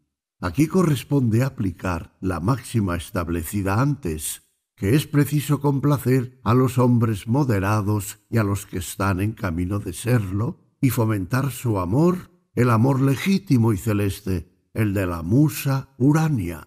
Aquí 0.42 0.66
corresponde 0.66 1.44
aplicar 1.44 2.16
la 2.20 2.40
máxima 2.40 2.96
establecida 2.96 3.80
antes, 3.80 4.42
que 4.74 4.96
es 4.96 5.06
preciso 5.06 5.60
complacer 5.60 6.40
a 6.42 6.52
los 6.52 6.78
hombres 6.78 7.28
moderados 7.28 8.18
y 8.28 8.38
a 8.38 8.42
los 8.42 8.66
que 8.66 8.78
están 8.78 9.20
en 9.20 9.34
camino 9.34 9.78
de 9.78 9.92
serlo, 9.92 10.58
y 10.80 10.90
fomentar 10.90 11.52
su 11.52 11.78
amor, 11.78 12.32
el 12.56 12.70
amor 12.70 13.00
legítimo 13.00 13.72
y 13.72 13.76
celeste, 13.76 14.68
el 14.74 14.94
de 14.94 15.06
la 15.06 15.22
musa 15.22 15.94
Urania. 15.96 16.66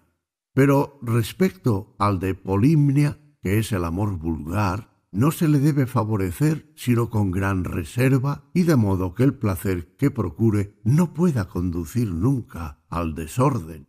Pero 0.54 0.98
respecto 1.02 1.96
al 1.98 2.18
de 2.18 2.34
Polimnia, 2.34 3.18
que 3.42 3.58
es 3.58 3.72
el 3.72 3.84
amor 3.84 4.16
vulgar, 4.16 4.96
no 5.12 5.30
se 5.30 5.48
le 5.48 5.58
debe 5.58 5.84
favorecer 5.84 6.72
sino 6.76 7.10
con 7.10 7.30
gran 7.30 7.64
reserva 7.64 8.48
y 8.54 8.62
de 8.62 8.76
modo 8.76 9.14
que 9.14 9.24
el 9.24 9.34
placer 9.34 9.94
que 9.96 10.10
procure 10.10 10.80
no 10.82 11.12
pueda 11.12 11.46
conducir 11.46 12.10
nunca 12.10 12.75
al 12.88 13.14
desorden. 13.14 13.88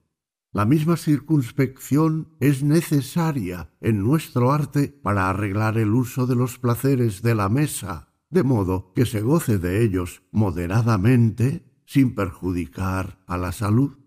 La 0.54 0.66
misma 0.66 0.98
circunspección 0.98 2.36
es 2.40 2.64
necesaria 2.64 3.72
en 3.82 4.04
nuestro 4.04 4.52
arte 4.52 4.88
para 4.88 5.30
arreglar 5.30 5.78
el 5.78 5.94
uso 5.94 6.26
de 6.26 6.36
los 6.36 6.58
placeres 6.58 7.22
de 7.22 7.36
la 7.36 7.50
mesa, 7.50 8.14
de 8.30 8.44
modo 8.44 8.92
que 8.96 9.06
se 9.06 9.22
goce 9.22 9.60
de 9.60 9.84
ellos 9.84 10.24
moderadamente 10.32 11.64
sin 11.86 12.16
perjudicar 12.16 13.24
a 13.28 13.38
la 13.38 13.52
salud. 13.52 13.98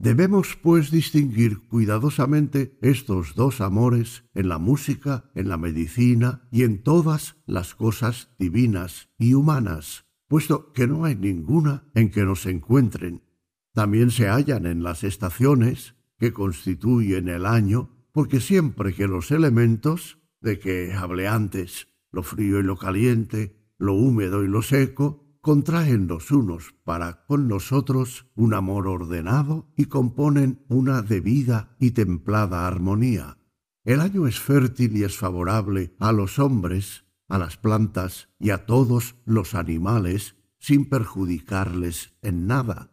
Debemos, 0.00 0.56
pues, 0.62 0.92
distinguir 0.92 1.66
cuidadosamente 1.66 2.78
estos 2.82 3.34
dos 3.34 3.60
amores 3.60 4.24
en 4.34 4.48
la 4.48 4.58
música, 4.58 5.30
en 5.34 5.48
la 5.48 5.56
medicina 5.56 6.48
y 6.52 6.62
en 6.62 6.82
todas 6.84 7.36
las 7.46 7.74
cosas 7.74 8.30
divinas 8.38 9.10
y 9.18 9.34
humanas, 9.34 10.06
puesto 10.28 10.72
que 10.72 10.86
no 10.86 11.04
hay 11.04 11.16
ninguna 11.16 11.90
en 11.94 12.10
que 12.10 12.24
nos 12.24 12.46
encuentren. 12.46 13.27
También 13.72 14.10
se 14.10 14.28
hallan 14.28 14.66
en 14.66 14.82
las 14.82 15.04
estaciones 15.04 15.94
que 16.18 16.32
constituyen 16.32 17.28
el 17.28 17.46
año, 17.46 17.96
porque 18.12 18.40
siempre 18.40 18.92
que 18.92 19.06
los 19.06 19.30
elementos, 19.30 20.18
de 20.40 20.58
que 20.58 20.92
hablé 20.92 21.28
antes, 21.28 21.88
lo 22.10 22.22
frío 22.22 22.60
y 22.60 22.62
lo 22.62 22.76
caliente, 22.76 23.56
lo 23.78 23.94
húmedo 23.94 24.42
y 24.42 24.48
lo 24.48 24.62
seco, 24.62 25.28
contraen 25.40 26.08
los 26.08 26.30
unos 26.30 26.74
para 26.84 27.24
con 27.24 27.48
nosotros 27.48 28.26
un 28.34 28.54
amor 28.54 28.86
ordenado 28.88 29.72
y 29.76 29.86
componen 29.86 30.64
una 30.68 31.02
debida 31.02 31.76
y 31.78 31.92
templada 31.92 32.66
armonía. 32.66 33.38
El 33.84 34.00
año 34.00 34.26
es 34.26 34.40
fértil 34.40 34.96
y 34.96 35.04
es 35.04 35.16
favorable 35.16 35.94
a 35.98 36.12
los 36.12 36.38
hombres, 36.38 37.04
a 37.28 37.38
las 37.38 37.56
plantas 37.56 38.28
y 38.38 38.50
a 38.50 38.66
todos 38.66 39.16
los 39.24 39.54
animales 39.54 40.36
sin 40.58 40.88
perjudicarles 40.88 42.12
en 42.20 42.46
nada. 42.46 42.90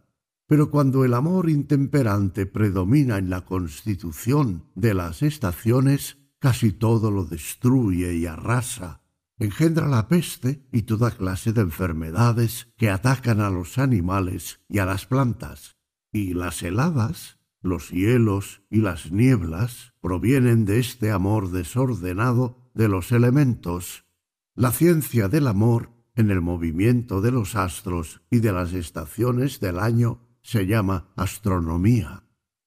Pero 0.47 0.69
cuando 0.69 1.03
el 1.05 1.13
amor 1.13 1.49
intemperante 1.49 2.45
predomina 2.45 3.17
en 3.17 3.29
la 3.29 3.45
constitución 3.45 4.65
de 4.75 4.93
las 4.93 5.23
estaciones, 5.23 6.17
casi 6.39 6.71
todo 6.71 7.09
lo 7.09 7.25
destruye 7.25 8.13
y 8.13 8.27
arrasa, 8.27 9.01
engendra 9.39 9.87
la 9.87 10.07
peste 10.07 10.67
y 10.71 10.83
toda 10.83 11.11
clase 11.11 11.51
de 11.51 11.61
enfermedades 11.61 12.67
que 12.77 12.89
atacan 12.89 13.41
a 13.41 13.49
los 13.49 13.77
animales 13.79 14.61
y 14.69 14.79
a 14.79 14.85
las 14.85 15.07
plantas, 15.07 15.77
y 16.11 16.33
las 16.33 16.61
heladas, 16.61 17.39
los 17.61 17.89
hielos 17.89 18.61
y 18.69 18.81
las 18.81 19.11
nieblas 19.11 19.93
provienen 19.99 20.65
de 20.65 20.79
este 20.79 21.11
amor 21.11 21.51
desordenado 21.51 22.69
de 22.75 22.87
los 22.87 23.11
elementos. 23.11 24.05
La 24.53 24.71
ciencia 24.71 25.27
del 25.27 25.47
amor 25.47 25.89
en 26.15 26.29
el 26.29 26.41
movimiento 26.41 27.21
de 27.21 27.31
los 27.31 27.55
astros 27.55 28.21
y 28.29 28.39
de 28.39 28.53
las 28.53 28.73
estaciones 28.73 29.59
del 29.59 29.79
año 29.79 30.24
se 30.45 30.65
llama 30.65 31.11
astronomía. 31.15 32.23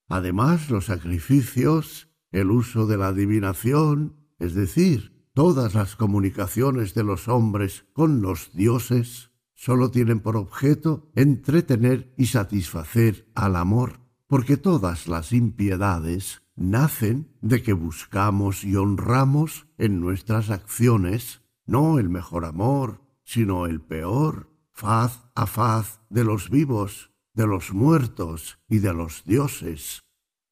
Además, 0.09 0.69
los 0.69 0.87
sacrificios, 0.87 2.09
el 2.33 2.51
uso 2.51 2.87
de 2.87 2.99
la 2.99 3.09
adivinación, 3.09 4.17
es 4.39 4.55
decir, 4.55 5.19
Todas 5.39 5.77
las 5.77 5.95
comunicaciones 5.95 6.95
de 6.95 7.05
los 7.05 7.29
hombres 7.29 7.87
con 7.93 8.23
los 8.23 8.53
dioses 8.55 9.31
sólo 9.55 9.93
tienen 9.93 10.19
por 10.19 10.37
objeto 10.37 11.13
entretener 11.15 12.13
y 12.17 12.27
satisfacer 12.27 13.31
al 13.37 13.55
amor, 13.55 14.01
porque 14.27 14.57
todas 14.57 15.07
las 15.07 15.33
impiedades 15.33 16.43
nacen 16.57 17.29
de 17.41 17.63
que 17.63 17.73
buscamos 17.73 18.65
y 18.65 18.75
honramos 18.75 19.69
en 19.79 20.01
nuestras 20.01 20.51
acciones 20.51 21.43
no 21.67 22.01
el 22.01 22.09
mejor 22.09 22.45
amor, 22.45 23.01
sino 23.23 23.67
el 23.67 23.81
peor, 23.81 24.51
faz 24.73 25.23
a 25.37 25.47
faz 25.47 26.01
de 26.11 26.25
los 26.25 26.51
vivos, 26.51 27.13
de 27.39 27.47
los 27.47 27.73
muertos 27.73 28.59
y 28.69 28.81
de 28.81 28.93
los 28.93 29.23
dioses. 29.25 30.03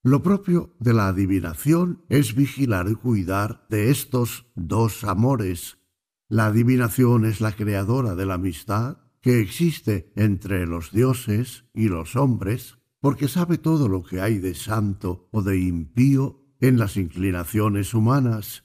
Lo 0.05 0.22
propio 0.22 0.76
de 0.78 0.95
la 0.95 1.09
adivinación 1.09 2.05
es 2.09 2.37
vigilar 2.37 2.87
y 2.89 2.95
cuidar 2.95 3.66
de 3.68 3.91
estos 3.91 4.47
dos 4.55 5.03
amores. 5.03 5.78
La 6.28 6.47
adivinación 6.47 7.24
es 7.24 7.41
la 7.41 7.51
creadora 7.51 8.14
de 8.14 8.24
la 8.24 8.34
amistad 8.34 8.99
que 9.20 9.41
existe 9.41 10.12
entre 10.14 10.64
los 10.64 10.93
dioses 10.93 11.64
y 11.74 11.89
los 11.89 12.14
hombres, 12.14 12.78
porque 13.01 13.26
sabe 13.26 13.59
todo 13.59 13.89
lo 13.89 14.05
que 14.05 14.20
hay 14.20 14.39
de 14.39 14.55
santo 14.55 15.28
o 15.32 15.43
de 15.43 15.59
impío 15.59 16.55
en 16.61 16.78
las 16.78 16.97
inclinaciones 16.97 17.95
humanas. 17.95 18.62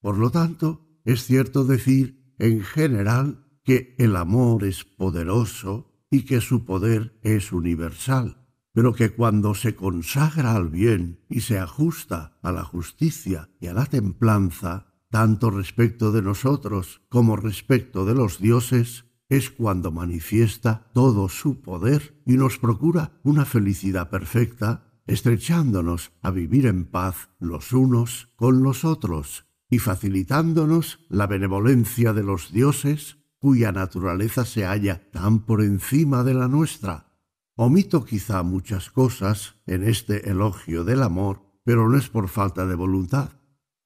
Por 0.00 0.18
lo 0.18 0.30
tanto, 0.30 0.88
es 1.04 1.22
cierto 1.24 1.64
decir 1.64 2.34
en 2.40 2.62
general 2.62 3.46
que 3.62 3.94
el 3.98 4.16
amor 4.16 4.64
es 4.64 4.82
poderoso 4.84 5.89
y 6.10 6.24
que 6.24 6.40
su 6.40 6.64
poder 6.64 7.18
es 7.22 7.52
universal 7.52 8.40
pero 8.72 8.94
que 8.94 9.10
cuando 9.10 9.54
se 9.54 9.74
consagra 9.74 10.54
al 10.54 10.68
bien 10.68 11.20
y 11.28 11.40
se 11.40 11.58
ajusta 11.58 12.38
a 12.42 12.52
la 12.52 12.64
justicia 12.64 13.50
y 13.60 13.66
a 13.66 13.74
la 13.74 13.86
templanza, 13.86 14.94
tanto 15.10 15.50
respecto 15.50 16.12
de 16.12 16.22
nosotros 16.22 17.02
como 17.08 17.36
respecto 17.36 18.04
de 18.04 18.14
los 18.14 18.38
dioses, 18.40 19.06
es 19.28 19.50
cuando 19.50 19.90
manifiesta 19.90 20.90
todo 20.92 21.28
su 21.28 21.60
poder 21.62 22.20
y 22.26 22.36
nos 22.36 22.58
procura 22.58 23.20
una 23.22 23.44
felicidad 23.44 24.10
perfecta, 24.10 25.02
estrechándonos 25.06 26.12
a 26.22 26.30
vivir 26.30 26.66
en 26.66 26.84
paz 26.84 27.30
los 27.38 27.72
unos 27.72 28.32
con 28.36 28.62
los 28.62 28.84
otros 28.84 29.46
y 29.68 29.78
facilitándonos 29.78 31.00
la 31.08 31.26
benevolencia 31.26 32.12
de 32.12 32.22
los 32.22 32.52
dioses 32.52 33.19
cuya 33.40 33.72
naturaleza 33.72 34.44
se 34.44 34.64
halla 34.64 35.10
tan 35.10 35.40
por 35.40 35.62
encima 35.62 36.22
de 36.22 36.34
la 36.34 36.46
nuestra 36.46 37.10
Omito 37.62 38.06
quizá 38.06 38.42
muchas 38.42 38.88
cosas 38.88 39.56
en 39.66 39.84
este 39.84 40.30
elogio 40.30 40.82
del 40.82 41.02
amor, 41.02 41.42
pero 41.62 41.90
no 41.90 41.98
es 41.98 42.08
por 42.08 42.28
falta 42.28 42.64
de 42.64 42.74
voluntad. 42.74 43.32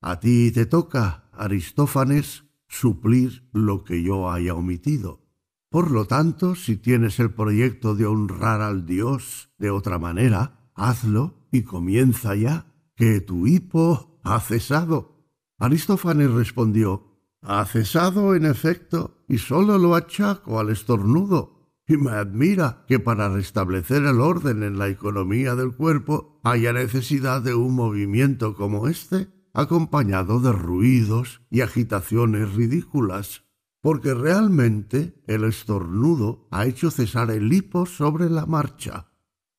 A 0.01 0.21
ti 0.21 0.53
te 0.53 0.65
toca, 0.65 1.29
Aristófanes, 1.33 2.45
suplir 2.69 3.49
lo 3.53 3.83
que 3.83 4.01
yo 4.05 4.31
haya 4.31 4.55
omitido. 4.55 5.27
Por 5.71 5.91
lo 5.91 6.05
tanto, 6.05 6.55
si 6.55 6.77
tienes 6.77 7.19
el 7.19 7.33
proyecto 7.33 7.97
de 7.97 8.07
honrar 8.07 8.61
al 8.61 8.87
Dios 8.87 9.51
de 9.59 9.71
otra 9.71 9.99
manera, 9.99 10.71
hazlo 10.77 11.49
y 11.51 11.63
comienza 11.63 12.37
ya, 12.37 12.73
que 12.95 13.21
tu 13.21 13.49
hipo 13.49 14.21
ha 14.23 14.39
cesado. 14.39 15.27
Aristófanes 15.59 16.31
respondió, 16.31 17.09
ha 17.41 17.65
cesado 17.65 18.37
en 18.37 18.47
efecto, 18.47 19.14
y 19.29 19.39
sólo 19.39 19.79
lo 19.79 19.95
achaco 19.95 20.61
al 20.61 20.71
estornudo 20.71 21.55
y 21.87 21.97
me 21.97 22.13
admira 22.13 22.85
que 22.89 22.99
para 22.99 23.29
restablecer 23.29 24.05
el 24.05 24.21
orden 24.21 24.63
en 24.63 24.79
la 24.79 24.89
economía 24.89 25.55
del 25.55 25.75
cuerpo 25.75 26.41
haya 26.43 26.73
necesidad 26.73 27.43
de 27.43 27.55
un 27.55 27.75
movimiento 27.75 28.55
como 28.55 28.89
este, 28.89 29.29
acompañado 29.53 30.41
de 30.41 30.53
ruidos 30.53 31.43
y 31.51 31.61
agitaciones 31.61 32.55
ridículas, 32.55 33.45
porque 33.83 34.15
realmente 34.15 35.23
el 35.27 35.45
estornudo 35.45 36.49
ha 36.51 36.67
hecho 36.67 36.91
cesar 36.91 37.31
el 37.31 37.53
hipo 37.53 37.85
sobre 37.85 38.31
la 38.31 38.47
marcha. 38.47 39.13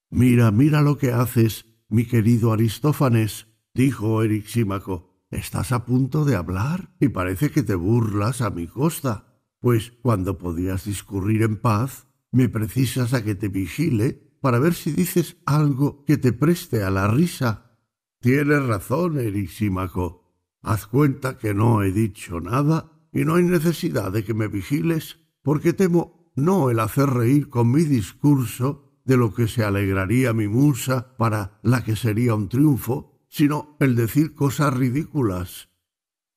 Mira, 0.10 0.52
mira 0.52 0.82
lo 0.82 0.98
que 0.98 1.12
haces, 1.12 1.66
mi 1.90 2.06
querido 2.06 2.52
Aristófanes, 2.52 3.48
dijo 3.74 4.24
Erixímaco. 4.24 5.14
Estás 5.30 5.72
a 5.72 5.86
punto 5.86 6.24
de 6.24 6.36
hablar 6.36 6.96
y 7.00 7.10
parece 7.10 7.52
que 7.52 7.62
te 7.62 7.76
burlas 7.76 8.42
a 8.42 8.50
mi 8.50 8.68
costa, 8.68 9.35
pues 9.66 9.94
cuando 10.04 10.38
podías 10.38 10.86
discurrir 10.86 11.42
en 11.42 11.56
paz, 11.56 12.08
me 12.32 12.50
precisas 12.50 13.16
a 13.16 13.24
que 13.24 13.34
te 13.34 13.48
vigile 13.48 14.38
para 14.40 14.60
ver 14.60 14.76
si 14.76 14.92
dices 14.92 15.38
algo 15.44 16.06
que 16.06 16.18
te 16.18 16.34
preste 16.34 16.84
a 16.84 16.92
la 16.92 17.08
risa. 17.08 17.76
Tienes 18.20 18.64
razón, 18.64 19.18
Erisímaco. 19.18 20.22
Haz 20.62 20.86
cuenta 20.86 21.40
que 21.40 21.56
no 21.56 21.82
he 21.82 21.92
dicho 21.92 22.40
nada 22.40 22.92
y 23.12 23.26
no 23.26 23.38
hay 23.38 23.44
necesidad 23.44 24.12
de 24.12 24.24
que 24.24 24.36
me 24.36 24.50
vigiles, 24.50 25.18
porque 25.42 25.74
temo 25.74 26.32
no 26.36 26.70
el 26.70 26.80
hacer 26.80 27.10
reír 27.10 27.50
con 27.50 27.72
mi 27.72 27.86
discurso, 27.86 29.00
de 29.04 29.18
lo 29.18 29.34
que 29.34 29.48
se 29.48 29.64
alegraría 29.64 30.32
mi 30.34 30.48
musa 30.48 31.18
para 31.18 31.60
la 31.64 31.84
que 31.84 31.96
sería 31.96 32.36
un 32.36 32.50
triunfo, 32.50 33.26
sino 33.30 33.78
el 33.80 33.96
decir 33.96 34.36
cosas 34.36 34.76
ridículas. 34.76 35.70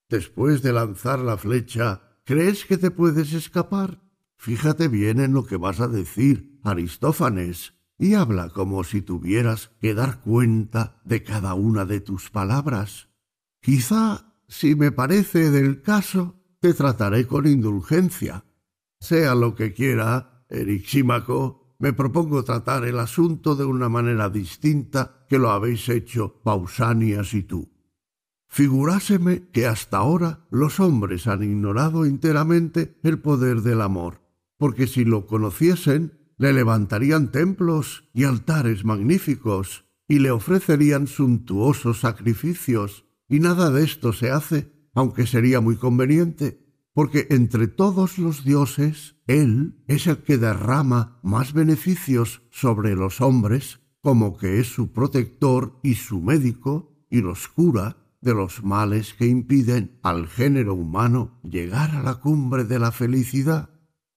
Después 0.09 0.63
de 0.63 0.73
lanzar 0.73 1.19
la 1.19 1.37
flecha, 1.37 2.08
¿crees 2.29 2.67
que 2.67 2.77
te 2.77 2.91
puedes 2.91 3.33
escapar? 3.33 4.03
Fíjate 4.37 4.89
bien 4.89 5.19
en 5.19 5.33
lo 5.33 5.47
que 5.47 5.57
vas 5.57 5.81
a 5.81 5.89
decir, 5.89 6.61
Aristófanes, 6.63 7.73
y 7.99 8.13
habla 8.13 8.51
como 8.51 8.85
si 8.85 9.01
tuvieras 9.01 9.71
que 9.81 9.95
dar 9.95 10.21
cuenta 10.21 11.01
de 11.07 11.23
cada 11.23 11.55
una 11.55 11.87
de 11.87 12.01
tus 12.03 12.29
palabras. 12.29 13.09
Quizá, 13.63 14.35
si 14.47 14.75
me 14.75 14.93
parece 14.93 15.51
del 15.51 15.81
caso, 15.81 16.45
te 16.61 16.75
trataré 16.75 17.27
con 17.27 17.47
indulgencia. 17.47 18.45
Sea 19.01 19.35
lo 19.35 19.55
que 19.55 19.73
quiera, 19.73 20.45
Erixímaco, 20.51 21.77
me 21.79 21.95
propongo 21.95 22.45
tratar 22.45 22.85
el 22.85 22.99
asunto 22.99 23.57
de 23.57 23.65
una 23.65 23.89
manera 23.89 24.29
distinta 24.29 25.25
que 25.31 25.39
lo 25.39 25.51
habéis 25.51 25.89
hecho 25.89 26.43
Pausanias 26.43 27.33
y 27.33 27.45
tú. 27.45 27.71
Figuráseme 28.49 29.43
que 29.53 29.67
hasta 29.67 29.99
ahora 29.99 30.47
los 30.51 30.81
hombres 30.81 31.27
han 31.27 31.43
ignorado 31.43 32.05
enteramente 32.05 32.99
el 33.03 33.21
poder 33.21 33.61
del 33.61 33.83
amor, 33.83 34.23
porque 34.57 34.87
si 34.87 35.05
lo 35.05 35.27
conociesen, 35.27 36.19
le 36.39 36.53
levantarían 36.53 37.31
templos 37.31 38.09
y 38.15 38.25
altares 38.25 38.85
magníficos, 38.85 39.85
y 40.09 40.21
le 40.21 40.31
ofrecerían 40.31 41.07
suntuosos 41.07 42.01
sacrificios, 42.01 43.05
y 43.29 43.41
nada 43.41 43.71
de 43.71 43.85
esto 43.85 44.13
se 44.15 44.31
hace, 44.31 44.73
aunque 44.95 45.27
sería 45.27 45.61
muy 45.61 45.77
conveniente, 45.77 46.67
porque 46.95 47.27
entre 47.31 47.69
todos 47.69 48.19
los 48.19 48.45
dioses, 48.45 49.17
Él 49.27 49.85
es 49.87 50.07
el 50.07 50.19
que 50.19 50.39
derrama 50.39 51.21
más 51.23 51.53
beneficios 51.53 52.43
sobre 52.51 52.97
los 52.97 53.21
hombres, 53.21 53.81
como 54.01 54.39
que 54.39 54.59
es 54.59 54.69
su 54.69 54.93
protector 54.93 55.79
y 55.83 55.95
su 55.95 56.23
médico, 56.23 56.97
y 57.11 57.21
los 57.21 57.49
cura 57.49 58.08
de 58.21 58.35
los 58.35 58.63
males 58.65 59.15
que 59.15 59.27
impiden 59.27 59.99
al 60.03 60.27
género 60.27 60.75
humano 60.75 61.41
llegar 61.43 61.91
a 61.91 62.03
la 62.03 62.17
cumbre 62.17 62.65
de 62.65 62.79
la 62.79 62.93
felicidad. 62.93 63.71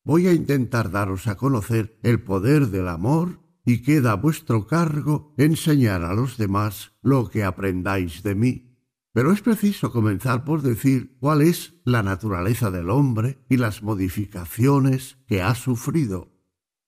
Voy 0.03 0.27
a 0.27 0.33
intentar 0.33 0.91
daros 0.91 1.27
a 1.27 1.35
conocer 1.35 1.99
el 2.03 2.21
poder 2.23 2.67
del 2.67 2.87
amor 2.87 3.39
y 3.65 3.83
queda 3.83 4.13
a 4.13 4.15
vuestro 4.15 4.65
cargo 4.65 5.33
enseñar 5.37 6.03
a 6.03 6.13
los 6.13 6.37
demás 6.37 6.93
lo 7.01 7.29
que 7.29 7.43
aprendáis 7.43 8.23
de 8.23 8.35
mí. 8.35 8.71
Pero 9.13 9.31
es 9.31 9.41
preciso 9.41 9.91
comenzar 9.91 10.45
por 10.45 10.61
decir 10.61 11.17
cuál 11.19 11.41
es 11.41 11.73
la 11.83 12.01
naturaleza 12.01 12.71
del 12.71 12.89
hombre 12.89 13.43
y 13.49 13.57
las 13.57 13.83
modificaciones 13.83 15.17
que 15.27 15.41
ha 15.41 15.53
sufrido. 15.53 16.31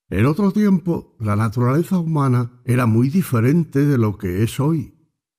En 0.08 0.26
otro 0.26 0.52
tiempo, 0.52 1.16
la 1.20 1.36
naturaleza 1.36 1.98
humana 1.98 2.62
era 2.64 2.86
muy 2.86 3.08
diferente 3.08 3.84
de 3.84 3.98
lo 3.98 4.16
que 4.16 4.42
es 4.42 4.58
hoy. 4.58 4.93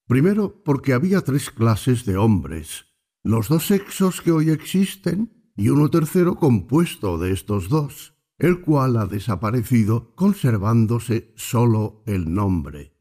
Primero, 0.07 0.61
porque 0.63 0.93
había 0.93 1.21
tres 1.21 1.49
clases 1.49 2.05
de 2.05 2.17
hombres, 2.17 2.85
los 3.23 3.47
dos 3.47 3.65
sexos 3.65 4.21
que 4.21 4.31
hoy 4.31 4.51
existen 4.51 5.51
y 5.55 5.69
uno 5.69 5.89
tercero 5.89 6.35
compuesto 6.35 7.17
de 7.17 7.31
estos 7.31 7.69
dos, 7.69 8.13
el 8.37 8.61
cual 8.61 8.97
ha 8.97 9.07
desaparecido 9.07 10.13
conservándose 10.15 11.33
sólo 11.35 12.03
el 12.05 12.31
nombre. 12.33 12.93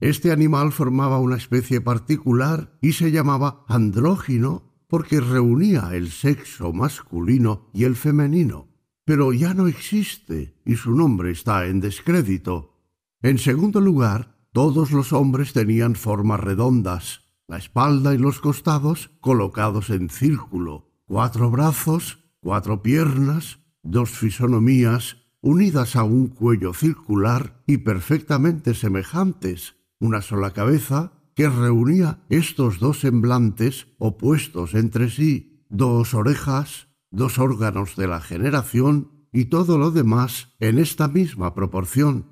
Este 0.00 0.32
animal 0.32 0.72
formaba 0.72 1.18
una 1.18 1.36
especie 1.36 1.80
particular 1.80 2.76
y 2.82 2.92
se 2.92 3.10
llamaba 3.10 3.64
andrógino 3.68 4.84
porque 4.86 5.20
reunía 5.20 5.90
el 5.92 6.10
sexo 6.10 6.72
masculino 6.72 7.70
y 7.72 7.84
el 7.84 7.96
femenino, 7.96 8.68
pero 9.06 9.32
ya 9.32 9.54
no 9.54 9.66
existe 9.66 10.60
y 10.66 10.76
su 10.76 10.94
nombre 10.94 11.30
está 11.30 11.66
en 11.66 11.80
descrédito. 11.80 12.76
En 13.22 13.38
segundo 13.38 13.80
lugar, 13.80 14.29
todos 14.52 14.90
los 14.90 15.12
hombres 15.12 15.52
tenían 15.52 15.94
formas 15.94 16.40
redondas, 16.40 17.22
la 17.46 17.58
espalda 17.58 18.14
y 18.14 18.18
los 18.18 18.40
costados 18.40 19.10
colocados 19.20 19.90
en 19.90 20.08
círculo, 20.08 20.90
cuatro 21.04 21.50
brazos, 21.50 22.24
cuatro 22.40 22.82
piernas, 22.82 23.60
dos 23.82 24.10
fisonomías 24.10 25.16
unidas 25.40 25.96
a 25.96 26.04
un 26.04 26.28
cuello 26.28 26.74
circular 26.74 27.62
y 27.66 27.78
perfectamente 27.78 28.74
semejantes, 28.74 29.76
una 29.98 30.22
sola 30.22 30.52
cabeza 30.52 31.12
que 31.34 31.48
reunía 31.48 32.20
estos 32.28 32.78
dos 32.80 33.00
semblantes 33.00 33.86
opuestos 33.98 34.74
entre 34.74 35.10
sí, 35.10 35.64
dos 35.68 36.14
orejas, 36.14 36.88
dos 37.10 37.38
órganos 37.38 37.96
de 37.96 38.06
la 38.06 38.20
generación 38.20 39.26
y 39.32 39.46
todo 39.46 39.78
lo 39.78 39.90
demás 39.90 40.54
en 40.58 40.78
esta 40.78 41.08
misma 41.08 41.54
proporción. 41.54 42.29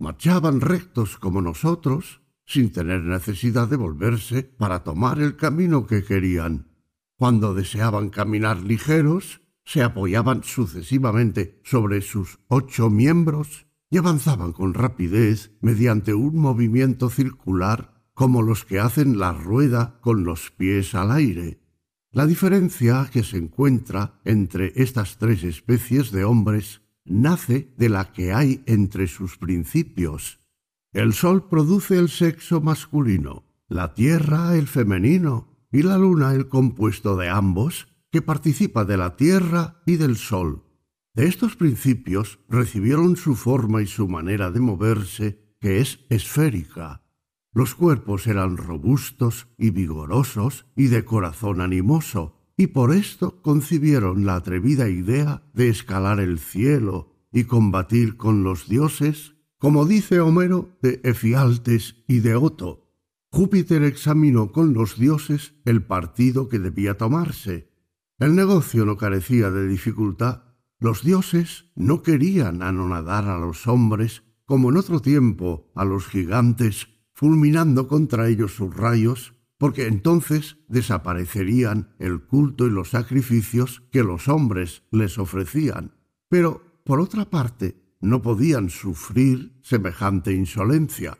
Marchaban 0.00 0.62
rectos 0.62 1.18
como 1.18 1.42
nosotros, 1.42 2.22
sin 2.46 2.72
tener 2.72 3.02
necesidad 3.02 3.68
de 3.68 3.76
volverse 3.76 4.42
para 4.42 4.82
tomar 4.82 5.20
el 5.20 5.36
camino 5.36 5.86
que 5.86 6.02
querían. 6.02 6.68
Cuando 7.16 7.52
deseaban 7.52 8.08
caminar 8.08 8.62
ligeros, 8.62 9.42
se 9.62 9.82
apoyaban 9.82 10.42
sucesivamente 10.42 11.60
sobre 11.64 12.00
sus 12.00 12.38
ocho 12.48 12.88
miembros 12.88 13.66
y 13.90 13.98
avanzaban 13.98 14.52
con 14.52 14.72
rapidez 14.72 15.52
mediante 15.60 16.14
un 16.14 16.36
movimiento 16.36 17.10
circular 17.10 18.02
como 18.14 18.40
los 18.40 18.64
que 18.64 18.80
hacen 18.80 19.18
la 19.18 19.34
rueda 19.34 19.98
con 20.00 20.24
los 20.24 20.50
pies 20.50 20.94
al 20.94 21.10
aire. 21.10 21.60
La 22.10 22.24
diferencia 22.24 23.06
que 23.12 23.22
se 23.22 23.36
encuentra 23.36 24.18
entre 24.24 24.72
estas 24.76 25.18
tres 25.18 25.44
especies 25.44 26.10
de 26.10 26.24
hombres 26.24 26.79
nace 27.04 27.72
de 27.76 27.88
la 27.88 28.12
que 28.12 28.32
hay 28.32 28.62
entre 28.66 29.06
sus 29.06 29.38
principios. 29.38 30.40
El 30.92 31.12
sol 31.12 31.48
produce 31.48 31.96
el 31.96 32.08
sexo 32.08 32.60
masculino, 32.60 33.44
la 33.68 33.94
tierra 33.94 34.56
el 34.56 34.66
femenino 34.66 35.66
y 35.70 35.82
la 35.82 35.98
luna 35.98 36.34
el 36.34 36.48
compuesto 36.48 37.16
de 37.16 37.28
ambos, 37.28 37.88
que 38.10 38.22
participa 38.22 38.84
de 38.84 38.96
la 38.96 39.16
tierra 39.16 39.82
y 39.86 39.96
del 39.96 40.16
sol. 40.16 40.64
De 41.14 41.26
estos 41.26 41.56
principios 41.56 42.40
recibieron 42.48 43.16
su 43.16 43.36
forma 43.36 43.82
y 43.82 43.86
su 43.86 44.08
manera 44.08 44.50
de 44.50 44.60
moverse, 44.60 45.56
que 45.60 45.80
es 45.80 46.00
esférica. 46.08 47.04
Los 47.52 47.74
cuerpos 47.74 48.26
eran 48.26 48.56
robustos 48.56 49.48
y 49.58 49.70
vigorosos 49.70 50.66
y 50.76 50.86
de 50.86 51.04
corazón 51.04 51.60
animoso, 51.60 52.39
y 52.60 52.66
por 52.66 52.92
esto 52.92 53.40
concibieron 53.40 54.26
la 54.26 54.34
atrevida 54.34 54.90
idea 54.90 55.42
de 55.54 55.70
escalar 55.70 56.20
el 56.20 56.38
cielo 56.38 57.14
y 57.32 57.44
combatir 57.44 58.18
con 58.18 58.42
los 58.42 58.68
dioses, 58.68 59.34
como 59.56 59.86
dice 59.86 60.20
Homero 60.20 60.76
de 60.82 61.00
Efialtes 61.02 62.04
y 62.06 62.20
de 62.20 62.34
Oto. 62.34 62.92
Júpiter 63.30 63.82
examinó 63.82 64.52
con 64.52 64.74
los 64.74 64.98
dioses 64.98 65.54
el 65.64 65.82
partido 65.86 66.50
que 66.50 66.58
debía 66.58 66.98
tomarse. 66.98 67.72
El 68.18 68.36
negocio 68.36 68.84
no 68.84 68.98
carecía 68.98 69.50
de 69.50 69.66
dificultad. 69.66 70.42
Los 70.78 71.02
dioses 71.02 71.72
no 71.76 72.02
querían 72.02 72.62
anonadar 72.62 73.26
a 73.26 73.38
los 73.38 73.66
hombres 73.66 74.22
como 74.44 74.68
en 74.68 74.76
otro 74.76 75.00
tiempo 75.00 75.72
a 75.74 75.86
los 75.86 76.06
gigantes, 76.08 76.88
fulminando 77.14 77.88
contra 77.88 78.28
ellos 78.28 78.52
sus 78.54 78.76
rayos 78.76 79.32
porque 79.60 79.86
entonces 79.86 80.56
desaparecerían 80.68 81.94
el 81.98 82.22
culto 82.22 82.66
y 82.66 82.70
los 82.70 82.88
sacrificios 82.88 83.82
que 83.92 84.02
los 84.02 84.26
hombres 84.26 84.84
les 84.90 85.18
ofrecían. 85.18 85.92
Pero, 86.30 86.80
por 86.82 86.98
otra 86.98 87.28
parte, 87.28 87.76
no 88.00 88.22
podían 88.22 88.70
sufrir 88.70 89.60
semejante 89.60 90.32
insolencia. 90.32 91.18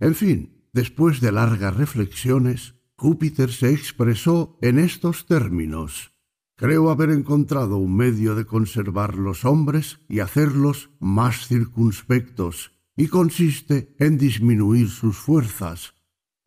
En 0.00 0.14
fin, 0.14 0.68
después 0.74 1.22
de 1.22 1.32
largas 1.32 1.78
reflexiones, 1.78 2.74
Júpiter 2.94 3.50
se 3.50 3.72
expresó 3.72 4.58
en 4.60 4.78
estos 4.78 5.24
términos. 5.24 6.12
Creo 6.56 6.90
haber 6.90 7.08
encontrado 7.08 7.78
un 7.78 7.96
medio 7.96 8.34
de 8.34 8.44
conservar 8.44 9.14
los 9.16 9.46
hombres 9.46 10.00
y 10.10 10.20
hacerlos 10.20 10.90
más 11.00 11.48
circunspectos, 11.48 12.72
y 12.98 13.08
consiste 13.08 13.96
en 13.98 14.18
disminuir 14.18 14.90
sus 14.90 15.16
fuerzas, 15.16 15.94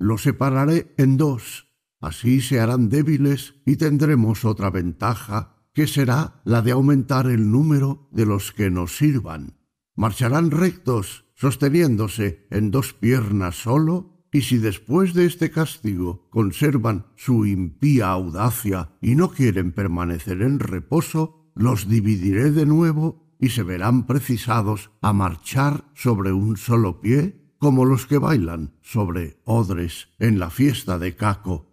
los 0.01 0.23
separaré 0.23 0.93
en 0.97 1.17
dos. 1.17 1.67
Así 1.99 2.41
se 2.41 2.59
harán 2.59 2.89
débiles 2.89 3.55
y 3.65 3.75
tendremos 3.75 4.43
otra 4.43 4.71
ventaja, 4.71 5.57
que 5.73 5.87
será 5.87 6.41
la 6.43 6.61
de 6.61 6.71
aumentar 6.71 7.27
el 7.27 7.51
número 7.51 8.09
de 8.11 8.25
los 8.25 8.51
que 8.51 8.69
nos 8.69 8.97
sirvan. 8.97 9.59
Marcharán 9.95 10.51
rectos, 10.51 11.25
sosteniéndose 11.35 12.47
en 12.49 12.71
dos 12.71 12.93
piernas 12.93 13.55
solo, 13.55 14.27
y 14.33 14.41
si 14.41 14.57
después 14.57 15.13
de 15.13 15.25
este 15.25 15.51
castigo 15.51 16.27
conservan 16.29 17.05
su 17.15 17.45
impía 17.45 18.09
audacia 18.09 18.93
y 19.01 19.15
no 19.15 19.31
quieren 19.31 19.71
permanecer 19.71 20.41
en 20.41 20.59
reposo, 20.59 21.51
los 21.53 21.87
dividiré 21.87 22.51
de 22.51 22.65
nuevo 22.65 23.35
y 23.39 23.49
se 23.49 23.63
verán 23.63 24.07
precisados 24.07 24.91
a 25.01 25.13
marchar 25.13 25.85
sobre 25.93 26.31
un 26.31 26.57
solo 26.57 27.01
pie 27.01 27.40
como 27.61 27.85
los 27.85 28.07
que 28.07 28.17
bailan 28.17 28.73
sobre 28.81 29.37
odres 29.45 30.07
en 30.17 30.39
la 30.39 30.49
fiesta 30.49 30.97
de 30.97 31.15
Caco. 31.15 31.67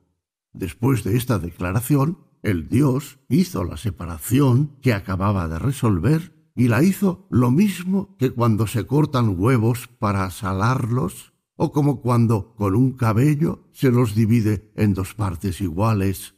Después 0.53 1.03
de 1.03 1.16
esta 1.16 1.39
declaración, 1.39 2.18
el 2.43 2.68
dios 2.68 3.20
hizo 3.30 3.64
la 3.64 3.78
separación 3.78 4.76
que 4.82 4.93
acababa 4.93 5.49
de 5.49 5.59
resolver 5.59 6.53
y 6.55 6.68
la 6.68 6.82
hizo 6.82 7.26
lo 7.30 7.51
mismo 7.51 8.14
que 8.18 8.30
cuando 8.30 8.66
se 8.66 8.84
cortan 8.84 9.41
huevos 9.41 9.89
para 9.99 10.30
salarlos, 10.30 11.32
o 11.57 11.72
como 11.72 12.03
cuando 12.03 12.55
con 12.55 12.74
un 12.74 12.93
cabello 12.93 13.64
se 13.72 13.91
los 13.91 14.14
divide 14.14 14.70
en 14.76 14.93
dos 14.93 15.14
partes 15.14 15.62
iguales. 15.62 16.34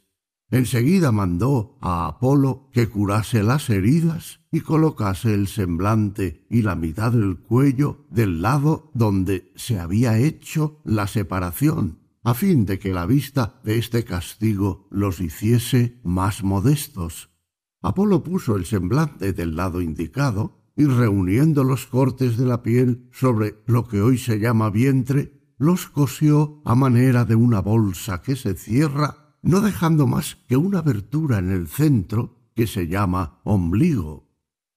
Enseguida 0.51 1.13
mandó 1.13 1.79
a 1.81 2.09
Apolo 2.09 2.69
que 2.73 2.89
curase 2.89 3.45
las 3.45 3.71
heridas 3.71 4.41
y 4.51 4.61
colocase 4.61 5.33
el 5.33 5.47
semblante 5.47 6.45
y 6.51 6.63
la 6.63 6.75
mitad 6.75 7.13
del 7.13 7.39
cuello 7.39 8.05
del 8.11 8.43
lado 8.43 8.91
donde 8.93 9.53
se 9.55 9.79
había 9.79 10.19
hecho 10.19 10.81
la 10.85 11.07
separación, 11.07 12.01
a 12.25 12.35
fin 12.35 12.67
de 12.67 12.81
que 12.81 12.93
la 12.93 13.07
vista 13.07 13.61
de 13.63 13.79
este 13.79 14.05
castigo 14.05 14.89
los 14.91 15.21
hiciese 15.21 16.01
más 16.03 16.43
modestos. 16.43 17.31
Apolo 17.81 18.25
puso 18.25 18.57
el 18.57 18.67
semblante 18.67 19.33
del 19.33 19.55
lado 19.55 19.81
indicado 19.81 20.65
y 20.77 20.85
reuniendo 20.85 21.63
los 21.63 21.87
cortes 21.87 22.37
de 22.37 22.47
la 22.47 22.63
piel 22.63 23.09
sobre 23.13 23.63
lo 23.67 23.87
que 23.87 24.01
hoy 24.01 24.19
se 24.19 24.41
llama 24.41 24.71
vientre, 24.71 25.55
los 25.59 25.87
cosió 25.87 26.61
a 26.65 26.75
manera 26.75 27.25
de 27.25 27.37
una 27.37 27.61
bolsa 27.61 28.21
que 28.21 28.35
se 28.35 28.55
cierra 28.55 29.20
no 29.43 29.61
dejando 29.61 30.07
más 30.07 30.39
que 30.49 30.57
una 30.57 30.81
abertura 30.81 31.39
en 31.39 31.51
el 31.51 31.69
centro 31.69 32.51
que 32.55 32.67
se 32.67 32.89
llama 32.89 33.41
ombligo. 33.45 34.29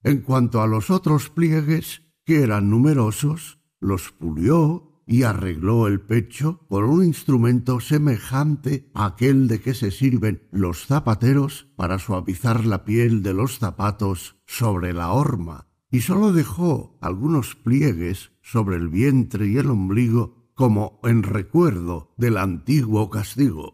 En 0.02 0.20
cuanto 0.20 0.60
a 0.62 0.66
los 0.66 0.90
otros 0.90 1.30
pliegues, 1.30 2.02
que 2.24 2.42
eran 2.42 2.70
numerosos, 2.70 3.58
los 3.80 4.12
pulió 4.12 5.02
y 5.06 5.22
arregló 5.24 5.86
el 5.86 6.00
pecho 6.00 6.60
con 6.68 6.84
un 6.84 7.04
instrumento 7.04 7.80
semejante 7.80 8.90
a 8.94 9.06
aquel 9.06 9.48
de 9.48 9.60
que 9.60 9.74
se 9.74 9.90
sirven 9.90 10.48
los 10.50 10.86
zapateros 10.86 11.68
para 11.76 11.98
suavizar 11.98 12.64
la 12.64 12.84
piel 12.84 13.22
de 13.22 13.34
los 13.34 13.58
zapatos 13.58 14.36
sobre 14.46 14.92
la 14.92 15.12
horma, 15.12 15.68
y 15.90 16.00
sólo 16.00 16.32
dejó 16.32 16.98
algunos 17.00 17.54
pliegues 17.54 18.32
sobre 18.42 18.76
el 18.76 18.88
vientre 18.88 19.46
y 19.46 19.58
el 19.58 19.70
ombligo 19.70 20.50
como 20.54 21.00
en 21.02 21.22
recuerdo 21.22 22.14
del 22.16 22.38
antiguo 22.38 23.10
castigo. 23.10 23.73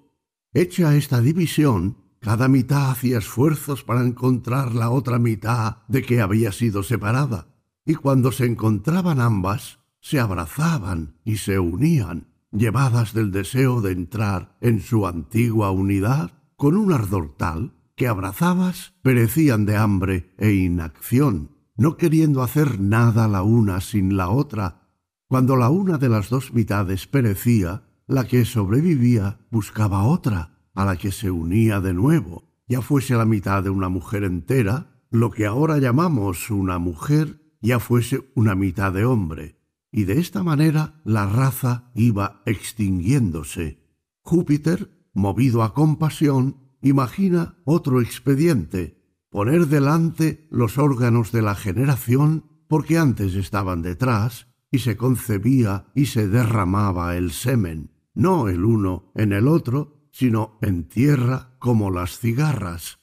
Hecha 0.52 0.96
esta 0.96 1.20
división, 1.20 1.98
cada 2.18 2.48
mitad 2.48 2.90
hacía 2.90 3.18
esfuerzos 3.18 3.84
para 3.84 4.04
encontrar 4.04 4.74
la 4.74 4.90
otra 4.90 5.20
mitad 5.20 5.76
de 5.86 6.02
que 6.02 6.20
había 6.20 6.50
sido 6.50 6.82
separada, 6.82 7.46
y 7.84 7.94
cuando 7.94 8.32
se 8.32 8.46
encontraban 8.46 9.20
ambas, 9.20 9.78
se 10.00 10.18
abrazaban 10.18 11.14
y 11.24 11.36
se 11.36 11.60
unían, 11.60 12.28
llevadas 12.50 13.14
del 13.14 13.30
deseo 13.30 13.80
de 13.80 13.92
entrar 13.92 14.56
en 14.60 14.80
su 14.80 15.06
antigua 15.06 15.70
unidad, 15.70 16.32
con 16.56 16.76
un 16.76 16.92
ardor 16.92 17.36
tal 17.36 17.74
que 17.94 18.08
abrazadas 18.08 18.94
perecían 19.02 19.66
de 19.66 19.76
hambre 19.76 20.34
e 20.36 20.52
inacción, 20.52 21.50
no 21.76 21.96
queriendo 21.96 22.42
hacer 22.42 22.80
nada 22.80 23.28
la 23.28 23.44
una 23.44 23.80
sin 23.80 24.16
la 24.16 24.30
otra. 24.30 24.88
Cuando 25.28 25.54
la 25.54 25.70
una 25.70 25.96
de 25.96 26.08
las 26.08 26.28
dos 26.28 26.52
mitades 26.52 27.06
perecía, 27.06 27.84
la 28.10 28.26
que 28.26 28.44
sobrevivía 28.44 29.38
buscaba 29.52 30.02
otra, 30.02 30.58
a 30.74 30.84
la 30.84 30.96
que 30.96 31.12
se 31.12 31.30
unía 31.30 31.78
de 31.80 31.94
nuevo, 31.94 32.42
ya 32.66 32.82
fuese 32.82 33.14
la 33.14 33.24
mitad 33.24 33.62
de 33.62 33.70
una 33.70 33.88
mujer 33.88 34.24
entera, 34.24 35.00
lo 35.10 35.30
que 35.30 35.46
ahora 35.46 35.78
llamamos 35.78 36.50
una 36.50 36.80
mujer, 36.80 37.40
ya 37.60 37.78
fuese 37.78 38.28
una 38.34 38.56
mitad 38.56 38.92
de 38.92 39.04
hombre, 39.04 39.60
y 39.92 40.04
de 40.04 40.18
esta 40.18 40.42
manera 40.42 41.00
la 41.04 41.26
raza 41.26 41.92
iba 41.94 42.42
extinguiéndose. 42.46 43.78
Júpiter, 44.22 44.90
movido 45.14 45.62
a 45.62 45.72
compasión, 45.72 46.56
imagina 46.82 47.58
otro 47.64 48.00
expediente, 48.00 49.00
poner 49.30 49.68
delante 49.68 50.48
los 50.50 50.78
órganos 50.78 51.30
de 51.30 51.42
la 51.42 51.54
generación, 51.54 52.44
porque 52.66 52.98
antes 52.98 53.36
estaban 53.36 53.82
detrás, 53.82 54.48
y 54.72 54.80
se 54.80 54.96
concebía 54.96 55.86
y 55.94 56.06
se 56.06 56.26
derramaba 56.26 57.16
el 57.16 57.30
semen 57.30 57.90
no 58.20 58.48
el 58.48 58.66
uno 58.66 59.10
en 59.14 59.32
el 59.32 59.48
otro, 59.48 60.08
sino 60.12 60.58
en 60.60 60.88
tierra 60.88 61.56
como 61.58 61.90
las 61.90 62.18
cigarras. 62.18 62.98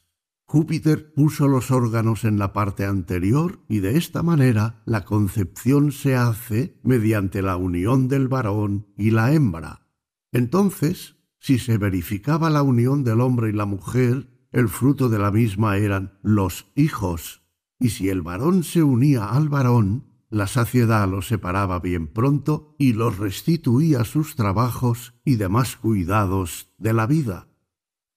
Júpiter 0.45 1.11
puso 1.13 1.47
los 1.47 1.71
órganos 1.71 2.23
en 2.23 2.37
la 2.37 2.53
parte 2.53 2.85
anterior 2.85 3.59
y 3.67 3.79
de 3.79 3.97
esta 3.97 4.21
manera 4.21 4.83
la 4.85 5.05
concepción 5.05 5.91
se 5.91 6.15
hace 6.15 6.79
mediante 6.83 7.41
la 7.41 7.57
unión 7.57 8.07
del 8.07 8.27
varón 8.27 8.87
y 8.95 9.09
la 9.09 9.33
hembra. 9.33 9.87
Entonces, 10.31 11.15
si 11.39 11.57
se 11.57 11.79
verificaba 11.79 12.51
la 12.51 12.61
unión 12.61 13.03
del 13.03 13.21
hombre 13.21 13.49
y 13.49 13.53
la 13.53 13.65
mujer, 13.65 14.29
el 14.51 14.69
fruto 14.69 15.09
de 15.09 15.17
la 15.17 15.31
misma 15.31 15.77
eran 15.77 16.19
los 16.21 16.71
hijos, 16.75 17.41
y 17.79 17.89
si 17.89 18.09
el 18.09 18.21
varón 18.21 18.63
se 18.63 18.83
unía 18.83 19.25
al 19.25 19.49
varón, 19.49 20.06
la 20.29 20.47
saciedad 20.47 21.07
los 21.07 21.27
separaba 21.27 21.79
bien 21.79 22.07
pronto 22.07 22.75
y 22.77 22.93
los 22.93 23.17
restituía 23.17 24.03
sus 24.03 24.35
trabajos 24.35 25.13
y 25.23 25.35
demás 25.35 25.77
cuidados 25.77 26.73
de 26.77 26.93
la 26.93 27.07
vida. 27.07 27.47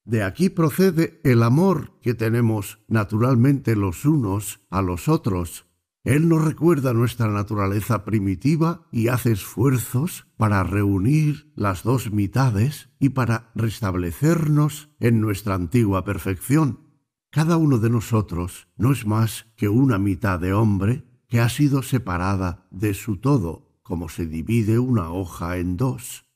De 0.05 0.23
aquí 0.25 0.49
procede 0.49 1.21
el 1.25 1.43
amor 1.43 1.99
que 2.01 2.15
tenemos 2.15 2.81
naturalmente 2.89 3.77
los 3.77 4.05
unos 4.05 4.61
a 4.71 4.83
los 4.83 5.09
otros. 5.09 5.67
Él 6.03 6.29
nos 6.29 6.45
recuerda 6.45 6.95
nuestra 6.95 7.29
naturaleza 7.29 8.05
primitiva 8.05 8.89
y 8.91 9.09
hace 9.09 9.33
esfuerzos 9.33 10.27
para 10.37 10.65
reunir 10.65 11.53
las 11.55 11.83
dos 11.83 12.11
mitades 12.11 12.89
y 12.99 13.11
para 13.11 13.53
restablecernos 13.55 14.89
en 14.99 15.21
nuestra 15.21 15.55
antigua 15.55 16.05
perfección. 16.05 16.91
Cada 17.31 17.59
uno 17.59 17.79
de 17.79 17.91
nosotros 17.91 18.69
no 18.77 18.91
es 18.91 19.07
más 19.07 19.47
que 19.57 19.69
una 19.69 19.99
mitad 19.99 20.41
de 20.41 20.55
hombre 20.55 21.05
que 21.31 21.41
ha 21.41 21.49
sido 21.49 21.83
separada 21.83 22.67
de 22.71 22.93
su 22.93 23.17
todo, 23.17 23.79
como 23.83 24.09
se 24.09 24.27
divide 24.27 24.81
una 24.81 25.11
hoja 25.11 25.57
en 25.59 25.77
dos. 25.77 26.27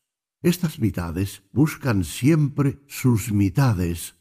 Estas 0.41 0.79
mitades 0.79 1.43
buscan 1.53 2.05
siempre 2.05 2.81
sus 2.87 3.33
mitades. 3.33 4.17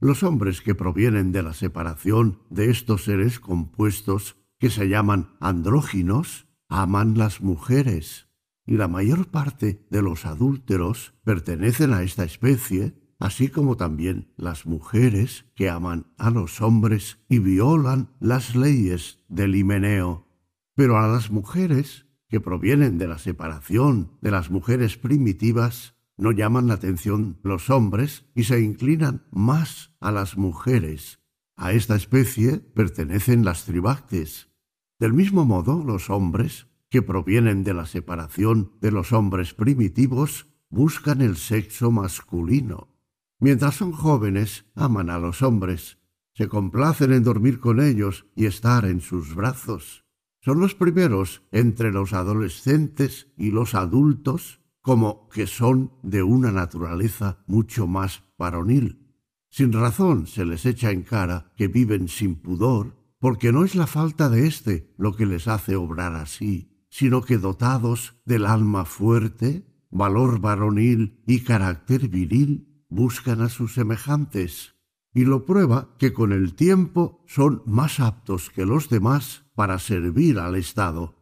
Los 0.00 0.22
hombres 0.22 0.62
que 0.62 0.74
provienen 0.74 1.30
de 1.30 1.42
la 1.42 1.52
separación 1.52 2.40
de 2.48 2.70
estos 2.70 3.04
seres 3.04 3.38
compuestos, 3.38 4.36
que 4.58 4.70
se 4.70 4.88
llaman 4.88 5.36
andróginos, 5.40 6.46
aman 6.68 7.18
las 7.18 7.42
mujeres, 7.42 8.28
y 8.66 8.78
la 8.78 8.88
mayor 8.88 9.30
parte 9.30 9.86
de 9.90 10.00
los 10.00 10.24
adúlteros 10.24 11.12
pertenecen 11.22 11.92
a 11.92 12.02
esta 12.02 12.24
especie, 12.24 12.98
así 13.18 13.48
como 13.48 13.76
también 13.76 14.32
las 14.36 14.66
mujeres 14.66 15.46
que 15.54 15.68
aman 15.68 16.06
a 16.18 16.30
los 16.30 16.60
hombres 16.60 17.18
y 17.28 17.38
violan 17.38 18.10
las 18.20 18.56
leyes 18.56 19.18
del 19.28 19.56
himeneo. 19.56 20.26
Pero 20.74 20.98
a 20.98 21.08
las 21.08 21.30
mujeres 21.30 22.06
que 22.28 22.40
provienen 22.40 22.98
de 22.98 23.08
la 23.08 23.18
separación 23.18 24.18
de 24.20 24.30
las 24.30 24.50
mujeres 24.50 24.96
primitivas 24.96 25.94
no 26.16 26.32
llaman 26.32 26.68
la 26.68 26.74
atención 26.74 27.38
los 27.42 27.70
hombres 27.70 28.26
y 28.34 28.44
se 28.44 28.60
inclinan 28.60 29.24
más 29.30 29.94
a 30.00 30.12
las 30.12 30.36
mujeres. 30.36 31.20
A 31.56 31.72
esta 31.72 31.94
especie 31.94 32.58
pertenecen 32.58 33.44
las 33.44 33.64
tribactes. 33.64 34.48
Del 34.98 35.12
mismo 35.12 35.44
modo, 35.44 35.82
los 35.84 36.10
hombres 36.10 36.66
que 36.88 37.02
provienen 37.02 37.64
de 37.64 37.74
la 37.74 37.86
separación 37.86 38.72
de 38.80 38.92
los 38.92 39.12
hombres 39.12 39.54
primitivos 39.54 40.46
buscan 40.68 41.20
el 41.22 41.36
sexo 41.36 41.90
masculino. 41.90 42.93
Mientras 43.40 43.76
son 43.76 43.92
jóvenes, 43.92 44.66
aman 44.74 45.10
a 45.10 45.18
los 45.18 45.42
hombres, 45.42 45.98
se 46.34 46.48
complacen 46.48 47.12
en 47.12 47.22
dormir 47.22 47.60
con 47.60 47.80
ellos 47.80 48.26
y 48.34 48.46
estar 48.46 48.84
en 48.84 49.00
sus 49.00 49.34
brazos. 49.34 50.04
Son 50.40 50.60
los 50.60 50.74
primeros 50.74 51.42
entre 51.52 51.92
los 51.92 52.12
adolescentes 52.12 53.28
y 53.36 53.50
los 53.50 53.74
adultos 53.74 54.60
como 54.82 55.30
que 55.30 55.46
son 55.46 55.92
de 56.02 56.22
una 56.22 56.52
naturaleza 56.52 57.42
mucho 57.46 57.86
más 57.86 58.24
varonil. 58.36 59.16
Sin 59.48 59.72
razón 59.72 60.26
se 60.26 60.44
les 60.44 60.66
echa 60.66 60.90
en 60.90 61.02
cara 61.02 61.52
que 61.56 61.68
viven 61.68 62.08
sin 62.08 62.34
pudor, 62.34 62.94
porque 63.18 63.50
no 63.52 63.64
es 63.64 63.74
la 63.74 63.86
falta 63.86 64.28
de 64.28 64.46
éste 64.46 64.92
lo 64.98 65.16
que 65.16 65.24
les 65.24 65.48
hace 65.48 65.76
obrar 65.76 66.14
así, 66.14 66.86
sino 66.90 67.22
que 67.22 67.38
dotados 67.38 68.20
del 68.26 68.44
alma 68.44 68.84
fuerte, 68.84 69.64
valor 69.90 70.40
varonil 70.40 71.22
y 71.26 71.40
carácter 71.40 72.08
viril, 72.08 72.73
buscan 72.88 73.40
a 73.40 73.48
sus 73.48 73.74
semejantes, 73.74 74.74
y 75.12 75.24
lo 75.24 75.44
prueba 75.44 75.94
que 75.98 76.12
con 76.12 76.32
el 76.32 76.54
tiempo 76.54 77.24
son 77.26 77.62
más 77.66 78.00
aptos 78.00 78.50
que 78.50 78.66
los 78.66 78.88
demás 78.88 79.44
para 79.54 79.78
servir 79.78 80.38
al 80.38 80.56
Estado. 80.56 81.14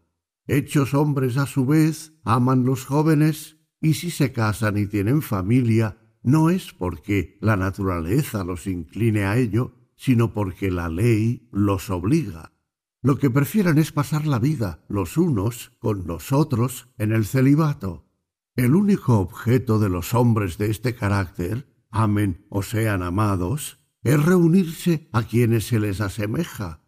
Hechos 0.47 0.95
hombres 0.95 1.37
a 1.37 1.47
su 1.47 1.67
vez, 1.67 2.15
aman 2.25 2.65
los 2.65 2.87
jóvenes, 2.87 3.59
y 3.81 3.95
si 3.95 4.11
se 4.11 4.33
casan 4.33 4.79
y 4.79 4.87
tienen 4.87 5.23
familia, 5.23 5.99
no 6.23 6.51
es 6.51 6.73
porque 6.73 7.37
la 7.41 7.57
naturaleza 7.57 8.45
los 8.45 8.67
incline 8.67 9.25
a 9.25 9.37
ello, 9.37 9.73
sino 9.97 10.33
porque 10.33 10.71
la 10.71 10.89
ley 10.89 11.49
los 11.53 11.91
obliga. 11.91 12.53
Lo 13.03 13.19
que 13.19 13.31
prefieren 13.31 13.79
es 13.79 13.91
pasar 13.91 14.27
la 14.27 14.39
vida 14.39 14.85
los 14.89 15.17
unos 15.17 15.73
con 15.81 16.07
los 16.07 16.33
otros 16.33 16.89
en 16.99 17.13
el 17.13 17.25
celibato, 17.25 18.07
el 18.57 18.75
único 18.75 19.19
objeto 19.19 19.79
de 19.79 19.89
los 19.89 20.15
hombres 20.15 20.59
de 20.59 20.71
este 20.71 20.95
carácter, 20.95 21.67
amen 21.91 22.47
o 22.51 22.63
sean 22.63 23.03
amados, 23.03 23.79
es 24.03 24.23
reunirse 24.23 25.09
a 25.13 25.23
quienes 25.23 25.67
se 25.67 25.81
les 25.81 26.01
asemeja. 26.01 26.81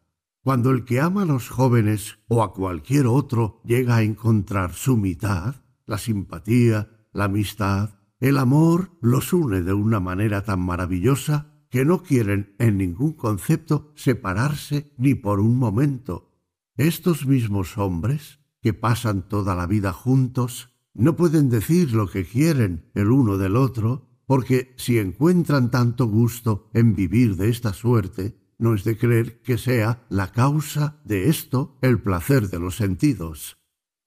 Cuando 0.43 0.71
el 0.71 0.85
que 0.85 1.01
ama 1.01 1.23
a 1.23 1.27
los 1.27 1.49
jóvenes 1.49 2.19
o 2.29 2.43
a 2.43 2.53
cualquier 2.53 3.07
otro 3.07 3.63
llega 3.65 3.97
a 3.97 4.03
encontrar 4.03 4.75
su 4.75 4.97
mitad, 4.97 5.57
la 5.87 5.97
simpatía, 5.97 6.91
la 7.13 7.25
amistad, 7.25 7.99
el 8.21 8.37
amor 8.37 8.91
los 9.01 9.33
une 9.33 9.63
de 9.63 9.73
una 9.73 10.01
manera 10.01 10.45
tan 10.45 10.61
maravillosa 10.61 11.55
que 11.71 11.85
no 11.85 12.03
quieren 12.03 12.55
en 12.59 12.79
ningún 12.79 13.15
concepto 13.15 13.93
separarse 13.97 14.93
ni 14.99 15.15
por 15.15 15.41
un 15.41 15.59
momento. 15.59 16.31
Estos 16.77 17.27
mismos 17.27 17.79
hombres, 17.79 18.41
que 18.61 18.75
pasan 18.75 19.29
toda 19.29 19.55
la 19.55 19.67
vida 19.67 19.93
juntos, 19.93 20.74
no 20.95 21.17
pueden 21.17 21.51
decir 21.51 21.93
lo 21.93 22.09
que 22.09 22.25
quieren 22.25 22.91
el 22.95 23.11
uno 23.11 23.37
del 23.37 23.57
otro, 23.57 24.09
porque 24.27 24.75
si 24.77 24.99
encuentran 24.99 25.71
tanto 25.71 26.07
gusto 26.07 26.71
en 26.73 26.95
vivir 26.95 27.37
de 27.37 27.51
esta 27.51 27.73
suerte, 27.73 28.39
no 28.59 28.75
es 28.75 28.85
de 28.85 28.97
creer 28.97 29.43
que 29.43 29.59
sea 29.59 30.07
la 30.09 30.33
causa 30.33 31.01
de 31.05 31.29
esto 31.29 31.77
el 31.83 32.01
placer 32.01 32.49
de 32.49 32.61
los 32.61 32.77
sentidos. 32.77 33.59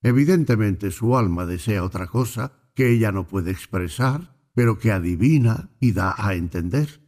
Evidentemente 0.01 0.91
su 0.91 1.17
alma 1.17 1.45
desea 1.45 1.83
otra 1.83 2.07
cosa 2.07 2.53
que 2.73 2.91
ella 2.91 3.11
no 3.11 3.27
puede 3.27 3.51
expresar, 3.51 4.37
pero 4.53 4.79
que 4.79 4.91
adivina 4.91 5.71
y 5.79 5.91
da 5.91 6.15
a 6.17 6.35
entender. 6.35 7.01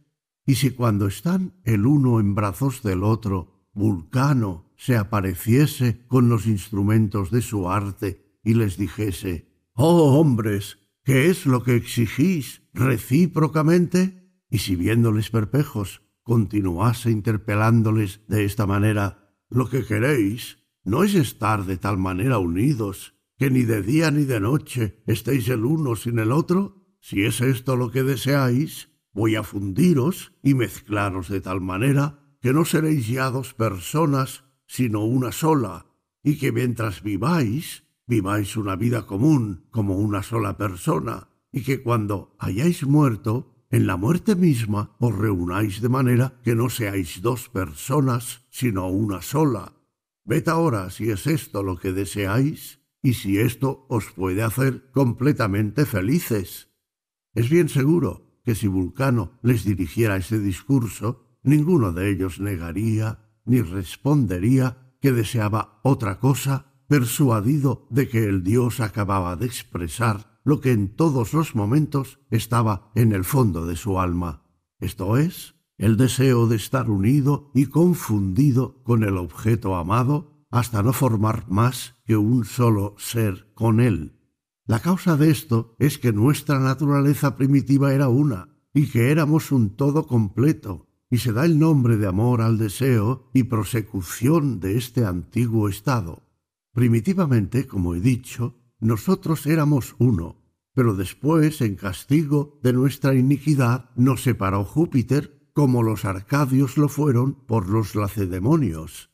Y 0.46 0.56
si 0.56 0.70
cuando 0.70 1.06
están 1.06 1.54
el 1.64 1.86
uno 1.86 2.20
en 2.20 2.34
brazos 2.34 2.82
del 2.82 3.02
otro, 3.02 3.68
Vulcano 3.72 4.72
se 4.76 4.96
apareciese 4.96 6.04
con 6.06 6.28
los 6.28 6.46
instrumentos 6.46 7.30
de 7.30 7.40
su 7.40 7.70
arte 7.70 8.38
y 8.42 8.54
les 8.54 8.76
dijese 8.76 9.49
Oh 9.82 10.20
hombres, 10.20 10.76
¿qué 11.04 11.30
es 11.30 11.46
lo 11.46 11.62
que 11.62 11.74
exigís 11.74 12.60
recíprocamente? 12.74 14.30
Y 14.50 14.58
si 14.58 14.76
viéndoles 14.76 15.30
perpejos 15.30 16.02
continuase 16.22 17.10
interpelándoles 17.10 18.20
de 18.28 18.44
esta 18.44 18.66
manera, 18.66 19.34
lo 19.48 19.70
que 19.70 19.86
queréis 19.86 20.58
no 20.84 21.02
es 21.02 21.14
estar 21.14 21.64
de 21.64 21.78
tal 21.78 21.96
manera 21.96 22.36
unidos 22.36 23.14
que 23.38 23.48
ni 23.48 23.62
de 23.62 23.80
día 23.80 24.10
ni 24.10 24.24
de 24.24 24.38
noche 24.38 25.02
estéis 25.06 25.48
el 25.48 25.64
uno 25.64 25.96
sin 25.96 26.18
el 26.18 26.30
otro. 26.30 26.84
Si 27.00 27.24
es 27.24 27.40
esto 27.40 27.74
lo 27.74 27.90
que 27.90 28.02
deseáis, 28.02 28.90
voy 29.14 29.36
a 29.36 29.44
fundiros 29.44 30.34
y 30.42 30.52
mezclaros 30.52 31.30
de 31.30 31.40
tal 31.40 31.62
manera 31.62 32.36
que 32.42 32.52
no 32.52 32.66
seréis 32.66 33.08
ya 33.08 33.30
dos 33.30 33.54
personas, 33.54 34.44
sino 34.66 35.06
una 35.06 35.32
sola, 35.32 35.86
y 36.22 36.36
que 36.36 36.52
mientras 36.52 37.02
viváis, 37.02 37.84
viváis 38.10 38.56
una 38.56 38.74
vida 38.74 39.06
común 39.06 39.68
como 39.70 39.96
una 39.96 40.24
sola 40.24 40.58
persona, 40.58 41.28
y 41.52 41.62
que 41.62 41.80
cuando 41.80 42.34
hayáis 42.40 42.84
muerto, 42.84 43.64
en 43.70 43.86
la 43.86 43.96
muerte 43.96 44.34
misma 44.34 44.96
os 44.98 45.16
reunáis 45.16 45.80
de 45.80 45.88
manera 45.88 46.40
que 46.42 46.56
no 46.56 46.70
seáis 46.70 47.22
dos 47.22 47.48
personas, 47.48 48.42
sino 48.50 48.88
una 48.88 49.22
sola. 49.22 49.74
Ved 50.24 50.48
ahora 50.48 50.90
si 50.90 51.10
es 51.10 51.28
esto 51.28 51.62
lo 51.62 51.78
que 51.78 51.92
deseáis 51.92 52.80
y 53.00 53.14
si 53.14 53.38
esto 53.38 53.86
os 53.88 54.10
puede 54.10 54.42
hacer 54.42 54.90
completamente 54.90 55.86
felices. 55.86 56.68
Es 57.32 57.48
bien 57.48 57.68
seguro 57.68 58.42
que 58.44 58.56
si 58.56 58.66
Vulcano 58.66 59.38
les 59.42 59.64
dirigiera 59.64 60.16
ese 60.16 60.40
discurso, 60.40 61.38
ninguno 61.44 61.92
de 61.92 62.10
ellos 62.10 62.40
negaría 62.40 63.30
ni 63.44 63.62
respondería 63.62 64.96
que 65.00 65.12
deseaba 65.12 65.80
otra 65.84 66.18
cosa, 66.18 66.69
persuadido 66.90 67.86
de 67.88 68.08
que 68.08 68.24
el 68.24 68.42
Dios 68.42 68.80
acababa 68.80 69.36
de 69.36 69.46
expresar 69.46 70.40
lo 70.42 70.60
que 70.60 70.72
en 70.72 70.88
todos 70.96 71.32
los 71.34 71.54
momentos 71.54 72.18
estaba 72.30 72.90
en 72.96 73.12
el 73.12 73.22
fondo 73.22 73.64
de 73.64 73.76
su 73.76 74.00
alma, 74.00 74.42
esto 74.80 75.16
es, 75.16 75.54
el 75.78 75.96
deseo 75.96 76.48
de 76.48 76.56
estar 76.56 76.90
unido 76.90 77.52
y 77.54 77.66
confundido 77.66 78.82
con 78.82 79.04
el 79.04 79.18
objeto 79.18 79.76
amado 79.76 80.44
hasta 80.50 80.82
no 80.82 80.92
formar 80.92 81.48
más 81.48 81.94
que 82.04 82.16
un 82.16 82.44
solo 82.44 82.96
ser 82.98 83.52
con 83.54 83.78
él. 83.78 84.18
La 84.66 84.80
causa 84.80 85.16
de 85.16 85.30
esto 85.30 85.76
es 85.78 85.96
que 85.96 86.12
nuestra 86.12 86.58
naturaleza 86.58 87.36
primitiva 87.36 87.94
era 87.94 88.08
una, 88.08 88.48
y 88.74 88.88
que 88.88 89.12
éramos 89.12 89.52
un 89.52 89.76
todo 89.76 90.08
completo, 90.08 90.88
y 91.08 91.18
se 91.18 91.32
da 91.32 91.44
el 91.44 91.60
nombre 91.60 91.98
de 91.98 92.08
amor 92.08 92.42
al 92.42 92.58
deseo 92.58 93.30
y 93.32 93.44
prosecución 93.44 94.58
de 94.58 94.76
este 94.76 95.04
antiguo 95.04 95.68
estado. 95.68 96.29
Primitivamente, 96.72 97.66
como 97.66 97.94
he 97.94 98.00
dicho, 98.00 98.60
nosotros 98.78 99.46
éramos 99.46 99.96
uno, 99.98 100.40
pero 100.74 100.94
después, 100.94 101.60
en 101.60 101.74
castigo 101.74 102.60
de 102.62 102.72
nuestra 102.72 103.14
iniquidad, 103.14 103.90
nos 103.96 104.22
separó 104.22 104.64
Júpiter, 104.64 105.50
como 105.52 105.82
los 105.82 106.04
arcadios 106.04 106.78
lo 106.78 106.88
fueron 106.88 107.44
por 107.46 107.68
los 107.68 107.94
lacedemonios. 107.94 109.10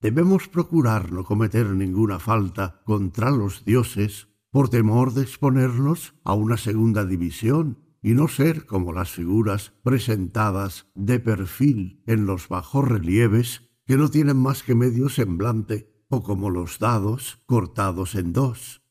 Debemos 0.00 0.48
procurar 0.48 1.12
no 1.12 1.24
cometer 1.24 1.66
ninguna 1.70 2.18
falta 2.18 2.80
contra 2.84 3.30
los 3.30 3.64
dioses 3.64 4.28
por 4.50 4.68
temor 4.68 5.12
de 5.12 5.22
exponernos 5.22 6.14
a 6.24 6.34
una 6.34 6.56
segunda 6.56 7.04
división 7.04 7.78
y 8.02 8.14
no 8.14 8.28
ser 8.28 8.66
como 8.66 8.92
las 8.92 9.10
figuras 9.10 9.74
presentadas 9.82 10.86
de 10.94 11.20
perfil 11.20 12.02
en 12.06 12.24
los 12.24 12.48
bajos 12.48 12.88
relieves 12.88 13.68
que 13.84 13.96
no 13.96 14.08
tienen 14.08 14.38
más 14.38 14.62
que 14.62 14.74
medio 14.74 15.08
semblante 15.08 15.89
o 16.10 16.22
como 16.22 16.50
los 16.50 16.78
dados 16.78 17.40
cortados 17.46 18.14
en 18.14 18.34
dos. 18.34 18.82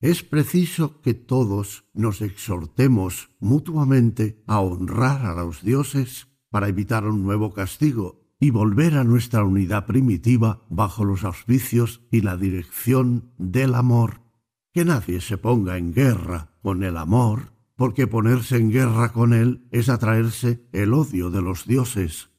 Es 0.00 0.22
preciso 0.22 1.00
que 1.02 1.12
todos 1.12 1.84
nos 1.92 2.22
exhortemos 2.22 3.30
mutuamente 3.40 4.42
a 4.46 4.60
honrar 4.60 5.26
a 5.26 5.34
los 5.34 5.62
dioses 5.62 6.28
para 6.50 6.68
evitar 6.68 7.04
un 7.04 7.24
nuevo 7.24 7.52
castigo 7.52 8.28
y 8.40 8.50
volver 8.50 8.96
a 8.96 9.02
nuestra 9.02 9.42
unidad 9.42 9.86
primitiva 9.86 10.64
bajo 10.70 11.04
los 11.04 11.24
auspicios 11.24 12.06
y 12.12 12.20
la 12.20 12.36
dirección 12.36 13.32
del 13.36 13.74
amor. 13.74 14.20
Que 14.72 14.84
nadie 14.84 15.20
se 15.20 15.36
ponga 15.36 15.76
en 15.76 15.92
guerra 15.92 16.52
con 16.62 16.84
el 16.84 16.96
amor, 16.96 17.52
porque 17.74 18.06
ponerse 18.06 18.56
en 18.56 18.70
guerra 18.70 19.12
con 19.12 19.32
él 19.32 19.66
es 19.72 19.88
atraerse 19.88 20.68
el 20.72 20.94
odio 20.94 21.30
de 21.30 21.42
los 21.42 21.66
dioses. 21.66 22.30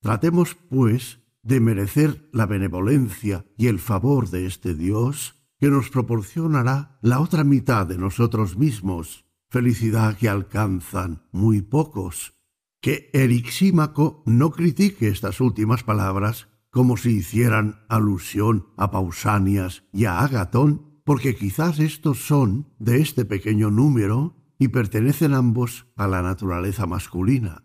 Tratemos, 0.00 0.54
pues, 0.54 1.20
de 1.48 1.60
merecer 1.60 2.28
la 2.30 2.44
benevolencia 2.44 3.46
y 3.56 3.68
el 3.68 3.78
favor 3.78 4.28
de 4.28 4.44
este 4.44 4.74
Dios 4.74 5.34
que 5.58 5.70
nos 5.70 5.88
proporcionará 5.88 6.98
la 7.00 7.20
otra 7.20 7.42
mitad 7.42 7.86
de 7.86 7.96
nosotros 7.96 8.58
mismos, 8.58 9.24
felicidad 9.48 10.18
que 10.18 10.28
alcanzan 10.28 11.22
muy 11.32 11.62
pocos. 11.62 12.34
Que 12.82 13.10
Erixímaco 13.14 14.22
no 14.26 14.50
critique 14.50 15.08
estas 15.08 15.40
últimas 15.40 15.84
palabras 15.84 16.48
como 16.70 16.98
si 16.98 17.16
hicieran 17.16 17.80
alusión 17.88 18.66
a 18.76 18.90
Pausanias 18.90 19.84
y 19.90 20.04
a 20.04 20.20
Agatón, 20.20 21.00
porque 21.02 21.34
quizás 21.34 21.78
estos 21.78 22.26
son 22.26 22.74
de 22.78 23.00
este 23.00 23.24
pequeño 23.24 23.70
número 23.70 24.36
y 24.58 24.68
pertenecen 24.68 25.32
ambos 25.32 25.86
a 25.96 26.08
la 26.08 26.20
naturaleza 26.20 26.84
masculina. 26.84 27.64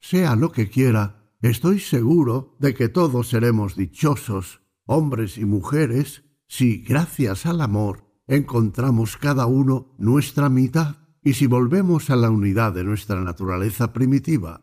Sea 0.00 0.36
lo 0.36 0.52
que 0.52 0.68
quiera, 0.68 1.21
estoy 1.48 1.80
seguro 1.80 2.56
de 2.58 2.74
que 2.74 2.88
todos 2.88 3.28
seremos 3.28 3.76
dichosos, 3.76 4.62
hombres 4.86 5.38
y 5.38 5.44
mujeres, 5.44 6.24
si, 6.46 6.82
gracias 6.82 7.46
al 7.46 7.60
amor, 7.60 8.04
encontramos 8.26 9.16
cada 9.16 9.46
uno 9.46 9.94
nuestra 9.98 10.48
mitad 10.48 10.96
y 11.22 11.34
si 11.34 11.46
volvemos 11.46 12.10
a 12.10 12.16
la 12.16 12.30
unidad 12.30 12.72
de 12.72 12.84
nuestra 12.84 13.20
naturaleza 13.20 13.92
primitiva. 13.92 14.62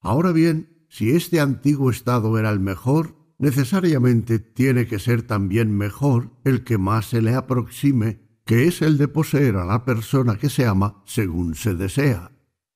Ahora 0.00 0.32
bien, 0.32 0.84
si 0.88 1.10
este 1.10 1.40
antiguo 1.40 1.90
estado 1.90 2.38
era 2.38 2.50
el 2.50 2.60
mejor, 2.60 3.16
necesariamente 3.38 4.38
tiene 4.38 4.86
que 4.86 4.98
ser 4.98 5.22
también 5.22 5.76
mejor 5.76 6.30
el 6.44 6.64
que 6.64 6.78
más 6.78 7.06
se 7.06 7.22
le 7.22 7.34
aproxime, 7.34 8.20
que 8.44 8.66
es 8.66 8.82
el 8.82 8.96
de 8.98 9.08
poseer 9.08 9.56
a 9.56 9.64
la 9.64 9.84
persona 9.84 10.36
que 10.36 10.48
se 10.48 10.66
ama 10.66 11.02
según 11.04 11.54
se 11.54 11.74
desea. 11.74 12.32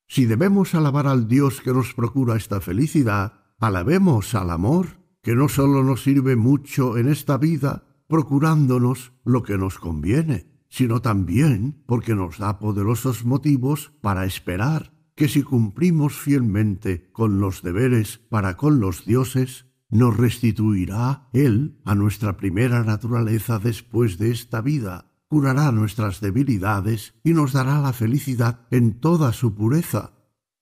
Si 0.07 0.27
debemos 0.27 0.75
alabar 0.75 1.07
al 1.07 1.27
Dios 1.27 1.63
que 1.63 1.73
nos 1.73 1.95
procura 1.95 2.37
esta 2.37 2.61
felicidad, 2.61 3.42
alabemos 3.63 4.35
al 4.35 4.51
amor, 4.51 4.99
que 5.23 5.37
no 5.37 5.49
sólo 5.49 5.85
nos 5.85 6.03
sirve 6.03 6.35
mucho 6.35 6.99
en 6.99 7.09
esta 7.09 7.39
vida, 7.39 7.85
procurándonos 8.09 9.13
lo 9.25 9.45
que 9.45 9.57
nos 9.57 9.79
conviene, 9.79 10.51
sino 10.69 11.01
también 11.01 11.81
porque 11.87 12.17
nos 12.17 12.39
da 12.39 12.59
poderosos 12.59 13.25
motivos 13.25 13.93
para 14.01 14.27
esperar 14.27 14.93
que 15.15 15.29
si 15.29 15.45
cumplimos 15.45 16.15
fielmente 16.15 17.09
con 17.13 17.39
los 17.39 17.63
deberes 17.63 18.19
para 18.19 18.57
con 18.57 18.81
los 18.81 19.05
dioses, 19.05 19.67
nos 19.91 20.17
restituirá 20.17 21.29
Él 21.33 21.81
a 21.85 21.95
nuestra 21.95 22.37
primera 22.37 22.83
naturaleza 22.83 23.61
después 23.61 24.19
de 24.19 24.33
esta 24.33 24.61
vida, 24.61 25.13
curará 25.29 25.71
nuestras 25.71 26.21
debilidades 26.21 27.15
y 27.23 27.33
nos 27.33 27.53
dará 27.53 27.81
la 27.81 27.93
felicidad 27.93 28.67
en 28.73 28.99
toda 28.99 29.33
su 29.33 29.55
pureza. 29.55 30.15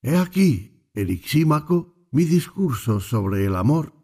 He 0.03 0.19
aquí, 0.19 0.91
mi 2.11 2.25
discurso 2.25 3.01
sobre 3.01 3.45
el 3.47 3.57
amor. 3.57 3.95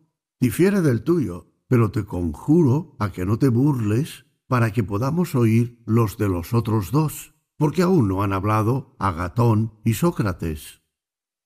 Difiere 0.41 0.81
del 0.81 1.03
tuyo, 1.03 1.53
pero 1.69 1.91
te 1.91 2.05
conjuro 2.05 2.97
a 2.99 3.11
que 3.11 3.27
no 3.27 3.39
te 3.39 3.49
burles 3.49 4.27
para 4.47 4.73
que 4.73 4.85
podamos 4.85 5.35
oír 5.35 5.83
los 5.87 6.17
de 6.17 6.29
los 6.29 6.55
otros 6.55 6.93
dos, 6.93 7.35
porque 7.57 7.83
aún 7.83 8.09
no 8.09 8.23
han 8.23 8.33
hablado 8.33 8.97
Agatón 8.99 9.73
y 9.85 9.95
Sócrates. 9.95 10.83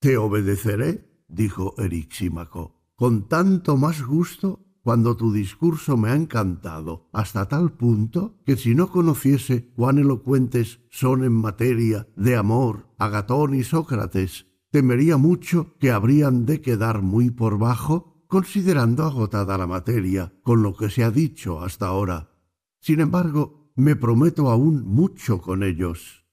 Te 0.01 0.16
obedeceré, 0.16 1.24
dijo 1.28 1.74
Erixímaco, 1.78 2.82
con 2.95 3.28
tanto 3.28 3.77
más 3.77 4.03
gusto 4.03 4.66
cuando 4.82 5.16
tu 5.16 5.32
discurso 5.32 5.97
me 5.97 6.11
ha 6.11 6.15
encantado 6.15 7.09
hasta 7.12 7.49
tal 7.49 7.73
punto 7.73 8.41
que 8.45 8.57
si 8.57 8.74
no 8.74 8.91
conociese 8.91 9.70
cuán 9.77 9.99
elocuentes 9.99 10.81
son 10.91 11.24
en 11.24 11.32
materia 11.32 12.09
de 12.16 12.37
amor 12.37 12.89
Agatón 12.99 13.55
y 13.55 13.62
Sócrates, 13.62 14.47
temería 14.70 15.16
mucho 15.16 15.76
que 15.78 15.90
habrían 15.90 16.47
de 16.47 16.60
quedar 16.60 17.02
muy 17.02 17.30
por 17.30 17.59
bajo, 17.59 18.24
considerando 18.26 19.05
agotada 19.05 19.59
la 19.59 19.66
materia 19.66 20.32
con 20.42 20.62
lo 20.62 20.76
que 20.76 20.90
se 20.90 21.02
ha 21.05 21.10
dicho 21.10 21.60
hasta 21.60 21.86
ahora. 21.86 22.30
Sin 22.80 23.01
embargo, 23.01 23.72
me 23.76 23.97
prometo 23.97 24.51
aún 24.51 24.84
mucho 24.84 25.40
con 25.40 25.62
ellos. 25.62 26.26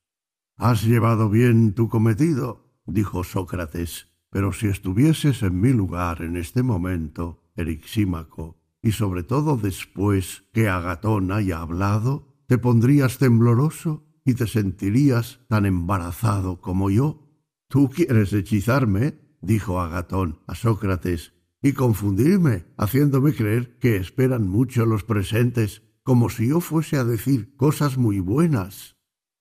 Has 0.56 0.84
llevado 0.84 1.30
bien 1.30 1.74
tu 1.74 1.90
cometido, 1.90 2.82
dijo 2.86 3.24
Sócrates, 3.24 4.08
pero 4.30 4.54
si 4.54 4.68
estuvieses 4.68 5.44
en 5.44 5.60
mi 5.60 5.74
lugar 5.74 6.22
en 6.22 6.36
este 6.38 6.64
momento, 6.64 7.44
Erixímaco, 7.56 8.62
y 8.82 8.92
sobre 8.92 9.24
todo 9.24 9.58
después 9.58 10.44
que 10.54 10.70
Agatón 10.70 11.32
haya 11.32 11.60
hablado, 11.60 12.38
te 12.48 12.58
pondrías 12.58 13.18
tembloroso 13.18 14.06
y 14.24 14.34
te 14.36 14.48
sentirías 14.48 15.40
tan 15.48 15.66
embarazado 15.66 16.62
como 16.62 16.90
yo. 16.90 17.27
Tú 17.68 17.90
quieres 17.90 18.32
hechizarme, 18.34 19.20
dijo 19.42 19.80
Agatón 19.80 20.40
a 20.48 20.56
Sócrates, 20.56 21.34
y 21.62 21.74
confundirme, 21.74 22.66
haciéndome 22.78 23.34
creer 23.34 23.78
que 23.80 23.98
esperan 23.98 24.48
mucho 24.48 24.86
los 24.86 25.04
presentes, 25.04 25.84
como 26.04 26.30
si 26.30 26.50
yo 26.50 26.62
fuese 26.62 26.98
a 26.98 27.04
decir 27.04 27.56
cosas 27.58 27.98
muy 27.98 28.20
buenas. 28.20 28.96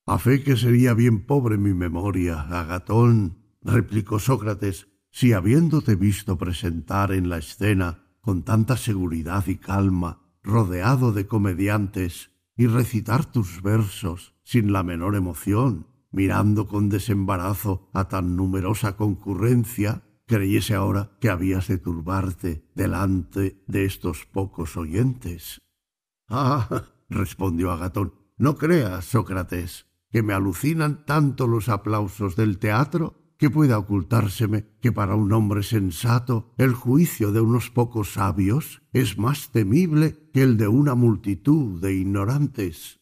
A 0.06 0.18
fe 0.18 0.42
que 0.42 0.56
sería 0.56 0.94
bien 0.94 1.26
pobre 1.26 1.58
mi 1.58 1.74
memoria, 1.74 2.40
Agatón, 2.40 3.38
replicó 3.62 4.18
Sócrates, 4.18 4.88
si 5.10 5.32
habiéndote 5.32 5.94
visto 5.94 6.36
presentar 6.36 7.12
en 7.12 7.28
la 7.28 7.38
escena 7.38 8.06
con 8.20 8.42
tanta 8.42 8.76
seguridad 8.76 9.46
y 9.46 9.56
calma, 9.56 10.22
rodeado 10.42 11.12
de 11.12 11.26
comediantes, 11.26 12.30
y 12.56 12.66
recitar 12.66 13.24
tus 13.24 13.62
versos 13.62 14.34
sin 14.42 14.72
la 14.72 14.82
menor 14.82 15.14
emoción, 15.14 15.86
mirando 16.16 16.66
con 16.66 16.88
desembarazo 16.88 17.90
a 17.92 18.08
tan 18.08 18.36
numerosa 18.36 18.96
concurrencia, 18.96 20.02
creyese 20.26 20.74
ahora 20.74 21.10
que 21.20 21.28
habías 21.28 21.68
de 21.68 21.76
turbarte 21.76 22.64
delante 22.74 23.62
de 23.66 23.84
estos 23.84 24.24
pocos 24.24 24.78
oyentes. 24.78 25.60
Ah, 26.26 26.84
respondió 27.10 27.70
Agatón, 27.70 28.14
no 28.38 28.56
creas, 28.56 29.04
Sócrates, 29.04 29.88
que 30.10 30.22
me 30.22 30.32
alucinan 30.32 31.04
tanto 31.04 31.46
los 31.46 31.68
aplausos 31.68 32.34
del 32.34 32.58
teatro 32.58 33.34
que 33.36 33.50
pueda 33.50 33.76
ocultárseme 33.76 34.64
que 34.80 34.92
para 34.92 35.16
un 35.16 35.30
hombre 35.34 35.62
sensato 35.62 36.54
el 36.56 36.72
juicio 36.72 37.30
de 37.30 37.42
unos 37.42 37.68
pocos 37.68 38.14
sabios 38.14 38.80
es 38.94 39.18
más 39.18 39.50
temible 39.50 40.30
que 40.32 40.40
el 40.40 40.56
de 40.56 40.68
una 40.68 40.94
multitud 40.94 41.78
de 41.78 41.92
ignorantes. 41.92 43.00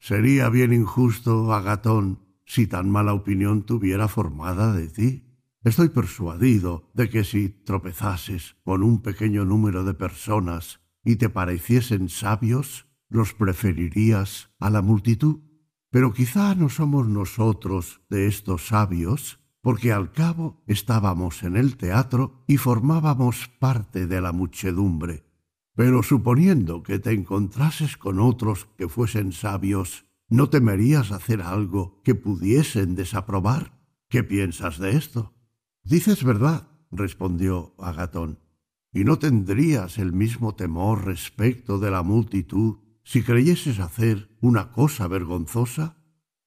Sería 0.00 0.48
bien 0.48 0.72
injusto, 0.72 1.52
Agatón, 1.52 2.29
si 2.50 2.66
tan 2.66 2.90
mala 2.90 3.14
opinión 3.14 3.62
tuviera 3.62 4.08
formada 4.08 4.72
de 4.72 4.88
ti. 4.88 5.22
Estoy 5.62 5.90
persuadido 5.90 6.90
de 6.94 7.08
que 7.08 7.22
si 7.22 7.48
tropezases 7.48 8.56
con 8.64 8.82
un 8.82 9.02
pequeño 9.02 9.44
número 9.44 9.84
de 9.84 9.94
personas 9.94 10.80
y 11.04 11.14
te 11.14 11.28
pareciesen 11.28 12.08
sabios, 12.08 12.88
los 13.08 13.34
preferirías 13.34 14.50
a 14.58 14.68
la 14.68 14.82
multitud. 14.82 15.42
Pero 15.90 16.12
quizá 16.12 16.56
no 16.56 16.68
somos 16.70 17.06
nosotros 17.06 18.00
de 18.10 18.26
estos 18.26 18.66
sabios, 18.66 19.38
porque 19.60 19.92
al 19.92 20.10
cabo 20.10 20.64
estábamos 20.66 21.44
en 21.44 21.56
el 21.56 21.76
teatro 21.76 22.42
y 22.48 22.56
formábamos 22.56 23.46
parte 23.60 24.08
de 24.08 24.20
la 24.20 24.32
muchedumbre. 24.32 25.22
Pero 25.76 26.02
suponiendo 26.02 26.82
que 26.82 26.98
te 26.98 27.12
encontrases 27.12 27.96
con 27.96 28.18
otros 28.18 28.66
que 28.76 28.88
fuesen 28.88 29.30
sabios, 29.30 30.09
¿no 30.30 30.48
temerías 30.48 31.10
hacer 31.12 31.42
algo 31.42 32.00
que 32.02 32.14
pudiesen 32.14 32.94
desaprobar? 32.94 33.78
¿Qué 34.08 34.24
piensas 34.24 34.78
de 34.78 34.92
esto? 34.92 35.34
Dices 35.82 36.24
verdad, 36.24 36.68
respondió 36.90 37.74
Agatón, 37.78 38.38
y 38.92 39.04
no 39.04 39.18
tendrías 39.18 39.98
el 39.98 40.12
mismo 40.12 40.54
temor 40.54 41.04
respecto 41.04 41.78
de 41.78 41.90
la 41.90 42.02
multitud 42.02 42.78
si 43.04 43.22
creyeses 43.22 43.80
hacer 43.80 44.36
una 44.40 44.72
cosa 44.72 45.08
vergonzosa. 45.08 45.96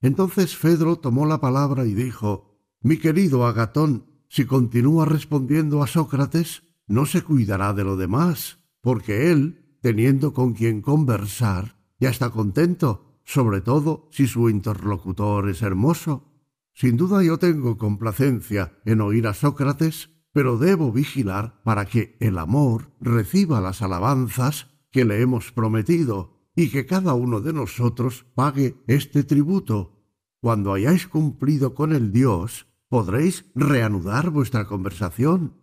Entonces 0.00 0.56
Fedro 0.56 0.96
tomó 0.96 1.26
la 1.26 1.40
palabra 1.40 1.84
y 1.84 1.94
dijo 1.94 2.54
mi 2.80 2.98
querido 2.98 3.46
Agatón, 3.46 4.06
si 4.28 4.44
continúa 4.44 5.04
respondiendo 5.06 5.82
a 5.82 5.86
Sócrates, 5.86 6.62
no 6.86 7.06
se 7.06 7.22
cuidará 7.22 7.72
de 7.72 7.84
lo 7.84 7.96
demás, 7.96 8.58
porque 8.82 9.30
él, 9.30 9.78
teniendo 9.80 10.34
con 10.34 10.52
quien 10.52 10.82
conversar, 10.82 11.78
ya 11.98 12.10
está 12.10 12.30
contento, 12.30 13.13
sobre 13.24 13.60
todo 13.60 14.08
si 14.10 14.26
su 14.26 14.48
interlocutor 14.48 15.48
es 15.48 15.62
hermoso. 15.62 16.32
Sin 16.72 16.96
duda 16.96 17.22
yo 17.22 17.38
tengo 17.38 17.78
complacencia 17.78 18.78
en 18.84 19.00
oír 19.00 19.26
a 19.26 19.34
Sócrates, 19.34 20.10
pero 20.32 20.58
debo 20.58 20.92
vigilar 20.92 21.62
para 21.62 21.86
que 21.86 22.16
el 22.20 22.38
amor 22.38 22.90
reciba 23.00 23.60
las 23.60 23.82
alabanzas 23.82 24.66
que 24.90 25.04
le 25.04 25.20
hemos 25.20 25.52
prometido 25.52 26.34
y 26.56 26.70
que 26.70 26.86
cada 26.86 27.14
uno 27.14 27.40
de 27.40 27.52
nosotros 27.52 28.26
pague 28.34 28.76
este 28.86 29.24
tributo. 29.24 30.04
Cuando 30.40 30.72
hayáis 30.72 31.06
cumplido 31.06 31.74
con 31.74 31.92
el 31.92 32.12
Dios 32.12 32.66
podréis 32.88 33.46
reanudar 33.54 34.30
vuestra 34.30 34.66
conversación. 34.66 35.54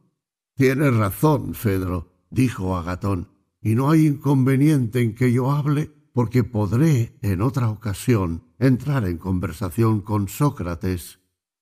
Tienes 0.55 0.93
razón, 0.95 1.53
Fedro, 1.53 2.11
dijo 2.29 2.75
Agatón, 2.75 3.29
y 3.61 3.75
no 3.75 3.89
hay 3.89 4.07
inconveniente 4.07 5.01
en 5.01 5.15
que 5.15 5.31
yo 5.31 5.51
hable, 5.51 5.91
porque 6.13 6.43
podré 6.43 7.17
en 7.21 7.41
otra 7.41 7.69
ocasión 7.69 8.43
entrar 8.59 9.05
en 9.05 9.17
conversación 9.17 10.01
con 10.01 10.27
Sócrates. 10.27 11.19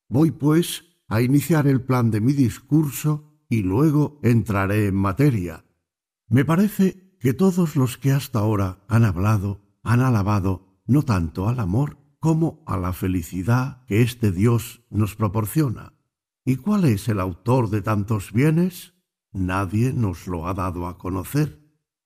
Voy, 0.08 0.32
pues, 0.32 0.86
a 1.08 1.22
iniciar 1.22 1.68
el 1.68 1.82
plan 1.82 2.12
de 2.12 2.22
mi 2.22 2.34
discurso 2.34 3.44
y 3.50 3.64
luego 3.64 4.20
entraré 4.24 4.88
en 4.88 4.96
materia. 4.96 5.66
Me 6.28 6.46
parece 6.46 7.18
que 7.20 7.34
todos 7.34 7.76
los 7.76 7.98
que 7.98 8.12
hasta 8.12 8.40
ahora 8.40 8.84
han 8.88 9.04
hablado 9.04 9.62
han 9.84 10.02
alabado 10.02 10.82
no 10.86 11.04
tanto 11.04 11.48
al 11.48 11.60
amor, 11.60 11.98
como 12.20 12.64
a 12.66 12.78
la 12.78 12.94
felicidad 12.94 13.86
que 13.86 14.02
este 14.02 14.32
Dios 14.32 14.84
nos 14.90 15.16
proporciona. 15.16 15.94
¿Y 16.44 16.58
cuál 16.58 16.86
es 16.86 17.08
el 17.08 17.20
autor 17.20 17.70
de 17.70 17.82
tantos 17.82 18.34
bienes? 18.34 18.94
Nadie 19.32 19.94
nos 19.94 20.28
lo 20.28 20.48
ha 20.48 20.54
dado 20.54 20.88
a 20.88 20.98
conocer. 20.98 21.62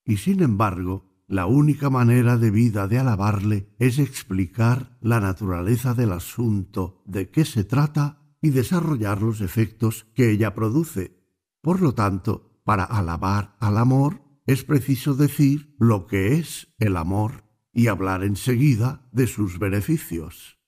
Y 0.06 0.18
sin 0.18 0.44
embargo, 0.44 1.12
la 1.27 1.45
única 1.45 1.89
manera 1.89 2.37
de 2.37 2.51
vida 2.51 2.87
de 2.87 2.99
alabarle 2.99 3.69
es 3.79 3.99
explicar 3.99 4.97
la 5.01 5.19
naturaleza 5.19 5.93
del 5.93 6.11
asunto 6.11 7.01
de 7.05 7.29
qué 7.29 7.45
se 7.45 7.63
trata 7.63 8.21
y 8.41 8.49
desarrollar 8.49 9.21
los 9.21 9.41
efectos 9.41 10.05
que 10.13 10.31
ella 10.31 10.53
produce. 10.53 11.17
Por 11.61 11.81
lo 11.81 11.93
tanto, 11.93 12.59
para 12.65 12.83
alabar 12.83 13.55
al 13.59 13.77
amor 13.77 14.21
es 14.45 14.63
preciso 14.63 15.15
decir 15.15 15.75
lo 15.79 16.07
que 16.07 16.35
es 16.35 16.73
el 16.77 16.97
amor 16.97 17.45
y 17.71 17.87
hablar 17.87 18.23
enseguida 18.23 19.07
de 19.11 19.27
sus 19.27 19.59
beneficios. 19.59 20.59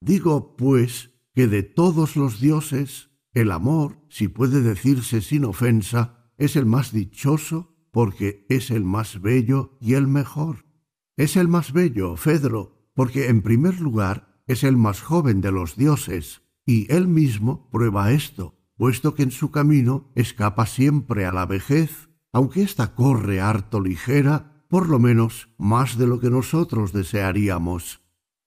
Digo, 0.00 0.56
pues, 0.56 1.10
que 1.34 1.48
de 1.48 1.62
todos 1.64 2.14
los 2.14 2.40
dioses, 2.40 3.10
el 3.32 3.50
amor, 3.50 3.98
si 4.08 4.28
puede 4.28 4.62
decirse 4.62 5.20
sin 5.20 5.44
ofensa, 5.44 6.30
es 6.38 6.54
el 6.56 6.66
más 6.66 6.92
dichoso 6.92 7.73
porque 7.94 8.44
es 8.48 8.72
el 8.72 8.82
más 8.82 9.22
bello 9.22 9.78
y 9.80 9.94
el 9.94 10.08
mejor. 10.08 10.66
Es 11.16 11.36
el 11.36 11.46
más 11.46 11.72
bello, 11.72 12.16
Fedro, 12.16 12.90
porque 12.92 13.28
en 13.28 13.40
primer 13.40 13.80
lugar 13.80 14.42
es 14.48 14.64
el 14.64 14.76
más 14.76 15.00
joven 15.00 15.40
de 15.40 15.52
los 15.52 15.76
dioses, 15.76 16.42
y 16.66 16.92
él 16.92 17.06
mismo 17.06 17.70
prueba 17.70 18.10
esto, 18.10 18.58
puesto 18.76 19.14
que 19.14 19.22
en 19.22 19.30
su 19.30 19.52
camino 19.52 20.10
escapa 20.16 20.66
siempre 20.66 21.24
a 21.24 21.32
la 21.32 21.46
vejez, 21.46 22.10
aunque 22.32 22.62
ésta 22.62 22.96
corre 22.96 23.40
harto 23.40 23.80
ligera 23.80 24.66
por 24.68 24.88
lo 24.88 24.98
menos 24.98 25.50
más 25.56 25.96
de 25.96 26.08
lo 26.08 26.18
que 26.18 26.30
nosotros 26.30 26.92
desearíamos. 26.92 28.00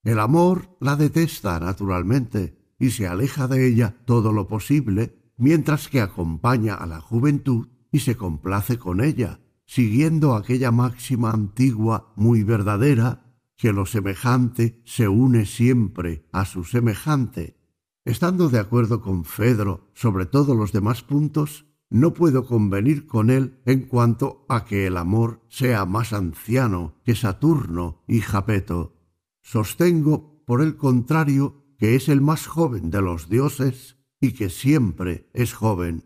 El 0.04 0.20
amor 0.20 0.76
la 0.82 0.98
detesta 0.98 1.58
naturalmente 1.62 2.76
y 2.78 2.90
se 2.90 3.08
aleja 3.08 3.48
de 3.48 3.66
ella 3.66 3.96
todo 4.04 4.34
lo 4.34 4.50
posible, 4.50 5.32
mientras 5.38 5.88
que 5.88 6.02
acompaña 6.02 6.76
a 6.76 6.86
la 6.86 7.00
juventud 7.00 7.70
y 7.92 8.00
se 8.00 8.16
complace 8.16 8.78
con 8.78 9.02
ella, 9.02 9.40
siguiendo 9.66 10.36
aquella 10.36 10.72
máxima 10.72 11.32
antigua 11.32 12.14
muy 12.16 12.44
verdadera, 12.44 13.28
que 13.58 13.74
lo 13.74 13.86
semejante 13.86 14.82
se 14.86 15.08
une 15.08 15.46
siempre 15.46 16.28
a 16.32 16.46
su 16.46 16.64
semejante. 16.64 17.58
Estando 18.06 18.50
de 18.50 18.60
acuerdo 18.60 19.02
con 19.02 19.26
Fedro 19.26 19.90
sobre 19.94 20.26
todos 20.26 20.56
los 20.56 20.72
demás 20.72 21.02
puntos, 21.02 21.66
no 21.90 22.14
puedo 22.14 22.46
convenir 22.46 23.08
con 23.08 23.30
él 23.30 23.60
en 23.66 23.82
cuanto 23.82 24.46
a 24.50 24.66
que 24.66 24.88
el 24.88 24.98
amor 24.98 25.42
sea 25.50 25.86
más 25.86 26.14
anciano 26.14 26.96
que 27.04 27.16
Saturno 27.16 28.04
y 28.08 28.20
Japeto. 28.20 28.96
Sostengo, 29.42 30.44
por 30.46 30.62
el 30.62 30.76
contrario, 30.76 31.66
que 31.78 31.96
es 31.96 32.10
el 32.10 32.22
más 32.22 32.48
joven 32.48 32.90
de 32.90 33.02
los 33.02 33.30
dioses 33.30 33.98
y 34.20 34.34
que 34.34 34.50
siempre 34.50 35.30
es 35.34 35.54
joven. 35.54 36.04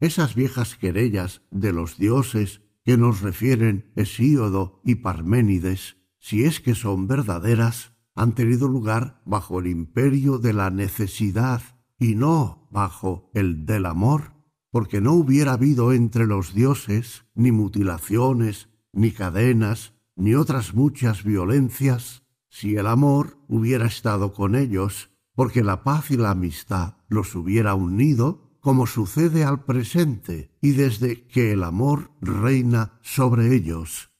Esas 0.00 0.34
viejas 0.34 0.76
querellas 0.76 1.42
de 1.50 1.72
los 1.72 1.98
dioses 1.98 2.62
que 2.84 2.96
nos 2.96 3.20
refieren 3.20 3.92
Hesíodo 3.96 4.80
y 4.82 4.96
Parménides, 4.96 5.98
si 6.18 6.44
es 6.44 6.60
que 6.60 6.74
son 6.74 7.06
verdaderas, 7.06 7.92
han 8.14 8.34
tenido 8.34 8.66
lugar 8.66 9.20
bajo 9.26 9.60
el 9.60 9.66
imperio 9.66 10.38
de 10.38 10.54
la 10.54 10.70
necesidad 10.70 11.62
y 11.98 12.14
no 12.14 12.66
bajo 12.70 13.30
el 13.34 13.66
del 13.66 13.84
amor, 13.84 14.32
porque 14.70 15.02
no 15.02 15.12
hubiera 15.12 15.52
habido 15.52 15.92
entre 15.92 16.26
los 16.26 16.54
dioses 16.54 17.26
ni 17.34 17.52
mutilaciones, 17.52 18.70
ni 18.92 19.10
cadenas, 19.10 19.92
ni 20.16 20.34
otras 20.34 20.74
muchas 20.74 21.24
violencias, 21.24 22.22
si 22.48 22.76
el 22.76 22.86
amor 22.86 23.38
hubiera 23.48 23.86
estado 23.86 24.32
con 24.32 24.54
ellos, 24.54 25.10
porque 25.34 25.62
la 25.62 25.84
paz 25.84 26.10
y 26.10 26.16
la 26.16 26.30
amistad 26.30 26.96
los 27.08 27.34
hubiera 27.34 27.74
unido, 27.74 28.49
como 28.60 28.86
sucede 28.86 29.44
al 29.44 29.64
presente 29.64 30.50
y 30.60 30.72
desde 30.72 31.26
que 31.26 31.52
el 31.52 31.64
amor 31.64 32.12
reina 32.20 32.98
sobre 33.02 33.54
ellos. 33.54 34.10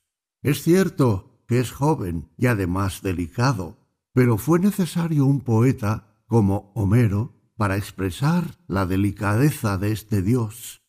Es 0.42 0.62
cierto 0.62 1.44
que 1.46 1.60
es 1.60 1.72
joven 1.72 2.30
y 2.36 2.46
además 2.46 3.02
delicado, 3.02 3.78
pero 4.12 4.38
fue 4.38 4.58
necesario 4.58 5.26
un 5.26 5.40
poeta 5.40 6.24
como 6.26 6.72
Homero 6.74 7.34
para 7.56 7.76
expresar 7.76 8.56
la 8.66 8.86
delicadeza 8.86 9.76
de 9.76 9.92
este 9.92 10.22
dios. 10.22 10.82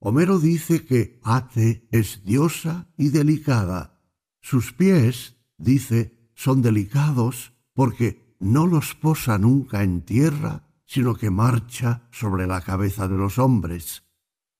Homero 0.00 0.38
dice 0.38 0.84
que 0.84 1.18
Ate 1.24 1.88
es 1.90 2.24
diosa 2.24 2.92
y 2.96 3.08
delicada. 3.08 4.00
Sus 4.40 4.72
pies, 4.72 5.36
dice, 5.56 6.30
son 6.34 6.62
delicados 6.62 7.54
porque 7.72 8.36
no 8.38 8.66
los 8.66 8.94
posa 8.94 9.38
nunca 9.38 9.82
en 9.82 10.02
tierra, 10.02 10.67
sino 10.88 11.14
que 11.14 11.30
marcha 11.30 12.08
sobre 12.10 12.46
la 12.46 12.62
cabeza 12.62 13.06
de 13.08 13.16
los 13.18 13.38
hombres. 13.38 14.04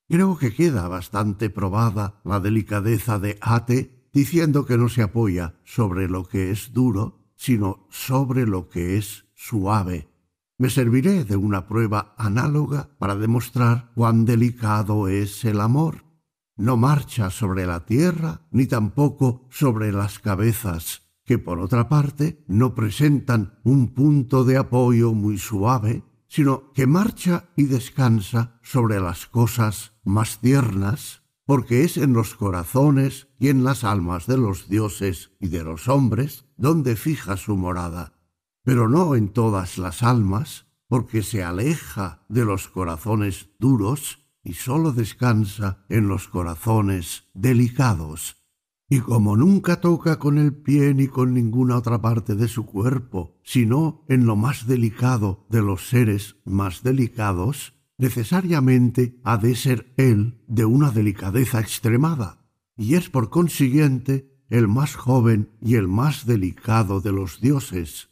Creo 0.09 0.37
que 0.37 0.55
queda 0.55 0.87
bastante 0.87 1.49
probada 1.49 2.21
la 2.23 2.39
delicadeza 2.39 3.19
de 3.19 3.39
Ate 3.41 4.09
diciendo 4.13 4.67
que 4.67 4.77
no 4.77 4.91
se 4.91 5.03
apoya 5.03 5.55
sobre 5.65 6.07
lo 6.07 6.25
que 6.25 6.51
es 6.51 6.75
duro, 6.75 7.33
sino 7.35 7.87
sobre 7.89 8.47
lo 8.47 8.69
que 8.69 8.99
es 8.99 9.25
suave. 9.35 10.09
Me 10.59 10.69
serviré 10.69 11.25
de 11.25 11.37
una 11.37 11.67
prueba 11.67 12.15
análoga 12.19 12.91
para 12.99 13.17
demostrar 13.17 13.91
cuán 13.95 14.27
delicado 14.27 15.09
es 15.09 15.45
el 15.47 15.61
amor. 15.61 16.05
No 16.57 16.77
marcha 16.77 17.31
sobre 17.31 17.65
la 17.65 17.87
tierra 17.87 18.43
ni 18.51 18.67
tampoco 18.67 19.47
sobre 19.51 19.93
las 19.93 20.19
cabezas, 20.19 21.09
que 21.25 21.39
por 21.39 21.61
otra 21.61 21.89
parte 21.89 22.45
no 22.49 22.75
presentan 22.75 23.59
un 23.63 23.95
punto 23.95 24.45
de 24.45 24.57
apoyo 24.57 25.15
muy 25.15 25.39
suave, 25.39 26.03
sino 26.29 26.73
que 26.73 26.87
marcha 26.87 27.49
y 27.57 27.65
descansa 27.65 28.61
sobre 28.63 29.01
las 29.01 29.27
cosas 29.27 29.93
más 30.05 30.41
tiernas, 30.41 31.23
porque 31.45 31.85
es 31.85 31.97
en 31.97 32.13
los 32.13 32.35
corazones 32.35 33.29
y 33.39 33.49
en 33.49 33.65
las 33.65 33.83
almas 33.83 34.27
de 34.27 34.37
los 34.37 34.69
dioses 34.69 35.33
y 35.41 35.49
de 35.49 35.65
los 35.65 35.89
hombres 35.89 36.45
donde 36.57 36.95
fija 36.95 37.37
su 37.37 37.57
morada 37.57 38.19
pero 38.69 38.87
no 38.87 39.15
en 39.15 39.31
todas 39.31 39.79
las 39.79 40.03
almas, 40.03 40.67
porque 40.89 41.23
se 41.23 41.43
aleja 41.43 42.27
de 42.29 42.45
los 42.45 42.69
corazones 42.69 43.49
duros 43.59 44.29
y 44.45 44.53
sólo 44.53 44.93
descansa 44.93 45.87
en 45.89 46.07
los 46.07 46.29
corazones 46.29 47.25
delicados. 47.33 48.38
Y 48.89 49.01
como 49.01 49.37
nunca 49.37 49.81
toca 49.81 50.19
con 50.19 50.39
el 50.39 50.55
pie 50.55 50.95
ni 50.95 51.09
con 51.09 51.35
ninguna 51.35 51.77
otra 51.77 52.01
parte 52.01 52.35
de 52.35 52.49
su 52.49 52.65
cuerpo, 52.65 53.37
sino 53.43 54.05
en 54.09 54.25
lo 54.27 54.35
más 54.35 54.67
delicado 54.67 55.47
de 55.51 55.63
los 55.63 55.89
seres 55.89 56.37
más 56.45 56.83
delicados, 56.83 57.75
necesariamente 57.99 59.21
ha 59.25 59.37
de 59.37 59.55
ser 59.57 59.93
él 59.97 60.43
de 60.47 60.65
una 60.65 60.91
delicadeza 60.91 61.61
extremada, 61.61 62.47
y 62.77 62.95
es 62.95 63.11
por 63.11 63.29
consiguiente 63.29 64.43
el 64.49 64.69
más 64.69 64.95
joven 64.95 65.51
y 65.61 65.75
el 65.75 65.89
más 65.89 66.25
delicado 66.25 67.01
de 67.01 67.13
los 67.13 67.41
dioses, 67.41 68.09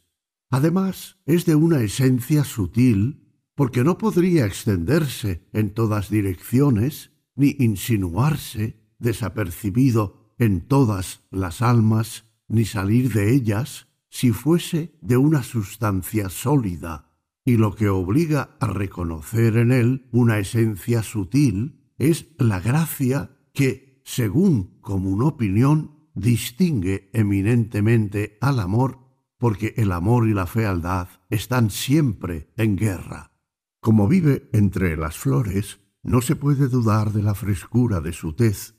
Además, 0.49 1.17
es 1.25 1.45
de 1.45 1.55
una 1.55 1.81
esencia 1.81 2.43
sutil, 2.43 3.23
porque 3.55 3.83
no 3.83 3.97
podría 3.97 4.45
extenderse 4.45 5.47
en 5.51 5.73
todas 5.73 6.09
direcciones, 6.09 7.11
ni 7.35 7.55
insinuarse 7.59 8.79
desapercibido 8.99 10.26
en 10.37 10.61
todas 10.61 11.21
las 11.31 11.61
almas, 11.61 12.25
ni 12.47 12.65
salir 12.65 13.11
de 13.13 13.33
ellas, 13.33 13.87
si 14.09 14.31
fuese 14.31 14.97
de 15.01 15.17
una 15.17 15.43
sustancia 15.43 16.29
sólida, 16.29 17.11
y 17.45 17.57
lo 17.57 17.75
que 17.75 17.89
obliga 17.89 18.57
a 18.59 18.67
reconocer 18.67 19.57
en 19.57 19.71
él 19.71 20.07
una 20.11 20.39
esencia 20.39 21.01
sutil 21.03 21.93
es 21.97 22.27
la 22.37 22.59
gracia 22.59 23.37
que, 23.53 24.01
según 24.03 24.79
común 24.81 25.21
opinión, 25.21 26.09
distingue 26.13 27.09
eminentemente 27.13 28.37
al 28.41 28.59
amor 28.59 29.07
porque 29.37 29.73
el 29.77 29.91
amor 29.91 30.27
y 30.27 30.33
la 30.33 30.47
fealdad 30.47 31.07
están 31.29 31.69
siempre 31.69 32.51
en 32.57 32.75
guerra. 32.75 33.31
Como 33.79 34.07
vive 34.07 34.49
entre 34.53 34.97
las 34.97 35.17
flores, 35.17 35.79
no 36.03 36.21
se 36.21 36.35
puede 36.35 36.67
dudar 36.67 37.13
de 37.13 37.21
la 37.21 37.35
frescura 37.35 38.01
de 38.01 38.13
su 38.13 38.33
tez, 38.33 38.75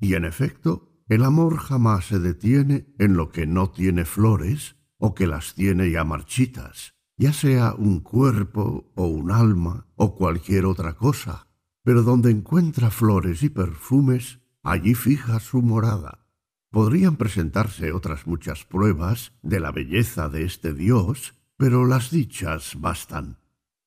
y 0.00 0.14
en 0.14 0.24
efecto, 0.24 0.89
el 1.10 1.24
amor 1.24 1.56
jamás 1.56 2.06
se 2.06 2.20
detiene 2.20 2.86
en 3.00 3.16
lo 3.16 3.30
que 3.30 3.44
no 3.44 3.70
tiene 3.70 4.04
flores 4.04 4.76
o 4.96 5.12
que 5.12 5.26
las 5.26 5.54
tiene 5.54 5.90
ya 5.90 6.04
marchitas, 6.04 6.94
ya 7.16 7.32
sea 7.32 7.74
un 7.74 7.98
cuerpo 7.98 8.92
o 8.94 9.08
un 9.08 9.32
alma 9.32 9.88
o 9.96 10.14
cualquier 10.14 10.66
otra 10.66 10.94
cosa, 10.94 11.48
pero 11.82 12.04
donde 12.04 12.30
encuentra 12.30 12.90
flores 12.90 13.42
y 13.42 13.48
perfumes, 13.48 14.38
allí 14.62 14.94
fija 14.94 15.40
su 15.40 15.62
morada. 15.62 16.28
Podrían 16.70 17.16
presentarse 17.16 17.90
otras 17.90 18.28
muchas 18.28 18.64
pruebas 18.64 19.32
de 19.42 19.58
la 19.58 19.72
belleza 19.72 20.28
de 20.28 20.44
este 20.44 20.74
Dios, 20.74 21.34
pero 21.56 21.86
las 21.86 22.12
dichas 22.12 22.76
bastan. 22.78 23.40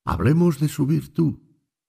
Hablemos 0.04 0.58
de 0.58 0.68
su 0.68 0.84
virtud. 0.84 1.38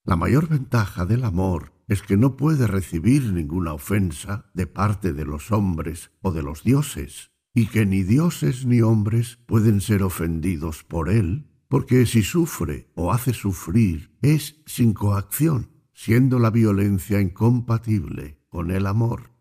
La 0.05 0.15
mayor 0.15 0.47
ventaja 0.47 1.05
del 1.05 1.25
amor 1.25 1.74
es 1.87 2.01
que 2.01 2.17
no 2.17 2.37
puede 2.37 2.67
recibir 2.67 3.31
ninguna 3.31 3.73
ofensa 3.73 4.49
de 4.53 4.67
parte 4.67 5.13
de 5.13 5.25
los 5.25 5.51
hombres 5.51 6.11
o 6.21 6.31
de 6.31 6.43
los 6.43 6.63
dioses, 6.63 7.31
y 7.53 7.67
que 7.67 7.85
ni 7.85 8.03
dioses 8.03 8.65
ni 8.65 8.81
hombres 8.81 9.39
pueden 9.45 9.81
ser 9.81 10.03
ofendidos 10.03 10.83
por 10.83 11.09
él, 11.09 11.47
porque 11.67 12.05
si 12.05 12.23
sufre 12.23 12.91
o 12.95 13.11
hace 13.11 13.33
sufrir 13.33 14.11
es 14.21 14.61
sin 14.65 14.93
coacción, 14.93 15.69
siendo 15.93 16.39
la 16.39 16.49
violencia 16.49 17.21
incompatible 17.21 18.39
con 18.49 18.71
el 18.71 18.87
amor. 18.87 19.31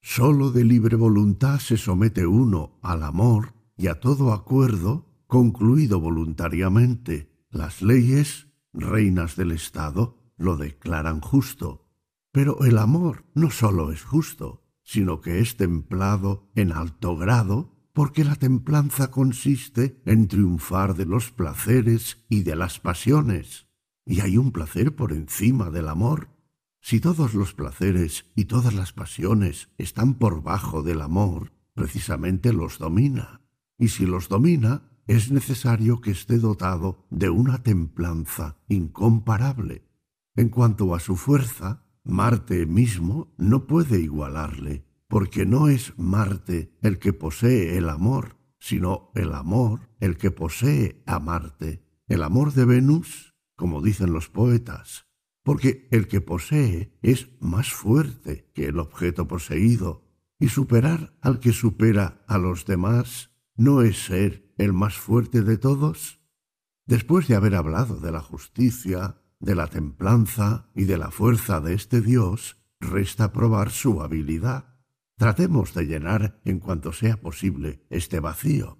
Sólo 0.00 0.50
de 0.50 0.64
libre 0.64 0.96
voluntad 0.96 1.58
se 1.60 1.76
somete 1.76 2.26
uno 2.26 2.78
al 2.82 3.02
amor 3.02 3.54
y 3.76 3.88
a 3.88 4.00
todo 4.00 4.32
acuerdo 4.32 5.08
concluido 5.26 5.98
voluntariamente. 5.98 7.30
Las 7.50 7.82
leyes, 7.82 8.48
reinas 8.72 9.36
del 9.36 9.52
Estado, 9.52 10.18
lo 10.36 10.56
declaran 10.56 11.20
justo. 11.20 11.83
Pero 12.34 12.64
el 12.64 12.78
amor 12.78 13.26
no 13.34 13.52
sólo 13.52 13.92
es 13.92 14.02
justo, 14.02 14.64
sino 14.82 15.20
que 15.20 15.38
es 15.38 15.56
templado 15.56 16.50
en 16.56 16.72
alto 16.72 17.16
grado, 17.16 17.76
porque 17.92 18.24
la 18.24 18.34
templanza 18.34 19.12
consiste 19.12 20.02
en 20.04 20.26
triunfar 20.26 20.96
de 20.96 21.06
los 21.06 21.30
placeres 21.30 22.26
y 22.28 22.42
de 22.42 22.56
las 22.56 22.80
pasiones. 22.80 23.68
Y 24.04 24.18
hay 24.18 24.36
un 24.36 24.50
placer 24.50 24.96
por 24.96 25.12
encima 25.12 25.70
del 25.70 25.86
amor, 25.86 26.28
si 26.80 26.98
todos 26.98 27.34
los 27.34 27.54
placeres 27.54 28.26
y 28.34 28.46
todas 28.46 28.74
las 28.74 28.92
pasiones 28.92 29.68
están 29.78 30.14
por 30.14 30.42
bajo 30.42 30.82
del 30.82 31.02
amor, 31.02 31.52
precisamente 31.72 32.52
los 32.52 32.78
domina. 32.78 33.42
Y 33.78 33.90
si 33.90 34.06
los 34.06 34.28
domina, 34.28 34.90
es 35.06 35.30
necesario 35.30 36.00
que 36.00 36.10
esté 36.10 36.38
dotado 36.38 37.06
de 37.10 37.30
una 37.30 37.62
templanza 37.62 38.56
incomparable. 38.66 39.86
En 40.34 40.48
cuanto 40.48 40.96
a 40.96 40.98
su 40.98 41.14
fuerza, 41.14 41.83
Marte 42.04 42.66
mismo 42.66 43.32
no 43.38 43.66
puede 43.66 43.98
igualarle, 43.98 44.84
porque 45.08 45.46
no 45.46 45.68
es 45.68 45.94
Marte 45.96 46.76
el 46.82 46.98
que 46.98 47.14
posee 47.14 47.78
el 47.78 47.88
amor, 47.88 48.36
sino 48.58 49.10
el 49.14 49.32
amor 49.32 49.88
el 50.00 50.16
que 50.18 50.30
posee 50.30 51.02
a 51.06 51.18
Marte. 51.18 51.82
El 52.06 52.22
amor 52.22 52.52
de 52.52 52.66
Venus, 52.66 53.34
como 53.56 53.80
dicen 53.80 54.12
los 54.12 54.28
poetas, 54.28 55.06
porque 55.42 55.88
el 55.90 56.06
que 56.06 56.20
posee 56.20 56.98
es 57.00 57.30
más 57.40 57.72
fuerte 57.72 58.50
que 58.54 58.66
el 58.66 58.78
objeto 58.78 59.26
poseído, 59.26 60.04
y 60.38 60.48
superar 60.48 61.16
al 61.22 61.40
que 61.40 61.52
supera 61.52 62.22
a 62.26 62.36
los 62.36 62.66
demás 62.66 63.30
no 63.56 63.82
es 63.82 64.04
ser 64.04 64.52
el 64.58 64.72
más 64.72 64.94
fuerte 64.94 65.42
de 65.42 65.56
todos. 65.56 66.20
Después 66.86 67.28
de 67.28 67.36
haber 67.36 67.54
hablado 67.54 67.98
de 67.98 68.12
la 68.12 68.20
justicia, 68.20 69.22
de 69.44 69.54
la 69.54 69.68
templanza 69.68 70.70
y 70.74 70.84
de 70.84 70.98
la 70.98 71.10
fuerza 71.10 71.60
de 71.60 71.74
este 71.74 72.00
Dios, 72.00 72.56
resta 72.80 73.32
probar 73.32 73.70
su 73.70 74.02
habilidad. 74.02 74.76
Tratemos 75.16 75.74
de 75.74 75.84
llenar 75.86 76.40
en 76.44 76.58
cuanto 76.58 76.92
sea 76.92 77.20
posible 77.20 77.84
este 77.90 78.20
vacío. 78.20 78.78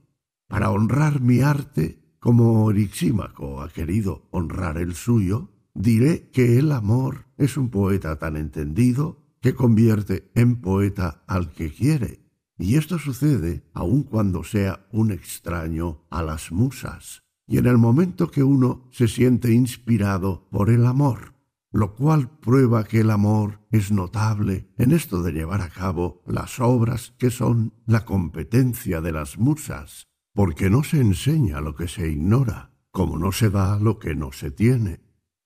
Para 0.48 0.70
honrar 0.70 1.20
mi 1.20 1.40
arte, 1.40 2.16
como 2.18 2.64
Orixímaco 2.64 3.62
ha 3.62 3.68
querido 3.68 4.28
honrar 4.30 4.78
el 4.78 4.94
suyo, 4.94 5.54
Diré 5.74 6.30
que 6.30 6.58
el 6.58 6.70
amor 6.70 7.26
es 7.36 7.56
un 7.56 7.68
poeta 7.68 8.16
tan 8.16 8.36
entendido 8.36 9.24
que 9.40 9.54
convierte 9.54 10.30
en 10.36 10.60
poeta 10.60 11.24
al 11.26 11.50
que 11.50 11.72
quiere, 11.72 12.20
y 12.56 12.76
esto 12.76 13.00
sucede 13.00 13.68
aun 13.74 14.04
cuando 14.04 14.44
sea 14.44 14.86
un 14.92 15.10
extraño 15.10 16.06
a 16.10 16.22
las 16.22 16.52
musas, 16.52 17.23
y 17.46 17.58
en 17.58 17.66
el 17.66 17.78
momento 17.78 18.30
que 18.30 18.42
uno 18.42 18.88
se 18.90 19.08
siente 19.08 19.52
inspirado 19.52 20.48
por 20.50 20.70
el 20.70 20.86
amor 20.86 21.34
lo 21.74 21.96
cual 21.96 22.30
prueba 22.38 22.84
que 22.84 23.00
el 23.00 23.10
amor 23.10 23.58
es 23.72 23.90
notable 23.90 24.68
en 24.78 24.92
esto 24.92 25.24
de 25.24 25.32
llevar 25.32 25.60
a 25.60 25.70
cabo 25.70 26.22
las 26.24 26.60
obras 26.60 27.14
que 27.18 27.32
son 27.32 27.74
la 27.84 28.04
competencia 28.04 29.00
de 29.00 29.10
las 29.10 29.38
musas, 29.38 30.06
porque 30.32 30.70
no 30.70 30.84
se 30.84 31.00
enseña 31.00 31.60
lo 31.60 31.74
que 31.74 31.88
se 31.88 32.08
ignora, 32.08 32.70
como 32.92 33.18
no 33.18 33.32
se 33.32 33.50
da 33.50 33.80
lo 33.80 33.98
que 33.98 34.14
no 34.14 34.30
se 34.30 34.52
tiene. 34.52 35.00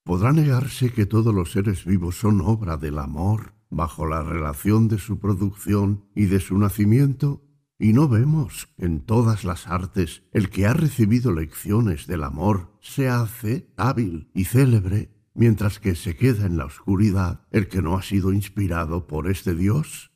¿Podrá 0.05 0.35
negarse 0.35 0.93
que 0.93 1.07
todos 1.07 1.35
los 1.35 1.53
seres 1.53 1.87
vivos 1.87 2.19
son 2.19 2.43
obra 2.43 2.77
del 2.77 2.99
amor 2.99 3.55
bajo 3.71 4.07
la 4.07 4.23
relación 4.23 4.87
de 4.89 4.99
su 4.99 5.19
producción 5.19 6.05
y 6.15 6.27
de 6.27 6.41
su 6.41 6.59
nacimiento? 6.59 7.48
Y 7.79 7.93
no 7.93 8.09
vemos 8.09 8.69
en 8.77 9.01
todas 9.01 9.45
las 9.45 9.69
artes 9.69 10.25
el 10.33 10.51
que 10.51 10.67
ha 10.67 10.73
recibido 10.73 11.33
lecciones 11.33 12.07
del 12.07 12.25
amor 12.25 12.77
se 12.81 13.09
hace 13.09 13.73
hábil 13.77 14.31
y 14.35 14.45
célebre 14.45 15.15
mientras 15.35 15.79
que 15.79 15.95
se 15.95 16.17
queda 16.17 16.47
en 16.47 16.57
la 16.57 16.65
oscuridad 16.65 17.47
el 17.53 17.69
que 17.69 17.81
no 17.81 17.97
ha 17.97 18.03
sido 18.03 18.33
inspirado 18.33 19.07
por 19.07 19.31
este 19.31 19.55
Dios? 19.55 20.11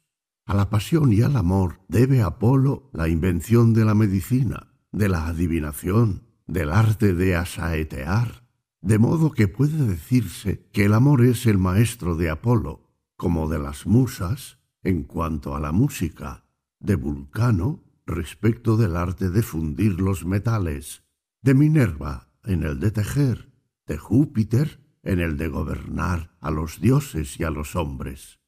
A 0.45 0.55
la 0.55 0.69
pasión 0.71 1.13
y 1.13 1.23
al 1.23 1.37
amor 1.37 1.81
debe 1.89 2.23
Apolo 2.23 2.91
la 2.93 3.09
invención 3.09 3.73
de 3.73 3.85
la 3.85 3.95
medicina, 3.95 4.75
de 4.91 5.09
la 5.09 5.29
adivinación, 5.29 6.27
del 6.49 6.73
arte 6.73 7.15
de 7.15 7.37
asaetear, 7.37 8.43
de 8.81 8.99
modo 8.99 9.31
que 9.31 9.47
puede 9.47 9.87
decirse 9.87 10.69
que 10.73 10.87
el 10.87 10.95
amor 10.95 11.25
es 11.25 11.47
el 11.47 11.59
maestro 11.59 12.17
de 12.17 12.29
Apolo, 12.29 12.91
como 13.17 13.49
de 13.49 13.61
las 13.61 13.87
musas, 13.87 14.59
en 14.83 15.05
cuanto 15.05 15.55
a 15.55 15.61
la 15.61 15.71
música, 15.71 16.42
de 16.83 16.97
Vulcano, 16.97 17.85
respecto 18.07 18.77
del 18.77 18.97
arte 18.97 19.31
de 19.31 19.43
fundir 19.43 20.01
los 20.01 20.25
metales, 20.25 21.05
de 21.41 21.55
Minerva, 21.55 22.29
en 22.45 22.65
el 22.65 22.81
de 22.81 22.91
tejer, 22.91 23.53
de 23.87 23.99
Júpiter, 23.99 24.81
en 25.03 25.21
el 25.21 25.37
de 25.37 25.49
gobernar 25.49 26.37
a 26.41 26.51
los 26.51 26.81
dioses 26.81 27.39
y 27.39 27.45
a 27.45 27.51
los 27.51 27.77
hombres. 27.77 28.41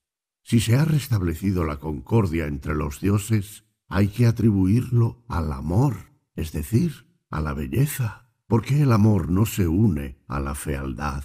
Si 0.43 0.61
se 0.61 0.77
ha 0.77 0.85
restablecido 0.85 1.65
la 1.65 1.79
concordia 1.79 2.47
entre 2.47 2.75
los 2.75 3.01
dioses, 3.01 3.65
hay 3.89 4.09
que 4.09 4.27
atribuirlo 4.27 5.25
al 5.29 5.53
amor, 5.53 6.13
es 6.35 6.53
decir, 6.53 7.07
a 7.31 7.41
la 7.41 7.55
belleza, 7.55 8.31
porque 8.47 8.83
el 8.83 8.93
amor 8.93 9.31
no 9.31 9.47
se 9.47 9.69
une 9.69 10.23
a 10.27 10.41
la 10.41 10.55
fealdad. 10.55 11.25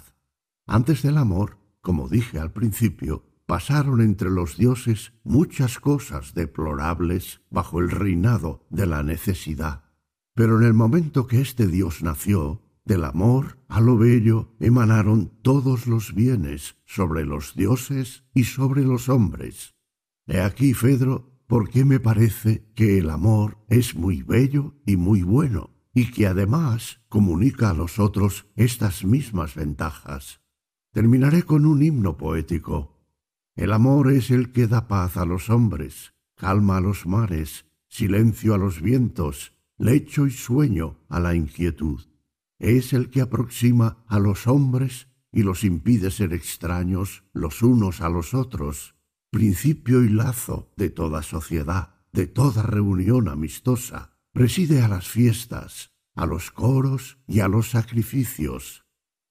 Antes 0.66 1.02
del 1.02 1.18
amor, 1.18 1.58
como 1.80 2.08
dije 2.08 2.38
al 2.38 2.52
principio, 2.52 3.24
pasaron 3.50 4.00
entre 4.00 4.30
los 4.30 4.56
dioses 4.56 5.12
muchas 5.24 5.80
cosas 5.80 6.34
deplorables 6.34 7.40
bajo 7.50 7.80
el 7.80 7.90
reinado 7.90 8.64
de 8.70 8.86
la 8.86 9.02
necesidad. 9.02 9.86
Pero 10.36 10.60
en 10.60 10.66
el 10.68 10.72
momento 10.72 11.26
que 11.26 11.40
este 11.40 11.66
dios 11.66 12.00
nació, 12.00 12.62
del 12.84 13.02
amor 13.02 13.58
a 13.66 13.80
lo 13.80 13.98
bello 13.98 14.54
emanaron 14.60 15.32
todos 15.42 15.88
los 15.88 16.14
bienes 16.14 16.76
sobre 16.84 17.24
los 17.24 17.56
dioses 17.56 18.22
y 18.34 18.44
sobre 18.44 18.84
los 18.84 19.08
hombres. 19.08 19.74
He 20.28 20.40
aquí, 20.40 20.72
Fedro, 20.72 21.32
por 21.48 21.70
qué 21.70 21.84
me 21.84 21.98
parece 21.98 22.70
que 22.76 22.98
el 22.98 23.10
amor 23.10 23.58
es 23.68 23.96
muy 23.96 24.22
bello 24.22 24.76
y 24.86 24.96
muy 24.96 25.24
bueno, 25.24 25.70
y 25.92 26.12
que 26.12 26.28
además 26.28 27.00
comunica 27.08 27.70
a 27.70 27.74
los 27.74 27.98
otros 27.98 28.46
estas 28.54 29.04
mismas 29.04 29.56
ventajas. 29.56 30.40
Terminaré 30.92 31.42
con 31.42 31.66
un 31.66 31.82
himno 31.82 32.16
poético. 32.16 32.99
El 33.60 33.74
amor 33.74 34.10
es 34.10 34.30
el 34.30 34.52
que 34.52 34.66
da 34.66 34.88
paz 34.88 35.18
a 35.18 35.26
los 35.26 35.50
hombres, 35.50 36.14
calma 36.34 36.78
a 36.78 36.80
los 36.80 37.04
mares, 37.04 37.66
silencio 37.88 38.54
a 38.54 38.56
los 38.56 38.80
vientos, 38.80 39.52
lecho 39.76 40.26
y 40.26 40.30
sueño 40.30 40.96
a 41.10 41.20
la 41.20 41.34
inquietud. 41.34 42.00
Es 42.58 42.94
el 42.94 43.10
que 43.10 43.20
aproxima 43.20 44.02
a 44.06 44.18
los 44.18 44.46
hombres 44.46 45.08
y 45.30 45.42
los 45.42 45.62
impide 45.62 46.10
ser 46.10 46.32
extraños 46.32 47.22
los 47.34 47.60
unos 47.60 48.00
a 48.00 48.08
los 48.08 48.32
otros, 48.32 48.94
principio 49.30 50.04
y 50.04 50.08
lazo 50.08 50.72
de 50.78 50.88
toda 50.88 51.22
sociedad, 51.22 51.96
de 52.14 52.26
toda 52.26 52.62
reunión 52.62 53.28
amistosa, 53.28 54.16
preside 54.32 54.80
a 54.80 54.88
las 54.88 55.06
fiestas, 55.06 55.92
a 56.14 56.24
los 56.24 56.50
coros 56.50 57.18
y 57.26 57.40
a 57.40 57.48
los 57.48 57.68
sacrificios, 57.68 58.86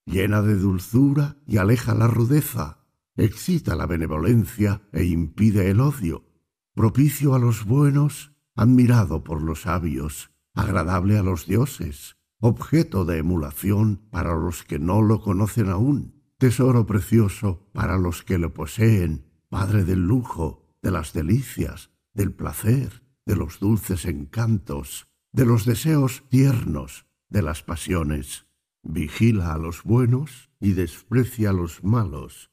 llena 0.05 0.43
de 0.43 0.53
dulzura 0.53 1.37
y 1.47 1.57
aleja 1.57 1.95
la 1.95 2.05
rudeza, 2.05 2.78
excita 3.19 3.75
la 3.75 3.85
benevolencia 3.85 4.81
e 4.93 5.03
impide 5.03 5.69
el 5.69 5.81
odio, 5.81 6.25
propicio 6.73 7.35
a 7.35 7.39
los 7.39 7.65
buenos, 7.65 8.33
admirado 8.55 9.23
por 9.23 9.41
los 9.41 9.63
sabios, 9.63 10.31
agradable 10.53 11.17
a 11.17 11.23
los 11.23 11.45
dioses, 11.45 12.17
objeto 12.39 13.03
de 13.03 13.17
emulación 13.17 14.07
para 14.09 14.35
los 14.35 14.63
que 14.63 14.79
no 14.79 15.01
lo 15.01 15.21
conocen 15.21 15.69
aún, 15.69 16.23
tesoro 16.37 16.85
precioso 16.85 17.69
para 17.73 17.97
los 17.97 18.23
que 18.23 18.37
lo 18.37 18.53
poseen, 18.53 19.25
padre 19.49 19.83
del 19.83 20.07
lujo, 20.07 20.65
de 20.81 20.91
las 20.91 21.11
delicias, 21.11 21.91
del 22.13 22.33
placer, 22.33 23.03
de 23.25 23.35
los 23.35 23.59
dulces 23.59 24.05
encantos, 24.05 25.07
de 25.33 25.45
los 25.45 25.65
deseos 25.65 26.23
tiernos, 26.29 27.05
de 27.27 27.41
las 27.41 27.63
pasiones. 27.63 28.45
Vigila 28.81 29.53
a 29.53 29.57
los 29.57 29.83
buenos 29.83 30.49
y 30.61 30.71
desprecia 30.71 31.49
a 31.49 31.53
los 31.53 31.83
malos. 31.83 32.51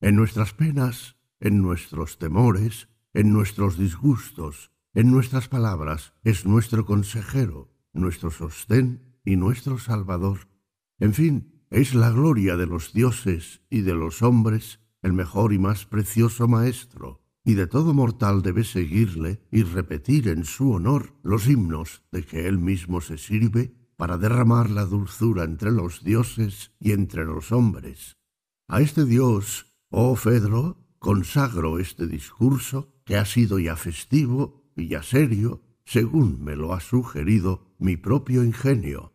En 0.00 0.14
nuestras 0.14 0.54
penas, 0.54 1.16
en 1.40 1.60
nuestros 1.60 2.18
temores, 2.18 2.88
en 3.14 3.32
nuestros 3.32 3.76
disgustos, 3.76 4.70
en 4.94 5.10
nuestras 5.10 5.48
palabras, 5.48 6.14
es 6.22 6.46
nuestro 6.46 6.86
consejero, 6.86 7.74
nuestro 7.92 8.30
sostén 8.30 9.18
y 9.24 9.36
nuestro 9.36 9.78
Salvador. 9.78 10.48
En 11.00 11.14
fin, 11.14 11.64
es 11.70 11.94
la 11.94 12.10
gloria 12.10 12.56
de 12.56 12.66
los 12.66 12.92
dioses 12.92 13.62
y 13.70 13.80
de 13.82 13.94
los 13.94 14.22
hombres 14.22 14.80
el 15.02 15.12
mejor 15.12 15.52
y 15.52 15.58
más 15.58 15.84
precioso 15.84 16.48
Maestro, 16.48 17.22
y 17.44 17.54
de 17.54 17.66
todo 17.66 17.94
mortal 17.94 18.42
debe 18.42 18.64
seguirle 18.64 19.40
y 19.50 19.62
repetir 19.62 20.28
en 20.28 20.44
su 20.44 20.72
honor 20.72 21.14
los 21.22 21.48
himnos 21.48 22.02
de 22.12 22.24
que 22.24 22.46
él 22.46 22.58
mismo 22.58 23.00
se 23.00 23.18
sirve 23.18 23.74
para 23.96 24.18
derramar 24.18 24.70
la 24.70 24.84
dulzura 24.84 25.44
entre 25.44 25.72
los 25.72 26.04
dioses 26.04 26.72
y 26.78 26.92
entre 26.92 27.24
los 27.24 27.52
hombres. 27.52 28.16
A 28.68 28.80
este 28.80 29.04
Dios, 29.04 29.67
oh 29.90 30.16
Fedro, 30.16 30.88
consagro 30.98 31.78
este 31.78 32.06
discurso 32.06 32.94
que 33.04 33.16
ha 33.16 33.24
sido 33.24 33.58
ya 33.58 33.76
festivo 33.76 34.70
y 34.76 34.88
ya 34.88 35.02
serio, 35.02 35.62
según 35.84 36.42
me 36.42 36.56
lo 36.56 36.74
ha 36.74 36.80
sugerido 36.80 37.74
mi 37.78 37.96
propio 37.96 38.44
ingenio. 38.44 39.14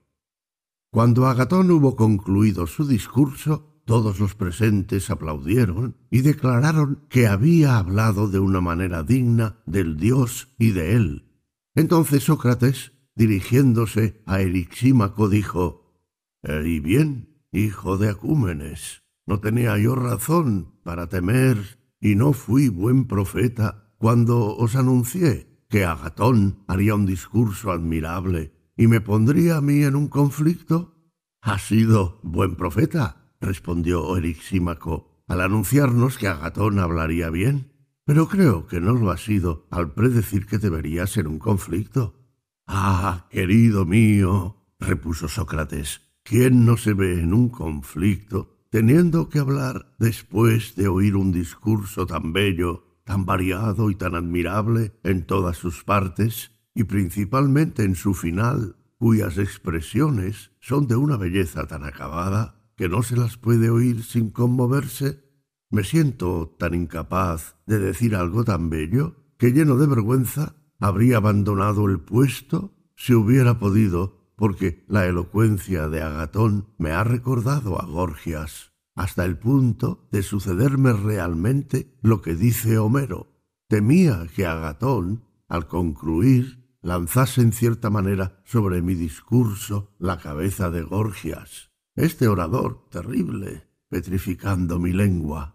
Cuando 0.91 1.27
Agatón 1.27 1.71
hubo 1.71 1.95
concluido 1.95 2.67
su 2.67 2.87
discurso, 2.87 3.81
todos 3.85 4.19
los 4.19 4.35
presentes 4.35 5.09
aplaudieron 5.09 5.97
y 6.09 6.21
declararon 6.21 7.05
que 7.09 7.27
había 7.27 7.77
hablado 7.77 8.29
de 8.29 8.39
una 8.39 8.61
manera 8.61 9.03
digna 9.03 9.61
del 9.65 9.97
dios 9.97 10.53
y 10.57 10.71
de 10.71 10.93
él. 10.93 11.29
Entonces 11.75 12.23
Sócrates, 12.23 12.93
dirigiéndose 13.15 14.21
a 14.25 14.41
Erixímaco, 14.41 15.27
dijo 15.27 15.99
Y 16.43 16.79
bien, 16.79 17.41
hijo 17.51 17.97
de 17.97 18.09
Acúmenes, 18.09 19.02
no 19.25 19.39
tenía 19.39 19.77
yo 19.77 19.95
razón 19.95 20.73
para 20.83 21.07
temer 21.07 21.79
y 21.99 22.15
no 22.15 22.33
fui 22.33 22.69
buen 22.69 23.05
profeta 23.05 23.93
cuando 23.97 24.55
os 24.55 24.75
anuncié 24.75 25.47
que 25.69 25.85
Agatón 25.85 26.63
haría 26.67 26.95
un 26.95 27.05
discurso 27.05 27.71
admirable 27.71 28.53
y 28.75 28.87
me 28.87 29.01
pondría 29.01 29.57
a 29.57 29.61
mí 29.61 29.83
en 29.83 29.95
un 29.95 30.07
conflicto? 30.07 30.93
Ha 31.41 31.57
sido 31.59 32.19
buen 32.23 32.55
profeta, 32.55 33.33
respondió 33.39 34.15
Erixímaco, 34.17 35.23
al 35.27 35.41
anunciarnos 35.41 36.17
que 36.17 36.27
Agatón 36.27 36.79
hablaría 36.79 37.29
bien, 37.29 37.71
pero 38.05 38.27
creo 38.27 38.67
que 38.67 38.81
no 38.81 38.93
lo 38.93 39.11
ha 39.11 39.17
sido 39.17 39.67
al 39.71 39.93
predecir 39.93 40.45
que 40.45 40.57
debería 40.57 41.07
ser 41.07 41.27
un 41.27 41.39
conflicto. 41.39 42.19
Ah, 42.67 43.27
querido 43.29 43.85
mío, 43.85 44.57
repuso 44.79 45.27
Sócrates, 45.27 46.01
¿quién 46.23 46.65
no 46.65 46.77
se 46.77 46.93
ve 46.93 47.19
en 47.19 47.33
un 47.33 47.49
conflicto 47.49 48.52
teniendo 48.73 49.29
que 49.29 49.37
hablar 49.37 49.93
después 49.99 50.75
de 50.75 50.87
oír 50.87 51.15
un 51.15 51.31
discurso 51.31 52.07
tan 52.07 52.33
bello, 52.33 52.87
tan 53.03 53.23
variado 53.23 53.91
y 53.91 53.95
tan 53.95 54.15
admirable 54.15 54.93
en 55.03 55.27
todas 55.27 55.57
sus 55.57 55.83
partes? 55.83 56.49
y 56.73 56.85
principalmente 56.85 57.83
en 57.83 57.93
su 57.93 58.15
final, 58.15 58.75
cuyas 58.97 59.37
expresiones 59.37 60.49
son 60.59 60.87
de 60.87 60.95
una 60.95 61.17
belleza 61.17 61.67
tan 61.67 61.83
acabada 61.83 62.63
que 62.75 62.89
no 62.89 63.03
se 63.03 63.15
las 63.15 63.37
puede 63.37 63.69
oír 63.69 64.03
sin 64.03 64.31
conmoverse, 64.31 65.23
me 65.69 65.83
siento 65.83 66.55
tan 66.57 66.73
incapaz 66.73 67.57
de 67.67 67.77
decir 67.77 68.15
algo 68.15 68.43
tan 68.43 68.71
bello 68.71 69.17
que 69.37 69.51
lleno 69.51 69.77
de 69.77 69.85
vergüenza 69.85 70.55
habría 70.79 71.17
abandonado 71.17 71.85
el 71.87 71.99
puesto 71.99 72.73
si 72.95 73.13
hubiera 73.13 73.59
podido, 73.59 74.22
porque 74.43 74.83
la 74.89 75.05
elocuencia 75.05 75.87
de 75.87 76.01
Agatón 76.01 76.67
me 76.77 76.91
ha 76.91 77.05
recordado 77.05 77.81
a 77.81 77.85
Gorgias. 77.85 78.73
hasta 78.93 79.23
el 79.23 79.37
punto 79.37 80.09
de 80.11 80.21
sucederme 80.21 80.91
realmente 80.91 81.97
lo 82.01 82.21
que 82.21 82.35
dice 82.35 82.77
Homero. 82.77 83.31
Temía 83.69 84.27
que 84.35 84.45
Agatón, 84.45 85.23
al 85.47 85.69
concluir, 85.69 86.77
lanzase 86.81 87.39
en 87.39 87.53
cierta 87.53 87.89
manera 87.89 88.41
sobre 88.43 88.81
mi 88.81 88.95
discurso 88.95 89.95
la 89.97 90.17
cabeza 90.17 90.69
de 90.69 90.81
Gorgias, 90.81 91.71
este 91.95 92.27
orador 92.27 92.89
terrible, 92.89 93.69
petrificando 93.87 94.77
mi 94.77 94.91
lengua. 94.91 95.52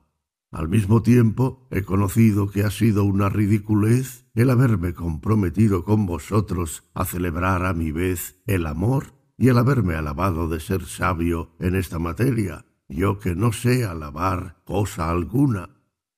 Al 0.50 0.68
mismo 0.68 1.02
tiempo 1.02 1.68
he 1.70 1.82
conocido 1.82 2.50
que 2.50 2.62
ha 2.62 2.70
sido 2.70 3.04
una 3.04 3.28
ridiculez 3.28 4.24
el 4.34 4.48
haberme 4.48 4.94
comprometido 4.94 5.84
con 5.84 6.06
vosotros 6.06 6.84
a 6.94 7.04
celebrar 7.04 7.66
a 7.66 7.74
mi 7.74 7.92
vez 7.92 8.40
el 8.46 8.66
amor 8.66 9.12
y 9.36 9.48
el 9.48 9.58
haberme 9.58 9.94
alabado 9.94 10.48
de 10.48 10.60
ser 10.60 10.86
sabio 10.86 11.50
en 11.60 11.74
esta 11.74 11.98
materia, 11.98 12.64
yo 12.88 13.18
que 13.18 13.34
no 13.34 13.52
sé 13.52 13.84
alabar 13.84 14.62
cosa 14.64 15.10
alguna. 15.10 15.70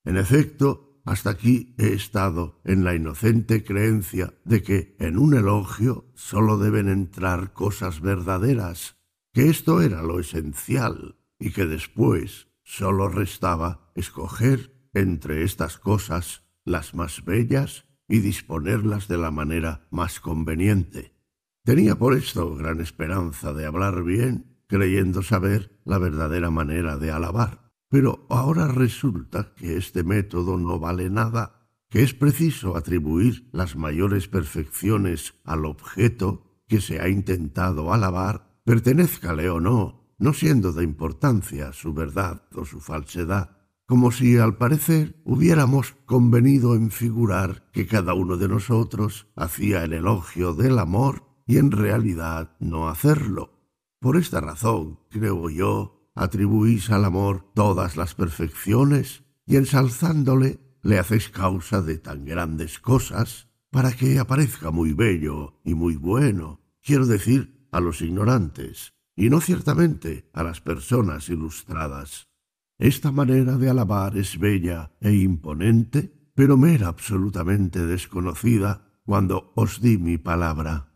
En 0.05 0.17
efecto, 0.17 1.01
hasta 1.05 1.31
aquí 1.31 1.75
he 1.79 1.93
estado 1.93 2.61
en 2.65 2.85
la 2.85 2.95
inocente 2.95 3.65
creencia 3.65 4.35
de 4.45 4.63
que 4.63 4.97
en 5.01 5.19
un 5.19 5.35
elogio 5.35 6.07
sólo 6.15 6.57
deben 6.57 6.89
entrar 6.89 7.53
cosas 7.53 8.01
verdaderas, 8.01 8.97
que 9.33 9.49
esto 9.49 9.83
era 9.83 10.03
lo 10.03 10.21
esencial, 10.21 11.17
y 11.39 11.51
que 11.51 11.67
después 11.67 12.49
sólo 12.63 13.09
restaba 13.09 13.90
escoger 14.01 14.75
entre 14.93 15.45
estas 15.45 15.79
cosas 15.79 16.43
las 16.65 16.95
más 16.95 17.25
bellas 17.25 17.87
y 18.09 18.19
disponerlas 18.19 19.07
de 19.07 19.19
la 19.19 19.31
manera 19.31 19.87
más 19.91 20.19
conveniente. 20.19 21.15
Tenía 21.65 21.97
por 21.97 22.15
esto 22.15 22.57
gran 22.57 22.81
esperanza 22.81 23.53
de 23.53 23.67
hablar 23.67 24.03
bien, 24.03 24.57
creyendo 24.67 25.23
saber 25.23 25.81
la 25.85 25.99
verdadera 25.99 26.51
manera 26.51 26.97
de 26.97 27.13
alabar. 27.13 27.71
Pero 27.89 28.27
ahora 28.31 28.69
resulta 28.69 29.55
que 29.55 29.77
este 29.77 30.03
método 30.03 30.57
no 30.57 30.79
vale 30.79 31.11
nada, 31.11 31.69
que 31.89 32.03
es 32.03 32.15
preciso 32.15 32.77
atribuir 32.77 33.49
las 33.53 33.77
mayores 33.77 34.29
perfecciones 34.29 35.35
al 35.45 35.65
objeto 35.65 36.63
que 36.69 36.81
se 36.81 37.01
ha 37.01 37.09
intentado 37.09 37.93
alabar, 37.93 38.61
pertenezcale 38.65 39.51
o 39.51 39.61
no, 39.61 40.15
no 40.19 40.33
siendo 40.33 40.73
de 40.73 40.85
importancia 40.85 41.73
su 41.73 41.93
verdad 41.93 42.43
o 42.55 42.65
su 42.65 42.81
falsedad, 42.81 43.60
como 43.91 44.13
si 44.13 44.37
al 44.37 44.57
parecer 44.57 45.21
hubiéramos 45.25 45.97
convenido 46.07 46.77
en 46.77 46.93
figurar 46.93 47.69
que 47.73 47.89
cada 47.89 48.15
uno 48.15 48.37
de 48.37 48.47
nosotros 48.47 49.27
hacía 49.35 49.83
el 49.83 49.95
elogio 49.95 50.55
del 50.55 50.79
amor 50.79 51.25
y 51.49 51.57
en 51.57 51.73
realidad 51.73 52.57
no 52.61 52.89
hacerlo. 52.89 53.59
Por 53.99 54.17
esta 54.17 54.41
razón, 54.41 55.01
creo 55.09 55.51
yo, 55.51 56.09
atribuís 56.15 56.89
al 56.91 57.05
amor 57.05 57.51
todas 57.53 57.97
las 57.97 58.15
perfecciones 58.15 59.25
y 59.45 59.57
ensalzándole 59.57 60.61
le 60.83 61.01
hacéis 61.01 61.29
causa 61.29 61.83
de 61.83 61.99
tan 61.99 62.25
grandes 62.25 62.79
cosas 62.79 63.49
para 63.73 63.91
que 63.91 64.21
aparezca 64.21 64.71
muy 64.71 64.93
bello 64.93 65.59
y 65.65 65.75
muy 65.75 65.97
bueno, 65.97 66.61
quiero 66.81 67.07
decir, 67.07 67.67
a 67.73 67.81
los 67.81 68.03
ignorantes, 68.03 68.95
y 69.17 69.31
no 69.31 69.41
ciertamente 69.41 70.31
a 70.33 70.45
las 70.45 70.61
personas 70.61 71.29
ilustradas. 71.29 72.30
Esta 72.81 73.13
manera 73.13 73.59
de 73.59 73.69
alabar 73.69 74.17
es 74.17 74.39
bella 74.39 74.91
e 75.03 75.13
imponente, 75.13 76.15
pero 76.35 76.57
me 76.57 76.75
era 76.75 76.89
absolutamente 76.89 77.85
desconocida 77.85 78.91
cuando 79.05 79.53
os 79.55 79.83
di 79.83 79.99
mi 79.99 80.17
palabra. 80.17 80.91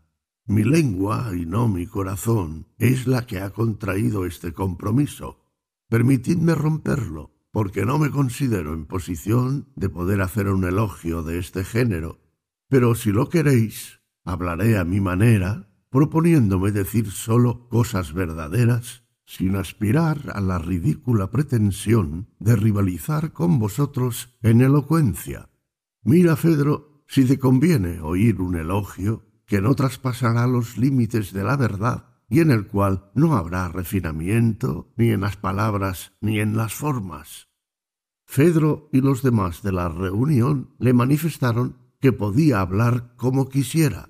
Mi 0.47 0.63
lengua 0.63 1.29
y 1.35 1.45
no 1.45 1.67
mi 1.67 1.85
corazón 1.85 2.65
es 2.79 3.05
la 3.05 3.27
que 3.27 3.39
ha 3.39 3.51
contraído 3.51 4.25
este 4.25 4.51
compromiso. 4.51 5.45
Permitidme 5.87 6.55
romperlo, 6.55 7.35
porque 7.51 7.85
no 7.85 7.99
me 7.99 8.09
considero 8.09 8.73
en 8.73 8.87
posición 8.87 9.69
de 9.75 9.87
poder 9.87 10.21
hacer 10.21 10.49
un 10.49 10.63
elogio 10.63 11.21
de 11.21 11.37
este 11.37 11.63
género. 11.63 12.19
Pero 12.67 12.95
si 12.95 13.11
lo 13.11 13.29
queréis, 13.29 14.01
hablaré 14.23 14.79
a 14.79 14.85
mi 14.85 15.01
manera, 15.01 15.69
proponiéndome 15.91 16.71
decir 16.71 17.11
sólo 17.11 17.69
cosas 17.69 18.11
verdaderas, 18.11 19.04
sin 19.25 19.55
aspirar 19.55 20.31
a 20.33 20.41
la 20.41 20.59
ridícula 20.59 21.31
pretensión 21.31 22.27
de 22.39 22.55
rivalizar 22.55 23.33
con 23.33 23.59
vosotros 23.59 24.35
en 24.41 24.61
elocuencia. 24.61 25.49
Mira, 26.03 26.35
Fedro, 26.35 27.03
si 27.07 27.25
te 27.25 27.39
conviene 27.39 28.01
oír 28.01 28.41
un 28.41 28.55
elogio, 28.55 29.23
que 29.45 29.61
no 29.61 29.75
traspasará 29.75 30.47
los 30.47 30.77
límites 30.77 31.33
de 31.33 31.43
la 31.43 31.55
verdad 31.55 32.15
y 32.27 32.39
en 32.39 32.51
el 32.51 32.67
cual 32.67 33.11
no 33.13 33.35
habrá 33.35 33.69
refinamiento 33.69 34.91
ni 34.97 35.09
en 35.09 35.21
las 35.21 35.37
palabras 35.37 36.13
ni 36.21 36.39
en 36.39 36.57
las 36.57 36.73
formas. 36.73 37.47
Fedro 38.25 38.89
y 38.91 39.01
los 39.01 39.21
demás 39.21 39.61
de 39.61 39.71
la 39.71 39.87
reunión 39.87 40.73
le 40.79 40.93
manifestaron 40.93 41.77
que 41.99 42.11
podía 42.11 42.59
hablar 42.59 43.13
como 43.17 43.49
quisiera. 43.49 44.09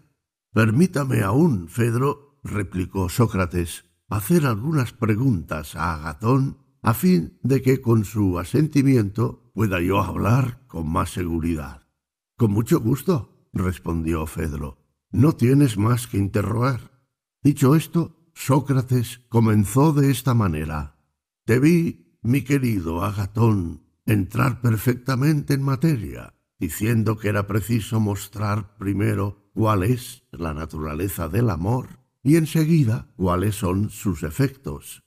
Permítame 0.53 1.21
aún, 1.21 1.67
Fedro, 1.67 2.39
replicó 2.43 3.09
Sócrates, 3.09 3.85
hacer 4.09 4.45
algunas 4.45 4.93
preguntas 4.93 5.75
a 5.75 5.95
Agatón 5.95 6.57
a 6.81 6.93
fin 6.93 7.39
de 7.41 7.61
que 7.61 7.81
con 7.81 8.05
su 8.05 8.37
asentimiento 8.37 9.51
pueda 9.53 9.81
yo 9.81 10.01
hablar 10.01 10.65
con 10.67 10.87
más 10.89 11.11
seguridad. 11.11 11.87
Con 12.37 12.51
mucho 12.51 12.79
gusto, 12.79 13.49
respondió 13.53 14.25
Fedro. 14.27 14.77
No 15.11 15.33
tienes 15.33 15.77
más 15.77 16.07
que 16.07 16.17
interrogar. 16.17 16.91
Dicho 17.41 17.75
esto, 17.75 18.29
Sócrates 18.35 19.21
comenzó 19.29 19.93
de 19.93 20.11
esta 20.11 20.33
manera. 20.33 20.99
Te 21.45 21.59
vi, 21.59 22.19
mi 22.21 22.43
querido 22.43 23.03
Agatón, 23.03 23.83
entrar 24.05 24.61
perfectamente 24.61 25.53
en 25.53 25.63
materia, 25.63 26.35
diciendo 26.59 27.17
que 27.17 27.29
era 27.29 27.47
preciso 27.47 27.99
mostrar 27.99 28.77
primero 28.77 29.49
cuál 29.53 29.83
es 29.83 30.23
la 30.31 30.53
naturaleza 30.53 31.29
del 31.29 31.49
amor 31.49 32.04
y 32.25 32.37
enseguida 32.37 33.13
cuáles 33.15 33.55
son 33.55 33.91
sus 33.91 34.23
efectos. 34.23 35.03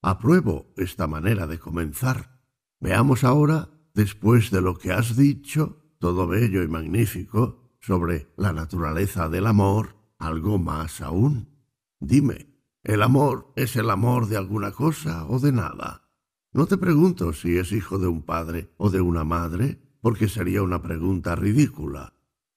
Apruebo 0.00 0.72
esta 0.78 1.06
manera 1.06 1.46
de 1.46 1.58
comenzar. 1.58 2.40
Veamos 2.80 3.24
ahora, 3.24 3.68
después 3.92 4.50
de 4.50 4.62
lo 4.62 4.78
que 4.78 4.90
has 4.90 5.14
dicho, 5.14 5.94
todo 5.98 6.26
bello 6.26 6.62
y 6.62 6.68
magnífico, 6.68 7.76
sobre 7.78 8.32
la 8.38 8.54
naturaleza 8.54 9.28
del 9.28 9.46
amor 9.46 9.96
algo 10.18 10.58
más 10.58 11.02
aún. 11.02 11.50
Dime, 12.00 12.56
¿el 12.82 13.02
amor 13.02 13.52
es 13.54 13.76
el 13.76 13.90
amor 13.90 14.26
de 14.28 14.38
alguna 14.38 14.72
cosa 14.72 15.26
o 15.26 15.38
de 15.40 15.52
nada? 15.52 16.08
No 16.54 16.64
te 16.64 16.78
pregunto 16.78 17.34
si 17.34 17.58
es 17.58 17.72
hijo 17.72 17.98
de 17.98 18.06
un 18.06 18.22
padre 18.22 18.72
o 18.78 18.88
de 18.88 19.02
una 19.02 19.24
madre, 19.24 19.78
porque 20.00 20.26
sería 20.26 20.62
una 20.62 20.80
pregunta 20.80 21.36
ridícula. 21.36 22.14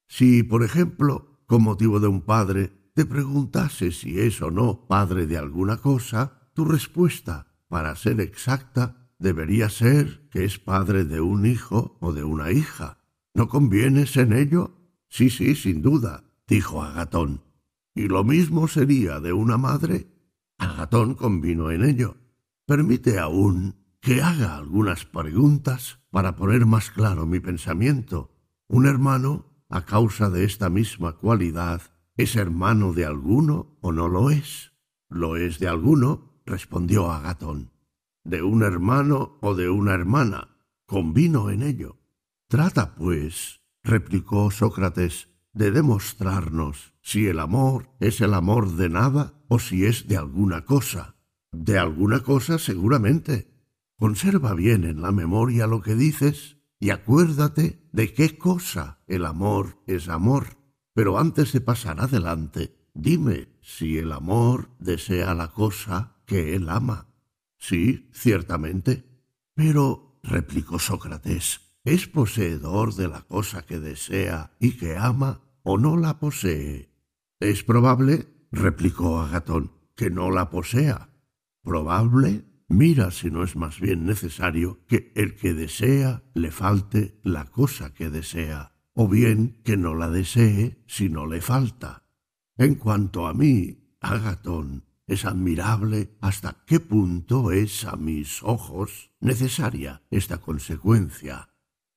Si, 0.08 0.42
por 0.42 0.64
ejemplo, 0.64 1.42
con 1.48 1.64
motivo 1.64 2.00
de 2.00 2.08
un 2.08 2.22
padre, 2.22 2.75
te 2.96 3.06
preguntase 3.06 3.92
si 3.92 4.22
es 4.22 4.42
o 4.42 4.50
no 4.50 4.88
padre 4.88 5.28
de 5.28 5.38
alguna 5.38 5.78
cosa, 5.78 6.50
tu 6.54 6.64
respuesta, 6.64 7.48
para 7.68 7.94
ser 7.98 8.22
exacta, 8.22 9.12
debería 9.20 9.70
ser 9.70 10.30
que 10.30 10.46
es 10.46 10.60
padre 10.60 11.04
de 11.04 11.20
un 11.20 11.46
hijo 11.46 11.98
o 12.00 12.14
de 12.14 12.24
una 12.24 12.52
hija. 12.52 13.00
¿No 13.34 13.50
convienes 13.50 14.16
en 14.16 14.32
ello? 14.32 14.80
Sí, 15.10 15.30
sí, 15.30 15.56
sin 15.56 15.82
duda, 15.82 16.24
dijo 16.48 16.82
Agatón. 16.82 17.44
¿Y 17.94 18.08
lo 18.08 18.24
mismo 18.24 18.70
sería 18.70 19.20
de 19.20 19.34
una 19.34 19.58
madre? 19.58 20.08
Agatón 20.58 21.16
convino 21.16 21.72
en 21.72 21.84
ello. 21.84 22.16
Permite 22.66 23.20
aún 23.20 23.76
que 24.00 24.22
haga 24.22 24.56
algunas 24.56 25.04
preguntas 25.04 26.00
para 26.12 26.38
poner 26.38 26.66
más 26.66 26.92
claro 26.92 27.26
mi 27.26 27.42
pensamiento. 27.42 28.32
Un 28.70 28.86
hermano, 28.86 29.52
a 29.68 29.84
causa 29.84 30.30
de 30.30 30.46
esta 30.46 30.70
misma 30.70 31.18
cualidad, 31.18 31.82
¿es 32.18 32.36
hermano 32.36 32.94
de 32.94 33.06
alguno 33.06 33.78
o 33.82 33.92
no 33.92 34.08
lo 34.08 34.30
es? 34.30 34.74
Lo 35.10 35.38
es 35.38 35.60
de 35.60 35.68
alguno, 35.68 36.42
respondió 36.46 37.12
Agatón. 37.12 37.72
De 38.24 38.42
un 38.42 38.64
hermano 38.64 39.38
o 39.42 39.56
de 39.56 39.70
una 39.70 39.94
hermana. 39.94 40.58
Convino 40.86 41.50
en 41.50 41.64
ello. 41.64 41.98
Trata, 42.48 42.96
pues, 42.96 43.62
replicó 43.84 44.52
Sócrates, 44.52 45.30
de 45.54 45.72
demostrarnos 45.72 46.94
si 47.02 47.28
el 47.28 47.40
amor 47.40 47.90
es 48.00 48.20
el 48.20 48.34
amor 48.34 48.76
de 48.76 48.90
nada 48.90 49.42
o 49.48 49.58
si 49.58 49.86
es 49.86 50.08
de 50.08 50.18
alguna 50.18 50.66
cosa. 50.66 51.16
De 51.52 51.78
alguna 51.78 52.22
cosa 52.22 52.60
seguramente. 52.60 53.52
Conserva 53.98 54.54
bien 54.54 54.84
en 54.84 55.02
la 55.02 55.12
memoria 55.12 55.68
lo 55.68 55.82
que 55.82 55.96
dices 55.96 56.58
y 56.80 56.90
acuérdate 56.90 57.88
de 57.94 58.14
qué 58.14 58.38
cosa 58.38 59.00
el 59.08 59.26
amor 59.26 59.82
es 59.88 60.10
amor. 60.10 60.58
Pero 60.96 61.20
antes 61.20 61.54
de 61.54 61.62
pasar 61.62 62.02
adelante, 62.02 62.76
dime 62.96 63.50
si 63.62 64.00
el 64.00 64.12
amor 64.12 64.72
desea 64.80 65.36
la 65.36 65.50
cosa 65.50 66.16
que 66.26 66.56
él 66.56 66.70
ama. 66.70 67.14
Sí, 67.60 68.10
ciertamente. 68.12 69.06
Pero, 69.54 70.20
replicó 70.24 70.80
Sócrates, 70.80 71.62
¿Es 71.86 72.08
poseedor 72.08 72.96
de 72.96 73.08
la 73.08 73.22
cosa 73.22 73.64
que 73.64 73.80
desea 73.80 74.56
y 74.60 74.72
que 74.72 74.98
ama 74.98 75.42
o 75.62 75.78
no 75.78 75.98
la 75.98 76.20
posee? 76.20 76.90
Es 77.40 77.64
probable, 77.64 78.28
replicó 78.52 79.22
Agatón, 79.22 79.72
que 79.96 80.10
no 80.10 80.32
la 80.32 80.50
posea. 80.50 81.12
Probable, 81.62 82.44
mira 82.68 83.12
si 83.12 83.30
no 83.30 83.44
es 83.44 83.56
más 83.56 83.80
bien 83.80 84.08
necesario 84.08 84.80
que 84.88 85.14
el 85.16 85.36
que 85.36 85.54
desea 85.54 86.24
le 86.34 86.50
falte 86.50 87.20
la 87.24 87.46
cosa 87.46 87.94
que 87.94 88.10
desea, 88.10 88.72
o 88.96 89.08
bien 89.08 89.62
que 89.64 89.78
no 89.78 89.94
la 89.94 90.10
desee 90.10 90.84
si 90.88 91.10
no 91.10 91.28
le 91.28 91.42
falta. 91.42 92.04
En 92.58 92.76
cuanto 92.76 93.28
a 93.28 93.34
mí, 93.34 93.96
Agatón, 94.00 94.86
es 95.06 95.26
admirable 95.26 96.18
hasta 96.22 96.64
qué 96.66 96.80
punto 96.80 97.52
es 97.52 97.86
a 97.86 97.96
mis 97.96 98.42
ojos 98.42 99.12
necesaria 99.20 100.02
esta 100.10 100.40
consecuencia. 100.40 101.50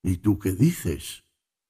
¿Y 0.03 0.19
tú 0.19 0.39
qué 0.39 0.53
dices? 0.53 1.25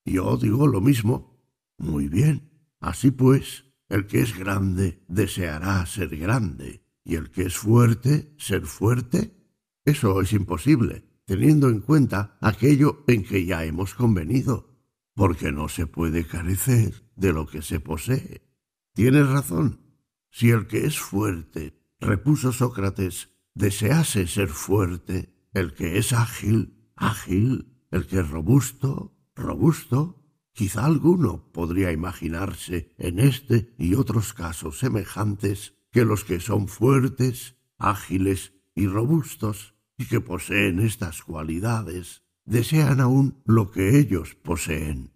Yo 0.05 0.37
digo 0.37 0.67
lo 0.67 0.81
mismo. 0.81 1.39
Muy 1.77 2.09
bien. 2.09 2.51
Así 2.81 3.11
pues, 3.11 3.65
el 3.89 4.07
que 4.07 4.21
es 4.21 4.37
grande 4.37 5.05
deseará 5.09 5.85
ser 5.87 6.17
grande, 6.17 6.83
y 7.05 7.15
el 7.15 7.31
que 7.31 7.43
es 7.43 7.57
fuerte 7.57 8.35
ser 8.39 8.67
fuerte. 8.67 9.35
Eso 9.85 10.21
es 10.21 10.33
imposible, 10.33 11.05
teniendo 11.25 11.69
en 11.69 11.81
cuenta 11.81 12.37
aquello 12.41 13.05
en 13.07 13.25
que 13.25 13.47
ya 13.47 13.65
hemos 13.65 13.95
convenido, 13.95 14.68
porque 15.19 15.51
no 15.51 15.69
se 15.69 15.89
puede 15.89 16.29
carecer 16.29 17.03
de 17.17 17.33
lo 17.33 17.49
que 17.49 17.61
se 17.61 17.81
posee. 17.81 18.49
Tienes 18.95 19.29
razón. 19.29 19.81
Si 20.31 20.51
el 20.51 20.69
que 20.69 20.87
es 20.87 21.01
fuerte, 21.01 21.77
repuso 21.99 22.53
Sócrates, 22.53 23.29
desease 23.53 24.29
ser 24.29 24.47
fuerte, 24.47 25.35
el 25.55 25.75
que 25.75 25.99
es 25.99 26.13
ágil, 26.13 26.93
ágil, 26.95 27.67
el 27.91 28.07
que 28.07 28.21
es 28.21 28.31
robusto, 28.31 29.19
robusto, 29.35 30.25
quizá 30.53 30.85
alguno 30.85 31.51
podría 31.51 31.91
imaginarse 31.91 32.95
en 32.97 33.19
este 33.19 33.75
y 33.77 33.97
otros 33.97 34.33
casos 34.35 34.79
semejantes 34.79 35.75
que 35.91 36.05
los 36.05 36.23
que 36.23 36.39
son 36.39 36.69
fuertes, 36.69 37.57
ágiles 37.77 38.53
y 38.77 38.87
robustos, 38.87 39.75
y 39.97 40.07
que 40.07 40.21
poseen 40.21 40.79
estas 40.79 41.25
cualidades, 41.25 42.23
desean 42.49 43.01
aún 43.01 43.43
lo 43.45 43.71
que 43.71 43.99
ellos 43.99 44.35
poseen. 44.35 45.13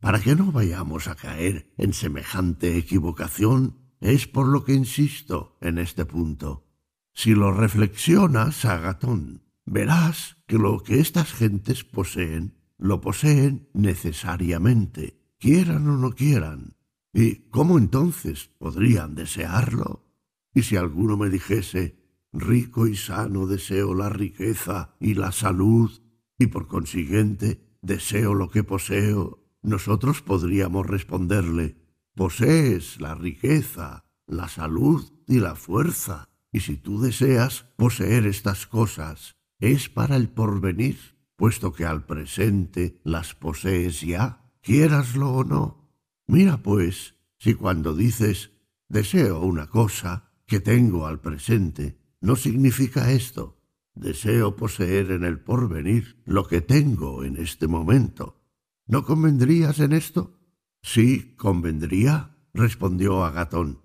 Para 0.00 0.20
que 0.20 0.34
no 0.34 0.50
vayamos 0.50 1.06
a 1.06 1.14
caer 1.14 1.72
en 1.78 1.92
semejante 1.92 2.76
equivocación, 2.76 3.78
es 4.00 4.26
por 4.26 4.48
lo 4.48 4.64
que 4.64 4.74
insisto 4.74 5.56
en 5.60 5.78
este 5.78 6.04
punto. 6.04 6.66
Si 7.14 7.34
lo 7.34 7.52
reflexionas, 7.52 8.64
Agatón, 8.64 9.44
verás 9.64 10.38
que 10.46 10.58
lo 10.58 10.82
que 10.82 10.98
estas 10.98 11.32
gentes 11.32 11.84
poseen, 11.84 12.58
lo 12.78 13.00
poseen 13.00 13.68
necesariamente, 13.74 15.22
quieran 15.38 15.88
o 15.88 15.96
no 15.96 16.12
quieran. 16.12 16.76
¿Y 17.12 17.48
cómo 17.50 17.78
entonces 17.78 18.50
podrían 18.58 19.14
desearlo? 19.14 20.04
Y 20.52 20.62
si 20.62 20.76
alguno 20.76 21.16
me 21.16 21.30
dijese, 21.30 22.02
rico 22.32 22.88
y 22.88 22.96
sano 22.96 23.46
deseo 23.46 23.94
la 23.94 24.08
riqueza 24.08 24.96
y 24.98 25.14
la 25.14 25.30
salud, 25.30 26.01
y 26.42 26.46
por 26.48 26.66
consiguiente 26.66 27.62
deseo 27.82 28.34
lo 28.34 28.50
que 28.50 28.64
poseo, 28.64 29.44
nosotros 29.62 30.22
podríamos 30.22 30.86
responderle, 30.86 31.76
posees 32.14 33.00
la 33.00 33.14
riqueza, 33.14 34.04
la 34.26 34.48
salud 34.48 35.12
y 35.26 35.38
la 35.38 35.54
fuerza, 35.54 36.28
y 36.50 36.60
si 36.60 36.76
tú 36.76 37.00
deseas 37.00 37.62
poseer 37.76 38.26
estas 38.26 38.66
cosas, 38.66 39.36
es 39.60 39.88
para 39.88 40.16
el 40.16 40.28
porvenir, 40.28 40.98
puesto 41.36 41.72
que 41.72 41.84
al 41.84 42.04
presente 42.04 43.00
las 43.04 43.34
posees 43.34 44.00
ya, 44.00 44.50
quieraslo 44.60 45.30
o 45.32 45.44
no. 45.44 45.94
Mira, 46.26 46.62
pues, 46.62 47.14
si 47.38 47.54
cuando 47.54 47.94
dices 47.94 48.50
deseo 48.88 49.40
una 49.40 49.68
cosa 49.68 50.32
que 50.46 50.60
tengo 50.60 51.06
al 51.06 51.20
presente, 51.20 51.98
no 52.20 52.36
significa 52.36 53.12
esto. 53.12 53.61
Deseo 53.94 54.56
poseer 54.56 55.10
en 55.10 55.24
el 55.24 55.40
porvenir 55.40 56.22
lo 56.24 56.46
que 56.46 56.60
tengo 56.60 57.24
en 57.24 57.36
este 57.36 57.66
momento. 57.66 58.40
¿No 58.86 59.04
convendrías 59.04 59.80
en 59.80 59.92
esto? 59.92 60.38
Sí, 60.82 61.34
convendría, 61.36 62.36
respondió 62.54 63.24
Agatón. 63.24 63.80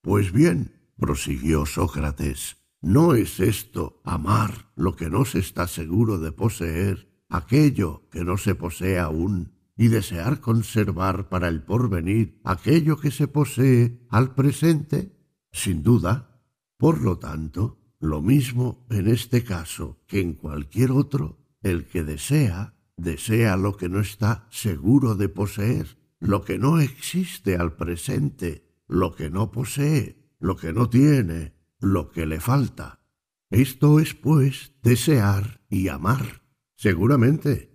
Pues 0.00 0.32
bien, 0.32 0.72
prosiguió 0.96 1.64
Sócrates, 1.64 2.56
¿No 2.82 3.14
es 3.14 3.38
esto 3.38 4.00
amar 4.04 4.72
lo 4.74 4.96
que 4.96 5.08
no 5.08 5.24
se 5.24 5.38
está 5.38 5.68
seguro 5.68 6.18
de 6.18 6.32
poseer, 6.32 7.08
aquello 7.28 8.08
que 8.10 8.24
no 8.24 8.36
se 8.38 8.56
posee 8.56 8.98
aún, 8.98 9.52
y 9.76 9.86
desear 9.86 10.40
conservar 10.40 11.28
para 11.28 11.46
el 11.46 11.62
porvenir 11.62 12.40
aquello 12.42 12.98
que 12.98 13.12
se 13.12 13.28
posee 13.28 14.04
al 14.10 14.34
presente? 14.34 15.16
Sin 15.52 15.84
duda. 15.84 16.40
Por 16.76 17.00
lo 17.02 17.18
tanto, 17.18 17.78
lo 18.02 18.20
mismo 18.20 18.84
en 18.90 19.06
este 19.06 19.44
caso 19.44 20.02
que 20.08 20.20
en 20.20 20.34
cualquier 20.34 20.90
otro, 20.90 21.38
el 21.62 21.86
que 21.86 22.02
desea, 22.02 22.74
desea 22.96 23.56
lo 23.56 23.76
que 23.76 23.88
no 23.88 24.00
está 24.00 24.48
seguro 24.50 25.14
de 25.14 25.28
poseer, 25.28 25.98
lo 26.18 26.42
que 26.42 26.58
no 26.58 26.80
existe 26.80 27.56
al 27.56 27.76
presente, 27.76 28.68
lo 28.88 29.14
que 29.14 29.30
no 29.30 29.52
posee, 29.52 30.34
lo 30.40 30.56
que 30.56 30.72
no 30.72 30.90
tiene, 30.90 31.54
lo 31.78 32.10
que 32.10 32.26
le 32.26 32.40
falta. 32.40 33.06
Esto 33.50 34.00
es, 34.00 34.14
pues, 34.14 34.74
desear 34.82 35.60
y 35.70 35.86
amar. 35.86 36.42
Seguramente. 36.74 37.70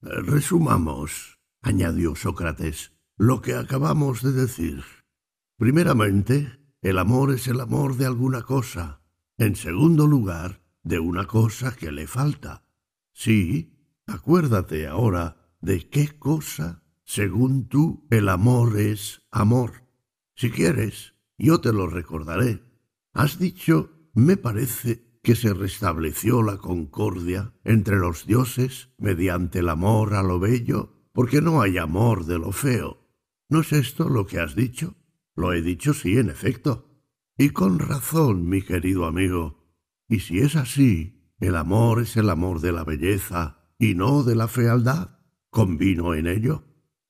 Resumamos, 0.00 1.40
añadió 1.60 2.14
Sócrates, 2.14 2.92
lo 3.16 3.42
que 3.42 3.54
acabamos 3.54 4.22
de 4.22 4.30
decir. 4.30 4.84
Primeramente, 5.58 6.60
el 6.82 6.98
amor 6.98 7.32
es 7.34 7.48
el 7.48 7.60
amor 7.60 7.96
de 7.96 8.06
alguna 8.06 8.42
cosa. 8.42 9.01
En 9.42 9.56
segundo 9.56 10.06
lugar, 10.06 10.62
de 10.84 11.00
una 11.00 11.26
cosa 11.26 11.74
que 11.74 11.90
le 11.90 12.06
falta. 12.06 12.64
Sí, 13.12 13.98
acuérdate 14.06 14.86
ahora 14.86 15.56
de 15.60 15.88
qué 15.88 16.16
cosa, 16.16 16.84
según 17.02 17.66
tú, 17.66 18.06
el 18.10 18.28
amor 18.28 18.78
es 18.78 19.26
amor. 19.32 19.88
Si 20.36 20.52
quieres, 20.52 21.14
yo 21.38 21.60
te 21.60 21.72
lo 21.72 21.88
recordaré. 21.88 22.62
Has 23.14 23.40
dicho, 23.40 23.90
me 24.14 24.36
parece, 24.36 25.18
que 25.24 25.34
se 25.34 25.52
restableció 25.54 26.44
la 26.44 26.58
concordia 26.58 27.52
entre 27.64 27.96
los 27.96 28.26
dioses 28.26 28.90
mediante 28.96 29.58
el 29.58 29.70
amor 29.70 30.14
a 30.14 30.22
lo 30.22 30.38
bello, 30.38 31.08
porque 31.12 31.42
no 31.42 31.62
hay 31.62 31.78
amor 31.78 32.26
de 32.26 32.38
lo 32.38 32.52
feo. 32.52 33.08
¿No 33.48 33.62
es 33.62 33.72
esto 33.72 34.08
lo 34.08 34.24
que 34.24 34.38
has 34.38 34.54
dicho? 34.54 34.94
Lo 35.34 35.52
he 35.52 35.62
dicho 35.62 35.94
sí, 35.94 36.16
en 36.16 36.30
efecto. 36.30 36.91
Y 37.42 37.50
con 37.50 37.80
razón, 37.80 38.48
mi 38.48 38.62
querido 38.62 39.04
amigo. 39.04 39.58
Y 40.08 40.20
si 40.20 40.38
es 40.38 40.54
así, 40.54 41.34
el 41.40 41.56
amor 41.56 42.00
es 42.00 42.16
el 42.16 42.30
amor 42.30 42.60
de 42.60 42.70
la 42.70 42.84
belleza 42.84 43.66
y 43.80 43.96
no 43.96 44.22
de 44.22 44.36
la 44.36 44.46
fealdad. 44.46 45.18
¿Convino 45.50 46.14
en 46.14 46.28
ello? 46.28 46.62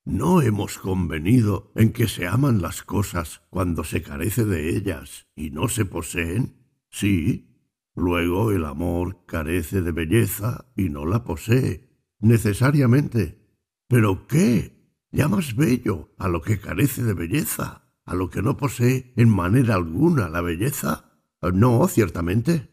¿No 0.07 0.41
hemos 0.41 0.79
convenido 0.79 1.71
en 1.77 1.93
que 1.93 2.09
se 2.09 2.27
aman 2.27 2.63
las 2.63 2.83
cosas 2.83 3.43
cuando 3.51 3.85
se 3.85 4.01
carece 4.01 4.47
de 4.47 4.75
ellas 4.75 5.27
y 5.37 5.51
no 5.51 5.69
se 5.69 5.85
poseen? 5.85 6.57
Sí. 6.89 7.55
Luego 7.95 8.53
el 8.53 8.65
amor 8.65 9.27
carece 9.27 9.83
de 9.83 9.93
belleza 9.93 10.73
y 10.75 10.89
no 10.89 11.05
la 11.05 11.25
posee, 11.25 11.91
necesariamente. 12.21 13.39
¿Pero 13.87 14.27
qué? 14.29 14.97
¿Llamas 15.11 15.57
bello 15.57 16.15
a 16.17 16.29
lo 16.29 16.41
que 16.41 16.59
carece 16.59 17.03
de 17.03 17.13
belleza, 17.13 17.82
a 18.05 18.15
lo 18.15 18.31
que 18.31 18.43
no 18.43 18.57
posee 18.57 19.13
en 19.17 19.29
manera 19.29 19.75
alguna 19.75 20.29
la 20.29 20.41
belleza? 20.41 21.21
No, 21.41 21.87
ciertamente. 21.89 22.71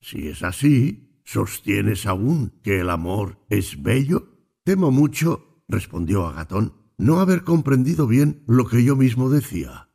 Si 0.00 0.28
es 0.28 0.42
así, 0.42 1.20
¿sostienes 1.24 2.06
aún 2.06 2.60
que 2.62 2.80
el 2.80 2.90
amor 2.90 3.38
es 3.48 3.82
bello? 3.82 4.28
Temo 4.64 4.90
mucho 4.90 5.52
respondió 5.72 6.26
Agatón, 6.26 6.74
no 6.98 7.18
haber 7.18 7.42
comprendido 7.42 8.06
bien 8.06 8.44
lo 8.46 8.66
que 8.66 8.84
yo 8.84 8.94
mismo 8.94 9.30
decía. 9.30 9.88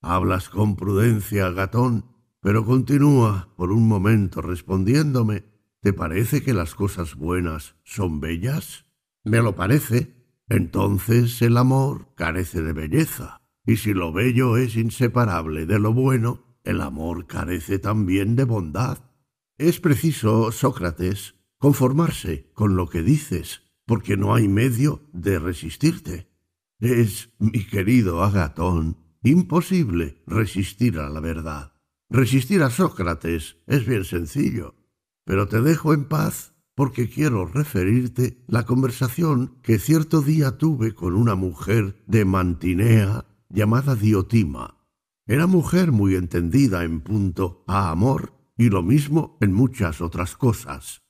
Hablas 0.00 0.48
con 0.48 0.76
prudencia, 0.76 1.46
Agatón, 1.46 2.06
pero 2.40 2.64
continúa 2.64 3.52
por 3.56 3.72
un 3.72 3.88
momento 3.88 4.40
respondiéndome. 4.40 5.44
¿Te 5.80 5.92
parece 5.92 6.42
que 6.42 6.54
las 6.54 6.74
cosas 6.74 7.16
buenas 7.16 7.74
son 7.84 8.20
bellas? 8.20 8.86
Me 9.24 9.42
lo 9.42 9.54
parece. 9.54 10.14
Entonces 10.48 11.40
el 11.42 11.56
amor 11.56 12.14
carece 12.14 12.62
de 12.62 12.74
belleza, 12.74 13.40
y 13.66 13.76
si 13.76 13.94
lo 13.94 14.12
bello 14.12 14.56
es 14.56 14.76
inseparable 14.76 15.66
de 15.66 15.78
lo 15.78 15.92
bueno, 15.92 16.58
el 16.64 16.80
amor 16.80 17.26
carece 17.26 17.78
también 17.78 18.36
de 18.36 18.44
bondad. 18.44 18.98
Es 19.58 19.80
preciso, 19.80 20.50
Sócrates, 20.52 21.34
conformarse 21.58 22.50
con 22.54 22.76
lo 22.76 22.88
que 22.88 23.02
dices 23.02 23.62
porque 23.86 24.16
no 24.16 24.34
hay 24.34 24.48
medio 24.48 25.02
de 25.12 25.38
resistirte. 25.38 26.30
Es, 26.80 27.30
mi 27.38 27.64
querido 27.66 28.22
Agatón, 28.22 28.98
imposible 29.22 30.22
resistir 30.26 30.98
a 30.98 31.08
la 31.08 31.20
verdad. 31.20 31.72
Resistir 32.10 32.62
a 32.62 32.70
Sócrates 32.70 33.58
es 33.66 33.86
bien 33.86 34.04
sencillo, 34.04 34.74
pero 35.24 35.48
te 35.48 35.60
dejo 35.60 35.94
en 35.94 36.06
paz 36.06 36.54
porque 36.74 37.08
quiero 37.08 37.46
referirte 37.46 38.42
la 38.46 38.64
conversación 38.64 39.58
que 39.62 39.78
cierto 39.78 40.22
día 40.22 40.58
tuve 40.58 40.92
con 40.92 41.14
una 41.14 41.34
mujer 41.34 42.02
de 42.06 42.24
Mantinea 42.24 43.26
llamada 43.54 43.94
Diotima. 43.94 44.84
Era 45.26 45.46
mujer 45.46 45.92
muy 45.92 46.16
entendida 46.16 46.82
en 46.82 47.00
punto 47.00 47.64
a 47.68 47.90
amor 47.90 48.34
y 48.58 48.68
lo 48.68 48.82
mismo 48.82 49.38
en 49.40 49.52
muchas 49.52 50.00
otras 50.00 50.36
cosas. 50.36 51.02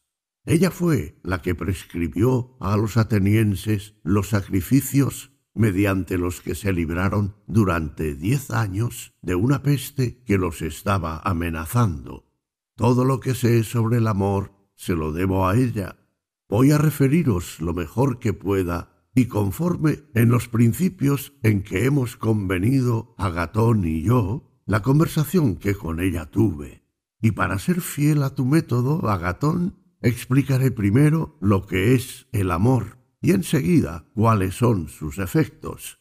Ella 0.45 0.71
fue 0.71 1.19
la 1.23 1.41
que 1.41 1.55
prescribió 1.55 2.57
a 2.61 2.77
los 2.77 2.99
atenienses 2.99 3.95
los 4.03 4.29
sacrificios 4.29 5.33
mediante 5.55 6.19
los 6.19 6.43
que 6.43 6.55
se 6.55 6.73
libraron 6.73 7.35
durante 7.47 8.15
diez 8.15 8.51
años 8.51 9.15
de 9.23 9.35
una 9.35 9.63
peste 9.63 10.23
que 10.25 10.37
los 10.37 10.61
estaba 10.61 11.21
amenazando. 11.25 12.31
Todo 12.77 13.05
lo 13.05 13.21
que 13.21 13.35
sé 13.35 13.65
sobre 13.65 13.99
el 13.99 14.07
amor 14.07 14.53
se 14.75 14.95
lo 14.95 15.13
debo 15.13 15.49
a 15.49 15.57
ella. 15.57 15.97
Voy 16.49 16.73
a 16.73 16.79
referiros 16.79 17.61
lo 17.61 17.73
mejor 17.73 18.19
que 18.19 18.35
pueda 18.35 18.94
y 19.15 19.27
conforme 19.27 20.01
en 20.15 20.29
los 20.29 20.49
principios 20.49 21.35
en 21.43 21.63
que 21.63 21.85
hemos 21.85 22.17
convenido 22.17 23.15
Agatón 23.17 23.85
y 23.85 24.03
yo, 24.03 24.61
la 24.67 24.83
conversación 24.83 25.57
que 25.57 25.75
con 25.75 26.01
ella 26.01 26.27
tuve. 26.27 26.85
Y 27.21 27.33
para 27.33 27.59
ser 27.59 27.81
fiel 27.81 28.23
a 28.23 28.35
tu 28.35 28.45
método, 28.45 29.09
Agatón, 29.09 29.79
explicaré 30.03 30.71
primero 30.71 31.39
lo 31.41 31.67
que 31.67 31.95
es 31.95 32.27
el 32.33 32.51
amor 32.51 32.99
y 33.21 33.31
enseguida 33.31 34.07
cuáles 34.15 34.55
son 34.57 34.89
sus 34.89 35.19
efectos. 35.19 36.01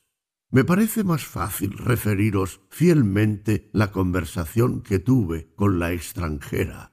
Me 0.50 0.64
parece 0.64 1.04
más 1.04 1.26
fácil 1.26 1.78
referiros 1.78 2.62
fielmente 2.70 3.70
la 3.74 3.92
conversación 3.92 4.82
que 4.82 5.00
tuve 5.00 5.54
con 5.56 5.80
la 5.80 5.94
extranjera. 5.94 6.93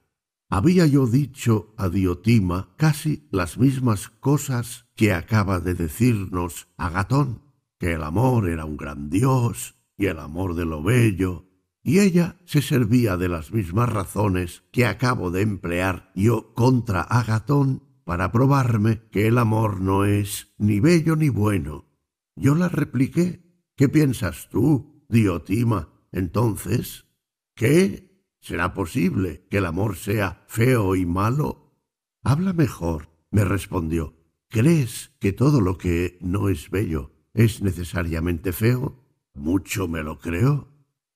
Había 0.52 0.84
yo 0.84 1.06
dicho 1.06 1.72
a 1.76 1.88
Diotima 1.88 2.74
casi 2.76 3.28
las 3.30 3.56
mismas 3.56 4.08
cosas 4.08 4.86
que 4.96 5.12
acaba 5.12 5.60
de 5.60 5.74
decirnos 5.74 6.66
Agatón, 6.76 7.42
que 7.78 7.92
el 7.92 8.02
amor 8.02 8.48
era 8.48 8.64
un 8.64 8.76
gran 8.76 9.10
dios 9.10 9.76
y 9.96 10.06
el 10.06 10.18
amor 10.18 10.56
de 10.56 10.64
lo 10.64 10.82
bello, 10.82 11.46
y 11.84 12.00
ella 12.00 12.36
se 12.46 12.62
servía 12.62 13.16
de 13.16 13.28
las 13.28 13.52
mismas 13.52 13.90
razones 13.90 14.64
que 14.72 14.86
acabo 14.86 15.30
de 15.30 15.42
emplear 15.42 16.10
yo 16.16 16.52
contra 16.54 17.02
Agatón 17.02 17.84
para 18.02 18.32
probarme 18.32 19.02
que 19.12 19.28
el 19.28 19.38
amor 19.38 19.80
no 19.80 20.04
es 20.04 20.52
ni 20.58 20.80
bello 20.80 21.14
ni 21.14 21.28
bueno. 21.28 21.86
Yo 22.34 22.56
la 22.56 22.68
repliqué. 22.68 23.48
¿Qué 23.76 23.88
piensas 23.88 24.48
tú, 24.50 25.06
Diotima, 25.08 25.90
entonces? 26.10 27.06
¿Qué? 27.54 28.09
¿Será 28.40 28.72
posible 28.72 29.46
que 29.50 29.58
el 29.58 29.66
amor 29.66 29.96
sea 29.96 30.44
feo 30.48 30.96
y 30.96 31.04
malo? 31.04 31.76
Habla 32.22 32.54
mejor, 32.54 33.10
me 33.30 33.44
respondió. 33.44 34.16
¿Crees 34.48 35.12
que 35.20 35.32
todo 35.32 35.60
lo 35.60 35.76
que 35.76 36.18
no 36.22 36.48
es 36.48 36.70
bello 36.70 37.12
es 37.34 37.62
necesariamente 37.62 38.52
feo? 38.52 39.04
Mucho 39.34 39.88
me 39.88 40.02
lo 40.02 40.18
creo. 40.18 40.68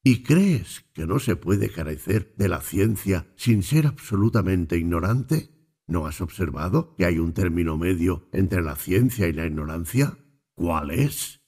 ¿Y 0.03 0.23
crees 0.23 0.85
que 0.93 1.07
no 1.07 1.19
se 1.19 1.35
puede 1.35 1.71
carecer 1.71 2.35
de 2.37 2.49
la 2.49 2.61
ciencia 2.61 3.27
sin 3.37 3.63
ser 3.63 3.87
absolutamente 3.87 4.77
ignorante? 4.77 5.51
¿No 5.87 6.07
has 6.07 6.21
observado 6.21 6.95
que 6.95 7.07
hay 7.07 7.19
un 7.19 7.33
término 7.33 7.79
medio 7.79 8.29
entre 8.33 8.63
la 8.63 8.77
ciencia 8.77 9.29
y 9.29 9.33
la 9.33 9.47
ignorancia? 9.47 10.19
¿Cuál 10.55 10.91
es? 10.91 11.41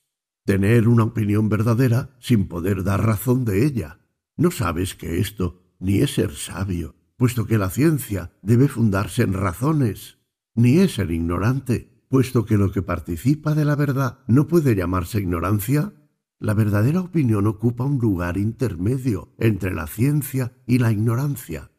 Tener 0.43 0.87
una 0.87 1.03
opinión 1.03 1.49
verdadera 1.49 2.17
sin 2.19 2.47
poder 2.47 2.83
dar 2.83 3.05
razón 3.05 3.45
de 3.45 3.65
ella. 3.65 3.99
No 4.35 4.49
sabes 4.49 4.95
que 4.95 5.19
esto 5.19 5.66
ni 5.79 5.99
es 5.99 6.15
ser 6.15 6.33
sabio, 6.33 6.95
puesto 7.15 7.45
que 7.45 7.57
la 7.57 7.69
ciencia 7.69 8.31
debe 8.41 8.67
fundarse 8.67 9.23
en 9.23 9.33
razones, 9.33 10.19
ni 10.55 10.79
es 10.79 10.95
ser 10.95 11.11
ignorante, 11.11 12.03
puesto 12.09 12.45
que 12.45 12.57
lo 12.57 12.71
que 12.71 12.81
participa 12.81 13.53
de 13.53 13.65
la 13.65 13.75
verdad 13.75 14.19
no 14.27 14.47
puede 14.47 14.75
llamarse 14.75 15.19
ignorancia. 15.19 15.93
La 16.39 16.53
verdadera 16.53 17.01
opinión 17.01 17.47
ocupa 17.47 17.83
un 17.83 17.99
lugar 17.99 18.37
intermedio 18.37 19.33
entre 19.39 19.73
la 19.73 19.87
ciencia 19.87 20.53
y 20.65 20.77
la 20.77 20.91
ignorancia. 20.91 21.71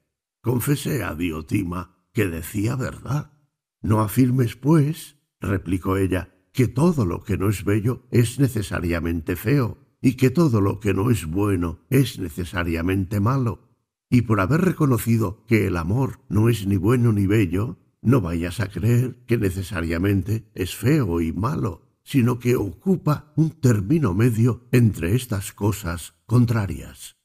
Confesé 0.43 1.05
a 1.05 1.15
Diotima 1.15 2.09
que 2.13 2.27
decía 2.27 2.75
verdad. 2.75 3.33
No 3.81 4.01
afirmes, 4.01 4.57
pues, 4.57 5.17
replicó 5.41 5.97
ella, 5.97 6.35
que 6.53 6.67
todo 6.67 7.07
lo 7.07 7.23
que 7.23 7.39
no 7.39 7.49
es 7.49 7.65
bello 7.65 8.07
es 8.11 8.41
necesariamente 8.41 9.37
feo, 9.37 9.79
y 10.01 10.15
que 10.15 10.31
todo 10.31 10.61
lo 10.61 10.81
que 10.81 10.95
no 10.95 11.11
es 11.11 11.27
bueno 11.27 11.81
es 11.91 12.19
necesariamente 12.19 13.21
malo. 13.21 13.68
Y 14.11 14.23
por 14.23 14.41
haber 14.41 14.63
reconocido 14.63 15.45
que 15.47 15.67
el 15.67 15.77
amor 15.77 16.21
no 16.29 16.49
es 16.49 16.67
ni 16.67 16.77
bueno 16.77 17.13
ni 17.13 17.27
bello, 17.27 17.79
no 18.01 18.21
vayas 18.21 18.61
a 18.61 18.69
creer 18.69 19.25
que 19.27 19.37
necesariamente 19.37 20.51
es 20.55 20.75
feo 20.75 21.21
y 21.21 21.33
malo, 21.33 21.83
sino 22.05 22.39
que 22.39 22.57
ocupa 22.57 23.33
un 23.37 23.51
término 23.51 24.15
medio 24.15 24.67
entre 24.73 25.15
estas 25.15 25.53
cosas 25.53 26.15
contrarias. 26.25 27.17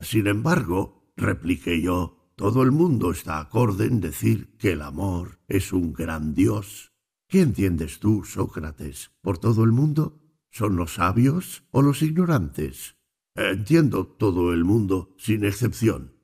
Sin 0.00 0.26
embargo, 0.28 1.12
repliqué 1.16 1.82
yo, 1.82 2.32
todo 2.36 2.62
el 2.62 2.72
mundo 2.72 3.10
está 3.10 3.38
acorde 3.38 3.84
en 3.84 4.00
decir 4.00 4.56
que 4.56 4.72
el 4.72 4.80
amor 4.80 5.40
es 5.46 5.74
un 5.74 5.92
gran 5.92 6.32
Dios. 6.32 6.94
¿Qué 7.28 7.42
entiendes 7.42 7.98
tú, 8.00 8.24
Sócrates, 8.24 9.12
por 9.20 9.36
todo 9.36 9.62
el 9.62 9.72
mundo? 9.72 10.22
¿Son 10.50 10.74
los 10.74 10.94
sabios 10.94 11.64
o 11.70 11.82
los 11.82 12.00
ignorantes? 12.00 12.96
Entiendo 13.34 14.06
todo 14.06 14.54
el 14.54 14.64
mundo, 14.64 15.14
sin 15.18 15.44
excepción. 15.44 16.19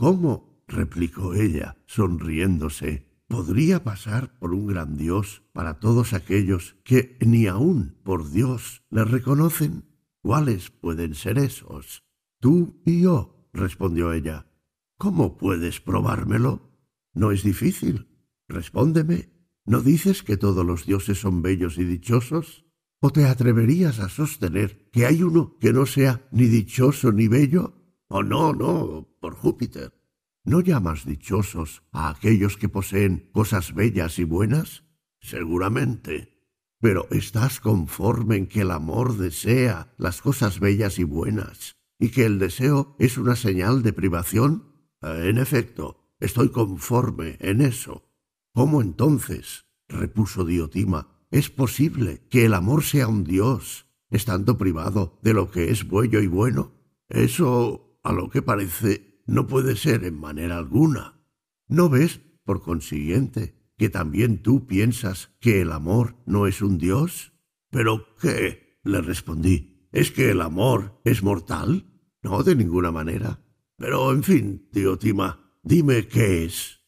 ¿Cómo? 0.00 0.64
replicó 0.66 1.34
ella, 1.34 1.76
sonriéndose. 1.84 3.06
¿Podría 3.28 3.84
pasar 3.84 4.38
por 4.38 4.54
un 4.54 4.66
gran 4.66 4.96
Dios 4.96 5.42
para 5.52 5.78
todos 5.78 6.14
aquellos 6.14 6.76
que 6.84 7.18
ni 7.20 7.46
aun 7.48 7.98
por 8.02 8.30
Dios 8.30 8.82
le 8.88 9.04
reconocen? 9.04 9.84
¿Cuáles 10.22 10.70
pueden 10.70 11.14
ser 11.14 11.36
esos? 11.36 12.02
Tú 12.40 12.80
y 12.86 13.02
yo, 13.02 13.46
respondió 13.52 14.14
ella. 14.14 14.46
¿Cómo 14.96 15.36
puedes 15.36 15.82
probármelo? 15.82 16.72
No 17.12 17.30
es 17.30 17.42
difícil. 17.42 18.08
Respóndeme. 18.48 19.28
¿No 19.66 19.82
dices 19.82 20.22
que 20.22 20.38
todos 20.38 20.64
los 20.64 20.86
dioses 20.86 21.18
son 21.18 21.42
bellos 21.42 21.76
y 21.76 21.84
dichosos? 21.84 22.64
¿O 23.02 23.10
te 23.10 23.26
atreverías 23.26 24.00
a 24.00 24.08
sostener 24.08 24.88
que 24.92 25.04
hay 25.04 25.22
uno 25.22 25.58
que 25.58 25.74
no 25.74 25.84
sea 25.84 26.26
ni 26.32 26.44
dichoso 26.44 27.12
ni 27.12 27.28
bello? 27.28 27.74
Oh, 28.08 28.22
no, 28.22 28.54
no, 28.54 29.09
por 29.20 29.34
Júpiter. 29.34 29.92
¿No 30.44 30.60
llamas 30.60 31.04
dichosos 31.04 31.82
a 31.92 32.08
aquellos 32.08 32.56
que 32.56 32.68
poseen 32.68 33.30
cosas 33.32 33.74
bellas 33.74 34.18
y 34.18 34.24
buenas? 34.24 34.84
Seguramente. 35.20 36.40
Pero 36.80 37.06
¿estás 37.10 37.60
conforme 37.60 38.36
en 38.36 38.46
que 38.46 38.62
el 38.62 38.70
amor 38.70 39.18
desea 39.18 39.92
las 39.98 40.22
cosas 40.22 40.58
bellas 40.60 40.98
y 40.98 41.04
buenas 41.04 41.76
y 41.98 42.10
que 42.10 42.24
el 42.24 42.38
deseo 42.38 42.96
es 42.98 43.18
una 43.18 43.36
señal 43.36 43.82
de 43.82 43.92
privación? 43.92 44.72
En 45.02 45.36
efecto, 45.36 46.14
estoy 46.18 46.48
conforme 46.48 47.36
en 47.40 47.60
eso. 47.60 48.10
¿Cómo 48.54 48.80
entonces, 48.80 49.66
repuso 49.88 50.44
Diotima, 50.46 51.20
es 51.30 51.50
posible 51.50 52.26
que 52.30 52.46
el 52.46 52.54
amor 52.54 52.82
sea 52.82 53.08
un 53.08 53.24
dios, 53.24 53.86
estando 54.08 54.56
privado 54.56 55.18
de 55.22 55.34
lo 55.34 55.50
que 55.50 55.70
es 55.70 55.88
bello 55.88 56.20
y 56.20 56.26
bueno? 56.26 56.72
Eso, 57.10 58.00
a 58.02 58.12
lo 58.12 58.30
que 58.30 58.40
parece, 58.40 59.09
no 59.30 59.46
puede 59.46 59.76
ser 59.76 60.04
en 60.04 60.18
manera 60.18 60.58
alguna. 60.58 61.22
¿No 61.68 61.88
ves, 61.88 62.20
por 62.44 62.62
consiguiente, 62.62 63.54
que 63.78 63.88
también 63.88 64.42
tú 64.42 64.66
piensas 64.66 65.30
que 65.40 65.60
el 65.60 65.70
amor 65.70 66.16
no 66.26 66.48
es 66.48 66.62
un 66.62 66.78
dios? 66.78 67.32
¿Pero 67.70 68.06
qué? 68.20 68.80
le 68.82 69.00
respondí. 69.00 69.88
¿Es 69.92 70.10
que 70.10 70.30
el 70.30 70.40
amor 70.40 71.00
es 71.04 71.22
mortal? 71.22 71.86
No, 72.22 72.42
de 72.42 72.56
ninguna 72.56 72.90
manera. 72.90 73.40
Pero, 73.76 74.10
en 74.10 74.24
fin, 74.24 74.68
tío 74.72 74.98
Tima, 74.98 75.54
dime 75.62 76.08
qué 76.08 76.44
es. 76.44 76.80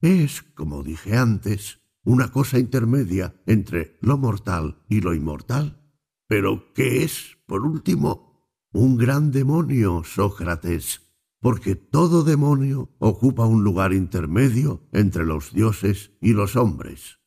Es, 0.00 0.42
como 0.54 0.84
dije 0.84 1.16
antes, 1.16 1.80
una 2.04 2.30
cosa 2.30 2.60
intermedia 2.60 3.34
entre 3.44 3.98
lo 4.00 4.18
mortal 4.18 4.84
y 4.88 5.00
lo 5.00 5.14
inmortal. 5.14 5.82
Pero, 6.28 6.72
¿qué 6.74 7.02
es, 7.02 7.38
por 7.46 7.62
último? 7.62 8.46
Un 8.72 8.96
gran 8.96 9.32
demonio, 9.32 10.04
Sócrates, 10.04 11.07
porque 11.40 11.76
todo 11.76 12.24
demonio 12.24 12.94
ocupa 12.98 13.46
un 13.46 13.64
lugar 13.64 13.92
intermedio 13.92 14.88
entre 14.92 15.24
los 15.24 15.52
dioses 15.52 16.12
y 16.20 16.32
los 16.32 16.56
hombres. 16.56 17.20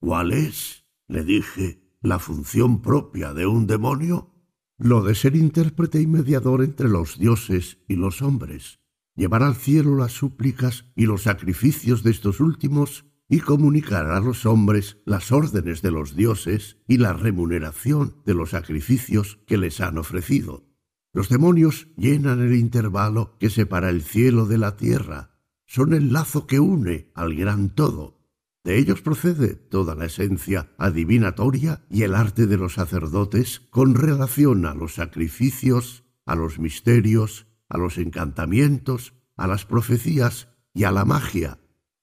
¿Cuál 0.00 0.32
es? 0.32 0.86
le 1.06 1.24
dije, 1.24 1.82
la 2.00 2.18
función 2.18 2.82
propia 2.82 3.32
de 3.32 3.46
un 3.46 3.66
demonio 3.66 4.34
lo 4.78 5.02
de 5.02 5.16
ser 5.16 5.34
intérprete 5.34 6.00
y 6.00 6.06
mediador 6.06 6.62
entre 6.62 6.88
los 6.88 7.18
dioses 7.18 7.78
y 7.88 7.96
los 7.96 8.22
hombres, 8.22 8.78
llevar 9.16 9.42
al 9.42 9.56
cielo 9.56 9.96
las 9.96 10.12
súplicas 10.12 10.84
y 10.94 11.06
los 11.06 11.24
sacrificios 11.24 12.04
de 12.04 12.12
estos 12.12 12.38
últimos 12.38 13.04
y 13.28 13.40
comunicar 13.40 14.06
a 14.06 14.20
los 14.20 14.46
hombres 14.46 14.98
las 15.04 15.32
órdenes 15.32 15.82
de 15.82 15.90
los 15.90 16.14
dioses 16.14 16.78
y 16.86 16.98
la 16.98 17.12
remuneración 17.12 18.22
de 18.24 18.34
los 18.34 18.50
sacrificios 18.50 19.40
que 19.46 19.58
les 19.58 19.80
han 19.80 19.98
ofrecido. 19.98 20.67
Los 21.12 21.28
demonios 21.28 21.88
llenan 21.96 22.40
el 22.40 22.54
intervalo 22.54 23.36
que 23.38 23.50
separa 23.50 23.90
el 23.90 24.02
cielo 24.02 24.46
de 24.46 24.58
la 24.58 24.76
tierra, 24.76 25.38
son 25.66 25.92
el 25.92 26.12
lazo 26.12 26.46
que 26.46 26.60
une 26.60 27.10
al 27.14 27.34
gran 27.34 27.74
todo, 27.74 28.18
de 28.68 28.76
ellos 28.78 29.00
procede 29.00 29.54
toda 29.54 29.94
la 29.94 30.04
esencia 30.04 30.74
adivinatoria 30.76 31.86
y 31.90 32.02
el 32.02 32.14
arte 32.14 32.46
de 32.46 32.58
los 32.58 32.74
sacerdotes 32.74 33.60
con 33.70 33.94
relación 33.94 34.66
a 34.66 34.74
los 34.74 34.94
sacrificios, 34.94 36.04
a 36.26 36.34
los 36.34 36.58
misterios, 36.58 37.46
a 37.70 37.78
los 37.78 37.96
encantamientos, 37.96 39.14
a 39.36 39.46
las 39.46 39.64
profecías 39.64 40.48
y 40.74 40.84
a 40.84 40.92
la 40.92 41.06
magia. 41.06 41.60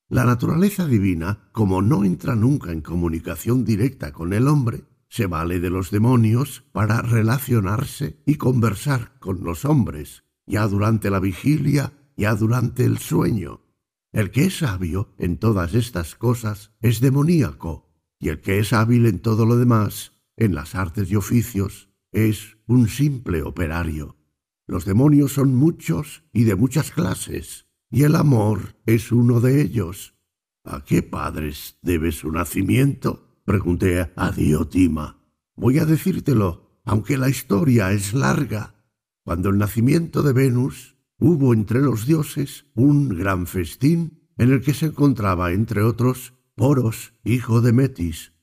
La 0.10 0.26
naturaleza 0.26 0.88
divina, 0.88 1.50
como 1.52 1.84
no 1.84 2.04
entra 2.04 2.36
nunca 2.36 2.72
en 2.72 2.82
comunicación 2.82 3.64
directa 3.64 4.12
con 4.12 4.34
el 4.34 4.48
hombre, 4.48 4.86
se 5.16 5.28
vale 5.28 5.62
de 5.62 5.70
los 5.70 5.92
demonios 5.92 6.66
para 6.74 7.02
relacionarse 7.02 8.22
y 8.26 8.36
conversar 8.36 9.18
con 9.20 9.46
los 9.46 9.64
hombres, 9.64 10.26
ya 10.46 10.68
durante 10.68 11.10
la 11.10 11.22
vigilia, 11.22 11.94
ya 12.18 12.36
durante 12.36 12.84
el 12.84 12.98
sueño. 12.98 13.62
El 14.12 14.30
que 14.30 14.48
es 14.48 14.58
sabio 14.58 15.16
en 15.18 15.38
todas 15.38 15.74
estas 15.74 16.16
cosas 16.16 16.74
es 16.82 17.00
demoníaco, 17.00 17.94
y 18.20 18.28
el 18.28 18.42
que 18.42 18.60
es 18.60 18.74
hábil 18.74 19.06
en 19.06 19.20
todo 19.20 19.46
lo 19.46 19.56
demás, 19.56 20.12
en 20.36 20.54
las 20.54 20.76
artes 20.76 21.10
y 21.10 21.16
oficios, 21.16 21.88
es 22.12 22.58
un 22.68 22.90
simple 22.90 23.42
operario. 23.42 24.18
Los 24.68 24.84
demonios 24.84 25.32
son 25.32 25.56
muchos 25.56 26.26
y 26.34 26.44
de 26.44 26.56
muchas 26.56 26.92
clases 26.92 27.68
y 27.90 28.04
el 28.04 28.16
amor 28.16 28.76
es 28.86 29.14
uno 29.14 29.40
de 29.40 29.62
ellos. 29.62 30.14
¿A 30.66 30.84
qué 30.84 31.04
padres 31.04 31.80
debe 31.82 32.12
su 32.12 32.34
nacimiento? 32.34 33.25
Pregunté 33.46 34.12
a 34.16 34.32
Diotima. 34.32 35.22
Voy 35.56 35.78
a 35.80 35.86
decírtelo, 35.86 36.82
aunque 36.84 37.18
la 37.18 37.30
historia 37.30 37.92
es 37.92 38.14
larga. 38.14 38.76
Cuando 39.24 39.50
el 39.50 39.58
nacimiento 39.58 40.24
de 40.24 40.34
Venus 40.34 40.98
hubo 41.20 41.54
entre 41.54 41.80
los 41.80 42.06
dioses 42.06 42.66
un 42.74 43.10
gran 43.10 43.48
festín 43.48 44.28
en 44.38 44.52
el 44.52 44.62
que 44.62 44.74
se 44.74 44.88
encontraba, 44.88 45.54
entre 45.54 45.82
otros, 45.84 46.34
Poros, 46.56 47.14
hijo 47.24 47.62
de 47.62 47.74
Metis. 47.74 48.34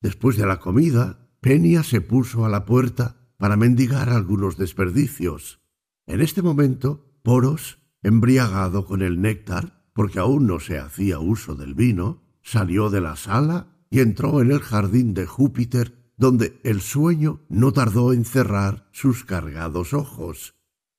Después 0.00 0.36
de 0.36 0.46
la 0.46 0.60
comida, 0.60 1.28
Penia 1.40 1.82
se 1.82 2.00
puso 2.00 2.44
a 2.44 2.48
la 2.48 2.64
puerta 2.64 3.32
para 3.38 3.56
mendigar 3.56 4.10
algunos 4.10 4.56
desperdicios. 4.56 5.60
En 6.06 6.20
este 6.20 6.42
momento, 6.42 7.18
Poros 7.22 7.78
embriagado 8.02 8.84
con 8.84 9.02
el 9.02 9.20
néctar, 9.20 9.84
porque 9.92 10.18
aún 10.18 10.46
no 10.46 10.60
se 10.60 10.78
hacía 10.78 11.18
uso 11.18 11.54
del 11.54 11.74
vino, 11.74 12.22
salió 12.42 12.90
de 12.90 13.00
la 13.00 13.16
sala 13.16 13.71
y 13.92 14.00
entró 14.00 14.40
en 14.40 14.50
el 14.50 14.60
jardín 14.60 15.12
de 15.12 15.26
Júpiter, 15.26 16.14
donde 16.16 16.58
el 16.64 16.80
sueño 16.80 17.42
no 17.50 17.72
tardó 17.72 18.14
en 18.14 18.24
cerrar 18.24 18.88
sus 18.90 19.22
cargados 19.22 19.92
ojos. 19.92 20.54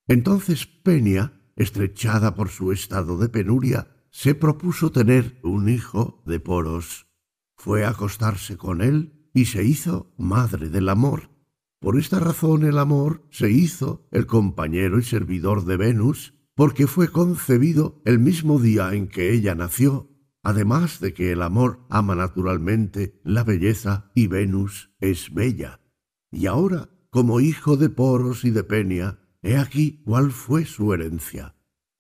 Entonces 0.08 0.68
Penia, 0.68 1.42
estrechada 1.56 2.36
por 2.36 2.50
su 2.50 2.72
estado 2.72 3.18
de 3.18 3.30
penuria, 3.30 3.88
se 4.12 4.36
propuso 4.36 4.92
tener 4.92 5.40
un 5.42 5.70
hijo 5.70 6.22
de 6.28 6.40
Poros. 6.40 7.08
Fue 7.58 7.84
a 7.84 7.90
acostarse 7.90 8.58
con 8.58 8.82
él 8.82 9.28
y 9.34 9.46
se 9.46 9.64
hizo 9.64 10.14
madre 10.16 10.70
del 10.70 10.88
amor. 10.88 11.32
Por 11.80 11.98
esta 11.98 12.20
razón 12.20 12.64
el 12.64 12.78
amor 12.78 13.28
se 13.32 13.50
hizo 13.50 14.08
el 14.12 14.28
compañero 14.28 15.00
y 15.00 15.04
servidor 15.04 15.66
de 15.66 15.78
Venus 15.78 16.36
porque 16.54 16.86
fue 16.86 17.08
concebido 17.08 18.04
el 18.06 18.20
mismo 18.20 18.60
día 18.60 18.94
en 18.94 19.08
que 19.08 19.34
ella 19.34 19.56
nació, 19.56 20.13
además 20.44 21.00
de 21.00 21.14
que 21.14 21.32
el 21.32 21.42
amor 21.42 21.80
ama 21.90 22.16
naturalmente 22.16 23.20
la 23.24 23.44
belleza 23.44 24.12
y 24.14 24.28
Venus 24.28 24.92
es 25.00 25.34
bella. 25.34 25.80
Y 26.32 26.46
ahora, 26.48 26.90
como 27.10 27.40
hijo 27.40 27.78
de 27.78 27.90
Poros 27.90 28.44
y 28.44 28.52
de 28.52 28.64
Penia, 28.64 29.20
he 29.42 29.58
aquí 29.58 30.04
cuál 30.06 30.32
fue 30.32 30.66
su 30.66 30.94
herencia. 30.94 31.56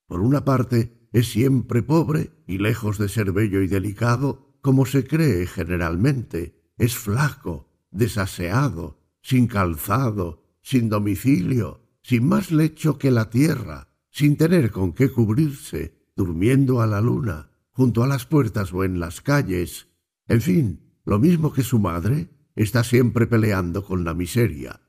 Por 0.07 0.19
una 0.19 0.43
parte, 0.43 1.07
es 1.13 1.29
siempre 1.29 1.83
pobre 1.83 2.31
y 2.45 2.57
lejos 2.57 2.97
de 2.97 3.07
ser 3.07 3.31
bello 3.31 3.61
y 3.61 3.67
delicado, 3.67 4.57
como 4.61 4.85
se 4.85 5.05
cree 5.05 5.45
generalmente, 5.47 6.71
es 6.77 6.97
flaco, 6.97 7.69
desaseado, 7.91 8.99
sin 9.21 9.47
calzado, 9.47 10.43
sin 10.61 10.89
domicilio, 10.89 11.81
sin 12.01 12.27
más 12.27 12.51
lecho 12.51 12.97
que 12.97 13.11
la 13.11 13.29
tierra, 13.29 13.89
sin 14.09 14.35
tener 14.35 14.71
con 14.71 14.93
qué 14.93 15.09
cubrirse, 15.09 16.09
durmiendo 16.15 16.81
a 16.81 16.87
la 16.87 16.99
luna, 16.99 17.51
junto 17.73 18.03
a 18.03 18.07
las 18.07 18.25
puertas 18.25 18.71
o 18.73 18.83
en 18.83 18.99
las 18.99 19.21
calles. 19.21 19.89
En 20.27 20.41
fin, 20.41 20.99
lo 21.03 21.19
mismo 21.19 21.51
que 21.51 21.63
su 21.63 21.79
madre, 21.79 22.29
está 22.55 22.83
siempre 22.83 23.27
peleando 23.27 23.83
con 23.83 24.03
la 24.03 24.13
miseria. 24.13 24.81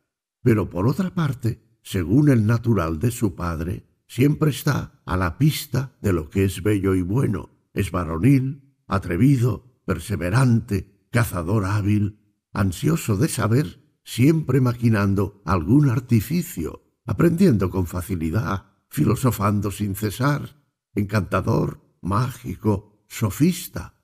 Pero 0.43 0.69
por 0.69 0.87
otra 0.87 1.15
parte, 1.15 1.79
según 1.83 2.29
el 2.29 2.47
natural 2.47 2.99
de 2.99 3.11
su 3.11 3.35
padre, 3.35 3.87
siempre 4.07 4.51
está 4.51 5.03
a 5.05 5.17
la 5.17 5.39
pista 5.39 5.97
de 6.01 6.13
lo 6.13 6.29
que 6.29 6.45
es 6.45 6.63
bello 6.63 6.95
y 6.95 7.03
bueno. 7.03 7.51
Es 7.73 7.91
varonil, 7.91 8.77
atrevido, 8.87 9.81
perseverante, 9.85 11.09
cazador 11.11 11.65
hábil, 11.65 12.21
ansioso 12.53 13.17
de 13.17 13.29
saber, 13.29 13.81
siempre 14.05 14.61
maquinando 14.61 15.43
algún 15.45 15.89
artificio, 15.89 16.85
aprendiendo 17.07 17.71
con 17.71 17.87
facilidad, 17.87 18.67
filosofando 18.89 19.71
sin 19.71 19.95
cesar, 19.95 20.63
encantador, 20.95 21.84
mágico, 22.05 23.05
sofista. 23.09 23.95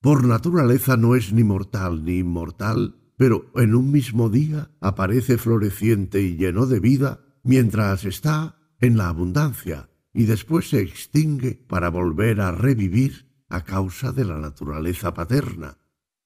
Por 0.00 0.24
naturaleza 0.24 0.96
no 0.96 1.14
es 1.14 1.32
ni 1.32 1.44
mortal 1.44 2.04
ni 2.04 2.18
inmortal, 2.18 2.96
pero 3.16 3.50
en 3.54 3.74
un 3.74 3.92
mismo 3.92 4.30
día 4.30 4.70
aparece 4.80 5.36
floreciente 5.36 6.22
y 6.22 6.36
lleno 6.36 6.66
de 6.66 6.80
vida, 6.80 7.20
mientras 7.42 8.04
está 8.04 8.56
en 8.80 8.96
la 8.96 9.08
abundancia, 9.08 9.90
y 10.12 10.24
después 10.24 10.70
se 10.70 10.80
extingue 10.80 11.54
para 11.68 11.90
volver 11.90 12.40
a 12.40 12.52
revivir 12.52 13.44
a 13.48 13.64
causa 13.64 14.12
de 14.12 14.24
la 14.24 14.38
naturaleza 14.38 15.12
paterna. 15.12 15.76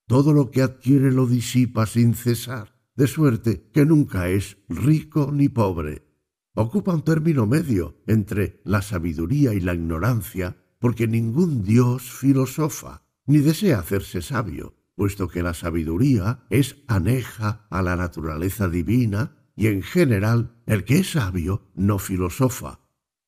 Todo 0.06 0.32
lo 0.32 0.50
que 0.50 0.62
adquiere 0.62 1.10
lo 1.10 1.26
disipa 1.26 1.86
sin 1.86 2.14
cesar, 2.14 2.76
de 2.94 3.08
suerte 3.08 3.70
que 3.72 3.84
nunca 3.84 4.28
es 4.28 4.58
rico 4.68 5.30
ni 5.32 5.48
pobre, 5.48 6.06
ocupa 6.54 6.94
un 6.94 7.02
término 7.02 7.46
medio 7.46 8.02
entre 8.06 8.60
la 8.64 8.82
sabiduría 8.82 9.52
y 9.54 9.60
la 9.60 9.74
ignorancia, 9.74 10.56
porque 10.84 11.08
ningún 11.08 11.64
dios 11.64 12.02
filosofa 12.12 13.06
ni 13.24 13.38
desea 13.38 13.78
hacerse 13.78 14.20
sabio, 14.20 14.74
puesto 14.94 15.28
que 15.28 15.42
la 15.42 15.54
sabiduría 15.54 16.44
es 16.50 16.76
aneja 16.88 17.66
a 17.70 17.80
la 17.80 17.96
naturaleza 17.96 18.68
divina 18.68 19.34
y 19.56 19.68
en 19.68 19.80
general 19.80 20.62
el 20.66 20.84
que 20.84 20.98
es 20.98 21.12
sabio 21.12 21.70
no 21.74 21.98
filosofa. 21.98 22.80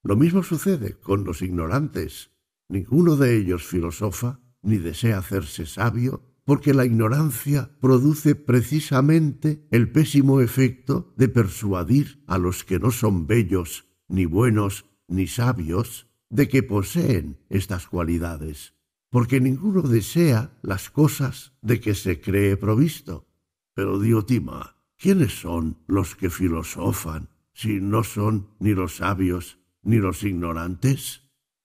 Lo 0.03 0.16
mismo 0.16 0.43
sucede 0.43 1.01
con 1.01 1.24
los 1.24 1.41
ignorantes. 1.41 2.31
Ninguno 2.69 3.16
de 3.16 3.39
ellos 3.39 3.65
filosofa 3.65 4.39
ni 4.61 4.77
desea 4.77 5.16
hacerse 5.16 5.65
sabio, 5.65 6.37
porque 6.45 6.74
la 6.74 6.85
ignorancia 6.85 7.70
produce 7.81 8.35
precisamente 8.35 9.66
el 9.70 9.91
pésimo 9.91 10.43
efecto 10.43 11.15
de 11.16 11.31
persuadir 11.31 12.23
a 12.27 12.37
los 12.37 12.65
que 12.65 12.78
no 12.78 12.91
son 12.91 13.27
bellos, 13.27 13.87
ni 14.09 14.27
buenos, 14.27 14.85
ni 15.09 15.27
sabios, 15.27 16.07
de 16.31 16.48
que 16.48 16.62
poseen 16.62 17.39
estas 17.48 17.86
cualidades, 17.86 18.74
porque 19.11 19.40
ninguno 19.40 19.82
desea 19.82 20.59
las 20.62 20.90
cosas 20.90 21.53
de 21.62 21.81
que 21.81 21.94
se 21.94 22.20
cree 22.20 22.57
provisto. 22.57 23.28
Pero 23.74 24.01
Diotima, 24.01 24.77
¿quiénes 24.97 25.40
son 25.40 25.78
los 25.86 26.16
que 26.16 26.31
filosofan 26.31 27.28
si 27.53 27.81
no 27.81 28.05
son 28.05 28.51
ni 28.59 28.74
los 28.74 28.97
sabios 28.97 29.59
ni 29.82 29.97
los 29.98 30.23
ignorantes? 30.24 31.23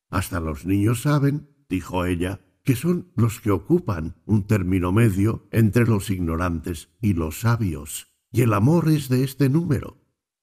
Hasta 0.09 0.39
los 0.39 0.65
niños 0.65 1.01
saben, 1.01 1.49
dijo 1.69 2.05
ella, 2.05 2.41
que 2.63 2.75
son 2.75 3.11
los 3.15 3.39
que 3.39 3.51
ocupan 3.51 4.15
un 4.25 4.45
término 4.45 4.91
medio 4.91 5.47
entre 5.51 5.85
los 5.85 6.09
ignorantes 6.09 6.89
y 7.01 7.13
los 7.13 7.39
sabios, 7.39 8.07
y 8.31 8.41
el 8.41 8.53
amor 8.53 8.89
es 8.89 9.09
de 9.09 9.23
este 9.23 9.49
número. 9.49 9.97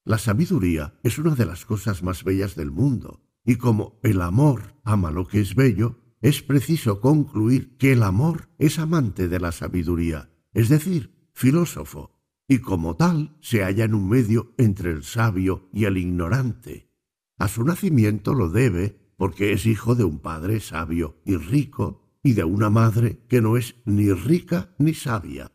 La 0.05 0.19
sabiduría 0.19 0.99
es 1.03 1.19
una 1.19 1.35
de 1.35 1.47
las 1.47 1.65
cosas 1.65 2.03
más 2.03 2.25
bellas 2.25 2.57
del 2.57 2.71
mundo, 2.71 3.28
y 3.49 3.57
como 3.57 3.99
el 4.03 4.21
amor 4.21 4.75
ama 4.85 5.11
lo 5.11 5.27
que 5.27 5.41
es 5.41 5.55
bello, 5.55 5.97
es 6.21 6.43
preciso 6.43 7.01
concluir 7.01 7.79
que 7.79 7.93
el 7.93 8.03
amor 8.03 8.51
es 8.59 8.79
amante 8.79 9.27
de 9.27 9.41
la 9.41 9.53
sabiduría, 9.53 10.31
es 10.53 10.69
decir, 10.69 11.31
filósofo, 11.33 12.21
y 12.47 12.59
como 12.59 12.97
tal 12.97 13.39
se 13.41 13.63
halla 13.63 13.87
en 13.87 13.95
un 13.95 14.07
medio 14.07 14.53
entre 14.59 14.91
el 14.91 15.03
sabio 15.03 15.71
y 15.73 15.87
el 15.87 15.97
ignorante. 15.97 16.93
A 17.39 17.49
su 17.49 17.65
nacimiento 17.65 18.35
lo 18.35 18.51
debe 18.51 19.15
porque 19.17 19.55
es 19.55 19.65
hijo 19.65 19.95
de 19.95 20.05
un 20.05 20.19
padre 20.19 20.61
sabio 20.61 21.23
y 21.25 21.37
rico, 21.37 22.19
y 22.23 22.35
de 22.35 22.45
una 22.45 22.69
madre 22.69 23.25
que 23.31 23.41
no 23.41 23.57
es 23.57 23.77
ni 23.87 24.13
rica 24.13 24.75
ni 24.79 24.93
sabia. 24.93 25.51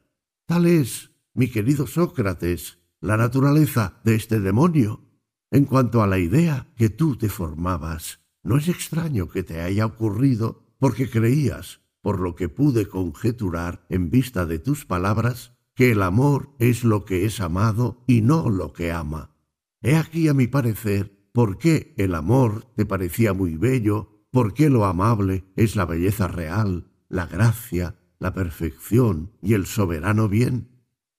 Tal 0.47 0.65
es, 0.65 1.11
mi 1.35 1.47
querido 1.47 1.85
Sócrates, 1.85 2.79
la 3.01 3.17
naturaleza 3.17 4.01
de 4.03 4.15
este 4.15 4.39
demonio. 4.39 5.12
En 5.53 5.65
cuanto 5.65 6.01
a 6.01 6.07
la 6.07 6.17
idea 6.17 6.73
que 6.75 6.89
tú 6.89 7.15
te 7.15 7.29
formabas, 7.29 8.21
no 8.41 8.57
es 8.57 8.67
extraño 8.67 9.29
que 9.29 9.43
te 9.43 9.61
haya 9.61 9.85
ocurrido 9.85 10.63
porque 10.79 11.07
creías, 11.07 11.81
por 12.01 12.19
lo 12.19 12.33
que 12.33 12.49
pude 12.49 12.87
conjeturar 12.87 13.85
en 13.87 14.09
vista 14.09 14.47
de 14.47 14.57
tus 14.57 14.87
palabras, 14.87 15.55
que 15.75 15.91
el 15.91 16.01
amor 16.01 16.55
es 16.57 16.83
lo 16.83 17.05
que 17.05 17.25
es 17.25 17.39
amado 17.39 18.03
y 18.07 18.21
no 18.21 18.49
lo 18.49 18.73
que 18.73 18.91
ama. 18.91 19.37
He 19.83 19.95
aquí, 19.95 20.27
a 20.27 20.33
mi 20.33 20.47
parecer, 20.47 21.29
por 21.31 21.59
qué 21.59 21.93
el 21.97 22.15
amor 22.15 22.65
te 22.75 22.87
parecía 22.87 23.33
muy 23.33 23.55
bello 23.55 24.25
porque 24.31 24.71
lo 24.71 24.85
amable 24.85 25.43
es 25.55 25.75
la 25.75 25.85
belleza 25.85 26.27
real, 26.27 26.87
la 27.09 27.27
gracia, 27.27 27.99
la 28.17 28.33
perfección 28.33 29.33
y 29.39 29.53
el 29.53 29.67
soberano 29.67 30.27
bien. 30.27 30.69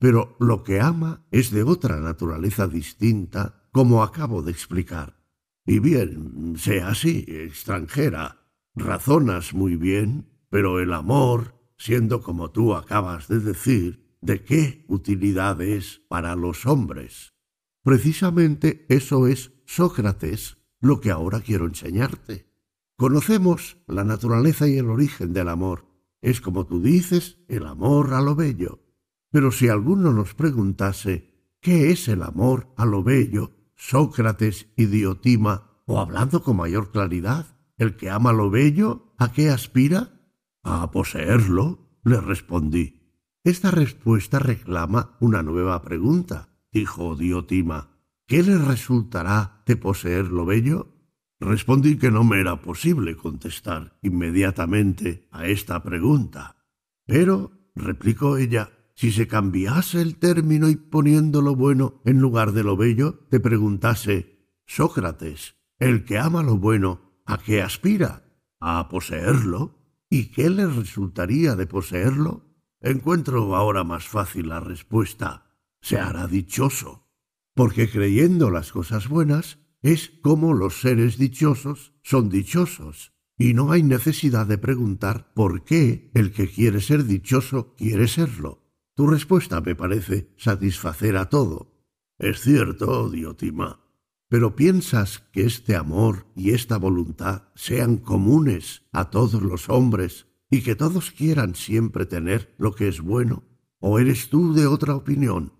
Pero 0.00 0.36
lo 0.40 0.64
que 0.64 0.80
ama 0.80 1.24
es 1.30 1.52
de 1.52 1.62
otra 1.62 2.00
naturaleza 2.00 2.66
distinta, 2.66 3.60
como 3.74 4.04
acabo 4.04 4.40
de 4.40 4.52
explicar. 4.52 5.20
Y 5.66 5.80
bien, 5.80 6.54
sea 6.56 6.90
así, 6.90 7.24
extranjera. 7.26 8.46
razonas 8.76 9.52
muy 9.52 9.74
bien, 9.74 10.30
pero 10.48 10.78
el 10.78 10.92
amor, 10.92 11.60
siendo 11.76 12.22
como 12.22 12.52
tú 12.52 12.76
acabas 12.76 13.26
de 13.26 13.40
decir, 13.40 14.16
¿de 14.20 14.44
qué 14.44 14.84
utilidad 14.86 15.60
es 15.60 16.02
para 16.08 16.36
los 16.36 16.66
hombres? 16.66 17.34
Precisamente 17.82 18.86
eso 18.88 19.26
es, 19.26 19.50
Sócrates, 19.66 20.56
lo 20.80 21.00
que 21.00 21.10
ahora 21.10 21.40
quiero 21.40 21.66
enseñarte. 21.66 22.48
Conocemos 22.96 23.78
la 23.88 24.04
naturaleza 24.04 24.68
y 24.68 24.78
el 24.78 24.88
origen 24.88 25.32
del 25.32 25.48
amor. 25.48 25.88
Es 26.22 26.40
como 26.40 26.64
tú 26.64 26.80
dices, 26.80 27.38
el 27.48 27.66
amor 27.66 28.14
a 28.14 28.20
lo 28.20 28.36
bello. 28.36 28.84
Pero 29.32 29.50
si 29.50 29.66
alguno 29.66 30.12
nos 30.12 30.34
preguntase, 30.34 31.56
¿qué 31.60 31.90
es 31.90 32.06
el 32.06 32.22
amor 32.22 32.72
a 32.76 32.86
lo 32.86 33.02
bello? 33.02 33.63
Sócrates 33.76 34.68
y 34.76 34.86
Diotima, 34.86 35.82
o 35.86 36.00
hablando 36.00 36.42
con 36.42 36.56
mayor 36.56 36.90
claridad, 36.90 37.46
¿el 37.76 37.96
que 37.96 38.10
ama 38.10 38.32
lo 38.32 38.50
bello, 38.50 39.14
a 39.18 39.32
qué 39.32 39.50
aspira? 39.50 40.20
A 40.62 40.90
poseerlo, 40.90 41.98
le 42.04 42.20
respondí. 42.20 43.04
Esta 43.44 43.70
respuesta 43.70 44.38
reclama 44.38 45.16
una 45.20 45.42
nueva 45.42 45.82
pregunta, 45.82 46.48
dijo 46.72 47.14
Diotima. 47.16 47.90
¿Qué 48.26 48.42
le 48.42 48.56
resultará 48.56 49.62
de 49.66 49.76
poseer 49.76 50.28
lo 50.28 50.46
bello? 50.46 50.94
Respondí 51.40 51.98
que 51.98 52.10
no 52.10 52.24
me 52.24 52.40
era 52.40 52.62
posible 52.62 53.16
contestar 53.16 53.98
inmediatamente 54.00 55.28
a 55.30 55.46
esta 55.46 55.82
pregunta. 55.82 56.56
Pero, 57.04 57.52
replicó 57.74 58.38
ella, 58.38 58.70
si 58.94 59.10
se 59.12 59.26
cambiase 59.26 60.00
el 60.00 60.16
término 60.16 60.68
y 60.68 60.76
poniendo 60.76 61.42
lo 61.42 61.56
bueno 61.56 62.00
en 62.04 62.20
lugar 62.20 62.52
de 62.52 62.62
lo 62.62 62.76
bello, 62.76 63.26
te 63.28 63.40
preguntase, 63.40 64.48
Sócrates, 64.66 65.56
el 65.78 66.04
que 66.04 66.18
ama 66.18 66.42
lo 66.42 66.56
bueno, 66.56 67.20
¿a 67.26 67.38
qué 67.38 67.60
aspira? 67.60 68.24
¿A 68.60 68.88
poseerlo? 68.88 69.78
¿Y 70.08 70.26
qué 70.26 70.48
le 70.48 70.66
resultaría 70.66 71.56
de 71.56 71.66
poseerlo? 71.66 72.54
Encuentro 72.80 73.56
ahora 73.56 73.82
más 73.82 74.06
fácil 74.06 74.48
la 74.48 74.60
respuesta. 74.60 75.50
Se 75.80 75.98
hará 75.98 76.26
dichoso. 76.26 77.08
Porque 77.54 77.90
creyendo 77.90 78.50
las 78.50 78.72
cosas 78.72 79.08
buenas, 79.08 79.58
es 79.82 80.12
como 80.22 80.54
los 80.54 80.80
seres 80.80 81.18
dichosos 81.18 81.92
son 82.02 82.30
dichosos, 82.30 83.12
y 83.36 83.54
no 83.54 83.70
hay 83.70 83.82
necesidad 83.82 84.46
de 84.46 84.56
preguntar 84.56 85.32
por 85.34 85.64
qué 85.64 86.10
el 86.14 86.32
que 86.32 86.48
quiere 86.48 86.80
ser 86.80 87.04
dichoso 87.04 87.74
quiere 87.76 88.08
serlo. 88.08 88.63
Tu 88.94 89.06
respuesta 89.06 89.60
me 89.60 89.74
parece 89.74 90.30
satisfacer 90.36 91.16
a 91.16 91.28
todo. 91.28 91.72
Es 92.18 92.40
cierto, 92.40 93.10
Diotima, 93.10 93.80
pero 94.28 94.54
¿piensas 94.54 95.20
que 95.32 95.44
este 95.44 95.76
amor 95.76 96.26
y 96.34 96.50
esta 96.50 96.76
voluntad 96.76 97.48
sean 97.54 97.98
comunes 97.98 98.82
a 98.92 99.10
todos 99.10 99.42
los 99.42 99.68
hombres 99.68 100.26
y 100.50 100.62
que 100.62 100.76
todos 100.76 101.10
quieran 101.10 101.54
siempre 101.54 102.06
tener 102.06 102.54
lo 102.58 102.74
que 102.74 102.88
es 102.88 103.00
bueno? 103.00 103.44
¿O 103.80 103.98
eres 103.98 104.30
tú 104.30 104.54
de 104.54 104.66
otra 104.66 104.94
opinión? 104.94 105.52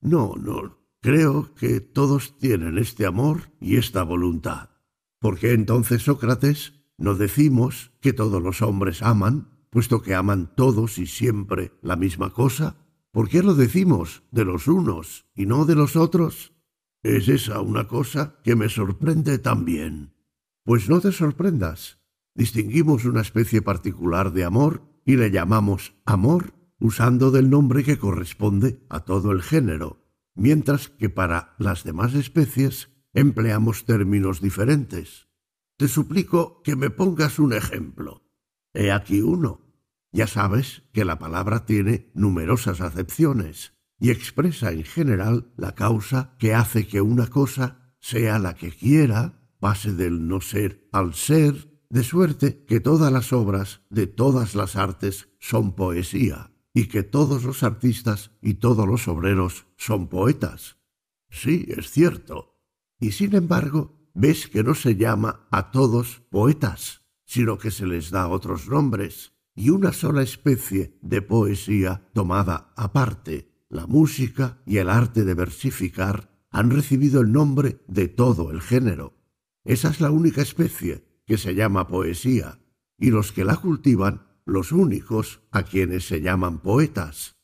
No, 0.00 0.34
no, 0.36 0.80
Creo 1.02 1.54
que 1.54 1.80
todos 1.80 2.36
tienen 2.36 2.76
este 2.76 3.06
amor 3.06 3.52
y 3.58 3.76
esta 3.76 4.02
voluntad. 4.02 4.68
¿Por 5.18 5.38
qué 5.38 5.52
entonces, 5.52 6.02
Sócrates, 6.02 6.74
no 6.98 7.14
decimos 7.14 7.92
que 8.02 8.12
todos 8.12 8.42
los 8.42 8.60
hombres 8.60 9.02
aman, 9.02 9.48
puesto 9.70 10.02
que 10.02 10.14
aman 10.14 10.54
todos 10.54 10.98
y 10.98 11.06
siempre 11.06 11.72
la 11.80 11.96
misma 11.96 12.34
cosa? 12.34 12.76
¿Por 13.12 13.28
qué 13.28 13.42
lo 13.42 13.54
decimos 13.54 14.22
de 14.30 14.44
los 14.44 14.68
unos 14.68 15.26
y 15.34 15.46
no 15.46 15.64
de 15.64 15.74
los 15.74 15.96
otros? 15.96 16.52
Es 17.02 17.28
esa 17.28 17.60
una 17.60 17.88
cosa 17.88 18.40
que 18.44 18.54
me 18.54 18.68
sorprende 18.68 19.38
también. 19.38 20.14
Pues 20.64 20.88
no 20.88 21.00
te 21.00 21.10
sorprendas. 21.10 21.98
Distinguimos 22.34 23.04
una 23.04 23.22
especie 23.22 23.62
particular 23.62 24.32
de 24.32 24.44
amor 24.44 24.82
y 25.04 25.16
le 25.16 25.30
llamamos 25.30 25.94
amor 26.04 26.54
usando 26.78 27.30
del 27.30 27.50
nombre 27.50 27.84
que 27.84 27.98
corresponde 27.98 28.84
a 28.88 29.00
todo 29.00 29.32
el 29.32 29.42
género, 29.42 30.06
mientras 30.34 30.88
que 30.88 31.10
para 31.10 31.54
las 31.58 31.84
demás 31.84 32.14
especies 32.14 32.90
empleamos 33.12 33.84
términos 33.84 34.40
diferentes. 34.40 35.28
Te 35.76 35.88
suplico 35.88 36.62
que 36.62 36.76
me 36.76 36.90
pongas 36.90 37.38
un 37.38 37.52
ejemplo. 37.52 38.22
He 38.72 38.92
aquí 38.92 39.20
uno. 39.20 39.69
Ya 40.12 40.26
sabes 40.26 40.82
que 40.92 41.04
la 41.04 41.18
palabra 41.18 41.66
tiene 41.66 42.10
numerosas 42.14 42.80
acepciones 42.80 43.74
y 43.98 44.10
expresa 44.10 44.72
en 44.72 44.84
general 44.84 45.52
la 45.56 45.74
causa 45.74 46.34
que 46.38 46.54
hace 46.54 46.86
que 46.86 47.00
una 47.00 47.28
cosa 47.28 47.94
sea 48.00 48.38
la 48.38 48.54
que 48.54 48.72
quiera, 48.72 49.40
pase 49.60 49.92
del 49.92 50.26
no 50.26 50.40
ser 50.40 50.88
al 50.90 51.14
ser, 51.14 51.70
de 51.90 52.02
suerte 52.02 52.64
que 52.66 52.80
todas 52.80 53.12
las 53.12 53.32
obras 53.32 53.82
de 53.90 54.06
todas 54.06 54.54
las 54.54 54.76
artes 54.76 55.28
son 55.38 55.74
poesía 55.74 56.52
y 56.72 56.86
que 56.86 57.02
todos 57.02 57.44
los 57.44 57.62
artistas 57.62 58.30
y 58.40 58.54
todos 58.54 58.86
los 58.86 59.08
obreros 59.08 59.66
son 59.76 60.08
poetas. 60.08 60.78
Sí, 61.28 61.66
es 61.68 61.90
cierto. 61.90 62.58
Y 63.00 63.12
sin 63.12 63.34
embargo, 63.34 63.98
ves 64.14 64.48
que 64.48 64.62
no 64.62 64.74
se 64.74 64.96
llama 64.96 65.46
a 65.50 65.70
todos 65.70 66.22
poetas, 66.30 67.02
sino 67.24 67.58
que 67.58 67.70
se 67.70 67.86
les 67.86 68.10
da 68.10 68.28
otros 68.28 68.68
nombres, 68.68 69.32
y 69.60 69.68
una 69.68 69.92
sola 69.92 70.22
especie 70.22 70.96
de 71.02 71.20
poesía 71.20 72.08
tomada 72.14 72.72
aparte, 72.76 73.66
la 73.68 73.86
música 73.86 74.62
y 74.64 74.78
el 74.78 74.88
arte 74.88 75.22
de 75.22 75.34
versificar, 75.34 76.30
han 76.50 76.70
recibido 76.70 77.20
el 77.20 77.30
nombre 77.30 77.84
de 77.86 78.08
todo 78.08 78.52
el 78.52 78.62
género. 78.62 79.18
Esa 79.64 79.90
es 79.90 80.00
la 80.00 80.10
única 80.10 80.40
especie 80.40 81.04
que 81.26 81.36
se 81.36 81.54
llama 81.54 81.88
poesía, 81.88 82.58
y 82.98 83.10
los 83.10 83.32
que 83.32 83.44
la 83.44 83.56
cultivan 83.56 84.26
los 84.46 84.72
únicos 84.72 85.42
a 85.50 85.62
quienes 85.62 86.08
se 86.08 86.22
llaman 86.22 86.60
poetas. 86.60 87.36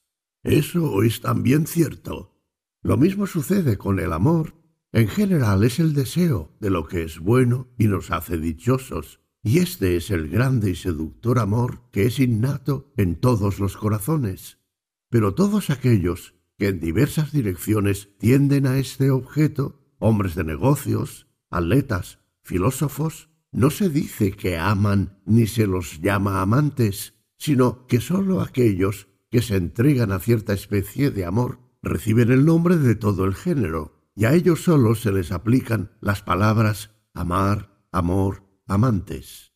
Eso 0.42 1.02
es 1.02 1.20
también 1.20 1.66
cierto. 1.66 2.40
Lo 2.80 2.96
mismo 2.96 3.26
sucede 3.26 3.76
con 3.76 4.00
el 4.00 4.14
amor. 4.14 4.54
En 4.90 5.08
general 5.08 5.64
es 5.64 5.78
el 5.80 5.92
deseo 5.92 6.56
de 6.60 6.70
lo 6.70 6.88
que 6.88 7.02
es 7.02 7.18
bueno 7.18 7.68
y 7.76 7.88
nos 7.88 8.10
hace 8.10 8.38
dichosos, 8.38 9.20
y 9.46 9.60
este 9.60 9.96
es 9.96 10.10
el 10.10 10.28
grande 10.28 10.72
y 10.72 10.74
seductor 10.74 11.38
amor 11.38 11.82
que 11.92 12.06
es 12.06 12.18
innato 12.18 12.92
en 12.96 13.14
todos 13.14 13.60
los 13.60 13.76
corazones. 13.76 14.58
Pero 15.08 15.34
todos 15.34 15.70
aquellos 15.70 16.34
que 16.58 16.66
en 16.66 16.80
diversas 16.80 17.30
direcciones 17.30 18.08
tienden 18.18 18.66
a 18.66 18.76
este 18.78 19.12
objeto, 19.12 19.86
hombres 20.00 20.34
de 20.34 20.42
negocios, 20.42 21.28
atletas, 21.48 22.18
filósofos, 22.42 23.30
no 23.52 23.70
se 23.70 23.88
dice 23.88 24.32
que 24.32 24.58
aman 24.58 25.20
ni 25.26 25.46
se 25.46 25.68
los 25.68 26.00
llama 26.00 26.42
amantes, 26.42 27.14
sino 27.38 27.86
que 27.86 28.00
sólo 28.00 28.40
aquellos 28.40 29.06
que 29.30 29.42
se 29.42 29.54
entregan 29.54 30.10
a 30.10 30.18
cierta 30.18 30.54
especie 30.54 31.12
de 31.12 31.24
amor 31.24 31.60
reciben 31.82 32.32
el 32.32 32.44
nombre 32.44 32.78
de 32.78 32.96
todo 32.96 33.24
el 33.24 33.36
género, 33.36 34.10
y 34.16 34.24
a 34.24 34.34
ellos 34.34 34.64
sólo 34.64 34.96
se 34.96 35.12
les 35.12 35.30
aplican 35.30 35.92
las 36.00 36.20
palabras 36.20 36.90
amar, 37.14 37.78
amor, 37.92 38.45
amantes. 38.66 39.52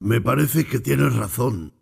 Me 0.00 0.20
parece 0.20 0.66
que 0.66 0.80
tienes 0.80 1.14
razón. 1.14 1.74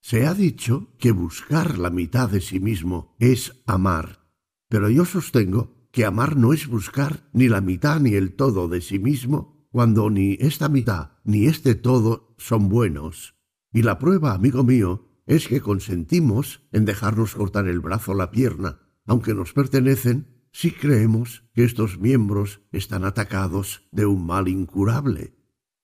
Se 0.00 0.26
ha 0.26 0.34
dicho 0.34 0.94
que 0.98 1.12
buscar 1.12 1.78
la 1.78 1.90
mitad 1.90 2.30
de 2.30 2.40
sí 2.40 2.60
mismo 2.60 3.16
es 3.18 3.62
amar, 3.66 4.30
pero 4.68 4.88
yo 4.90 5.04
sostengo 5.04 5.88
que 5.92 6.04
amar 6.04 6.36
no 6.36 6.52
es 6.52 6.66
buscar 6.66 7.28
ni 7.32 7.48
la 7.48 7.60
mitad 7.60 8.00
ni 8.00 8.14
el 8.14 8.34
todo 8.34 8.68
de 8.68 8.80
sí 8.80 8.98
mismo, 8.98 9.66
cuando 9.70 10.10
ni 10.10 10.34
esta 10.40 10.68
mitad 10.68 11.12
ni 11.24 11.46
este 11.46 11.74
todo 11.74 12.34
son 12.38 12.68
buenos. 12.68 13.34
Y 13.72 13.82
la 13.82 13.98
prueba, 13.98 14.32
amigo 14.32 14.64
mío, 14.64 15.08
es 15.26 15.46
que 15.48 15.60
consentimos 15.60 16.62
en 16.72 16.84
dejarnos 16.84 17.34
cortar 17.34 17.68
el 17.68 17.80
brazo 17.80 18.12
o 18.12 18.14
la 18.14 18.30
pierna, 18.30 18.80
aunque 19.06 19.34
nos 19.34 19.52
pertenecen, 19.52 20.38
si 20.52 20.70
creemos 20.72 21.44
que 21.52 21.64
estos 21.64 21.98
miembros 21.98 22.62
están 22.72 23.04
atacados 23.04 23.86
de 23.92 24.06
un 24.06 24.26
mal 24.26 24.48
incurable. 24.48 25.37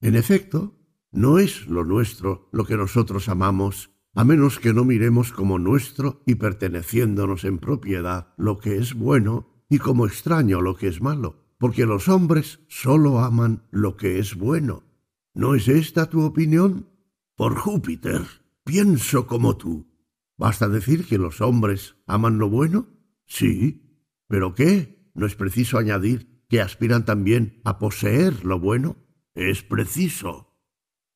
En 0.05 0.15
efecto, 0.15 0.79
no 1.11 1.39
es 1.39 1.67
lo 1.67 1.85
nuestro 1.85 2.49
lo 2.53 2.65
que 2.65 2.77
nosotros 2.77 3.29
amamos, 3.29 3.91
a 4.15 4.23
menos 4.25 4.61
que 4.61 4.73
no 4.73 4.85
miremos 4.85 5.33
como 5.33 5.59
nuestro 5.59 6.23
y 6.27 6.37
perteneciéndonos 6.37 7.45
en 7.45 7.59
propiedad 7.59 8.35
lo 8.37 8.59
que 8.59 8.77
es 8.77 8.95
bueno 8.95 9.65
y 9.69 9.79
como 9.79 10.07
extraño 10.07 10.61
lo 10.61 10.77
que 10.77 10.87
es 10.87 11.01
malo 11.01 11.45
porque 11.65 11.87
los 11.87 12.09
hombres 12.09 12.61
sólo 12.69 13.21
aman 13.21 13.63
lo 13.71 13.97
que 13.97 14.19
es 14.19 14.35
bueno. 14.35 14.83
¿No 15.33 15.55
es 15.55 15.67
esta 15.69 16.11
tu 16.11 16.23
opinión? 16.23 16.91
Por 17.37 17.57
Júpiter, 17.57 18.21
pienso 18.65 19.27
como 19.27 19.57
tú. 19.57 19.91
¿Basta 20.37 20.69
decir 20.69 21.07
que 21.07 21.17
los 21.17 21.41
hombres 21.41 21.97
aman 22.07 22.39
lo 22.39 22.51
bueno? 22.51 22.89
Sí. 23.27 24.05
¿Pero 24.29 24.55
qué? 24.55 25.11
¿No 25.15 25.25
es 25.25 25.37
preciso 25.37 25.79
añadir 25.79 26.45
que 26.51 26.61
aspiran 26.61 27.07
también 27.07 27.63
a 27.65 27.79
poseer 27.79 28.45
lo 28.45 28.61
bueno? 28.61 28.97
Es 29.35 29.63
preciso. 29.63 30.57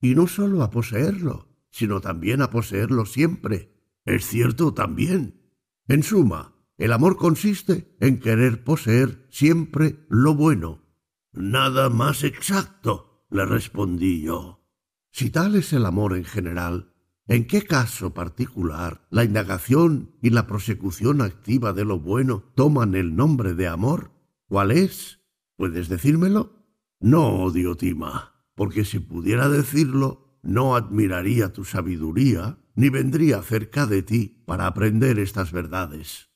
Y 0.01 0.15
no 0.15 0.27
sólo 0.27 0.63
a 0.63 0.71
poseerlo, 0.71 1.49
sino 1.71 2.01
también 2.01 2.43
a 2.43 2.51
poseerlo 2.51 3.07
siempre. 3.07 3.75
Es 4.05 4.27
cierto 4.27 4.75
también. 4.75 5.53
En 5.87 6.03
suma, 6.03 6.55
el 6.77 6.93
amor 6.93 7.17
consiste 7.17 7.97
en 8.01 8.21
querer 8.21 8.65
poseer 8.65 9.27
siempre 9.31 10.07
lo 10.09 10.35
bueno. 10.35 10.85
Nada 11.33 11.89
más 11.89 12.25
exacto, 12.25 13.27
le 13.31 13.45
respondí 13.45 14.23
yo. 14.23 14.65
Si 15.13 15.31
tal 15.31 15.57
es 15.57 15.73
el 15.73 15.87
amor 15.87 16.17
en 16.17 16.25
general, 16.25 16.95
¿en 17.27 17.47
qué 17.47 17.63
caso 17.63 18.15
particular 18.15 19.07
la 19.11 19.25
indagación 19.25 20.17
y 20.23 20.31
la 20.31 20.47
prosecución 20.47 21.21
activa 21.21 21.73
de 21.73 21.85
lo 21.85 21.99
bueno 21.99 22.45
toman 22.55 22.95
el 22.95 23.17
nombre 23.17 23.55
de 23.55 23.69
amor? 23.69 24.13
¿Cuál 24.47 24.71
es? 24.71 25.21
¿Puedes 25.57 25.89
decírmelo? 25.89 26.58
No, 27.01 27.51
Diotima, 27.51 28.35
porque 28.55 28.85
si 28.85 28.99
pudiera 28.99 29.49
decirlo, 29.49 30.39
no 30.43 30.75
admiraría 30.75 31.53
tu 31.53 31.65
sabiduría, 31.65 32.59
ni 32.75 32.89
vendría 32.91 33.43
cerca 33.43 33.87
de 33.87 34.03
ti 34.03 34.43
para 34.47 34.67
aprender 34.67 35.19
estas 35.19 35.53
verdades. 35.53 36.29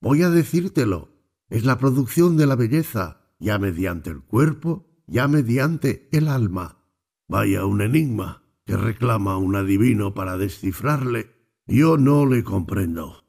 Voy 0.00 0.22
a 0.22 0.30
decírtelo, 0.30 1.10
es 1.48 1.64
la 1.64 1.78
producción 1.78 2.36
de 2.36 2.46
la 2.46 2.56
belleza, 2.56 3.22
ya 3.38 3.58
mediante 3.58 4.10
el 4.10 4.20
cuerpo, 4.20 4.88
ya 5.06 5.28
mediante 5.28 6.08
el 6.12 6.28
alma. 6.28 6.78
Vaya 7.28 7.64
un 7.64 7.80
enigma 7.80 8.42
que 8.64 8.76
reclama 8.76 9.38
un 9.38 9.56
adivino 9.56 10.14
para 10.14 10.36
descifrarle. 10.36 11.34
Yo 11.66 11.96
no 11.96 12.26
le 12.26 12.44
comprendo. 12.44 13.24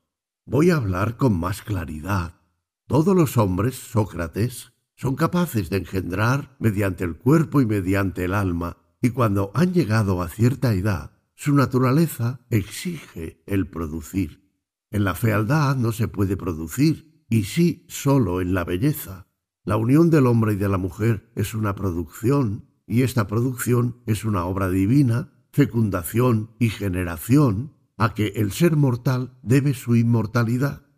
Voy 0.45 0.69
a 0.71 0.77
hablar 0.77 1.17
con 1.17 1.39
más 1.39 1.61
claridad. 1.61 2.41
Todos 2.87 3.15
los 3.15 3.37
hombres, 3.37 3.75
Sócrates, 3.75 4.73
son 4.99 5.15
capaces 5.15 5.69
de 5.69 5.77
engendrar 5.77 6.57
mediante 6.59 7.05
el 7.05 7.15
cuerpo 7.15 7.61
y 7.61 7.65
mediante 7.65 8.25
el 8.25 8.33
alma, 8.33 8.75
y 9.01 9.11
cuando 9.11 9.49
han 9.53 9.73
llegado 9.73 10.21
a 10.21 10.27
cierta 10.27 10.73
edad, 10.73 11.11
su 11.35 11.55
naturaleza 11.55 12.41
exige 12.49 13.41
el 13.45 13.69
producir. 13.69 14.51
En 14.91 15.05
la 15.05 15.15
fealdad 15.15 15.77
no 15.77 15.93
se 15.93 16.09
puede 16.09 16.35
producir, 16.35 17.23
y 17.29 17.45
sí 17.45 17.85
sólo 17.87 18.41
en 18.41 18.53
la 18.53 18.65
belleza. 18.65 19.27
La 19.63 19.77
unión 19.77 20.09
del 20.09 20.27
hombre 20.27 20.53
y 20.53 20.57
de 20.57 20.67
la 20.67 20.77
mujer 20.77 21.31
es 21.33 21.53
una 21.53 21.75
producción, 21.75 22.65
y 22.85 23.03
esta 23.03 23.25
producción 23.25 24.01
es 24.05 24.25
una 24.25 24.43
obra 24.43 24.69
divina, 24.69 25.31
fecundación 25.53 26.51
y 26.59 26.71
generación, 26.71 27.71
a 27.95 28.13
que 28.13 28.33
el 28.35 28.51
ser 28.51 28.75
mortal 28.75 29.37
debe 29.43 29.73
su 29.73 29.95
inmortalidad. 29.95 30.88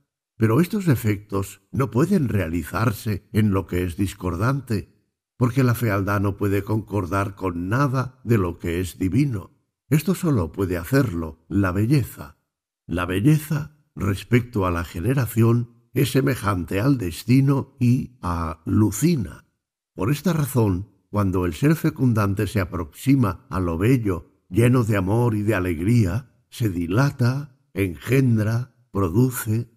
Pero 0.42 0.60
estos 0.60 0.88
efectos 0.88 1.62
no 1.72 1.92
pueden 1.92 2.28
realizarse 2.28 3.30
en 3.32 3.52
lo 3.52 3.68
que 3.68 3.84
es 3.84 3.96
discordante, 3.96 4.92
porque 5.38 5.64
la 5.64 5.76
fealdad 5.76 6.20
no 6.20 6.36
puede 6.36 6.64
concordar 6.64 7.36
con 7.36 7.70
nada 7.70 8.20
de 8.24 8.40
lo 8.40 8.58
que 8.58 8.80
es 8.80 8.98
divino. 8.98 9.52
Esto 9.88 10.16
solo 10.16 10.52
puede 10.52 10.78
hacerlo 10.78 11.46
la 11.48 11.72
belleza. 11.72 12.40
La 12.88 13.06
belleza, 13.06 13.78
respecto 13.96 14.66
a 14.66 14.72
la 14.72 14.84
generación, 14.84 15.76
es 15.94 16.10
semejante 16.10 16.80
al 16.80 16.98
destino 16.98 17.76
y 17.80 18.18
a 18.24 18.64
Lucina. 18.66 19.46
Por 19.94 20.10
esta 20.10 20.34
razón, 20.34 20.90
cuando 21.12 21.46
el 21.46 21.54
ser 21.54 21.76
fecundante 21.76 22.48
se 22.48 22.62
aproxima 22.62 23.46
a 23.52 23.60
lo 23.60 23.78
bello, 23.78 24.32
lleno 24.50 24.86
de 24.86 24.98
amor 24.98 25.36
y 25.36 25.44
de 25.44 25.54
alegría, 25.54 26.34
se 26.50 26.70
dilata, 26.70 27.60
engendra, 27.76 28.74
produce, 28.90 29.70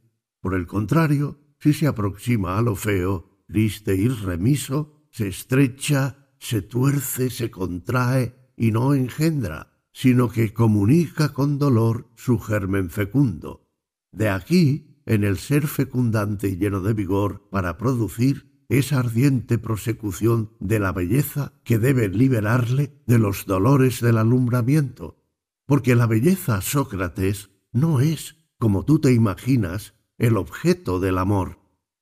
por 0.45 0.55
el 0.55 0.66
contrario, 0.66 1.41
si 1.59 1.73
se 1.73 1.87
aproxima 1.87 2.59
a 2.59 2.61
lo 2.61 2.77
feo, 2.77 3.41
triste 3.47 3.97
y 3.97 4.09
remiso, 4.09 5.07
se 5.11 5.29
estrecha, 5.29 6.29
se 6.39 6.61
tuerce, 6.61 7.31
se 7.31 7.51
contrae 7.51 8.53
y 8.55 8.71
no 8.71 8.93
engendra, 8.93 9.73
sino 9.91 10.29
que 10.29 10.53
comunica 10.53 11.31
con 11.31 11.59
dolor 11.59 12.11
su 12.15 12.39
germen 12.39 12.91
fecundo. 12.91 13.71
De 14.12 14.29
aquí, 14.29 15.01
en 15.07 15.25
el 15.25 15.39
ser 15.39 15.66
fecundante 15.66 16.51
y 16.51 16.59
lleno 16.59 16.83
de 16.83 16.93
vigor 16.93 17.49
para 17.51 17.79
producir, 17.79 18.66
esa 18.69 18.99
ardiente 18.99 19.57
prosecución 19.57 20.51
de 20.61 20.79
la 20.79 20.93
belleza 20.93 21.55
que 21.65 21.79
debe 21.79 22.11
liberarle 22.11 23.01
de 23.07 23.19
los 23.19 23.47
dolores 23.47 24.03
del 24.03 24.19
alumbramiento. 24.19 25.25
Porque 25.65 25.95
la 25.95 26.07
belleza, 26.07 26.61
Sócrates, 26.61 27.49
no 27.73 28.01
es, 28.01 28.37
como 28.59 28.85
tú 28.85 28.99
te 28.99 29.15
imaginas, 29.15 29.94
el 30.19 30.36
objeto 30.36 31.01
del 31.01 31.19
amor. 31.19 31.59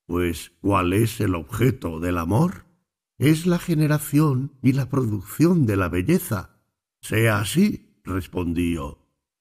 Pues, 0.07 0.53
¿cuál 0.61 0.93
es 0.93 1.21
el 1.21 1.35
objeto 1.35 2.01
del 2.01 2.19
amor? 2.19 2.67
Es 3.19 3.47
la 3.47 3.59
generación 3.59 4.59
y 4.63 4.73
la 4.73 4.89
producción 4.89 5.67
de 5.67 5.77
la 5.77 5.89
belleza. 5.89 6.63
Sea 7.01 7.39
así, 7.39 8.01
respondí 8.05 8.75
yo. 8.75 8.99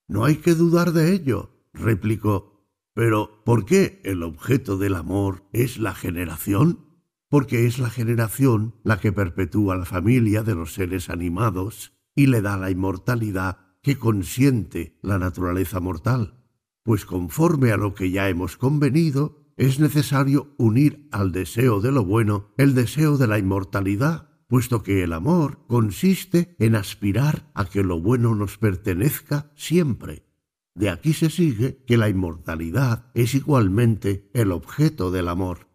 No 0.07 0.26
hay 0.26 0.38
que 0.38 0.53
dudar 0.53 0.93
de 0.93 1.14
ello, 1.14 1.52
replicó. 1.73 2.68
Pero, 2.93 3.43
¿por 3.43 3.65
qué 3.65 4.02
el 4.03 4.23
objeto 4.23 4.77
del 4.77 4.95
amor 4.95 5.48
es 5.53 5.77
la 5.77 5.93
generación? 5.93 6.85
Porque 7.30 7.65
es 7.65 7.80
la 7.80 7.89
generación 7.89 8.76
la 8.84 8.99
que 8.99 9.14
perpetúa 9.14 9.77
la 9.77 9.85
familia 9.85 10.43
de 10.43 10.56
los 10.56 10.73
seres 10.73 11.10
animados 11.10 11.93
y 12.14 12.27
le 12.27 12.41
da 12.41 12.57
la 12.57 12.69
inmortalidad 12.69 13.77
que 13.81 13.98
consiente 13.98 14.99
la 15.02 15.18
naturaleza 15.18 15.80
mortal 15.80 16.40
pues 16.84 17.06
conforme 17.06 17.72
a 17.72 17.78
lo 17.78 17.94
que 17.94 18.12
ya 18.12 18.30
hemos 18.30 18.58
convenido, 18.58 19.41
es 19.58 19.80
necesario 19.80 20.53
unir 20.58 21.08
al 21.12 21.32
deseo 21.32 21.82
de 21.82 21.91
lo 21.91 22.03
bueno 22.03 22.49
el 22.58 22.74
deseo 22.74 23.18
de 23.18 23.28
la 23.28 23.38
inmortalidad, 23.38 24.30
puesto 24.48 24.84
que 24.84 25.03
el 25.03 25.14
amor 25.14 25.60
consiste 25.68 26.56
en 26.60 26.76
aspirar 26.76 27.52
a 27.53 27.66
que 27.66 27.84
lo 27.84 28.02
bueno 28.02 28.36
nos 28.36 28.58
pertenezca 28.58 29.52
siempre. 29.56 30.26
De 30.74 30.90
aquí 30.90 31.14
se 31.14 31.30
sigue 31.30 31.84
que 31.86 31.98
la 31.98 32.10
inmortalidad 32.10 33.12
es 33.14 33.36
igualmente 33.36 34.30
el 34.34 34.52
objeto 34.52 35.12
del 35.12 35.28
amor. 35.28 35.68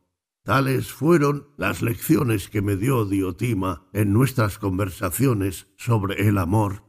Tales 0.43 0.93
fueron 0.93 1.49
las 1.57 1.83
lecciones 1.83 2.49
que 2.49 2.63
me 2.63 2.77
dio 2.77 3.05
Diotima 3.05 3.89
en 3.93 4.13
nuestras 4.13 4.59
conversaciones 4.59 5.67
sobre 5.77 6.29
el 6.29 6.39
amor. 6.39 6.85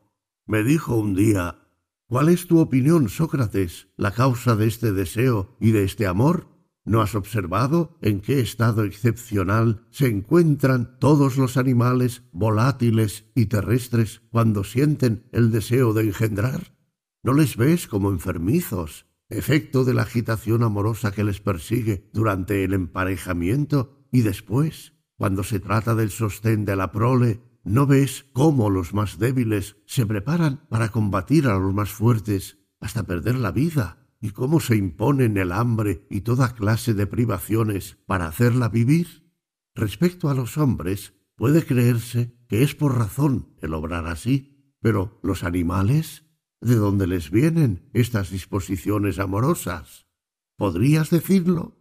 Me 0.45 0.64
dijo 0.64 0.95
un 0.95 1.15
día 1.15 1.66
¿Cuál 2.09 2.29
es 2.29 2.47
tu 2.47 2.59
opinión, 2.59 3.09
Sócrates, 3.09 3.89
la 3.97 4.11
causa 4.11 4.55
de 4.55 4.65
este 4.65 4.93
deseo 4.93 5.57
y 5.59 5.71
de 5.71 5.84
este 5.84 6.07
amor? 6.07 6.47
¿No 6.85 7.01
has 7.01 7.15
observado 7.15 7.97
en 8.01 8.21
qué 8.21 8.39
estado 8.39 8.85
excepcional 8.85 9.85
se 9.89 10.07
encuentran 10.07 10.97
todos 10.99 11.35
los 11.35 11.57
animales 11.57 12.23
volátiles 12.31 13.25
y 13.35 13.47
terrestres 13.47 14.21
cuando 14.31 14.63
sienten 14.63 15.27
el 15.34 15.51
deseo 15.51 15.91
de 15.91 16.03
engendrar? 16.03 16.77
¿No 17.23 17.34
les 17.34 17.57
ves 17.57 17.88
como 17.88 18.09
enfermizos, 18.09 19.05
efecto 19.27 19.84
de 19.84 19.93
la 19.93 20.03
agitación 20.03 20.63
amorosa 20.63 21.11
que 21.11 21.25
les 21.25 21.41
persigue 21.41 22.09
durante 22.13 22.63
el 22.63 22.73
emparejamiento 22.73 24.07
y 24.13 24.21
después, 24.21 24.93
cuando 25.17 25.43
se 25.43 25.59
trata 25.59 25.93
del 25.93 26.11
sostén 26.11 26.63
de 26.63 26.77
la 26.77 26.93
prole 26.93 27.41
¿No 27.68 27.85
ves 27.85 28.26
cómo 28.31 28.69
los 28.69 28.94
más 28.94 29.19
débiles 29.19 29.76
se 29.85 30.06
preparan 30.06 30.65
para 30.69 30.88
combatir 30.88 31.48
a 31.48 31.60
los 31.60 31.73
más 31.73 31.89
fuertes 31.89 32.60
hasta 32.80 33.03
perder 33.03 33.35
la 33.35 33.52
vida? 33.52 34.07
¿Y 34.22 34.30
cómo 34.30 34.61
se 34.61 34.77
imponen 34.77 35.35
el 35.35 35.52
hambre 35.52 36.07
y 36.10 36.22
toda 36.22 36.56
clase 36.56 36.94
de 36.94 37.07
privaciones 37.07 37.98
para 38.06 38.27
hacerla 38.27 38.69
vivir? 38.69 39.30
Respecto 39.76 40.30
a 40.30 40.34
los 40.34 40.57
hombres, 40.57 41.14
puede 41.35 41.65
creerse 41.65 42.39
que 42.48 42.64
es 42.64 42.73
por 42.73 42.98
razón 42.98 43.53
el 43.61 43.73
obrar 43.73 44.07
así, 44.07 44.73
pero 44.80 45.19
los 45.22 45.44
animales, 45.44 46.26
¿de 46.61 46.76
dónde 46.76 47.06
les 47.06 47.31
vienen 47.31 47.89
estas 47.91 48.31
disposiciones 48.31 49.19
amorosas? 49.19 50.07
¿Podrías 50.56 51.10
decirlo? 51.10 51.77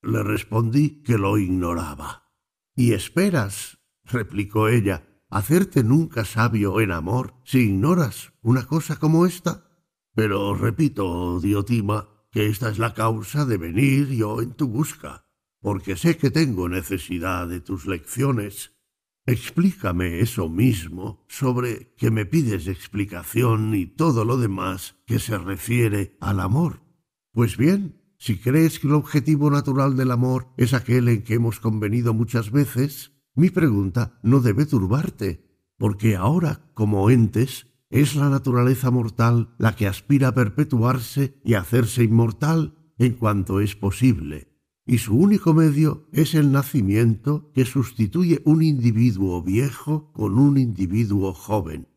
Le 0.00 0.22
respondí 0.22 1.02
que 1.02 1.18
lo 1.18 1.36
ignoraba. 1.36 2.32
¿Y 2.74 2.94
esperas? 2.94 3.76
replicó 4.04 4.68
ella, 4.68 5.15
hacerte 5.36 5.84
nunca 5.84 6.24
sabio 6.24 6.80
en 6.80 6.92
amor 6.92 7.34
si 7.44 7.58
ignoras 7.58 8.32
una 8.42 8.66
cosa 8.66 8.96
como 8.96 9.26
esta? 9.26 9.68
Pero 10.14 10.54
repito, 10.54 11.40
Diotima, 11.40 12.08
que 12.30 12.46
esta 12.46 12.70
es 12.70 12.78
la 12.78 12.94
causa 12.94 13.44
de 13.44 13.58
venir 13.58 14.08
yo 14.08 14.40
en 14.40 14.52
tu 14.52 14.66
busca, 14.68 15.26
porque 15.60 15.96
sé 15.96 16.16
que 16.16 16.30
tengo 16.30 16.68
necesidad 16.68 17.48
de 17.48 17.60
tus 17.60 17.86
lecciones. 17.86 18.72
Explícame 19.26 20.20
eso 20.20 20.48
mismo 20.48 21.24
sobre 21.28 21.94
que 21.96 22.10
me 22.10 22.24
pides 22.24 22.66
explicación 22.66 23.74
y 23.74 23.86
todo 23.86 24.24
lo 24.24 24.38
demás 24.38 24.96
que 25.06 25.18
se 25.18 25.36
refiere 25.36 26.16
al 26.20 26.40
amor. 26.40 26.80
Pues 27.32 27.56
bien, 27.56 28.00
si 28.18 28.38
crees 28.38 28.78
que 28.78 28.86
el 28.86 28.94
objetivo 28.94 29.50
natural 29.50 29.96
del 29.96 30.12
amor 30.12 30.48
es 30.56 30.72
aquel 30.72 31.08
en 31.08 31.22
que 31.24 31.34
hemos 31.34 31.60
convenido 31.60 32.14
muchas 32.14 32.50
veces, 32.50 33.12
mi 33.36 33.50
pregunta 33.50 34.18
no 34.22 34.40
debe 34.40 34.66
turbarte, 34.66 35.44
porque 35.78 36.16
ahora, 36.16 36.70
como 36.74 37.10
entes, 37.10 37.66
es 37.90 38.16
la 38.16 38.28
naturaleza 38.30 38.90
mortal 38.90 39.54
la 39.58 39.76
que 39.76 39.86
aspira 39.86 40.28
a 40.28 40.34
perpetuarse 40.34 41.38
y 41.44 41.54
a 41.54 41.60
hacerse 41.60 42.02
inmortal 42.02 42.74
en 42.98 43.12
cuanto 43.12 43.60
es 43.60 43.76
posible, 43.76 44.48
y 44.86 44.98
su 44.98 45.16
único 45.16 45.52
medio 45.52 46.08
es 46.12 46.34
el 46.34 46.50
nacimiento 46.50 47.52
que 47.52 47.64
sustituye 47.64 48.40
un 48.44 48.62
individuo 48.62 49.42
viejo 49.42 50.12
con 50.12 50.38
un 50.38 50.56
individuo 50.56 51.34
joven. 51.34 51.88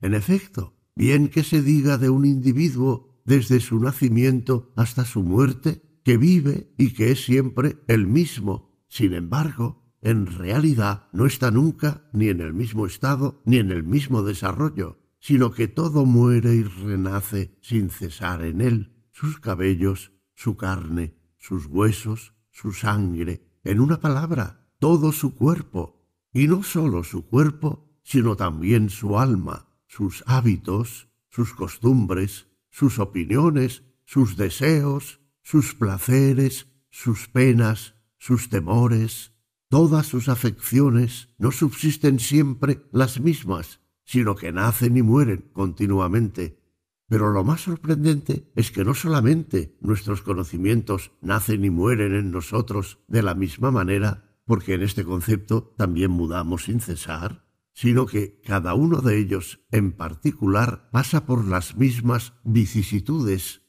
En 0.00 0.14
efecto, 0.14 0.74
bien 0.96 1.28
que 1.28 1.44
se 1.44 1.62
diga 1.62 1.98
de 1.98 2.10
un 2.10 2.24
individuo 2.24 3.22
desde 3.24 3.60
su 3.60 3.78
nacimiento 3.78 4.72
hasta 4.74 5.04
su 5.04 5.22
muerte, 5.22 5.82
que 6.02 6.16
vive 6.16 6.72
y 6.78 6.94
que 6.94 7.12
es 7.12 7.24
siempre 7.24 7.76
el 7.86 8.06
mismo, 8.06 8.84
sin 8.88 9.12
embargo, 9.12 9.79
en 10.02 10.26
realidad 10.26 11.08
no 11.12 11.26
está 11.26 11.50
nunca 11.50 12.08
ni 12.12 12.28
en 12.28 12.40
el 12.40 12.54
mismo 12.54 12.86
estado 12.86 13.42
ni 13.44 13.58
en 13.58 13.70
el 13.70 13.84
mismo 13.84 14.22
desarrollo. 14.22 14.98
sino 15.22 15.52
que 15.52 15.68
todo 15.68 16.06
muere 16.06 16.54
y 16.54 16.62
renace 16.62 17.58
sin 17.60 17.90
cesar 17.90 18.42
en 18.42 18.62
él, 18.62 19.04
sus 19.12 19.38
cabellos, 19.38 20.12
su 20.34 20.56
carne, 20.56 21.14
sus 21.36 21.66
huesos, 21.66 22.32
su 22.50 22.72
sangre, 22.72 23.46
en 23.62 23.80
una 23.80 24.00
palabra, 24.00 24.66
todo 24.78 25.12
su 25.12 25.34
cuerpo, 25.34 26.08
y 26.32 26.48
no 26.48 26.62
sólo 26.62 27.04
su 27.04 27.26
cuerpo, 27.26 27.90
sino 28.02 28.34
también 28.34 28.88
su 28.88 29.18
alma, 29.18 29.68
sus 29.86 30.24
hábitos, 30.26 31.08
sus 31.28 31.52
costumbres, 31.52 32.48
sus 32.70 32.98
opiniones, 32.98 33.84
sus 34.06 34.38
deseos, 34.38 35.20
sus 35.42 35.74
placeres, 35.74 36.66
sus 36.90 37.28
penas, 37.28 37.94
sus 38.16 38.48
temores, 38.48 39.29
todas 39.70 40.06
sus 40.06 40.28
afecciones 40.28 41.28
no 41.38 41.52
subsisten 41.52 42.18
siempre 42.18 42.82
las 42.92 43.20
mismas, 43.20 43.80
sino 44.04 44.34
que 44.34 44.52
nacen 44.52 44.96
y 44.96 45.02
mueren 45.02 45.48
continuamente. 45.52 46.60
Pero 47.08 47.30
lo 47.30 47.44
más 47.44 47.62
sorprendente 47.62 48.50
es 48.56 48.72
que 48.72 48.84
no 48.84 48.94
solamente 48.94 49.78
nuestros 49.80 50.22
conocimientos 50.22 51.12
nacen 51.22 51.64
y 51.64 51.70
mueren 51.70 52.14
en 52.14 52.32
nosotros 52.32 52.98
de 53.06 53.22
la 53.22 53.34
misma 53.34 53.70
manera, 53.70 54.40
porque 54.44 54.74
en 54.74 54.82
este 54.82 55.04
concepto 55.04 55.72
también 55.76 56.10
mudamos 56.10 56.64
sin 56.64 56.80
cesar, 56.80 57.46
sino 57.72 58.06
que 58.06 58.40
cada 58.40 58.74
uno 58.74 59.00
de 59.00 59.18
ellos 59.18 59.60
en 59.70 59.92
particular 59.92 60.90
pasa 60.90 61.26
por 61.26 61.46
las 61.46 61.76
mismas 61.76 62.32
vicisitudes. 62.42 63.62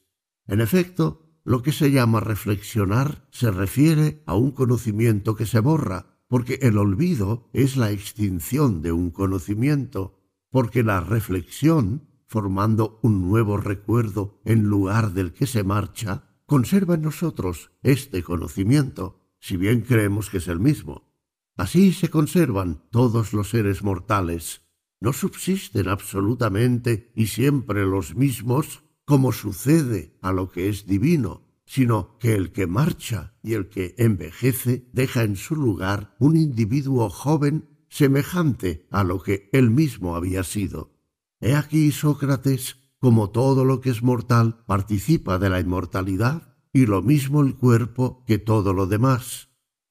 En 0.48 0.60
efecto, 0.60 1.21
lo 1.44 1.62
que 1.62 1.72
se 1.72 1.90
llama 1.90 2.20
reflexionar 2.20 3.26
se 3.30 3.50
refiere 3.50 4.22
a 4.26 4.34
un 4.34 4.52
conocimiento 4.52 5.34
que 5.34 5.46
se 5.46 5.60
borra, 5.60 6.18
porque 6.28 6.58
el 6.62 6.78
olvido 6.78 7.50
es 7.52 7.76
la 7.76 7.90
extinción 7.90 8.80
de 8.80 8.92
un 8.92 9.10
conocimiento, 9.10 10.18
porque 10.50 10.82
la 10.82 11.00
reflexión, 11.00 12.08
formando 12.26 13.00
un 13.02 13.28
nuevo 13.28 13.56
recuerdo 13.56 14.40
en 14.44 14.64
lugar 14.64 15.12
del 15.12 15.32
que 15.32 15.46
se 15.46 15.64
marcha, 15.64 16.24
conserva 16.46 16.94
en 16.94 17.02
nosotros 17.02 17.72
este 17.82 18.22
conocimiento, 18.22 19.20
si 19.40 19.56
bien 19.56 19.80
creemos 19.80 20.30
que 20.30 20.38
es 20.38 20.48
el 20.48 20.60
mismo. 20.60 21.12
Así 21.56 21.92
se 21.92 22.08
conservan 22.08 22.82
todos 22.90 23.32
los 23.32 23.50
seres 23.50 23.82
mortales. 23.82 24.62
No 25.00 25.12
subsisten 25.12 25.88
absolutamente 25.88 27.12
y 27.14 27.26
siempre 27.26 27.84
los 27.84 28.14
mismos, 28.14 28.84
como 29.12 29.30
sucede 29.32 30.16
a 30.22 30.32
lo 30.32 30.50
que 30.50 30.70
es 30.70 30.86
divino, 30.86 31.42
sino 31.66 32.16
que 32.18 32.32
el 32.32 32.50
que 32.50 32.66
marcha 32.66 33.34
y 33.42 33.52
el 33.52 33.68
que 33.68 33.94
envejece 33.98 34.88
deja 34.94 35.22
en 35.22 35.36
su 35.36 35.54
lugar 35.54 36.16
un 36.18 36.34
individuo 36.34 37.10
joven 37.10 37.68
semejante 37.90 38.86
a 38.90 39.04
lo 39.04 39.22
que 39.22 39.50
él 39.52 39.68
mismo 39.68 40.16
había 40.16 40.44
sido. 40.44 40.94
He 41.42 41.54
aquí, 41.54 41.92
Sócrates, 41.92 42.78
como 42.98 43.28
todo 43.28 43.66
lo 43.66 43.82
que 43.82 43.90
es 43.90 44.02
mortal 44.02 44.64
participa 44.64 45.38
de 45.38 45.50
la 45.50 45.60
inmortalidad, 45.60 46.56
y 46.72 46.86
lo 46.86 47.02
mismo 47.02 47.42
el 47.42 47.54
cuerpo 47.56 48.24
que 48.26 48.38
todo 48.38 48.72
lo 48.72 48.86
demás. 48.86 49.50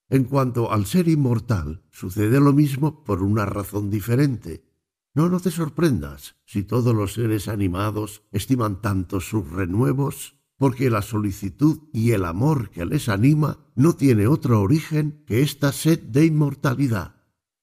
En 0.10 0.24
cuanto 0.24 0.72
al 0.72 0.88
ser 0.88 1.08
inmortal, 1.08 1.84
sucede 1.92 2.40
lo 2.40 2.54
mismo 2.54 3.04
por 3.04 3.22
una 3.22 3.46
razón 3.46 3.92
diferente. 3.92 4.71
No, 5.14 5.28
no 5.28 5.40
te 5.40 5.52
sorprendas 5.52 6.36
si 6.46 6.64
todos 6.64 6.96
los 6.96 7.14
seres 7.14 7.48
animados 7.48 8.24
estiman 8.32 8.82
tanto 8.82 9.20
sus 9.20 9.50
renuevos, 9.50 10.38
porque 10.58 10.90
la 10.90 11.02
solicitud 11.02 11.80
y 11.92 12.12
el 12.12 12.24
amor 12.24 12.70
que 12.70 12.86
les 12.86 13.10
anima 13.10 13.60
no 13.76 13.94
tiene 13.94 14.28
otro 14.28 14.62
origen 14.62 15.24
que 15.26 15.42
esta 15.42 15.72
sed 15.72 16.00
de 16.00 16.26
inmortalidad. 16.26 17.16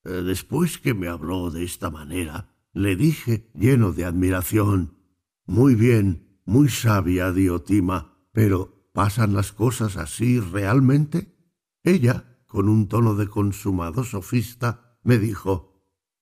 Eh, 0.04 0.22
después 0.22 0.78
que 0.78 0.94
me 0.94 1.08
habló 1.08 1.50
de 1.50 1.64
esta 1.64 1.90
manera, 1.90 2.54
le 2.72 2.96
dije, 2.96 3.50
lleno 3.54 3.92
de 3.92 4.04
admiración, 4.04 4.96
Muy 5.46 5.74
bien, 5.74 6.40
muy 6.44 6.68
sabia 6.68 7.32
Diotima, 7.32 8.18
pero 8.32 8.90
¿pasan 8.92 9.32
las 9.32 9.52
cosas 9.52 9.96
así 9.96 10.40
realmente? 10.40 11.34
Ella, 11.82 12.42
con 12.46 12.68
un 12.68 12.88
tono 12.88 13.14
de 13.14 13.28
consumado 13.28 14.04
sofista, 14.04 14.98
me 15.02 15.18
dijo, 15.18 15.67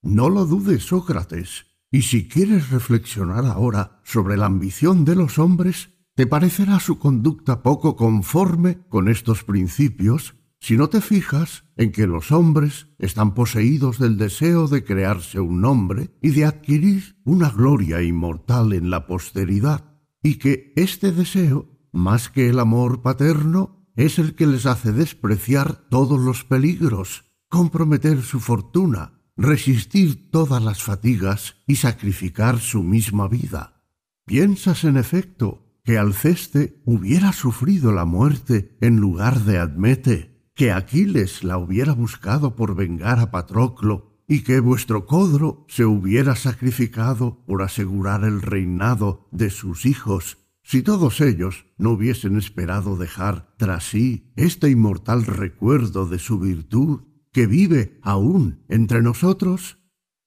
No 0.02 0.28
lo 0.31 0.47
dudes, 0.47 0.85
Sócrates, 0.85 1.66
y 1.90 2.02
si 2.02 2.28
quieres 2.28 2.70
reflexionar 2.70 3.44
ahora 3.47 4.01
sobre 4.05 4.36
la 4.36 4.47
ambición 4.47 5.05
de 5.05 5.16
los 5.16 5.39
hombres, 5.39 5.90
te 6.14 6.27
parecerá 6.27 6.81
su 6.81 6.98
conducta 6.98 7.62
poco 7.62 7.97
conforme 7.97 8.86
con 8.89 9.09
estos 9.09 9.44
principios 9.44 10.35
si 10.60 10.77
no 10.77 10.89
te 10.89 11.01
fijas 11.01 11.64
en 11.77 11.93
que 11.93 12.06
los 12.06 12.32
hombres 12.32 12.89
están 12.98 13.35
poseídos 13.35 13.98
del 13.98 14.16
deseo 14.16 14.68
de 14.68 14.85
crearse 14.85 15.39
un 15.39 15.60
nombre 15.60 16.10
y 16.23 16.31
de 16.31 16.44
adquirir 16.44 17.16
una 17.24 17.51
gloria 17.51 18.02
inmortal 18.02 18.73
en 18.73 18.90
la 18.90 19.06
posteridad, 19.06 20.01
y 20.23 20.36
que 20.36 20.73
este 20.77 21.12
deseo, 21.12 21.70
más 21.93 22.31
que 22.31 22.48
el 22.48 22.59
amor 22.59 23.02
paterno, 23.02 23.86
es 23.94 24.18
el 24.18 24.35
que 24.35 24.47
les 24.47 24.66
hace 24.66 24.93
despreciar 24.93 25.89
todos 25.89 26.20
los 26.20 26.44
peligros, 26.44 27.24
comprometer 27.48 28.23
su 28.23 28.40
fortuna, 28.40 29.15
resistir 29.36 30.30
todas 30.30 30.62
las 30.62 30.82
fatigas 30.82 31.56
y 31.66 31.76
sacrificar 31.76 32.58
su 32.58 32.82
misma 32.82 33.28
vida. 33.28 33.84
Piensas, 34.24 34.84
en 34.84 34.96
efecto, 34.96 35.80
que 35.84 35.98
Alceste 35.98 36.82
hubiera 36.84 37.32
sufrido 37.32 37.92
la 37.92 38.04
muerte 38.04 38.76
en 38.80 38.96
lugar 38.96 39.40
de 39.40 39.58
Admete, 39.58 40.50
que 40.54 40.72
Aquiles 40.72 41.44
la 41.44 41.58
hubiera 41.58 41.92
buscado 41.92 42.56
por 42.56 42.74
vengar 42.74 43.20
a 43.20 43.30
Patroclo 43.30 44.22
y 44.26 44.42
que 44.42 44.58
vuestro 44.58 45.06
Codro 45.06 45.64
se 45.68 45.84
hubiera 45.84 46.34
sacrificado 46.34 47.44
por 47.46 47.62
asegurar 47.62 48.24
el 48.24 48.42
reinado 48.42 49.28
de 49.30 49.50
sus 49.50 49.86
hijos, 49.86 50.38
si 50.62 50.82
todos 50.82 51.20
ellos 51.20 51.66
no 51.78 51.90
hubiesen 51.90 52.36
esperado 52.36 52.96
dejar 52.96 53.54
tras 53.56 53.84
sí 53.84 54.32
este 54.34 54.68
inmortal 54.68 55.24
recuerdo 55.24 56.08
de 56.08 56.18
su 56.18 56.40
virtud 56.40 57.02
que 57.36 57.46
vive 57.46 57.98
aún 58.00 58.64
entre 58.66 59.02
nosotros? 59.02 59.76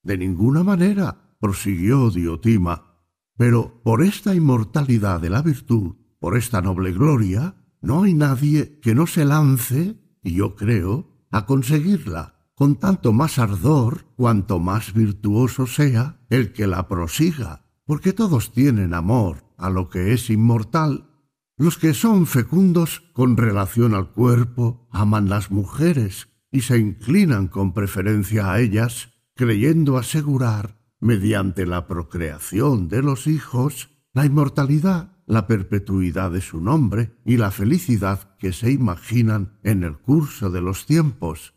De 0.04 0.16
ninguna 0.16 0.62
manera, 0.62 1.36
prosiguió 1.40 2.12
Diotima, 2.12 3.02
pero 3.36 3.82
por 3.84 4.04
esta 4.04 4.36
inmortalidad 4.36 5.20
de 5.20 5.32
la 5.32 5.42
virtud, 5.42 5.96
por 6.20 6.38
esta 6.38 6.62
noble 6.62 6.92
gloria, 6.92 7.56
no 7.82 8.04
hay 8.04 8.14
nadie 8.14 8.80
que 8.80 8.94
no 8.94 9.08
se 9.08 9.26
lance 9.26 9.98
y 10.22 10.36
yo 10.36 10.56
creo, 10.56 11.26
a 11.32 11.48
conseguirla, 11.48 12.36
con 12.54 12.76
tanto 12.76 13.12
más 13.12 13.40
ardor 13.40 14.06
cuanto 14.16 14.60
más 14.60 14.94
virtuoso 14.94 15.66
sea 15.66 16.22
el 16.30 16.54
que 16.54 16.68
la 16.68 16.88
prosiga, 16.88 17.66
porque 17.88 18.14
todos 18.14 18.54
tienen 18.54 18.94
amor 18.94 19.46
a 19.58 19.72
lo 19.72 19.90
que 19.90 20.14
es 20.14 20.30
inmortal. 20.30 21.10
Los 21.58 21.80
que 21.80 21.96
son 21.96 22.28
fecundos 22.28 23.02
con 23.14 23.36
relación 23.36 23.96
al 23.96 24.12
cuerpo 24.12 24.88
aman 24.92 25.28
las 25.28 25.50
mujeres 25.50 26.29
y 26.52 26.62
se 26.62 26.78
inclinan 26.78 27.48
con 27.48 27.74
preferencia 27.74 28.52
a 28.52 28.60
ellas, 28.60 29.10
creyendo 29.36 29.98
asegurar, 29.98 30.80
mediante 31.00 31.66
la 31.66 31.88
procreación 31.88 32.90
de 32.90 33.02
los 33.02 33.28
hijos, 33.28 33.90
la 34.14 34.26
inmortalidad 34.26 35.20
la 35.30 35.46
perpetuidad 35.46 36.32
de 36.32 36.42
su 36.42 36.60
nombre 36.60 37.12
y 37.24 37.38
la 37.38 37.52
felicidad 37.52 38.36
que 38.40 38.52
se 38.52 38.72
imaginan 38.72 39.60
en 39.64 39.84
el 39.84 39.96
curso 39.96 40.50
de 40.50 40.60
los 40.60 40.88
tiempos. 40.88 41.54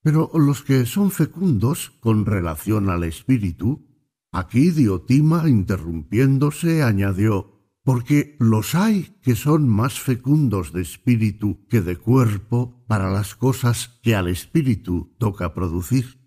Pero 0.00 0.30
los 0.32 0.62
que 0.62 0.86
son 0.86 1.10
fecundos 1.10 1.90
con 1.98 2.24
relación 2.24 2.88
al 2.88 3.02
espíritu, 3.02 3.84
aquí 4.30 4.70
Diotima, 4.70 5.48
interrumpiéndose, 5.48 6.84
añadió, 6.84 7.55
porque 7.86 8.34
los 8.40 8.74
hay 8.74 9.16
que 9.22 9.36
son 9.36 9.68
más 9.68 10.00
fecundos 10.00 10.72
de 10.72 10.82
espíritu 10.82 11.64
que 11.68 11.80
de 11.82 11.96
cuerpo 11.96 12.84
para 12.88 13.12
las 13.12 13.36
cosas 13.36 14.00
que 14.02 14.16
al 14.16 14.26
espíritu 14.26 15.14
toca 15.18 15.54
producir. 15.54 16.18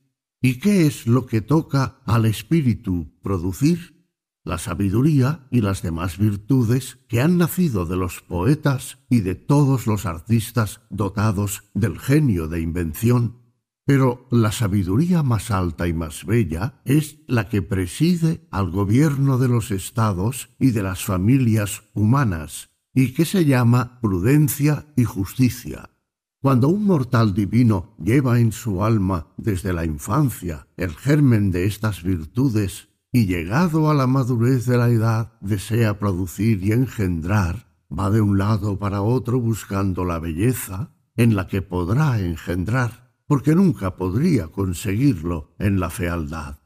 ¿Y 0.41 0.59
qué 0.59 0.87
es 0.87 1.05
lo 1.05 1.25
que 1.25 1.41
toca 1.41 2.01
al 2.05 2.25
espíritu 2.25 3.11
producir? 3.21 3.99
la 4.45 4.57
sabiduría 4.57 5.47
y 5.51 5.59
las 5.59 5.81
demás 5.83 6.17
virtudes 6.17 6.97
que 7.09 7.21
han 7.21 7.37
nacido 7.37 7.85
de 7.85 7.97
los 7.97 8.21
poetas 8.21 8.97
y 9.09 9.19
de 9.19 9.35
todos 9.35 9.85
los 9.85 10.05
artistas 10.05 10.81
dotados 10.89 11.65
del 11.73 11.99
genio 11.99 12.47
de 12.47 12.61
invención. 12.61 13.38
Pero 13.89 14.27
la 14.29 14.51
sabiduría 14.51 15.23
más 15.23 15.49
alta 15.49 15.87
y 15.87 15.93
más 15.93 16.23
bella 16.23 16.79
es 16.85 17.17
la 17.25 17.49
que 17.49 17.63
preside 17.63 18.47
al 18.51 18.69
gobierno 18.69 19.39
de 19.39 19.47
los 19.47 19.71
estados 19.71 20.51
y 20.59 20.69
de 20.69 20.83
las 20.83 21.03
familias 21.03 21.81
humanas, 21.95 22.69
y 22.93 23.15
que 23.15 23.25
se 23.25 23.45
llama 23.45 23.99
prudencia 23.99 24.85
y 24.95 25.05
justicia. 25.05 25.89
Cuando 26.39 26.67
un 26.69 26.85
mortal 26.85 27.33
divino 27.33 27.95
lleva 27.97 28.39
en 28.39 28.51
su 28.51 28.83
alma 28.83 29.33
desde 29.37 29.73
la 29.73 29.85
infancia 29.85 30.67
el 30.77 30.95
germen 30.95 31.49
de 31.49 31.65
estas 31.65 32.03
virtudes 32.03 32.89
y 33.11 33.25
llegado 33.25 33.89
a 33.89 33.95
la 33.95 34.05
madurez 34.05 34.67
de 34.67 34.77
la 34.77 34.89
edad 34.89 35.33
desea 35.41 35.97
producir 35.97 36.63
y 36.63 36.73
engendrar, 36.73 37.65
va 37.91 38.11
de 38.11 38.21
un 38.21 38.37
lado 38.37 38.77
para 38.77 39.01
otro 39.01 39.39
buscando 39.39 40.05
la 40.05 40.19
belleza 40.19 40.91
en 41.15 41.35
la 41.35 41.47
que 41.47 41.63
podrá 41.63 42.19
engendrar, 42.19 43.08
porque 43.29 43.53
nunca 43.53 43.95
podría 43.95 44.47
conseguirlo 44.47 45.53
en 45.59 45.79
la 45.79 45.91
fealdad. 45.91 46.63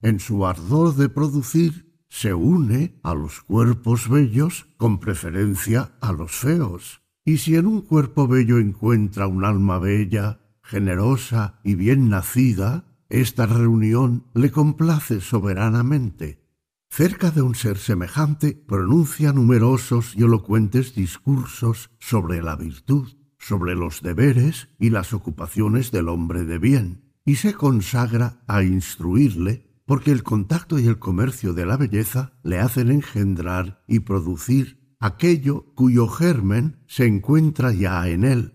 En 0.00 0.18
su 0.18 0.46
ardor 0.46 0.96
de 0.96 1.10
producir, 1.10 2.00
se 2.08 2.32
une 2.32 2.98
a 3.02 3.14
los 3.14 3.42
cuerpos 3.42 4.08
bellos 4.08 4.66
con 4.78 4.98
preferencia 4.98 5.92
a 6.00 6.12
los 6.12 6.32
feos. 6.32 7.02
Y 7.22 7.36
si 7.36 7.56
en 7.56 7.66
un 7.66 7.82
cuerpo 7.82 8.26
bello 8.26 8.56
encuentra 8.56 9.26
un 9.26 9.44
alma 9.44 9.78
bella, 9.78 10.40
generosa 10.62 11.60
y 11.62 11.74
bien 11.74 12.08
nacida, 12.08 12.86
esta 13.10 13.44
reunión 13.44 14.24
le 14.32 14.50
complace 14.50 15.20
soberanamente. 15.20 16.42
Cerca 16.88 17.30
de 17.30 17.42
un 17.42 17.54
ser 17.54 17.76
semejante 17.76 18.54
pronuncia 18.54 19.34
numerosos 19.34 20.14
y 20.16 20.22
elocuentes 20.22 20.94
discursos 20.94 21.90
sobre 21.98 22.40
la 22.40 22.56
virtud, 22.56 23.06
sobre 23.46 23.76
los 23.76 24.02
deberes 24.02 24.68
y 24.80 24.90
las 24.90 25.12
ocupaciones 25.12 25.92
del 25.92 26.08
hombre 26.08 26.44
de 26.44 26.58
bien, 26.58 27.12
y 27.24 27.36
se 27.36 27.54
consagra 27.54 28.42
a 28.48 28.64
instruirle 28.64 29.66
porque 29.86 30.10
el 30.10 30.24
contacto 30.24 30.80
y 30.80 30.86
el 30.88 30.98
comercio 30.98 31.54
de 31.54 31.64
la 31.64 31.76
belleza 31.76 32.32
le 32.42 32.58
hacen 32.58 32.90
engendrar 32.90 33.84
y 33.86 34.00
producir 34.00 34.96
aquello 34.98 35.72
cuyo 35.76 36.08
germen 36.08 36.82
se 36.88 37.06
encuentra 37.06 37.72
ya 37.72 38.08
en 38.08 38.24
él. 38.24 38.54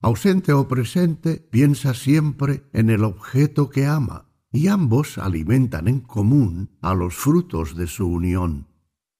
Ausente 0.00 0.52
o 0.52 0.66
presente, 0.66 1.36
piensa 1.36 1.94
siempre 1.94 2.64
en 2.72 2.90
el 2.90 3.04
objeto 3.04 3.70
que 3.70 3.86
ama, 3.86 4.32
y 4.50 4.66
ambos 4.66 5.18
alimentan 5.18 5.86
en 5.86 6.00
común 6.00 6.76
a 6.80 6.94
los 6.94 7.14
frutos 7.14 7.76
de 7.76 7.86
su 7.86 8.08
unión. 8.08 8.71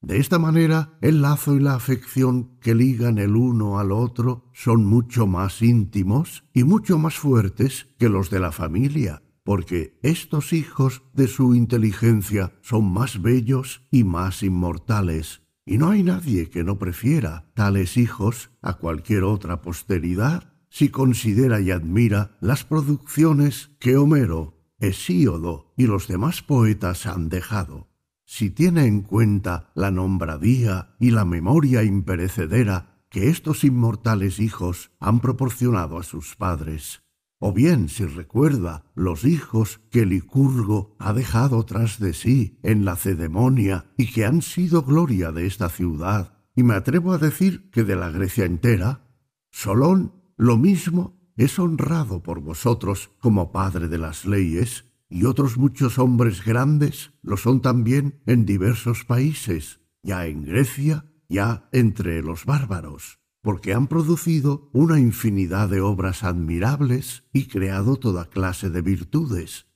De 0.03 0.17
esta 0.17 0.37
manera, 0.37 0.97
el 0.99 1.21
lazo 1.21 1.55
y 1.55 1.61
la 1.61 1.75
afección 1.75 2.57
que 2.59 2.75
ligan 2.75 3.17
el 3.17 3.37
uno 3.37 3.79
al 3.79 3.93
otro 3.93 4.49
son 4.51 4.83
mucho 4.83 5.27
más 5.27 5.61
íntimos 5.61 6.43
y 6.53 6.65
mucho 6.65 6.99
más 6.99 7.15
fuertes 7.15 7.87
que 7.97 8.09
los 8.09 8.29
de 8.29 8.41
la 8.41 8.51
familia, 8.51 9.23
porque 9.45 9.97
estos 10.03 10.51
hijos 10.51 11.03
de 11.13 11.29
su 11.29 11.55
inteligencia 11.55 12.51
son 12.61 12.91
más 12.91 13.21
bellos 13.21 13.87
y 13.91 14.03
más 14.03 14.43
inmortales, 14.43 15.43
y 15.65 15.77
no 15.77 15.91
hay 15.91 16.03
nadie 16.03 16.49
que 16.49 16.65
no 16.65 16.77
prefiera 16.77 17.49
tales 17.53 17.95
hijos 17.95 18.51
a 18.61 18.73
cualquier 18.73 19.23
otra 19.23 19.61
posteridad 19.61 20.53
si 20.67 20.89
considera 20.89 21.61
y 21.61 21.71
admira 21.71 22.35
las 22.41 22.65
producciones 22.65 23.71
que 23.79 23.95
Homero, 23.95 24.59
Hesíodo 24.79 25.71
y 25.77 25.87
los 25.87 26.09
demás 26.09 26.41
poetas 26.41 27.05
han 27.05 27.29
dejado 27.29 27.92
si 28.33 28.49
tiene 28.49 28.87
en 28.87 29.03
cuenta 29.03 29.69
la 29.75 29.91
nombradía 29.91 30.95
y 30.99 31.11
la 31.11 31.23
memoria 31.23 31.83
imperecedera 31.83 33.05
que 33.11 33.29
estos 33.29 33.63
inmortales 33.63 34.39
hijos 34.39 34.89
han 34.99 35.19
proporcionado 35.19 35.99
a 35.99 36.03
sus 36.03 36.35
padres, 36.35 37.03
o 37.37 37.53
bien 37.53 37.89
si 37.89 38.05
recuerda 38.05 38.91
los 38.95 39.23
hijos 39.23 39.81
que 39.91 40.07
Licurgo 40.07 40.95
ha 40.97 41.13
dejado 41.13 41.63
tras 41.63 41.99
de 41.99 42.13
sí 42.13 42.57
en 42.63 42.85
la 42.85 42.95
Cedemonia 42.95 43.85
y 43.97 44.11
que 44.11 44.25
han 44.25 44.41
sido 44.41 44.81
gloria 44.81 45.31
de 45.31 45.45
esta 45.45 45.69
ciudad, 45.69 46.39
y 46.55 46.63
me 46.63 46.73
atrevo 46.73 47.13
a 47.13 47.19
decir 47.19 47.69
que 47.69 47.83
de 47.83 47.95
la 47.95 48.09
Grecia 48.09 48.45
entera, 48.45 49.15
Solón 49.51 50.11
lo 50.37 50.57
mismo 50.57 51.21
es 51.37 51.59
honrado 51.59 52.23
por 52.23 52.39
vosotros 52.39 53.11
como 53.19 53.51
padre 53.51 53.89
de 53.89 53.99
las 53.99 54.25
leyes, 54.25 54.85
y 55.13 55.25
otros 55.25 55.57
muchos 55.57 55.99
hombres 55.99 56.43
grandes 56.43 57.11
lo 57.21 57.37
son 57.37 57.61
también 57.61 58.19
en 58.25 58.47
diversos 58.47 59.05
países, 59.05 59.79
ya 60.01 60.25
en 60.25 60.43
Grecia, 60.43 61.05
ya 61.29 61.69
entre 61.71 62.23
los 62.23 62.45
bárbaros, 62.45 63.19
porque 63.43 63.75
han 63.75 63.85
producido 63.85 64.71
una 64.73 64.99
infinidad 64.99 65.69
de 65.69 65.81
obras 65.81 66.23
admirables 66.23 67.25
y 67.31 67.45
creado 67.45 67.97
toda 67.97 68.25
clase 68.25 68.71
de 68.71 68.81
virtudes. 68.81 69.67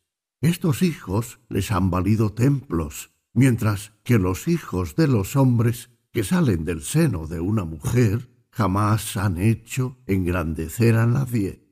Estos 0.41 0.81
hijos 0.81 1.39
les 1.49 1.72
han 1.72 1.91
valido 1.91 2.34
templos, 2.34 3.11
mientras 3.31 3.93
que 4.03 4.18
los 4.18 4.47
hijos 4.47 4.95
de 4.95 5.07
los 5.07 5.35
hombres 5.35 5.91
que 6.11 6.23
salen 6.23 6.65
del 6.65 6.81
seno 6.81 7.27
de 7.27 7.41
una 7.41 7.64
mujer 7.64 8.31
jamás 8.49 9.15
han 9.18 9.38
hecho 9.38 9.99
engrandecer 10.07 10.95
a 10.95 11.05
nadie. 11.05 11.64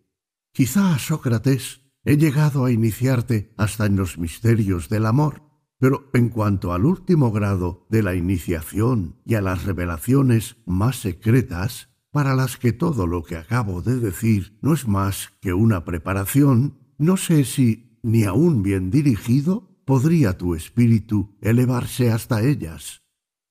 Quizá 0.54 1.00
Sócrates 1.00 1.82
He 2.08 2.18
llegado 2.18 2.66
a 2.66 2.72
iniciarte 2.72 3.52
hasta 3.58 3.88
en 3.88 3.96
los 3.96 4.20
misterios 4.20 4.90
del 4.90 5.08
amor, 5.08 5.42
pero 5.80 6.12
en 6.14 6.30
cuanto 6.30 6.72
al 6.72 6.86
último 6.86 7.32
grado 7.32 7.88
de 7.90 8.04
la 8.04 8.14
iniciación 8.14 9.16
y 9.26 9.34
a 9.34 9.42
las 9.42 9.66
revelaciones 9.66 10.58
más 10.68 10.98
secretas, 10.98 11.90
para 12.12 12.36
las 12.36 12.58
que 12.58 12.74
todo 12.74 13.08
lo 13.08 13.24
que 13.24 13.36
acabo 13.36 13.82
de 13.82 14.00
decir 14.00 14.58
no 14.62 14.74
es 14.74 14.88
más 14.88 15.34
que 15.42 15.54
una 15.54 15.84
preparación, 15.84 16.78
no 17.00 17.18
sé 17.18 17.44
si, 17.44 18.00
ni 18.04 18.24
aun 18.24 18.62
bien 18.62 18.92
dirigido, 18.92 19.82
podría 19.84 20.38
tu 20.38 20.54
espíritu 20.54 21.36
elevarse 21.42 22.12
hasta 22.12 22.44
ellas. 22.44 23.02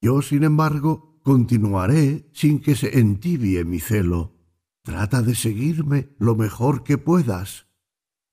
Yo, 0.00 0.22
sin 0.22 0.44
embargo, 0.44 1.20
continuaré 1.24 2.30
sin 2.32 2.60
que 2.60 2.76
se 2.76 3.00
entibie 3.00 3.64
mi 3.64 3.80
celo. 3.80 4.32
Trata 4.82 5.22
de 5.22 5.34
seguirme 5.34 6.14
lo 6.18 6.36
mejor 6.36 6.84
que 6.84 6.98
puedas, 6.98 7.66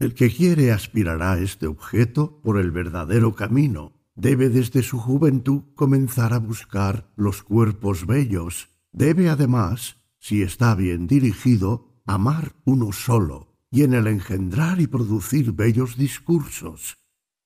el 0.02 0.16
que 0.16 0.30
quiere 0.30 0.72
aspirará 0.72 1.34
a 1.34 1.40
este 1.40 1.68
objeto 1.68 2.42
por 2.42 2.60
el 2.60 2.72
verdadero 2.72 3.36
camino. 3.36 3.94
Debe 4.16 4.50
desde 4.50 4.82
su 4.82 4.98
juventud 4.98 5.64
comenzar 5.76 6.34
a 6.34 6.40
buscar 6.40 7.12
los 7.16 7.44
cuerpos 7.44 8.08
bellos. 8.08 8.70
Debe 8.92 9.30
además, 9.30 9.98
si 10.20 10.42
está 10.42 10.76
bien 10.76 11.08
dirigido, 11.08 12.02
amar 12.06 12.56
uno 12.66 12.92
solo, 12.92 13.56
y 13.70 13.84
en 13.84 13.94
el 13.94 14.08
engendrar 14.08 14.82
y 14.82 14.88
producir 14.88 15.52
bellos 15.54 15.98
discursos. 15.98 16.98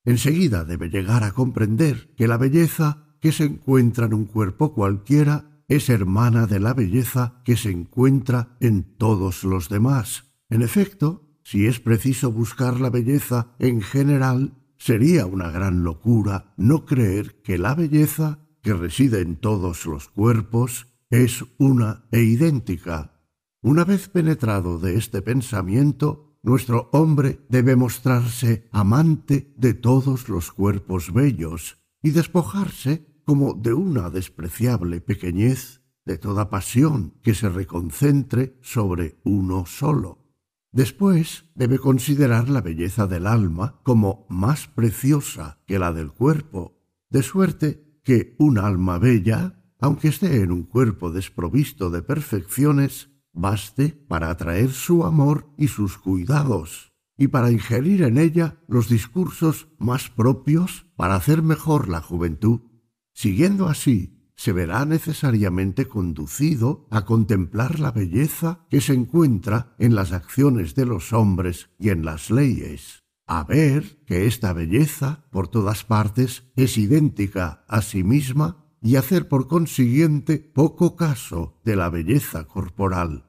Enseguida 0.04 0.64
debe 0.64 0.88
llegar 0.88 1.24
a 1.24 1.32
comprender 1.32 2.14
que 2.16 2.26
la 2.26 2.38
belleza 2.38 3.16
que 3.20 3.32
se 3.32 3.44
encuentra 3.44 4.06
en 4.06 4.14
un 4.14 4.24
cuerpo 4.24 4.72
cualquiera 4.72 5.62
es 5.68 5.88
hermana 5.88 6.46
de 6.46 6.60
la 6.60 6.74
belleza 6.74 7.42
que 7.44 7.56
se 7.56 7.70
encuentra 7.70 8.56
en 8.60 8.96
todos 8.96 9.44
los 9.44 9.68
demás. 9.68 10.32
En 10.48 10.62
efecto, 10.62 11.25
si 11.46 11.68
es 11.68 11.78
preciso 11.78 12.32
buscar 12.32 12.80
la 12.80 12.90
belleza 12.90 13.54
en 13.60 13.80
general, 13.80 14.58
sería 14.78 15.26
una 15.26 15.48
gran 15.52 15.84
locura 15.84 16.52
no 16.56 16.84
creer 16.84 17.40
que 17.42 17.56
la 17.56 17.76
belleza 17.76 18.40
que 18.62 18.74
reside 18.74 19.20
en 19.20 19.36
todos 19.36 19.86
los 19.86 20.08
cuerpos 20.08 20.88
es 21.08 21.44
una 21.58 22.08
e 22.10 22.22
idéntica. 22.22 23.22
Una 23.62 23.84
vez 23.84 24.08
penetrado 24.08 24.80
de 24.80 24.96
este 24.96 25.22
pensamiento, 25.22 26.36
nuestro 26.42 26.88
hombre 26.92 27.38
debe 27.48 27.76
mostrarse 27.76 28.68
amante 28.72 29.54
de 29.56 29.72
todos 29.74 30.28
los 30.28 30.50
cuerpos 30.50 31.14
bellos 31.14 31.78
y 32.02 32.10
despojarse 32.10 33.22
como 33.24 33.54
de 33.54 33.72
una 33.72 34.10
despreciable 34.10 35.00
pequeñez 35.00 35.80
de 36.04 36.18
toda 36.18 36.50
pasión 36.50 37.14
que 37.22 37.34
se 37.34 37.48
reconcentre 37.48 38.58
sobre 38.62 39.20
uno 39.22 39.64
solo. 39.64 40.25
Después 40.76 41.46
debe 41.54 41.78
considerar 41.78 42.50
la 42.50 42.60
belleza 42.60 43.06
del 43.06 43.26
alma 43.26 43.80
como 43.82 44.26
más 44.28 44.66
preciosa 44.66 45.58
que 45.66 45.78
la 45.78 45.90
del 45.90 46.12
cuerpo, 46.12 46.82
de 47.08 47.22
suerte 47.22 47.98
que 48.04 48.36
un 48.38 48.58
alma 48.58 48.98
bella, 48.98 49.64
aunque 49.80 50.08
esté 50.08 50.42
en 50.42 50.52
un 50.52 50.64
cuerpo 50.64 51.10
desprovisto 51.10 51.88
de 51.88 52.02
perfecciones, 52.02 53.08
baste 53.32 53.88
para 54.06 54.28
atraer 54.28 54.70
su 54.70 55.06
amor 55.06 55.50
y 55.56 55.68
sus 55.68 55.96
cuidados, 55.96 56.92
y 57.16 57.28
para 57.28 57.50
ingerir 57.50 58.02
en 58.02 58.18
ella 58.18 58.60
los 58.68 58.90
discursos 58.90 59.68
más 59.78 60.10
propios 60.10 60.84
para 60.94 61.14
hacer 61.14 61.40
mejor 61.40 61.88
la 61.88 62.02
juventud. 62.02 62.60
Siguiendo 63.14 63.68
así 63.68 64.15
se 64.36 64.52
verá 64.52 64.84
necesariamente 64.84 65.86
conducido 65.86 66.86
a 66.90 67.04
contemplar 67.04 67.80
la 67.80 67.90
belleza 67.90 68.66
que 68.70 68.80
se 68.80 68.92
encuentra 68.92 69.74
en 69.78 69.94
las 69.94 70.12
acciones 70.12 70.74
de 70.74 70.86
los 70.86 71.12
hombres 71.12 71.70
y 71.78 71.88
en 71.88 72.04
las 72.04 72.30
leyes, 72.30 73.04
a 73.26 73.44
ver 73.44 73.98
que 74.06 74.26
esta 74.26 74.52
belleza 74.52 75.24
por 75.30 75.48
todas 75.48 75.84
partes 75.84 76.44
es 76.54 76.78
idéntica 76.78 77.64
a 77.66 77.82
sí 77.82 78.04
misma 78.04 78.64
y 78.82 78.96
hacer 78.96 79.26
por 79.26 79.48
consiguiente 79.48 80.38
poco 80.38 80.96
caso 80.96 81.58
de 81.64 81.76
la 81.76 81.88
belleza 81.88 82.44
corporal. 82.44 83.24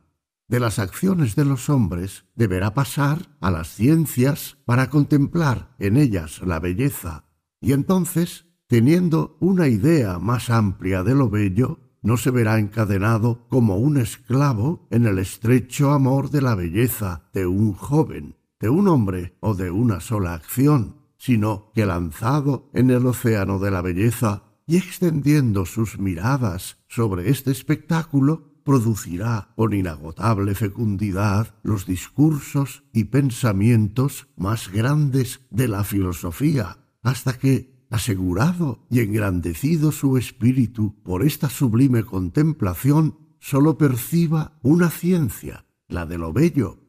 De 0.49 0.59
las 0.59 0.77
acciones 0.79 1.35
de 1.35 1.45
los 1.45 1.69
hombres 1.69 2.25
deberá 2.35 2.73
pasar 2.73 3.35
a 3.41 3.49
las 3.49 3.69
ciencias 3.69 4.57
para 4.65 4.89
contemplar 4.89 5.75
en 5.79 5.97
ellas 5.97 6.41
la 6.41 6.59
belleza, 6.59 7.25
y 7.59 7.73
entonces 7.73 8.46
teniendo 8.67 9.37
una 9.39 9.67
idea 9.67 10.19
más 10.19 10.49
amplia 10.49 11.03
de 11.03 11.15
lo 11.15 11.29
bello, 11.29 11.79
no 12.01 12.17
se 12.17 12.31
verá 12.31 12.59
encadenado 12.59 13.47
como 13.49 13.77
un 13.77 13.97
esclavo 13.97 14.87
en 14.91 15.05
el 15.05 15.19
estrecho 15.19 15.91
amor 15.91 16.29
de 16.29 16.41
la 16.41 16.55
belleza 16.55 17.23
de 17.33 17.47
un 17.47 17.73
joven, 17.73 18.35
de 18.59 18.69
un 18.69 18.87
hombre 18.87 19.35
o 19.39 19.55
de 19.55 19.71
una 19.71 19.99
sola 19.99 20.33
acción, 20.33 20.97
sino 21.17 21.71
que 21.73 21.85
lanzado 21.85 22.69
en 22.73 22.91
el 22.91 23.05
océano 23.05 23.59
de 23.59 23.71
la 23.71 23.81
belleza 23.81 24.43
y 24.67 24.77
extendiendo 24.77 25.65
sus 25.65 25.97
miradas 25.97 26.77
sobre 26.87 27.29
este 27.29 27.51
espectáculo, 27.51 28.53
producirá 28.63 29.53
con 29.55 29.73
inagotable 29.73 30.53
fecundidad 30.53 31.55
los 31.63 31.85
discursos 31.85 32.83
y 32.91 33.05
pensamientos 33.05 34.27
más 34.35 34.69
grandes 34.69 35.39
de 35.49 35.69
la 35.69 35.85
filosofía, 35.85 36.79
hasta 37.01 37.37
que 37.37 37.76
asegurado 37.89 38.85
y 38.89 38.99
engrandecido 38.99 39.91
su 39.91 40.17
espíritu 40.17 41.01
por 41.03 41.23
esta 41.23 41.49
sublime 41.49 42.03
contemplación, 42.03 43.17
sólo 43.39 43.77
perciba 43.77 44.59
una 44.61 44.89
ciencia, 44.89 45.65
la 45.87 46.05
de 46.05 46.17
lo 46.17 46.33
bello. 46.33 46.79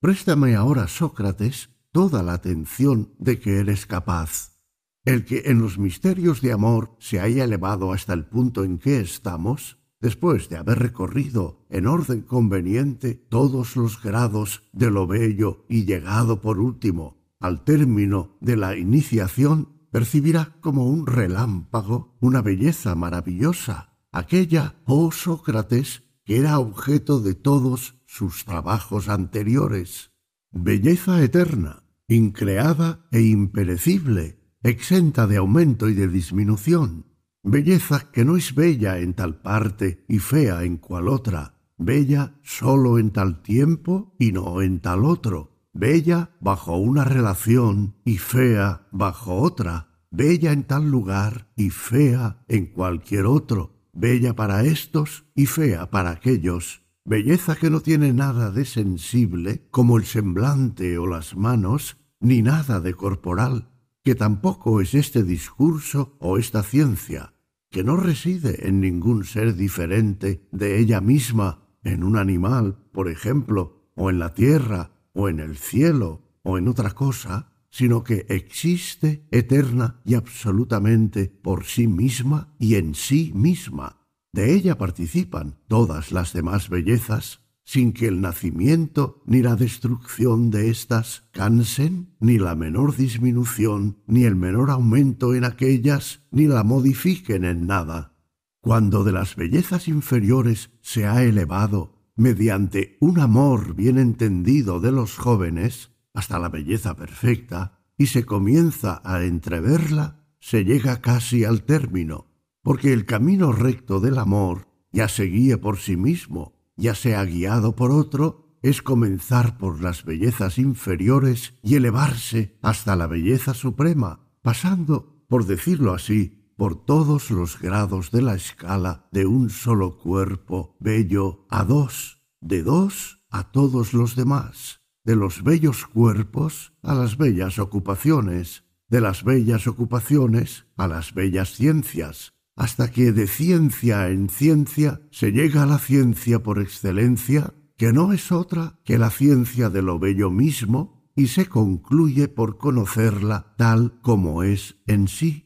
Préstame 0.00 0.54
ahora, 0.54 0.88
Sócrates, 0.88 1.70
toda 1.92 2.22
la 2.22 2.34
atención 2.34 3.14
de 3.18 3.38
que 3.38 3.58
eres 3.58 3.86
capaz. 3.86 4.58
El 5.04 5.24
que 5.24 5.44
en 5.46 5.60
los 5.60 5.78
misterios 5.78 6.40
de 6.40 6.52
amor 6.52 6.96
se 6.98 7.20
haya 7.20 7.44
elevado 7.44 7.92
hasta 7.92 8.12
el 8.14 8.26
punto 8.26 8.64
en 8.64 8.78
que 8.78 9.00
estamos, 9.00 9.78
después 10.00 10.48
de 10.48 10.56
haber 10.56 10.78
recorrido 10.78 11.66
en 11.70 11.86
orden 11.86 12.22
conveniente 12.22 13.14
todos 13.14 13.76
los 13.76 14.02
grados 14.02 14.62
de 14.72 14.90
lo 14.90 15.06
bello 15.06 15.64
y 15.68 15.84
llegado 15.84 16.40
por 16.40 16.58
último 16.58 17.24
al 17.40 17.62
término 17.62 18.38
de 18.40 18.56
la 18.56 18.74
iniciación, 18.74 19.73
percibirá 19.94 20.56
como 20.60 20.86
un 20.86 21.06
relámpago 21.06 22.16
una 22.20 22.42
belleza 22.42 22.96
maravillosa, 22.96 23.96
aquella, 24.10 24.74
oh 24.86 25.12
Sócrates, 25.12 26.02
que 26.24 26.38
era 26.38 26.58
objeto 26.58 27.20
de 27.20 27.36
todos 27.36 28.02
sus 28.04 28.44
trabajos 28.44 29.08
anteriores. 29.08 30.10
Belleza 30.50 31.22
eterna, 31.22 31.84
increada 32.08 33.06
e 33.12 33.20
imperecible, 33.20 34.40
exenta 34.64 35.28
de 35.28 35.36
aumento 35.36 35.88
y 35.88 35.94
de 35.94 36.08
disminución. 36.08 37.06
Belleza 37.44 38.10
que 38.10 38.24
no 38.24 38.36
es 38.36 38.52
bella 38.56 38.98
en 38.98 39.14
tal 39.14 39.42
parte 39.42 40.04
y 40.08 40.18
fea 40.18 40.64
en 40.64 40.78
cual 40.78 41.06
otra, 41.06 41.60
bella 41.78 42.34
sólo 42.42 42.98
en 42.98 43.12
tal 43.12 43.42
tiempo 43.42 44.16
y 44.18 44.32
no 44.32 44.60
en 44.60 44.80
tal 44.80 45.04
otro, 45.04 45.53
bella 45.74 46.30
bajo 46.40 46.76
una 46.76 47.04
relación 47.04 47.96
y 48.04 48.18
fea 48.18 48.86
bajo 48.92 49.34
otra, 49.34 49.88
bella 50.10 50.52
en 50.52 50.62
tal 50.62 50.88
lugar 50.88 51.50
y 51.56 51.70
fea 51.70 52.44
en 52.48 52.66
cualquier 52.66 53.26
otro, 53.26 53.74
bella 53.92 54.34
para 54.34 54.62
estos 54.62 55.26
y 55.34 55.46
fea 55.46 55.90
para 55.90 56.10
aquellos, 56.10 56.82
belleza 57.04 57.56
que 57.56 57.70
no 57.70 57.80
tiene 57.80 58.12
nada 58.12 58.50
de 58.50 58.64
sensible 58.64 59.66
como 59.70 59.98
el 59.98 60.04
semblante 60.04 60.96
o 60.96 61.06
las 61.06 61.36
manos, 61.36 61.98
ni 62.20 62.40
nada 62.40 62.80
de 62.80 62.94
corporal, 62.94 63.68
que 64.04 64.14
tampoco 64.14 64.80
es 64.80 64.94
este 64.94 65.24
discurso 65.24 66.16
o 66.20 66.38
esta 66.38 66.62
ciencia, 66.62 67.34
que 67.70 67.82
no 67.82 67.96
reside 67.96 68.68
en 68.68 68.80
ningún 68.80 69.24
ser 69.24 69.56
diferente 69.56 70.46
de 70.52 70.78
ella 70.78 71.00
misma, 71.00 71.66
en 71.82 72.04
un 72.04 72.16
animal, 72.16 72.78
por 72.92 73.08
ejemplo, 73.10 73.90
o 73.96 74.10
en 74.10 74.18
la 74.18 74.32
tierra, 74.34 74.93
o 75.14 75.28
en 75.28 75.40
el 75.40 75.56
cielo 75.56 76.22
o 76.42 76.58
en 76.58 76.68
otra 76.68 76.90
cosa, 76.90 77.52
sino 77.70 78.04
que 78.04 78.26
existe 78.28 79.26
eterna 79.30 80.00
y 80.04 80.14
absolutamente 80.14 81.26
por 81.28 81.64
sí 81.64 81.88
misma 81.88 82.54
y 82.58 82.74
en 82.76 82.94
sí 82.94 83.32
misma. 83.34 84.06
De 84.32 84.54
ella 84.54 84.78
participan 84.78 85.58
todas 85.66 86.12
las 86.12 86.32
demás 86.32 86.68
bellezas, 86.68 87.40
sin 87.64 87.92
que 87.92 88.06
el 88.06 88.20
nacimiento 88.20 89.22
ni 89.26 89.42
la 89.42 89.56
destrucción 89.56 90.50
de 90.50 90.70
éstas 90.70 91.28
cansen, 91.32 92.14
ni 92.20 92.38
la 92.38 92.54
menor 92.54 92.96
disminución, 92.96 93.98
ni 94.06 94.24
el 94.24 94.36
menor 94.36 94.70
aumento 94.70 95.34
en 95.34 95.44
aquellas, 95.44 96.20
ni 96.30 96.46
la 96.46 96.62
modifiquen 96.62 97.44
en 97.44 97.66
nada. 97.66 98.14
Cuando 98.60 99.02
de 99.04 99.12
las 99.12 99.36
bellezas 99.36 99.88
inferiores 99.88 100.70
se 100.80 101.06
ha 101.06 101.22
elevado 101.22 101.93
mediante 102.16 102.96
un 103.00 103.20
amor 103.20 103.74
bien 103.74 103.98
entendido 103.98 104.80
de 104.80 104.92
los 104.92 105.16
jóvenes 105.16 105.90
hasta 106.12 106.38
la 106.38 106.48
belleza 106.48 106.94
perfecta, 106.94 107.80
y 107.96 108.06
se 108.06 108.24
comienza 108.24 109.00
a 109.04 109.22
entreverla, 109.24 110.24
se 110.40 110.64
llega 110.64 111.00
casi 111.00 111.44
al 111.44 111.62
término, 111.62 112.26
porque 112.62 112.92
el 112.92 113.04
camino 113.04 113.52
recto 113.52 114.00
del 114.00 114.18
amor, 114.18 114.68
ya 114.92 115.08
se 115.08 115.24
guíe 115.24 115.58
por 115.58 115.78
sí 115.78 115.96
mismo, 115.96 116.54
ya 116.76 116.94
sea 116.94 117.24
guiado 117.24 117.76
por 117.76 117.90
otro, 117.90 118.58
es 118.62 118.80
comenzar 118.80 119.58
por 119.58 119.82
las 119.82 120.04
bellezas 120.04 120.58
inferiores 120.58 121.54
y 121.62 121.74
elevarse 121.74 122.56
hasta 122.62 122.96
la 122.96 123.06
belleza 123.06 123.54
suprema, 123.54 124.20
pasando, 124.40 125.24
por 125.28 125.46
decirlo 125.46 125.94
así, 125.94 126.43
por 126.56 126.84
todos 126.84 127.30
los 127.30 127.60
grados 127.60 128.10
de 128.10 128.22
la 128.22 128.34
escala 128.34 129.08
de 129.12 129.26
un 129.26 129.50
solo 129.50 129.98
cuerpo 129.98 130.76
bello 130.80 131.46
a 131.50 131.64
dos, 131.64 132.22
de 132.40 132.62
dos 132.62 133.24
a 133.30 133.50
todos 133.50 133.92
los 133.92 134.16
demás, 134.16 134.80
de 135.04 135.16
los 135.16 135.42
bellos 135.42 135.86
cuerpos 135.86 136.72
a 136.82 136.94
las 136.94 137.16
bellas 137.16 137.58
ocupaciones, 137.58 138.64
de 138.88 139.00
las 139.00 139.24
bellas 139.24 139.66
ocupaciones 139.66 140.66
a 140.76 140.86
las 140.86 141.14
bellas 141.14 141.50
ciencias, 141.50 142.34
hasta 142.56 142.90
que 142.90 143.12
de 143.12 143.26
ciencia 143.26 144.08
en 144.10 144.28
ciencia 144.28 145.00
se 145.10 145.32
llega 145.32 145.64
a 145.64 145.66
la 145.66 145.78
ciencia 145.78 146.42
por 146.42 146.60
excelencia, 146.60 147.54
que 147.76 147.92
no 147.92 148.12
es 148.12 148.30
otra 148.30 148.78
que 148.84 148.98
la 148.98 149.10
ciencia 149.10 149.68
de 149.70 149.82
lo 149.82 149.98
bello 149.98 150.30
mismo, 150.30 151.04
y 151.16 151.28
se 151.28 151.46
concluye 151.46 152.28
por 152.28 152.58
conocerla 152.58 153.54
tal 153.56 154.00
como 154.00 154.42
es 154.42 154.76
en 154.86 155.08
sí. 155.08 155.43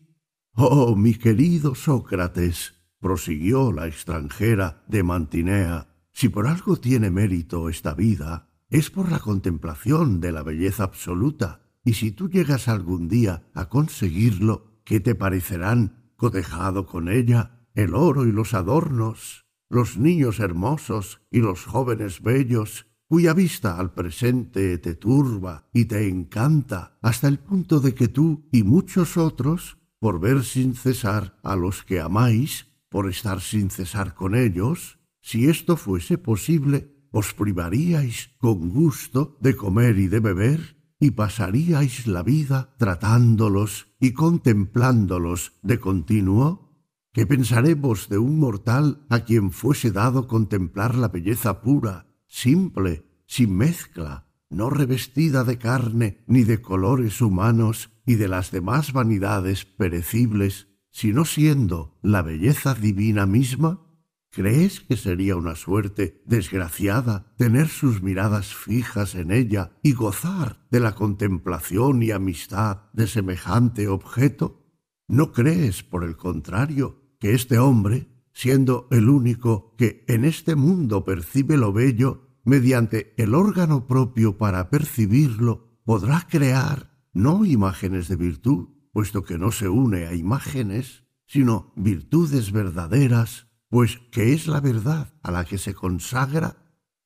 Oh, 0.60 0.96
mi 0.96 1.14
querido 1.14 1.76
Sócrates, 1.76 2.74
prosiguió 2.98 3.70
la 3.70 3.86
extranjera 3.86 4.82
de 4.88 5.04
Mantinea, 5.04 5.86
si 6.10 6.30
por 6.30 6.48
algo 6.48 6.76
tiene 6.78 7.12
mérito 7.12 7.68
esta 7.68 7.94
vida, 7.94 8.50
es 8.68 8.90
por 8.90 9.08
la 9.08 9.20
contemplación 9.20 10.20
de 10.20 10.32
la 10.32 10.42
belleza 10.42 10.82
absoluta, 10.82 11.60
y 11.84 11.92
si 11.92 12.10
tú 12.10 12.28
llegas 12.28 12.66
algún 12.66 13.06
día 13.06 13.44
a 13.54 13.68
conseguirlo, 13.68 14.82
¿qué 14.82 14.98
te 14.98 15.14
parecerán, 15.14 16.10
cotejado 16.16 16.86
con 16.86 17.08
ella, 17.08 17.68
el 17.76 17.94
oro 17.94 18.26
y 18.26 18.32
los 18.32 18.52
adornos, 18.52 19.46
los 19.70 19.96
niños 19.96 20.40
hermosos 20.40 21.20
y 21.30 21.38
los 21.38 21.66
jóvenes 21.66 22.20
bellos, 22.20 22.88
cuya 23.06 23.32
vista 23.32 23.78
al 23.78 23.94
presente 23.94 24.76
te 24.78 24.96
turba 24.96 25.68
y 25.72 25.84
te 25.84 26.08
encanta 26.08 26.98
hasta 27.00 27.28
el 27.28 27.38
punto 27.38 27.78
de 27.78 27.94
que 27.94 28.08
tú 28.08 28.48
y 28.50 28.64
muchos 28.64 29.16
otros 29.16 29.77
por 29.98 30.20
ver 30.20 30.44
sin 30.44 30.74
cesar 30.74 31.38
a 31.42 31.56
los 31.56 31.84
que 31.84 32.00
amáis, 32.00 32.66
por 32.88 33.08
estar 33.08 33.40
sin 33.40 33.70
cesar 33.70 34.14
con 34.14 34.34
ellos, 34.34 34.98
si 35.20 35.48
esto 35.48 35.76
fuese 35.76 36.18
posible, 36.18 36.94
os 37.10 37.34
privaríais 37.34 38.30
con 38.38 38.70
gusto 38.70 39.36
de 39.40 39.56
comer 39.56 39.98
y 39.98 40.08
de 40.08 40.20
beber, 40.20 40.76
y 41.00 41.12
pasaríais 41.12 42.06
la 42.06 42.22
vida 42.22 42.74
tratándolos 42.78 43.88
y 44.00 44.12
contemplándolos 44.12 45.52
de 45.62 45.78
continuo? 45.78 46.68
¿Qué 47.12 47.26
pensaremos 47.26 48.08
de 48.08 48.18
un 48.18 48.38
mortal 48.38 49.06
a 49.08 49.20
quien 49.20 49.50
fuese 49.50 49.90
dado 49.90 50.26
contemplar 50.26 50.94
la 50.94 51.08
belleza 51.08 51.62
pura, 51.62 52.06
simple, 52.26 53.04
sin 53.26 53.56
mezcla, 53.56 54.28
no 54.50 54.70
revestida 54.70 55.44
de 55.44 55.58
carne 55.58 56.24
ni 56.26 56.44
de 56.44 56.60
colores 56.60 57.20
humanos 57.20 57.90
y 58.08 58.14
de 58.14 58.26
las 58.26 58.50
demás 58.50 58.94
vanidades 58.94 59.66
perecibles, 59.66 60.68
sino 60.90 61.26
siendo 61.26 61.98
la 62.00 62.22
belleza 62.22 62.74
divina 62.74 63.26
misma? 63.26 63.86
¿Crees 64.30 64.80
que 64.80 64.96
sería 64.96 65.36
una 65.36 65.54
suerte 65.54 66.22
desgraciada 66.24 67.34
tener 67.36 67.68
sus 67.68 68.02
miradas 68.02 68.54
fijas 68.54 69.14
en 69.14 69.30
ella 69.30 69.72
y 69.82 69.92
gozar 69.92 70.66
de 70.70 70.80
la 70.80 70.94
contemplación 70.94 72.02
y 72.02 72.10
amistad 72.10 72.84
de 72.94 73.06
semejante 73.06 73.88
objeto? 73.88 74.64
¿No 75.06 75.32
crees, 75.32 75.82
por 75.82 76.02
el 76.02 76.16
contrario, 76.16 77.14
que 77.20 77.34
este 77.34 77.58
hombre, 77.58 78.08
siendo 78.32 78.88
el 78.90 79.10
único 79.10 79.74
que 79.76 80.06
en 80.08 80.24
este 80.24 80.56
mundo 80.56 81.04
percibe 81.04 81.58
lo 81.58 81.74
bello, 81.74 82.38
mediante 82.42 83.12
el 83.18 83.34
órgano 83.34 83.86
propio 83.86 84.38
para 84.38 84.70
percibirlo, 84.70 85.78
podrá 85.84 86.26
crear 86.26 86.87
no 87.18 87.44
imágenes 87.44 88.08
de 88.08 88.16
virtud, 88.16 88.68
puesto 88.92 89.24
que 89.24 89.38
no 89.38 89.52
se 89.52 89.68
une 89.68 90.06
a 90.06 90.14
imágenes, 90.14 91.04
sino 91.26 91.72
virtudes 91.76 92.52
verdaderas, 92.52 93.48
pues 93.68 93.98
que 94.10 94.32
es 94.32 94.46
la 94.46 94.60
verdad 94.60 95.12
a 95.22 95.30
la 95.30 95.44
que 95.44 95.58
se 95.58 95.74
consagra. 95.74 96.56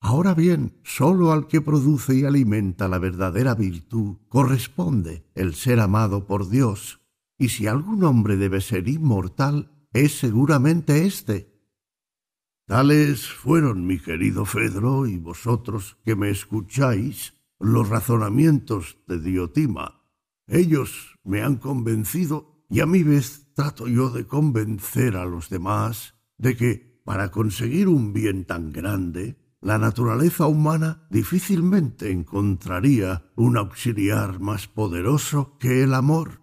Ahora 0.00 0.34
bien, 0.34 0.80
sólo 0.84 1.32
al 1.32 1.48
que 1.48 1.60
produce 1.60 2.14
y 2.14 2.24
alimenta 2.24 2.88
la 2.88 2.98
verdadera 2.98 3.54
virtud 3.54 4.18
corresponde 4.28 5.24
el 5.34 5.54
ser 5.54 5.80
amado 5.80 6.26
por 6.26 6.48
Dios, 6.48 7.00
y 7.38 7.48
si 7.48 7.66
algún 7.66 8.04
hombre 8.04 8.36
debe 8.36 8.60
ser 8.60 8.88
inmortal, 8.88 9.88
es 9.92 10.18
seguramente 10.18 11.06
éste, 11.06 11.52
Tales 12.66 13.26
fueron, 13.26 13.86
mi 13.86 13.98
querido 13.98 14.44
Fedro, 14.44 15.06
y 15.06 15.18
vosotros 15.18 15.98
que 16.04 16.14
me 16.14 16.30
escucháis, 16.30 17.34
los 17.58 17.88
razonamientos 17.88 18.98
de 19.06 19.20
Diotima. 19.20 20.01
Ellos 20.52 21.18
me 21.24 21.40
han 21.40 21.56
convencido 21.56 22.66
y 22.68 22.80
a 22.80 22.86
mi 22.86 23.02
vez 23.02 23.54
trato 23.54 23.88
yo 23.88 24.10
de 24.10 24.26
convencer 24.26 25.16
a 25.16 25.24
los 25.24 25.48
demás 25.48 26.14
de 26.36 26.58
que, 26.58 27.00
para 27.06 27.30
conseguir 27.30 27.88
un 27.88 28.12
bien 28.12 28.44
tan 28.44 28.70
grande, 28.70 29.38
la 29.62 29.78
naturaleza 29.78 30.46
humana 30.46 31.06
difícilmente 31.08 32.10
encontraría 32.10 33.32
un 33.34 33.56
auxiliar 33.56 34.40
más 34.40 34.68
poderoso 34.68 35.56
que 35.58 35.82
el 35.84 35.94
amor. 35.94 36.42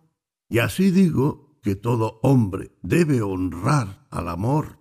Y 0.50 0.58
así 0.58 0.90
digo 0.90 1.60
que 1.62 1.76
todo 1.76 2.20
hombre 2.24 2.72
debe 2.82 3.22
honrar 3.22 4.08
al 4.10 4.30
amor. 4.30 4.80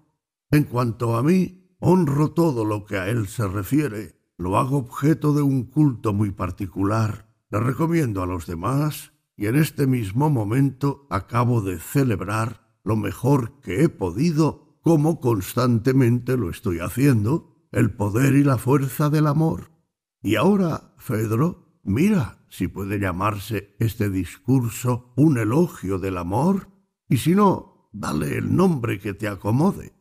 En 0.51 0.65
cuanto 0.65 1.19
a 1.19 1.23
mí, 1.23 1.77
honro 1.81 2.31
todo 2.31 2.65
lo 2.65 2.87
que 2.87 2.97
a 2.97 3.11
él 3.11 3.29
se 3.29 3.47
refiere, 3.47 4.19
lo 4.39 4.57
hago 4.57 4.79
objeto 4.79 5.35
de 5.35 5.43
un 5.43 5.65
culto 5.65 6.15
muy 6.15 6.31
particular, 6.31 7.29
le 7.51 7.61
recomiendo 7.61 8.23
a 8.23 8.27
los 8.27 8.47
demás 8.47 9.13
y 9.39 9.47
en 9.47 9.55
este 9.55 9.87
mismo 9.87 10.29
momento 10.31 11.07
acabo 11.11 11.63
de 11.63 11.79
celebrar 11.79 12.69
lo 12.83 12.97
mejor 12.97 13.61
que 13.61 13.85
he 13.85 13.89
podido, 13.89 14.81
como 14.83 15.21
constantemente 15.21 16.37
lo 16.37 16.51
estoy 16.51 16.81
haciendo, 16.81 17.69
el 17.71 17.93
poder 17.93 18.35
y 18.35 18.43
la 18.43 18.59
fuerza 18.59 19.11
del 19.11 19.29
amor. 19.29 19.71
Y 20.21 20.35
ahora, 20.35 20.93
Fedro, 20.99 21.81
mira 21.85 22.45
si 22.51 22.67
puede 22.67 22.99
llamarse 22.99 23.77
este 23.79 24.11
discurso 24.11 25.13
un 25.17 25.39
elogio 25.39 26.01
del 26.01 26.17
amor, 26.17 26.71
y 27.09 27.19
si 27.19 27.37
no, 27.37 27.91
dale 27.93 28.39
el 28.39 28.57
nombre 28.57 28.99
que 28.99 29.15
te 29.15 29.29
acomode. 29.29 29.95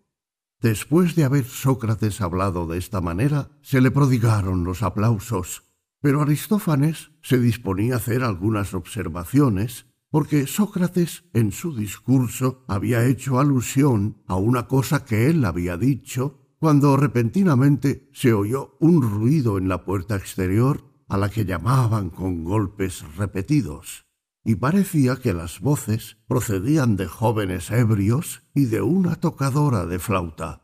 Después 0.62 1.16
de 1.16 1.26
haber 1.26 1.46
Sócrates 1.46 2.22
hablado 2.22 2.66
de 2.66 2.80
esta 2.80 3.02
manera, 3.02 3.52
se 3.62 3.82
le 3.82 3.92
prodigaron 3.92 4.64
los 4.64 4.82
aplausos, 4.82 5.67
pero 6.02 6.22
Aristófanes 6.22 7.12
se 7.22 7.40
disponía 7.40 7.96
a 7.96 7.98
hacer 7.98 8.24
algunas 8.24 8.74
observaciones, 8.74 9.86
porque 10.10 10.48
Sócrates 10.48 11.26
en 11.34 11.52
su 11.52 11.76
discurso 11.76 12.64
había 12.68 13.06
hecho 13.06 13.40
alusión 13.40 14.22
a 14.28 14.36
una 14.36 14.68
cosa 14.68 15.06
que 15.06 15.30
él 15.30 15.44
había 15.46 15.78
dicho 15.78 16.48
cuando 16.60 16.98
repentinamente 16.98 18.10
se 18.14 18.34
oyó 18.34 18.78
un 18.80 19.02
ruido 19.02 19.58
en 19.58 19.68
la 19.68 19.86
puerta 19.86 20.16
exterior 20.16 20.84
a 21.08 21.18
la 21.18 21.30
que 21.30 21.46
llamaban 21.46 22.10
con 22.10 22.44
golpes 22.44 23.04
repetidos, 23.16 24.06
y 24.44 24.56
parecía 24.56 25.18
que 25.18 25.34
las 25.34 25.60
voces 25.60 26.18
procedían 26.28 26.96
de 26.96 27.08
jóvenes 27.08 27.70
ebrios 27.70 28.44
y 28.54 28.66
de 28.66 28.82
una 28.82 29.16
tocadora 29.16 29.86
de 29.86 30.00
flauta. 30.00 30.64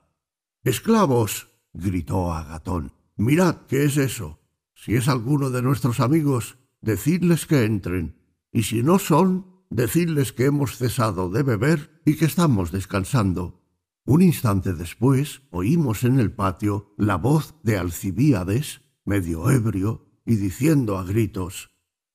Esclavos. 0.63 1.49
gritó 1.73 2.33
Agatón. 2.33 2.93
Mirad 3.17 3.65
qué 3.67 3.85
es 3.85 3.97
eso. 3.97 4.39
Si 4.83 4.95
es 4.95 5.07
alguno 5.07 5.49
de 5.49 5.61
nuestros 5.61 6.01
amigos, 6.01 6.57
decidles 6.81 7.45
que 7.45 7.63
entren, 7.63 8.19
y 8.51 8.63
si 8.63 8.83
no 8.83 8.99
son, 8.99 9.63
decidles 9.69 10.33
que 10.33 10.43
hemos 10.43 10.75
cesado 10.75 11.29
de 11.29 11.41
beber 11.41 12.01
y 12.05 12.17
que 12.17 12.25
estamos 12.25 12.73
descansando. 12.73 13.63
Un 14.03 14.21
instante 14.21 14.73
después 14.73 15.43
oímos 15.51 16.03
en 16.03 16.19
el 16.19 16.33
patio 16.33 16.93
la 16.97 17.15
voz 17.15 17.55
de 17.63 17.77
Alcibíades, 17.77 18.81
medio 19.05 19.49
ebrio, 19.49 20.05
y 20.25 20.35
diciendo 20.35 20.97
a 20.97 21.05
gritos 21.05 21.71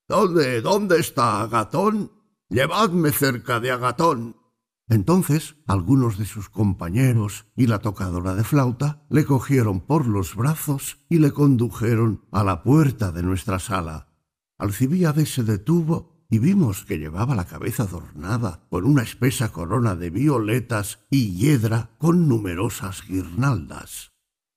¿Dónde, 0.07 0.61
dónde 0.61 0.99
está 0.99 1.41
Agatón? 1.41 2.11
Llevadme 2.49 3.11
cerca 3.11 3.59
de 3.59 3.71
Agatón. 3.71 4.35
Entonces 4.89 5.55
algunos 5.67 6.17
de 6.17 6.25
sus 6.25 6.49
compañeros 6.49 7.45
y 7.55 7.67
la 7.67 7.79
tocadora 7.79 8.33
de 8.33 8.43
flauta 8.43 9.05
le 9.09 9.23
cogieron 9.23 9.81
por 9.81 10.07
los 10.07 10.35
brazos 10.35 10.97
y 11.09 11.19
le 11.19 11.31
condujeron 11.31 12.25
a 12.31 12.43
la 12.43 12.63
puerta 12.63 13.11
de 13.11 13.21
nuestra 13.21 13.59
sala. 13.59 14.07
Alcibíades 14.57 15.33
se 15.33 15.43
detuvo 15.43 16.25
y 16.31 16.39
vimos 16.39 16.85
que 16.85 16.97
llevaba 16.97 17.35
la 17.35 17.45
cabeza 17.45 17.83
adornada 17.83 18.65
con 18.69 18.85
una 18.85 19.03
espesa 19.03 19.51
corona 19.51 19.95
de 19.95 20.09
violetas 20.09 20.99
y 21.11 21.35
hiedra 21.35 21.91
con 21.99 22.27
numerosas 22.27 23.03
guirnaldas. 23.07 24.13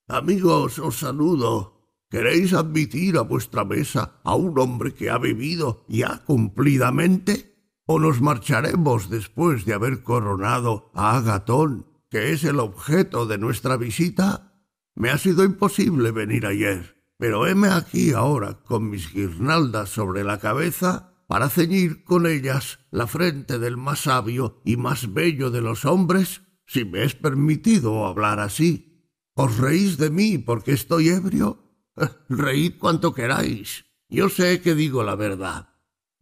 Amigos, 0.08 0.78
os 0.78 0.98
saludo. 0.98 1.82
¿Queréis 2.10 2.52
admitir 2.52 3.16
a 3.16 3.22
vuestra 3.22 3.64
mesa 3.64 4.20
a 4.24 4.34
un 4.34 4.58
hombre 4.58 4.92
que 4.92 5.08
ha 5.08 5.18
vivido 5.18 5.84
ya 5.88 6.22
cumplidamente? 6.26 7.51
O 7.92 7.98
nos 7.98 8.22
marcharemos 8.22 9.10
después 9.10 9.66
de 9.66 9.74
haber 9.74 10.02
coronado 10.02 10.90
a 10.94 11.18
Agatón, 11.18 11.86
que 12.08 12.32
es 12.32 12.42
el 12.42 12.58
objeto 12.58 13.26
de 13.26 13.36
nuestra 13.36 13.76
visita? 13.76 14.54
Me 14.94 15.10
ha 15.10 15.18
sido 15.18 15.44
imposible 15.44 16.10
venir 16.10 16.46
ayer, 16.46 17.04
pero 17.18 17.46
heme 17.46 17.68
aquí 17.68 18.12
ahora 18.12 18.62
con 18.62 18.88
mis 18.88 19.12
guirnaldas 19.12 19.90
sobre 19.90 20.24
la 20.24 20.38
cabeza 20.38 21.12
para 21.26 21.50
ceñir 21.50 22.02
con 22.04 22.26
ellas 22.26 22.78
la 22.90 23.06
frente 23.06 23.58
del 23.58 23.76
más 23.76 24.04
sabio 24.04 24.62
y 24.64 24.78
más 24.78 25.12
bello 25.12 25.50
de 25.50 25.60
los 25.60 25.84
hombres, 25.84 26.40
si 26.66 26.86
me 26.86 27.04
es 27.04 27.14
permitido 27.14 28.06
hablar 28.06 28.40
así. 28.40 29.06
¿Os 29.34 29.58
reís 29.58 29.98
de 29.98 30.08
mí 30.08 30.38
porque 30.38 30.72
estoy 30.72 31.10
ebrio? 31.10 31.58
Reíd 32.30 32.78
cuanto 32.78 33.12
queráis. 33.12 33.84
Yo 34.08 34.30
sé 34.30 34.62
que 34.62 34.74
digo 34.74 35.02
la 35.02 35.14
verdad. 35.14 35.68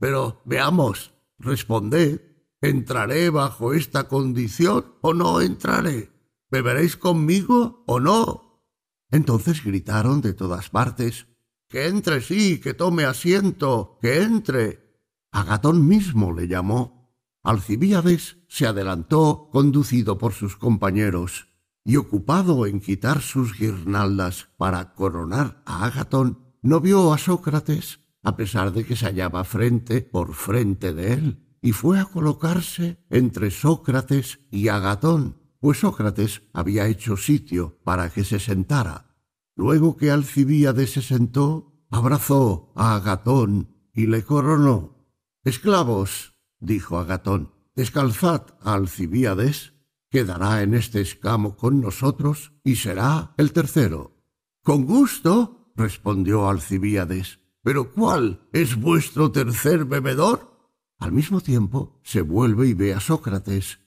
Pero 0.01 0.43
veamos, 0.45 1.13
Responded, 1.41 2.21
¿entraré 2.61 3.31
bajo 3.31 3.73
esta 3.73 4.09
condición 4.09 4.95
o 5.01 5.15
no 5.15 5.41
entraré? 5.41 6.13
¿Beberéis 6.51 6.97
conmigo 6.97 7.83
o 7.87 7.99
no? 7.99 8.63
Entonces 9.11 9.65
gritaron 9.65 10.21
de 10.21 10.35
todas 10.35 10.69
partes, 10.69 11.27
Que 11.69 11.87
entre 11.87 12.21
sí, 12.21 12.59
que 12.59 12.75
tome 12.75 13.05
asiento, 13.05 13.99
que 14.03 14.23
entre. 14.23 15.01
Agatón 15.31 15.87
mismo 15.87 16.33
le 16.33 16.49
llamó. 16.49 17.15
Alcibíades 17.45 18.39
se 18.49 18.67
adelantó, 18.67 19.49
conducido 19.53 20.19
por 20.19 20.33
sus 20.33 20.57
compañeros, 20.57 21.49
y 21.85 21.97
ocupado 21.97 22.67
en 22.67 22.81
quitar 22.81 23.23
sus 23.23 23.57
guirnaldas 23.57 24.49
para 24.59 24.95
coronar 24.95 25.63
a 25.65 25.87
Agatón, 25.87 26.41
no 26.61 26.81
vio 26.81 27.13
a 27.15 27.19
Sócrates, 27.19 28.00
a 28.23 28.37
pesar 28.37 28.73
de 28.73 28.85
que 28.85 28.97
se 28.97 29.07
hallaba 29.07 29.45
frente 29.45 30.03
por 30.03 30.35
frente 30.35 30.93
de 30.93 31.15
él, 31.15 31.47
y 31.63 31.73
fue 31.73 31.99
a 31.99 32.07
colocarse 32.07 32.99
entre 33.11 33.51
Sócrates 33.51 34.41
y 34.51 34.69
Agatón, 34.69 35.41
pues 35.61 35.81
Sócrates 35.81 36.43
había 36.53 36.87
hecho 36.87 37.17
sitio 37.17 37.79
para 37.85 38.11
que 38.11 38.25
se 38.25 38.39
sentara. 38.39 39.17
Luego 39.57 39.97
que 39.97 40.11
Alcibíades 40.11 40.93
se 40.93 41.03
sentó, 41.03 41.85
abrazó 41.91 42.73
a 42.77 42.95
Agatón 42.97 43.77
y 43.93 44.07
le 44.07 44.25
coronó. 44.25 45.07
Esclavos, 45.45 46.35
dijo 46.59 46.99
Agatón, 46.99 47.53
descalzad 47.75 48.47
a 48.63 48.75
Alcibíades, 48.75 49.75
quedará 50.11 50.63
en 50.63 50.75
este 50.75 51.01
escamo 51.01 51.57
con 51.57 51.81
nosotros 51.81 52.53
y 52.65 52.77
será 52.77 53.35
el 53.37 53.53
tercero. 53.53 54.17
Con 54.63 54.87
gusto, 54.87 55.73
respondió 55.77 56.49
Alcibíades, 56.49 57.41
pero 57.63 57.93
¿cuál 57.93 58.49
es 58.53 58.77
vuestro 58.77 59.31
tercer 59.33 59.85
bebedor? 59.85 60.51
Al 60.99 61.13
mismo 61.13 61.41
tiempo 61.41 62.01
se 62.03 62.23
vuelve 62.23 62.69
y 62.69 62.75
ve 62.75 62.95
a 62.95 63.01
Sócrates. 63.01 63.81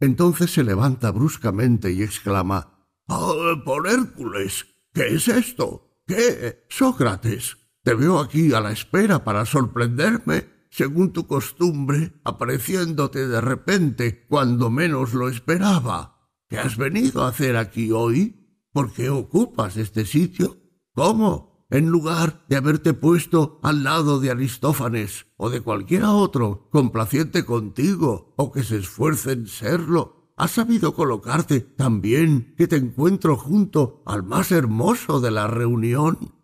Entonces 0.00 0.52
se 0.52 0.64
levanta 0.64 1.10
bruscamente 1.10 1.92
y 1.92 2.02
exclama 2.02 2.88
¡Oh, 3.08 3.54
por 3.64 3.86
Hércules! 3.86 4.66
¿Qué 4.92 5.14
es 5.14 5.28
esto? 5.28 6.02
¿Qué? 6.06 6.64
Sócrates, 6.68 7.56
te 7.82 7.94
veo 7.94 8.18
aquí 8.18 8.52
a 8.52 8.60
la 8.60 8.72
espera 8.72 9.24
para 9.24 9.46
sorprenderme, 9.46 10.48
según 10.70 11.12
tu 11.12 11.26
costumbre, 11.26 12.14
apareciéndote 12.24 13.28
de 13.28 13.40
repente 13.40 14.26
cuando 14.26 14.70
menos 14.70 15.14
lo 15.14 15.28
esperaba. 15.28 16.30
¿Qué 16.48 16.58
has 16.58 16.76
venido 16.76 17.22
a 17.22 17.28
hacer 17.28 17.56
aquí 17.56 17.92
hoy? 17.92 18.68
¿Por 18.72 18.92
qué 18.92 19.08
ocupas 19.08 19.76
este 19.76 20.04
sitio? 20.04 20.56
¿Cómo? 20.94 21.55
En 21.70 21.88
lugar 21.88 22.44
de 22.48 22.56
haberte 22.56 22.94
puesto 22.94 23.58
al 23.62 23.82
lado 23.82 24.20
de 24.20 24.30
Aristófanes 24.30 25.26
o 25.36 25.50
de 25.50 25.60
cualquiera 25.60 26.12
otro 26.12 26.68
complaciente 26.70 27.44
contigo 27.44 28.34
o 28.36 28.52
que 28.52 28.62
se 28.62 28.78
esfuerce 28.78 29.32
en 29.32 29.46
serlo, 29.46 30.32
has 30.36 30.52
sabido 30.52 30.94
colocarte 30.94 31.60
tan 31.60 32.00
bien 32.00 32.54
que 32.56 32.68
te 32.68 32.76
encuentro 32.76 33.36
junto 33.36 34.02
al 34.06 34.22
más 34.22 34.52
hermoso 34.52 35.20
de 35.20 35.30
la 35.30 35.46
reunión. 35.46 36.34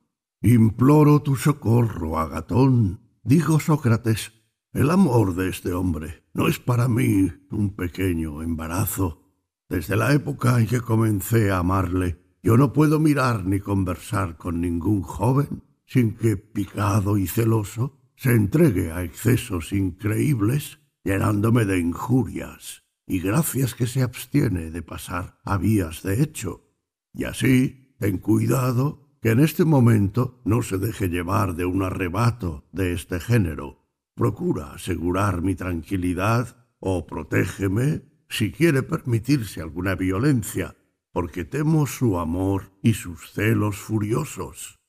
Imploro 0.40 1.22
tu 1.22 1.36
socorro, 1.36 2.18
Agatón, 2.18 3.00
dijo 3.22 3.60
Sócrates. 3.60 4.32
El 4.72 4.90
amor 4.90 5.34
de 5.34 5.50
este 5.50 5.74
hombre 5.74 6.24
no 6.32 6.48
es 6.48 6.58
para 6.58 6.88
mí 6.88 7.30
un 7.50 7.76
pequeño 7.76 8.42
embarazo. 8.42 9.22
Desde 9.68 9.96
la 9.96 10.12
época 10.12 10.58
en 10.58 10.66
que 10.66 10.80
comencé 10.80 11.50
a 11.50 11.58
amarle, 11.58 12.21
yo 12.42 12.56
no 12.56 12.72
puedo 12.72 12.98
mirar 12.98 13.44
ni 13.46 13.60
conversar 13.60 14.36
con 14.36 14.60
ningún 14.60 15.02
joven 15.02 15.62
sin 15.86 16.16
que, 16.16 16.36
picado 16.36 17.18
y 17.18 17.26
celoso, 17.26 18.00
se 18.16 18.32
entregue 18.32 18.90
a 18.92 19.02
excesos 19.02 19.72
increíbles, 19.72 20.80
llenándome 21.04 21.64
de 21.64 21.78
injurias 21.78 22.82
y 23.06 23.20
gracias 23.20 23.74
que 23.74 23.86
se 23.86 24.02
abstiene 24.02 24.70
de 24.70 24.82
pasar 24.82 25.38
a 25.44 25.56
vías 25.58 26.02
de 26.02 26.22
hecho. 26.22 26.68
Y 27.12 27.24
así, 27.24 27.94
ten 27.98 28.18
cuidado 28.18 29.18
que 29.20 29.30
en 29.30 29.40
este 29.40 29.64
momento 29.64 30.40
no 30.44 30.62
se 30.62 30.78
deje 30.78 31.08
llevar 31.08 31.54
de 31.54 31.64
un 31.64 31.82
arrebato 31.82 32.68
de 32.72 32.92
este 32.92 33.20
género. 33.20 33.86
Procura 34.14 34.72
asegurar 34.72 35.42
mi 35.42 35.54
tranquilidad 35.54 36.56
o 36.80 37.06
protégeme 37.06 38.02
si 38.28 38.50
quiere 38.50 38.82
permitirse 38.82 39.60
alguna 39.60 39.94
violencia 39.94 40.74
porque 41.12 41.44
temo 41.44 41.86
su 41.86 42.18
amor 42.18 42.72
y 42.82 42.94
sus 42.94 43.30
celos 43.32 43.76
furiosos. 43.76 44.80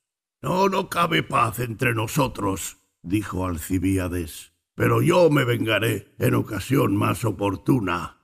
No, 0.42 0.70
no 0.70 0.90
cabe 0.90 1.24
paz 1.24 1.60
entre 1.60 1.94
nosotros, 1.94 2.78
dijo 3.02 3.46
Alcibíades. 3.46 4.54
pero 4.76 5.02
yo 5.04 5.30
me 5.30 5.46
vengaré 5.46 6.16
en 6.18 6.34
ocasión 6.34 6.96
más 6.96 7.26
oportuna. 7.26 8.18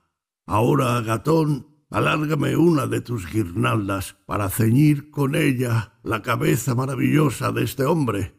Ahora, 0.46 0.96
Agatón, 0.96 1.68
alárgame 1.90 2.56
una 2.56 2.88
de 2.88 3.00
tus 3.00 3.30
guirnaldas 3.30 4.16
para 4.26 4.50
ceñir 4.50 5.10
con 5.10 5.36
ella 5.36 6.00
la 6.02 6.22
cabeza 6.22 6.74
maravillosa 6.74 7.52
de 7.52 7.62
este 7.62 7.84
hombre. 7.84 8.34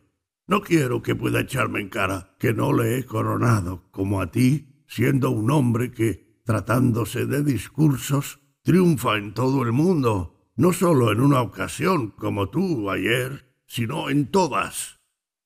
No 0.46 0.62
quiero 0.62 1.02
que 1.02 1.16
pueda 1.16 1.40
echarme 1.40 1.80
en 1.80 1.88
cara 1.88 2.36
que 2.38 2.54
no 2.54 2.74
le 2.74 2.98
he 2.98 3.06
coronado 3.06 3.90
como 3.92 4.20
a 4.20 4.30
ti, 4.30 4.84
siendo 4.88 5.32
un 5.32 5.50
hombre 5.50 5.92
que, 5.92 6.42
tratándose 6.44 7.26
de 7.26 7.44
discursos, 7.44 8.41
triunfa 8.64 9.18
en 9.18 9.34
todo 9.34 9.64
el 9.64 9.72
mundo, 9.72 10.52
no 10.56 10.74
sólo 10.74 11.12
en 11.12 11.22
una 11.22 11.42
ocasión 11.42 12.12
como 12.12 12.50
tú 12.50 12.90
ayer, 12.92 13.52
sino 13.66 14.10
en 14.10 14.28
todas. 14.28 15.00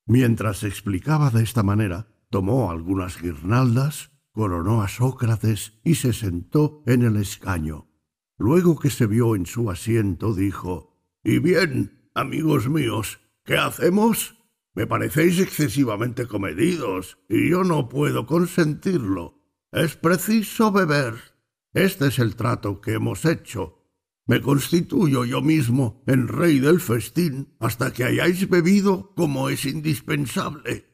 Mientras 0.06 0.62
explicaba 0.62 1.30
de 1.30 1.42
esta 1.42 1.62
manera, 1.62 2.08
tomó 2.30 2.70
algunas 2.70 3.20
guirnaldas, 3.20 4.10
coronó 4.32 4.82
a 4.82 4.88
Sócrates 4.88 5.78
y 5.82 5.94
se 5.94 6.12
sentó 6.12 6.82
en 6.86 7.02
el 7.02 7.16
escaño. 7.16 7.88
Luego 8.36 8.78
que 8.78 8.90
se 8.90 9.06
vio 9.06 9.34
en 9.34 9.46
su 9.46 9.70
asiento, 9.70 10.34
dijo 10.34 11.00
Y 11.24 11.38
bien, 11.38 12.10
amigos 12.14 12.68
míos, 12.68 13.18
¿qué 13.44 13.56
hacemos? 13.56 14.36
Me 14.74 14.86
parecéis 14.86 15.40
excesivamente 15.40 16.26
comedidos, 16.26 17.18
y 17.30 17.48
yo 17.48 17.64
no 17.64 17.88
puedo 17.88 18.26
consentirlo. 18.26 19.40
Es 19.72 19.96
preciso 19.96 20.70
beber. 20.70 21.35
Este 21.76 22.06
es 22.06 22.18
el 22.18 22.36
trato 22.36 22.80
que 22.80 22.94
hemos 22.94 23.26
hecho. 23.26 23.84
Me 24.26 24.40
constituyo 24.40 25.26
yo 25.26 25.42
mismo 25.42 26.02
en 26.06 26.26
rey 26.26 26.58
del 26.58 26.80
festín 26.80 27.54
hasta 27.60 27.92
que 27.92 28.04
hayáis 28.04 28.48
bebido 28.48 29.12
como 29.14 29.50
es 29.50 29.66
indispensable. 29.66 30.86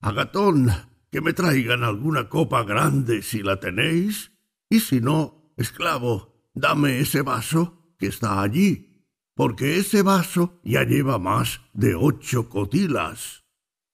Agatón, 0.00 0.70
que 1.10 1.20
me 1.20 1.34
traigan 1.34 1.84
alguna 1.84 2.30
copa 2.30 2.64
grande 2.64 3.20
si 3.20 3.42
la 3.42 3.60
tenéis, 3.60 4.32
y 4.70 4.80
si 4.80 5.02
no, 5.02 5.52
esclavo, 5.58 6.48
dame 6.54 7.00
ese 7.00 7.20
vaso 7.20 7.94
que 7.98 8.06
está 8.06 8.40
allí, 8.40 9.04
porque 9.34 9.76
ese 9.76 10.00
vaso 10.00 10.58
ya 10.64 10.84
lleva 10.84 11.18
más 11.18 11.60
de 11.74 11.94
ocho 11.94 12.48
cotilas. 12.48 13.44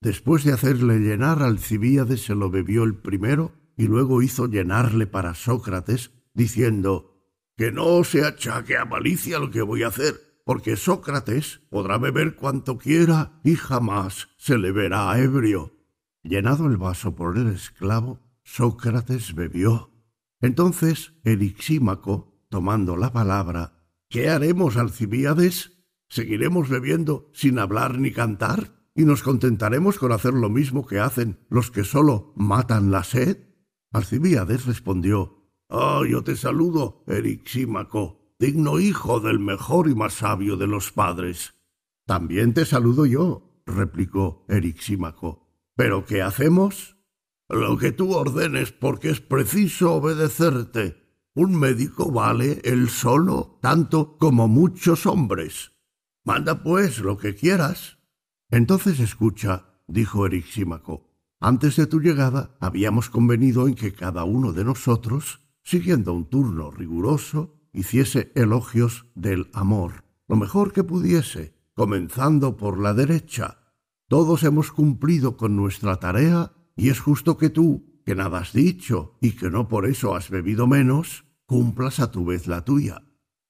Después 0.01 0.45
de 0.45 0.53
hacerle 0.53 1.01
llenar 1.01 1.43
Alcibíades 1.43 2.23
se 2.23 2.37
lo 2.37 2.51
bebió 2.51 2.85
el 2.85 2.95
primero 2.95 3.51
y 3.77 3.89
luego 3.89 4.23
hizo 4.23 4.47
llenarle 4.47 5.09
para 5.09 5.35
Sócrates, 5.35 6.13
diciendo 6.37 7.19
que 7.57 7.73
no 7.73 8.05
se 8.05 8.25
achaque 8.25 8.77
a 8.77 8.85
malicia 8.85 9.41
lo 9.41 9.51
que 9.51 9.63
voy 9.63 9.83
a 9.83 9.89
hacer, 9.89 10.15
porque 10.45 10.77
Sócrates 10.77 11.63
podrá 11.71 11.99
beber 11.99 12.37
cuanto 12.37 12.79
quiera 12.79 13.41
y 13.43 13.57
jamás 13.57 14.29
se 14.37 14.59
le 14.59 14.71
verá 14.71 15.19
ebrio. 15.19 15.75
Llenado 16.23 16.67
el 16.67 16.77
vaso 16.77 17.17
por 17.17 17.37
el 17.39 17.49
esclavo, 17.49 18.21
Sócrates 18.45 19.35
bebió. 19.35 19.91
Entonces 20.41 21.15
Erixímaco, 21.25 22.47
tomando 22.49 22.97
la 22.97 23.13
palabra, 23.13 23.77
¿Qué 24.09 24.31
haremos, 24.31 24.77
Alcibíades? 24.77 25.73
¿Seguiremos 26.09 26.69
bebiendo 26.69 27.29
sin 27.35 27.59
hablar 27.59 27.99
ni 27.99 28.13
cantar? 28.13 28.89
¿Y 28.95 29.05
nos 29.05 29.23
contentaremos 29.23 29.99
con 29.99 30.13
hacer 30.13 30.33
lo 30.33 30.49
mismo 30.49 30.87
que 30.87 31.01
hacen 31.01 31.41
los 31.49 31.73
que 31.73 31.83
sólo 31.83 32.33
matan 32.37 32.93
la 32.93 33.03
sed? 33.03 33.39
Alcibíades 33.91 34.65
respondió, 34.65 35.36
Ah, 35.69 36.03
yo 36.09 36.23
te 36.23 36.37
saludo, 36.37 37.03
Erixímaco, 37.07 38.35
digno 38.39 38.79
hijo 38.79 39.21
del 39.21 39.41
mejor 39.41 39.89
y 39.89 39.95
más 39.95 40.15
sabio 40.15 40.57
de 40.57 40.67
los 40.67 40.93
padres. 40.93 41.55
También 42.07 42.55
te 42.55 42.65
saludo 42.65 43.05
yo, 43.05 43.63
replicó 43.67 44.45
Erixímaco. 44.49 45.49
¿Pero 45.75 46.05
qué 46.05 46.23
hacemos? 46.23 46.97
Lo 47.49 47.77
que 47.79 47.93
tú 47.93 48.15
ordenes, 48.15 48.73
porque 48.73 49.11
es 49.11 49.21
preciso 49.21 49.95
obedecerte. 49.95 51.03
Un 51.35 51.59
médico 51.59 52.11
vale 52.11 52.61
él 52.65 52.89
solo 52.89 53.59
tanto 53.61 54.17
como 54.19 54.49
muchos 54.49 55.05
hombres. 55.05 55.73
Manda 56.25 56.63
pues 56.63 57.01
lo 57.01 57.19
que 57.19 57.35
quieras. 57.35 57.99
Entonces 58.51 59.01
escucha, 59.01 59.81
dijo 59.87 60.27
Erixímaco. 60.27 61.11
Antes 61.41 61.77
de 61.77 61.87
tu 61.87 62.01
llegada 62.01 62.57
habíamos 62.61 63.11
convenido 63.11 63.69
en 63.69 63.75
que 63.75 63.93
cada 63.93 64.25
uno 64.25 64.53
de 64.53 64.65
nosotros, 64.65 65.46
siguiendo 65.67 66.15
un 66.15 66.31
turno 66.31 66.71
riguroso, 66.71 67.59
hiciese 67.73 68.31
elogios 68.37 69.07
del 69.17 69.51
amor, 69.53 70.05
lo 70.29 70.37
mejor 70.37 70.73
que 70.73 70.85
pudiese, 70.85 71.57
comenzando 71.75 72.57
por 72.57 72.79
la 72.79 72.95
derecha, 72.95 73.59
todos 74.07 74.45
hemos 74.45 74.71
cumplido 74.71 75.37
con 75.37 75.57
nuestra 75.57 75.97
tarea 75.97 76.53
y 76.77 76.91
es 76.91 77.01
justo 77.01 77.37
que 77.37 77.51
tú, 77.51 78.01
que 78.05 78.15
nada 78.15 78.39
has 78.39 78.53
dicho 78.53 79.19
y 79.21 79.33
que 79.33 79.51
no 79.51 79.67
por 79.67 79.87
eso 79.87 80.15
has 80.15 80.31
bebido 80.31 80.69
menos, 80.69 81.25
cumplas 81.47 81.99
a 81.99 82.13
tu 82.13 82.25
vez 82.25 82.47
la 82.47 82.65
tuya. 82.65 83.03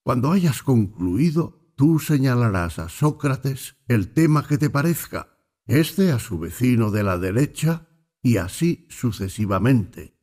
Cuando 0.02 0.32
hayas 0.32 0.62
concluido, 0.62 1.70
tú 1.76 1.98
señalarás 1.98 2.78
a 2.78 2.88
Sócrates 2.88 3.76
el 3.88 4.14
tema 4.14 4.46
que 4.46 4.56
te 4.56 4.70
parezca, 4.70 5.36
este 5.66 6.12
a 6.12 6.18
su 6.18 6.38
vecino 6.38 6.90
de 6.90 7.02
la 7.02 7.18
derecha 7.18 7.88
y 8.22 8.38
así 8.38 8.86
sucesivamente. 8.88 10.15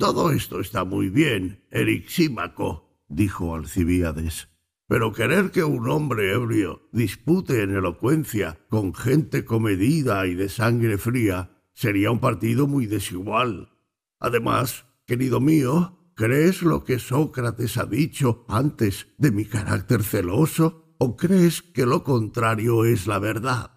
Todo 0.00 0.30
esto 0.30 0.60
está 0.60 0.84
muy 0.84 1.10
bien, 1.10 1.62
Erixímaco, 1.70 3.04
dijo 3.10 3.54
Alcibíades, 3.54 4.48
pero 4.88 5.12
querer 5.12 5.50
que 5.50 5.62
un 5.62 5.90
hombre 5.90 6.32
ebrio 6.32 6.88
dispute 6.90 7.62
en 7.62 7.76
elocuencia 7.76 8.64
con 8.70 8.94
gente 8.94 9.44
comedida 9.44 10.26
y 10.26 10.34
de 10.34 10.48
sangre 10.48 10.96
fría 10.96 11.50
sería 11.74 12.10
un 12.10 12.18
partido 12.18 12.66
muy 12.66 12.86
desigual. 12.86 13.74
Además, 14.18 14.86
querido 15.06 15.38
mío, 15.38 16.10
¿crees 16.14 16.62
lo 16.62 16.82
que 16.82 16.98
Sócrates 16.98 17.76
ha 17.76 17.84
dicho 17.84 18.46
antes 18.48 19.08
de 19.18 19.32
mi 19.32 19.44
carácter 19.44 20.02
celoso 20.02 20.94
o 20.98 21.14
crees 21.18 21.60
que 21.60 21.84
lo 21.84 22.04
contrario 22.04 22.86
es 22.86 23.06
la 23.06 23.18
verdad? 23.18 23.72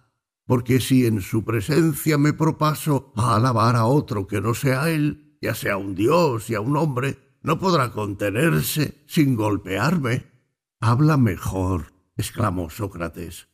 Porque 0.46 0.80
si 0.80 1.04
en 1.04 1.20
su 1.20 1.44
presencia 1.44 2.16
me 2.16 2.32
propaso 2.32 3.12
a 3.14 3.36
alabar 3.36 3.76
a 3.76 3.84
otro 3.84 4.26
que 4.26 4.40
no 4.40 4.54
sea 4.54 4.90
él, 4.90 5.23
ya 5.44 5.54
sea 5.54 5.76
un 5.76 5.94
dios 5.94 6.48
y 6.48 6.54
a 6.54 6.62
un 6.62 6.74
hombre, 6.74 7.18
no 7.42 7.58
podrá 7.58 7.92
contenerse 7.92 9.04
sin 9.06 9.36
golpearme. 9.36 10.24
Habla 10.80 11.18
mejor, 11.18 11.92
exclamó 12.16 12.70
Sócrates. 12.70 13.48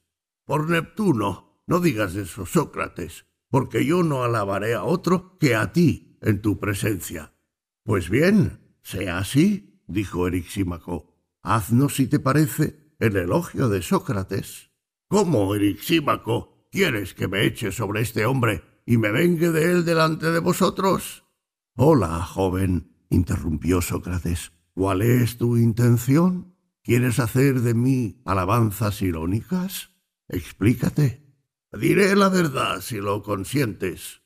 Por 0.44 0.70
Neptuno, 0.70 1.64
no 1.66 1.80
digas 1.80 2.14
eso, 2.14 2.46
Sócrates, 2.46 3.24
porque 3.48 3.84
yo 3.84 4.04
no 4.04 4.22
alabaré 4.22 4.74
a 4.74 4.84
otro 4.84 5.36
que 5.40 5.56
a 5.56 5.72
ti 5.72 6.16
en 6.22 6.40
tu 6.40 6.60
presencia. 6.60 7.32
Pues 7.82 8.08
bien, 8.08 8.60
sea 8.82 9.18
así, 9.18 9.82
dijo 9.88 10.28
Erixímaco. 10.28 11.12
Haznos, 11.42 11.96
si 11.96 12.06
te 12.06 12.20
parece, 12.20 12.94
el 13.00 13.16
elogio 13.16 13.68
de 13.68 13.82
Sócrates. 13.82 14.70
¿Cómo, 15.08 15.56
Erixímaco, 15.56 16.68
quieres 16.70 17.14
que 17.14 17.26
me 17.26 17.44
eche 17.46 17.72
sobre 17.72 18.02
este 18.02 18.26
hombre 18.26 18.62
y 18.86 18.96
me 18.96 19.10
vengue 19.10 19.50
de 19.50 19.72
él 19.72 19.84
delante 19.84 20.30
de 20.30 20.38
vosotros? 20.38 21.24
Hola, 21.82 22.22
joven, 22.22 22.92
interrumpió 23.08 23.80
Sócrates. 23.80 24.52
¿Cuál 24.74 25.00
es 25.00 25.38
tu 25.38 25.56
intención? 25.56 26.54
¿Quieres 26.82 27.18
hacer 27.18 27.62
de 27.62 27.72
mí 27.72 28.20
alabanzas 28.26 29.00
irónicas? 29.00 29.88
Explícate. 30.28 31.24
Diré 31.72 32.14
la 32.16 32.28
verdad 32.28 32.82
si 32.82 32.96
lo 32.96 33.22
consientes. 33.22 34.20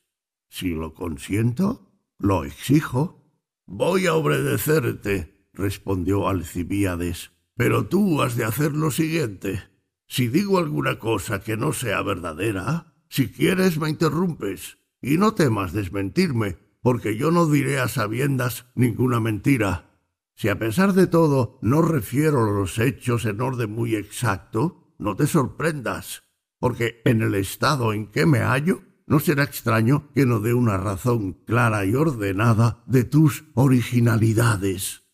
Si 0.49 0.71
lo 0.71 0.93
consiento, 0.93 1.93
lo 2.17 2.43
exijo. 2.43 3.25
Voy 3.65 4.07
a 4.07 4.15
obedecerte, 4.15 5.47
respondió 5.53 6.27
Alcibíades, 6.27 7.31
pero 7.55 7.85
tú 7.85 8.21
has 8.21 8.35
de 8.35 8.43
hacer 8.43 8.73
lo 8.73 8.91
siguiente. 8.91 9.63
Si 10.07 10.27
digo 10.27 10.57
alguna 10.57 10.99
cosa 10.99 11.39
que 11.39 11.55
no 11.55 11.71
sea 11.71 12.01
verdadera, 12.01 12.97
si 13.07 13.29
quieres 13.29 13.77
me 13.77 13.89
interrumpes, 13.89 14.77
y 15.01 15.17
no 15.17 15.35
temas 15.35 15.71
desmentirme, 15.71 16.64
porque 16.85 17.17
yo 17.17 17.31
no 17.31 17.47
diré 17.47 17.79
a 17.79 17.87
sabiendas 17.87 18.67
ninguna 18.75 19.19
mentira. 19.19 19.89
Si 20.35 20.49
a 20.49 20.59
pesar 20.59 20.93
de 20.93 21.07
todo 21.07 21.57
no 21.63 21.81
refiero 21.81 22.51
los 22.51 22.77
hechos 22.77 23.25
en 23.25 23.41
orden 23.41 23.71
muy 23.71 23.95
exacto, 23.95 24.93
no 24.99 25.15
te 25.15 25.25
sorprendas, 25.25 26.21
porque 26.59 27.01
en 27.03 27.23
el 27.23 27.33
estado 27.33 27.91
en 27.91 28.11
que 28.11 28.27
me 28.27 28.41
hallo, 28.41 28.83
no 29.07 29.19
será 29.19 29.45
extraño 29.45 30.11
que 30.13 30.27
no 30.27 30.41
dé 30.41 30.53
una 30.53 30.77
razón 30.77 31.33
clara 31.47 31.85
y 31.85 31.95
ordenada 31.95 32.83
de 32.85 33.03
tus 33.03 33.45
originalidades. 33.55 35.05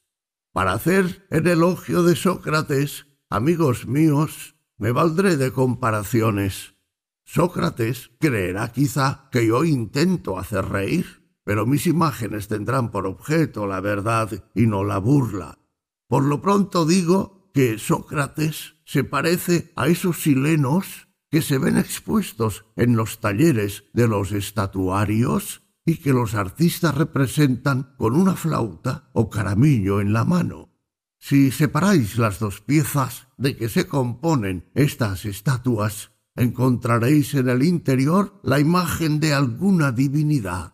Para 0.51 0.73
hacer 0.73 1.25
el 1.29 1.47
elogio 1.47 2.03
de 2.03 2.17
Sócrates, 2.17 3.07
amigos 3.29 3.87
míos, 3.87 4.57
me 4.77 4.91
valdré 4.91 5.37
de 5.37 5.53
comparaciones. 5.53 6.75
Sócrates 7.23 8.11
creerá 8.19 8.73
quizá 8.73 9.29
que 9.31 9.47
yo 9.47 9.63
intento 9.63 10.37
hacer 10.37 10.65
reír 10.65 11.20
pero 11.43 11.65
mis 11.65 11.87
imágenes 11.87 12.47
tendrán 12.47 12.91
por 12.91 13.05
objeto 13.07 13.67
la 13.67 13.79
verdad 13.81 14.45
y 14.53 14.67
no 14.67 14.83
la 14.83 14.97
burla. 14.97 15.59
Por 16.07 16.23
lo 16.23 16.41
pronto 16.41 16.85
digo 16.85 17.49
que 17.53 17.77
Sócrates 17.77 18.75
se 18.85 19.03
parece 19.03 19.71
a 19.75 19.87
esos 19.87 20.21
silenos 20.21 21.07
que 21.29 21.41
se 21.41 21.57
ven 21.57 21.77
expuestos 21.77 22.65
en 22.75 22.95
los 22.95 23.19
talleres 23.19 23.85
de 23.93 24.07
los 24.07 24.33
estatuarios 24.33 25.63
y 25.85 25.97
que 25.97 26.13
los 26.13 26.35
artistas 26.35 26.95
representan 26.95 27.95
con 27.97 28.15
una 28.15 28.35
flauta 28.35 29.09
o 29.13 29.29
caramillo 29.29 30.01
en 30.01 30.13
la 30.13 30.25
mano. 30.25 30.69
Si 31.17 31.51
separáis 31.51 32.17
las 32.17 32.39
dos 32.39 32.61
piezas 32.61 33.27
de 33.37 33.55
que 33.55 33.69
se 33.69 33.87
componen 33.87 34.69
estas 34.73 35.25
estatuas, 35.25 36.11
encontraréis 36.35 37.33
en 37.35 37.49
el 37.49 37.63
interior 37.63 38.39
la 38.43 38.59
imagen 38.59 39.19
de 39.19 39.33
alguna 39.33 39.91
divinidad. 39.91 40.70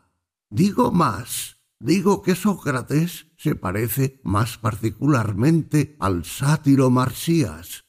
Digo 0.50 0.92
más, 0.92 1.58
digo 1.80 2.22
que 2.22 2.34
Sócrates 2.34 3.28
se 3.38 3.56
parece 3.56 4.22
más 4.24 4.58
particularmente 4.58 5.98
al 6.00 6.24
sátiro 6.24 6.90
Marsías. 6.90 7.84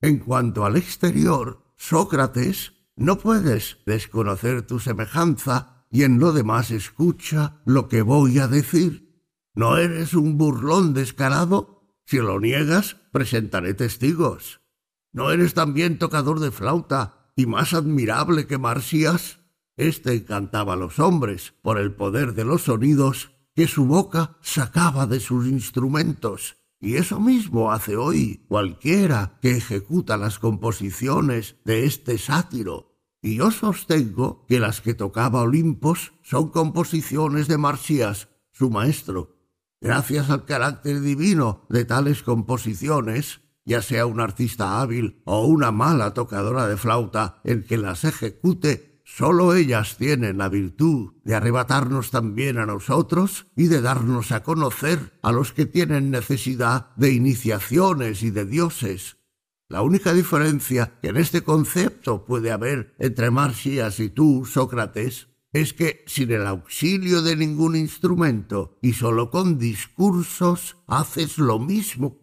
En 0.00 0.18
cuanto 0.18 0.66
al 0.66 0.76
exterior, 0.76 1.72
Sócrates, 1.76 2.74
no 2.96 3.18
puedes 3.18 3.78
desconocer 3.86 4.66
tu 4.66 4.78
semejanza 4.78 5.86
y 5.90 6.02
en 6.02 6.18
lo 6.18 6.32
demás 6.32 6.70
escucha 6.70 7.62
lo 7.64 7.88
que 7.88 8.02
voy 8.02 8.38
a 8.38 8.48
decir. 8.48 9.26
¿No 9.54 9.76
eres 9.76 10.14
un 10.14 10.38
burlón 10.38 10.94
descarado? 10.94 11.94
Si 12.04 12.18
lo 12.18 12.40
niegas, 12.40 12.96
presentaré 13.10 13.74
testigos. 13.74 14.60
¿No 15.12 15.30
eres 15.30 15.54
también 15.54 15.98
tocador 15.98 16.40
de 16.40 16.50
flauta 16.50 17.30
y 17.36 17.46
más 17.46 17.74
admirable 17.74 18.46
que 18.46 18.58
Marsías? 18.58 19.41
Este 19.76 20.14
encantaba 20.14 20.74
a 20.74 20.76
los 20.76 20.98
hombres 20.98 21.54
por 21.62 21.78
el 21.78 21.94
poder 21.94 22.34
de 22.34 22.44
los 22.44 22.62
sonidos 22.62 23.32
que 23.54 23.66
su 23.66 23.86
boca 23.86 24.36
sacaba 24.40 25.06
de 25.06 25.20
sus 25.20 25.46
instrumentos. 25.46 26.56
Y 26.80 26.96
eso 26.96 27.20
mismo 27.20 27.70
hace 27.70 27.96
hoy 27.96 28.44
cualquiera 28.48 29.38
que 29.40 29.56
ejecuta 29.56 30.16
las 30.16 30.38
composiciones 30.38 31.56
de 31.64 31.84
este 31.84 32.18
sátiro. 32.18 32.98
Y 33.22 33.36
yo 33.36 33.52
sostengo 33.52 34.44
que 34.48 34.58
las 34.58 34.80
que 34.80 34.94
tocaba 34.94 35.42
Olimpos 35.42 36.12
son 36.22 36.48
composiciones 36.48 37.46
de 37.46 37.56
Marsías, 37.56 38.28
su 38.50 38.68
maestro. 38.68 39.36
Gracias 39.80 40.28
al 40.28 40.44
carácter 40.44 41.00
divino 41.00 41.66
de 41.68 41.84
tales 41.84 42.22
composiciones, 42.22 43.40
ya 43.64 43.80
sea 43.80 44.06
un 44.06 44.18
artista 44.20 44.80
hábil 44.80 45.22
o 45.24 45.46
una 45.46 45.70
mala 45.70 46.14
tocadora 46.14 46.66
de 46.66 46.76
flauta 46.76 47.40
el 47.44 47.64
que 47.64 47.78
las 47.78 48.02
ejecute, 48.04 48.91
Solo 49.14 49.52
ellas 49.52 49.98
tienen 49.98 50.38
la 50.38 50.48
virtud 50.48 51.12
de 51.22 51.34
arrebatarnos 51.34 52.10
también 52.10 52.56
a 52.56 52.64
nosotros 52.64 53.46
y 53.54 53.66
de 53.66 53.82
darnos 53.82 54.32
a 54.32 54.42
conocer 54.42 55.18
a 55.20 55.32
los 55.32 55.52
que 55.52 55.66
tienen 55.66 56.10
necesidad 56.10 56.96
de 56.96 57.12
iniciaciones 57.12 58.22
y 58.22 58.30
de 58.30 58.46
dioses. 58.46 59.18
La 59.68 59.82
única 59.82 60.14
diferencia 60.14 60.98
que 61.02 61.08
en 61.08 61.18
este 61.18 61.42
concepto 61.42 62.24
puede 62.24 62.52
haber 62.52 62.94
entre 62.98 63.30
Marcias 63.30 64.00
y 64.00 64.08
tú, 64.08 64.46
Sócrates, 64.46 65.28
es 65.52 65.74
que 65.74 66.04
sin 66.06 66.30
el 66.30 66.46
auxilio 66.46 67.20
de 67.20 67.36
ningún 67.36 67.76
instrumento 67.76 68.78
y 68.80 68.94
solo 68.94 69.28
con 69.28 69.58
discursos 69.58 70.78
haces 70.86 71.36
lo 71.36 71.58
mismo. 71.58 72.18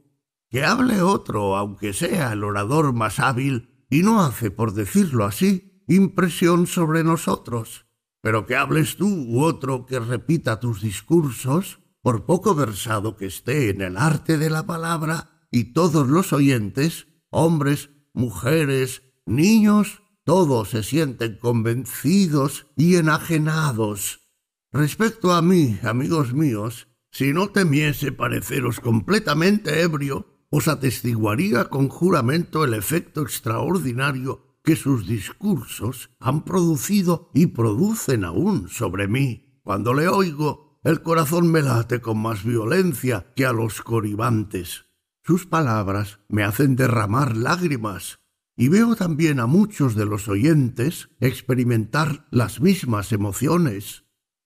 Que 0.49 0.65
hable 0.65 1.03
otro, 1.03 1.55
aunque 1.55 1.93
sea 1.93 2.33
el 2.33 2.43
orador 2.43 2.93
más 2.93 3.19
hábil, 3.19 3.85
y 3.91 4.01
no 4.01 4.23
hace, 4.23 4.49
por 4.49 4.73
decirlo 4.73 5.25
así, 5.25 5.69
impresión 5.89 6.67
sobre 6.67 7.03
nosotros, 7.03 7.87
pero 8.21 8.45
que 8.45 8.55
hables 8.55 8.95
tú 8.95 9.07
u 9.07 9.43
otro 9.43 9.85
que 9.85 9.99
repita 9.99 10.59
tus 10.59 10.81
discursos, 10.81 11.79
por 12.01 12.25
poco 12.25 12.55
versado 12.55 13.17
que 13.17 13.25
esté 13.25 13.69
en 13.69 13.81
el 13.81 13.97
arte 13.97 14.37
de 14.37 14.49
la 14.49 14.65
palabra, 14.65 15.47
y 15.51 15.73
todos 15.73 16.07
los 16.07 16.31
oyentes, 16.31 17.07
hombres, 17.29 17.89
mujeres, 18.13 19.01
niños, 19.25 20.03
todos 20.23 20.69
se 20.69 20.83
sienten 20.83 21.39
convencidos 21.39 22.67
y 22.77 22.95
enajenados. 22.95 24.29
Respecto 24.71 25.33
a 25.33 25.41
mí, 25.41 25.79
amigos 25.81 26.33
míos, 26.33 26.87
si 27.11 27.33
no 27.33 27.49
temiese 27.49 28.11
pareceros 28.11 28.79
completamente 28.79 29.81
ebrio, 29.81 30.27
os 30.51 30.67
atestiguaría 30.67 31.65
con 31.65 31.89
juramento 31.89 32.63
el 32.63 32.75
efecto 32.75 33.21
extraordinario 33.21 34.48
que 34.69 34.75
sus 34.75 35.07
discursos 35.07 36.11
han 36.19 36.45
producido 36.45 37.31
y 37.33 37.47
producen 37.47 38.23
aún 38.23 38.69
sobre 38.69 39.07
mí. 39.07 39.59
Cuando 39.63 39.95
le 39.95 40.07
oigo, 40.07 40.79
el 40.83 41.01
corazón 41.01 41.51
me 41.51 41.63
late 41.63 42.01
con 42.01 42.19
más 42.19 42.43
violencia 42.43 43.33
que 43.35 43.47
a 43.47 43.51
los 43.51 43.81
coribantes. 43.81 44.85
Sus 45.23 45.47
palabras 45.47 46.19
me 46.27 46.43
hacen 46.43 46.75
derramar 46.75 47.35
lágrimas, 47.35 48.19
y 48.55 48.67
veo 48.67 48.95
también 48.95 49.39
a 49.39 49.47
muchos 49.47 49.95
de 49.95 50.05
los 50.05 50.27
oyentes 50.27 51.09
experimentar 51.19 52.27
las 52.29 52.61
mismas 52.61 53.11
emociones. 53.11 54.03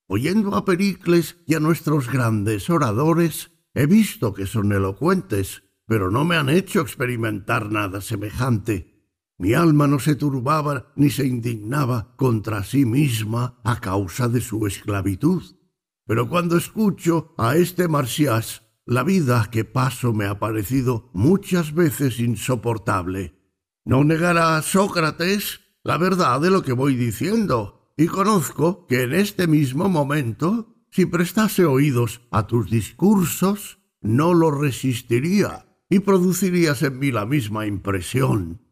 Oyendo 0.07 0.55
a 0.55 0.63
Pericles 0.63 1.35
y 1.45 1.55
a 1.55 1.59
nuestros 1.59 2.09
grandes 2.09 2.69
oradores, 2.69 3.51
he 3.73 3.87
visto 3.87 4.33
que 4.33 4.45
son 4.45 4.71
elocuentes, 4.71 5.63
pero 5.85 6.09
no 6.09 6.23
me 6.23 6.37
han 6.37 6.47
hecho 6.47 6.79
experimentar 6.79 7.69
nada 7.69 7.99
semejante. 7.99 8.92
Mi 9.37 9.53
alma 9.53 9.87
no 9.87 9.99
se 9.99 10.15
turbaba 10.15 10.93
ni 10.95 11.09
se 11.09 11.25
indignaba 11.25 12.15
contra 12.15 12.63
sí 12.63 12.85
misma 12.85 13.59
a 13.63 13.79
causa 13.79 14.27
de 14.27 14.41
su 14.41 14.65
esclavitud. 14.67 15.43
Pero 16.05 16.29
cuando 16.29 16.57
escucho 16.57 17.33
a 17.37 17.55
este 17.55 17.87
Marciás, 17.87 18.63
la 18.85 19.03
vida 19.03 19.49
que 19.51 19.65
paso 19.65 20.13
me 20.13 20.25
ha 20.25 20.39
parecido 20.39 21.09
muchas 21.13 21.73
veces 21.73 22.19
insoportable. 22.19 23.39
No 23.85 24.03
negará 24.03 24.61
Sócrates 24.61 25.61
la 25.83 25.97
verdad 25.97 26.39
de 26.39 26.49
lo 26.49 26.63
que 26.63 26.73
voy 26.73 26.95
diciendo, 26.95 27.91
y 27.97 28.07
conozco 28.07 28.87
que 28.87 29.03
en 29.03 29.13
este 29.13 29.47
mismo 29.47 29.89
momento, 29.89 30.75
si 30.91 31.05
prestase 31.05 31.65
oídos 31.65 32.21
a 32.31 32.47
tus 32.47 32.69
discursos, 32.69 33.79
no 34.01 34.33
lo 34.33 34.51
resistiría 34.51 35.65
y 35.89 35.99
producirías 35.99 36.81
en 36.83 36.99
mí 36.99 37.11
la 37.11 37.25
misma 37.25 37.67
impresión. 37.67 38.62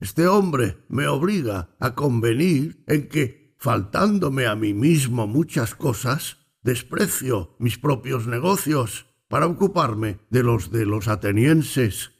Este 0.00 0.26
hombre 0.26 0.78
me 0.88 1.06
obliga 1.08 1.76
a 1.78 1.94
convenir 1.94 2.82
en 2.86 3.08
que, 3.08 3.54
faltándome 3.58 4.46
a 4.46 4.56
mí 4.56 4.72
mismo 4.72 5.26
muchas 5.26 5.74
cosas, 5.74 6.38
desprecio 6.62 7.54
mis 7.58 7.78
propios 7.78 8.26
negocios 8.26 9.06
para 9.28 9.46
ocuparme 9.46 10.20
de 10.30 10.42
los 10.42 10.70
de 10.70 10.86
los 10.86 11.06
atenienses. 11.06 12.12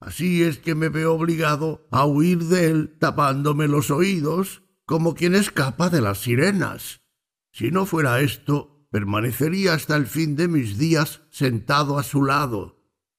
Así 0.00 0.42
es 0.42 0.58
que 0.58 0.74
me 0.74 0.88
veo 0.88 1.12
obligado 1.12 1.86
a 1.90 2.06
huir 2.06 2.38
de 2.44 2.70
él 2.70 2.96
tapándome 2.98 3.68
los 3.68 3.90
oídos 3.90 4.62
como 4.86 5.14
quien 5.14 5.34
escapa 5.34 5.90
de 5.90 6.00
las 6.00 6.18
sirenas. 6.18 7.02
Si 7.52 7.70
no 7.70 7.84
fuera 7.84 8.20
esto, 8.20 8.86
permanecería 8.90 9.74
hasta 9.74 9.96
el 9.96 10.06
fin 10.06 10.36
de 10.36 10.48
mis 10.48 10.78
días 10.78 11.20
sentado 11.30 11.98
a 11.98 12.02
su 12.02 12.24
lado, 12.24 12.75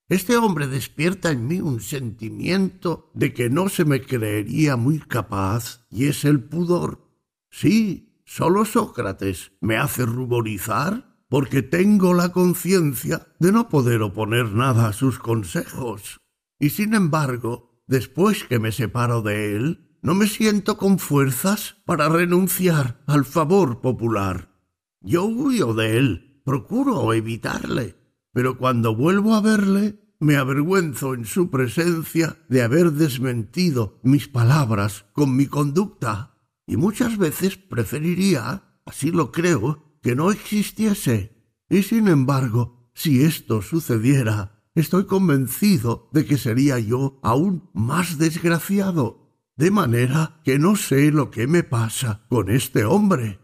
este 0.10 0.38
hombre 0.38 0.68
despierta 0.68 1.32
en 1.32 1.48
mí 1.48 1.60
un 1.60 1.82
sentimiento 1.82 3.12
de 3.14 3.34
que 3.34 3.50
no 3.50 3.68
se 3.70 3.84
me 3.84 4.02
creería 4.02 4.78
muy 4.78 5.00
capaz, 5.00 5.86
y 5.90 6.06
es 6.06 6.24
el 6.24 6.44
pudor. 6.44 7.08
Sí, 7.50 8.22
solo 8.26 8.64
Sócrates 8.64 9.52
me 9.60 9.78
hace 9.78 10.06
ruborizar 10.06 11.18
porque 11.30 11.62
tengo 11.62 12.14
la 12.14 12.32
conciencia 12.32 13.28
de 13.40 13.52
no 13.52 13.68
poder 13.68 14.02
oponer 14.02 14.54
nada 14.54 14.88
a 14.88 14.94
sus 14.94 15.20
consejos. 15.20 16.22
Y 16.60 16.70
sin 16.70 16.94
embargo, 16.94 17.84
después 17.88 18.46
que 18.46 18.60
me 18.60 18.72
separo 18.72 19.22
de 19.22 19.56
él, 19.56 20.00
no 20.02 20.16
me 20.16 20.28
siento 20.28 20.78
con 20.78 21.00
fuerzas 21.00 21.76
para 21.86 22.08
renunciar 22.08 23.04
al 23.08 23.26
favor 23.26 23.82
popular. 23.82 24.54
Yo 25.02 25.26
huyo 25.26 25.74
de 25.74 25.98
él, 25.98 26.42
procuro 26.46 27.14
evitarle, 27.14 27.97
pero 28.38 28.56
cuando 28.56 28.96
vuelvo 28.96 29.34
a 29.34 29.42
verle, 29.42 30.00
me 30.20 30.36
avergüenzo 30.36 31.16
en 31.16 31.26
su 31.26 31.50
presencia 31.50 32.38
de 32.50 32.62
haber 32.62 32.92
desmentido 32.92 34.00
mis 34.04 34.28
palabras 34.28 35.06
con 35.14 35.36
mi 35.36 35.48
conducta, 35.48 36.38
y 36.68 36.78
muchas 36.78 37.18
veces 37.18 37.58
preferiría, 37.58 38.80
así 38.86 39.10
lo 39.10 39.32
creo, 39.32 39.98
que 40.04 40.16
no 40.16 40.30
existiese. 40.30 41.36
Y 41.68 41.82
sin 41.82 42.08
embargo, 42.08 42.92
si 42.94 43.24
esto 43.24 43.64
sucediera, 43.64 44.62
estoy 44.76 45.08
convencido 45.08 46.08
de 46.14 46.28
que 46.28 46.38
sería 46.38 46.78
yo 46.78 47.20
aún 47.24 47.72
más 47.74 48.20
desgraciado, 48.20 49.32
de 49.56 49.72
manera 49.72 50.42
que 50.46 50.60
no 50.60 50.76
sé 50.76 51.12
lo 51.12 51.32
que 51.32 51.48
me 51.48 51.64
pasa 51.64 52.28
con 52.30 52.52
este 52.52 52.86
hombre. 52.86 53.40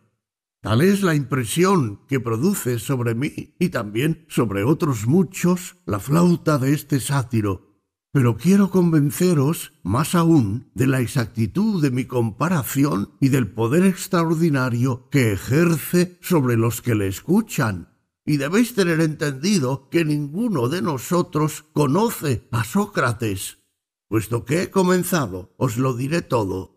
Tal 0.64 0.80
es 0.80 1.04
la 1.04 1.14
impresión 1.14 2.00
que 2.08 2.22
produce 2.22 2.80
sobre 2.80 3.16
mí 3.16 3.54
y 3.60 3.68
también 3.68 4.26
sobre 4.30 4.64
otros 4.64 5.06
muchos 5.08 5.76
la 5.86 6.00
flauta 6.00 6.58
de 6.58 6.74
este 6.74 7.02
sátiro. 7.02 7.82
Pero 8.14 8.38
quiero 8.38 8.70
convenceros 8.70 9.74
más 9.84 10.16
aún 10.16 10.72
de 10.74 10.88
la 10.88 11.02
exactitud 11.02 11.82
de 11.82 11.92
mi 11.92 12.06
comparación 12.06 13.12
y 13.20 13.28
del 13.28 13.52
poder 13.52 13.86
extraordinario 13.86 15.10
que 15.10 15.34
ejerce 15.34 16.18
sobre 16.22 16.56
los 16.56 16.82
que 16.82 16.96
le 16.96 17.10
escuchan. 17.10 17.90
Y 18.26 18.38
debéis 18.38 18.74
tener 18.74 19.02
entendido 19.02 19.90
que 19.90 20.06
ninguno 20.06 20.70
de 20.70 20.82
nosotros 20.82 21.66
conoce 21.74 22.48
a 22.52 22.64
Sócrates. 22.64 23.58
Puesto 24.08 24.46
que 24.46 24.62
he 24.62 24.70
comenzado, 24.70 25.54
os 25.58 25.76
lo 25.76 25.94
diré 25.94 26.22
todo. 26.22 26.73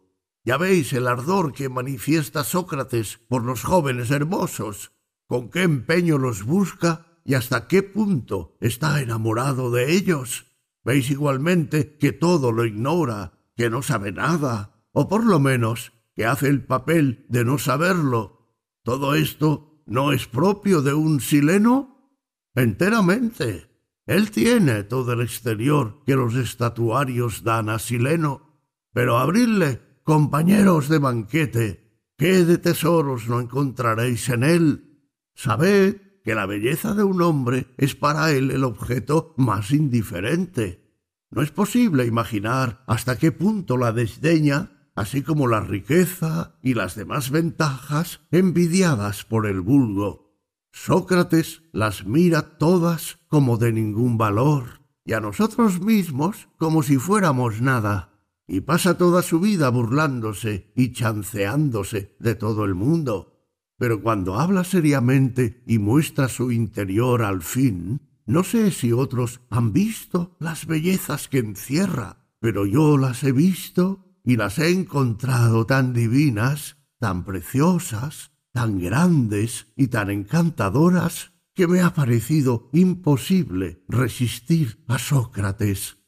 Ya 0.46 0.58
veis 0.58 0.92
el 0.92 1.08
ardor 1.08 1.52
que 1.52 1.68
manifiesta 1.68 2.44
Sócrates 2.44 3.18
por 3.28 3.42
los 3.42 3.64
jóvenes 3.64 4.12
hermosos, 4.12 4.92
con 5.26 5.50
qué 5.50 5.64
empeño 5.64 6.18
los 6.18 6.44
busca 6.44 7.18
y 7.24 7.34
hasta 7.34 7.66
qué 7.66 7.82
punto 7.82 8.56
está 8.60 9.02
enamorado 9.02 9.72
de 9.72 9.92
ellos. 9.92 10.46
Veis 10.84 11.10
igualmente 11.10 11.96
que 11.98 12.12
todo 12.12 12.52
lo 12.52 12.64
ignora, 12.64 13.32
que 13.56 13.70
no 13.70 13.82
sabe 13.82 14.12
nada, 14.12 14.86
o 14.92 15.08
por 15.08 15.26
lo 15.26 15.40
menos 15.40 15.92
que 16.14 16.26
hace 16.26 16.46
el 16.46 16.64
papel 16.64 17.26
de 17.28 17.44
no 17.44 17.58
saberlo. 17.58 18.54
Todo 18.84 19.16
esto 19.16 19.82
no 19.84 20.12
es 20.12 20.28
propio 20.28 20.80
de 20.80 20.94
un 20.94 21.20
sileno 21.20 22.20
enteramente. 22.54 23.68
Él 24.06 24.30
tiene 24.30 24.84
todo 24.84 25.14
el 25.14 25.22
exterior 25.22 26.04
que 26.06 26.14
los 26.14 26.36
estatuarios 26.36 27.42
dan 27.42 27.68
a 27.68 27.80
Sileno, 27.80 28.62
pero 28.92 29.18
abridle, 29.18 29.85
compañeros 30.06 30.88
de 30.88 30.98
banquete, 31.00 32.00
qué 32.16 32.44
de 32.44 32.58
tesoros 32.58 33.28
no 33.28 33.40
encontraréis 33.40 34.28
en 34.28 34.44
él. 34.44 35.00
Sabed 35.34 36.00
que 36.22 36.36
la 36.36 36.46
belleza 36.46 36.94
de 36.94 37.02
un 37.02 37.20
hombre 37.22 37.74
es 37.76 37.96
para 37.96 38.30
él 38.30 38.52
el 38.52 38.62
objeto 38.62 39.34
más 39.36 39.72
indiferente. 39.72 40.94
No 41.32 41.42
es 41.42 41.50
posible 41.50 42.06
imaginar 42.06 42.84
hasta 42.86 43.18
qué 43.18 43.32
punto 43.32 43.76
la 43.76 43.90
desdeña, 43.90 44.90
así 44.94 45.22
como 45.22 45.48
la 45.48 45.60
riqueza 45.60 46.56
y 46.62 46.74
las 46.74 46.94
demás 46.94 47.30
ventajas 47.32 48.20
envidiadas 48.30 49.24
por 49.24 49.44
el 49.44 49.60
vulgo. 49.60 50.38
Sócrates 50.70 51.62
las 51.72 52.06
mira 52.06 52.58
todas 52.58 53.18
como 53.26 53.56
de 53.56 53.72
ningún 53.72 54.18
valor, 54.18 54.82
y 55.04 55.14
a 55.14 55.20
nosotros 55.20 55.80
mismos 55.80 56.48
como 56.58 56.84
si 56.84 56.96
fuéramos 56.96 57.60
nada, 57.60 58.15
y 58.46 58.60
pasa 58.60 58.96
toda 58.96 59.22
su 59.22 59.40
vida 59.40 59.68
burlándose 59.70 60.72
y 60.76 60.92
chanceándose 60.92 62.16
de 62.18 62.34
todo 62.34 62.64
el 62.64 62.74
mundo. 62.74 63.32
Pero 63.78 64.02
cuando 64.02 64.38
habla 64.38 64.64
seriamente 64.64 65.62
y 65.66 65.78
muestra 65.78 66.28
su 66.28 66.50
interior 66.50 67.22
al 67.22 67.42
fin, 67.42 68.00
no 68.24 68.42
sé 68.42 68.70
si 68.70 68.92
otros 68.92 69.40
han 69.50 69.72
visto 69.72 70.36
las 70.40 70.66
bellezas 70.66 71.28
que 71.28 71.38
encierra, 71.38 72.26
pero 72.40 72.66
yo 72.66 72.96
las 72.96 73.22
he 73.24 73.32
visto 73.32 74.04
y 74.24 74.36
las 74.36 74.58
he 74.58 74.70
encontrado 74.70 75.66
tan 75.66 75.92
divinas, 75.92 76.76
tan 76.98 77.24
preciosas, 77.24 78.32
tan 78.52 78.80
grandes 78.80 79.68
y 79.76 79.88
tan 79.88 80.10
encantadoras 80.10 81.32
que 81.54 81.66
me 81.66 81.80
ha 81.80 81.94
parecido 81.94 82.68
imposible 82.72 83.84
resistir 83.88 84.84
a 84.88 84.98
Sócrates. 84.98 85.98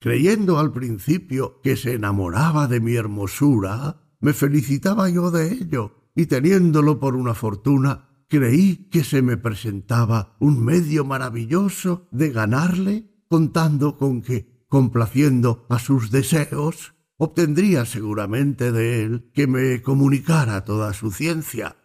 Creyendo 0.00 0.58
al 0.58 0.72
principio 0.72 1.60
que 1.62 1.76
se 1.76 1.94
enamoraba 1.94 2.68
de 2.68 2.80
mi 2.80 2.94
hermosura, 2.94 4.00
me 4.20 4.32
felicitaba 4.32 5.08
yo 5.08 5.30
de 5.30 5.52
ello, 5.52 6.10
y 6.14 6.26
teniéndolo 6.26 7.00
por 7.00 7.16
una 7.16 7.34
fortuna, 7.34 8.24
creí 8.28 8.88
que 8.90 9.04
se 9.04 9.22
me 9.22 9.36
presentaba 9.36 10.36
un 10.40 10.64
medio 10.64 11.04
maravilloso 11.04 12.08
de 12.10 12.30
ganarle, 12.30 13.10
contando 13.28 13.96
con 13.96 14.22
que, 14.22 14.64
complaciendo 14.68 15.66
a 15.68 15.78
sus 15.78 16.10
deseos, 16.10 16.94
obtendría 17.16 17.84
seguramente 17.84 18.70
de 18.72 19.02
él 19.02 19.30
que 19.34 19.46
me 19.46 19.82
comunicara 19.82 20.64
toda 20.64 20.92
su 20.92 21.10
ciencia, 21.10 21.76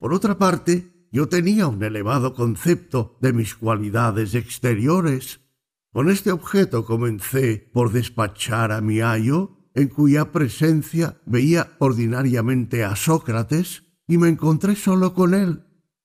por 0.00 0.14
otra 0.14 0.38
parte, 0.38 1.06
yo 1.12 1.28
tenía 1.28 1.66
un 1.66 1.84
elevado 1.84 2.32
concepto 2.32 3.18
de 3.20 3.34
mis 3.34 3.54
cualidades 3.54 4.34
exteriores. 4.34 5.40
Con 5.92 6.08
este 6.08 6.30
objeto 6.30 6.84
comencé 6.84 7.68
por 7.72 7.90
despachar 7.90 8.70
a 8.70 8.80
mi 8.80 9.00
ayo, 9.00 9.70
en 9.74 9.88
cuya 9.88 10.30
presencia 10.30 11.20
veía 11.26 11.76
ordinariamente 11.78 12.84
a 12.84 12.94
Sócrates, 12.94 13.84
y 14.06 14.18
me 14.18 14.28
encontré 14.28 14.76
solo 14.76 15.14
con 15.14 15.34
él. 15.34 15.64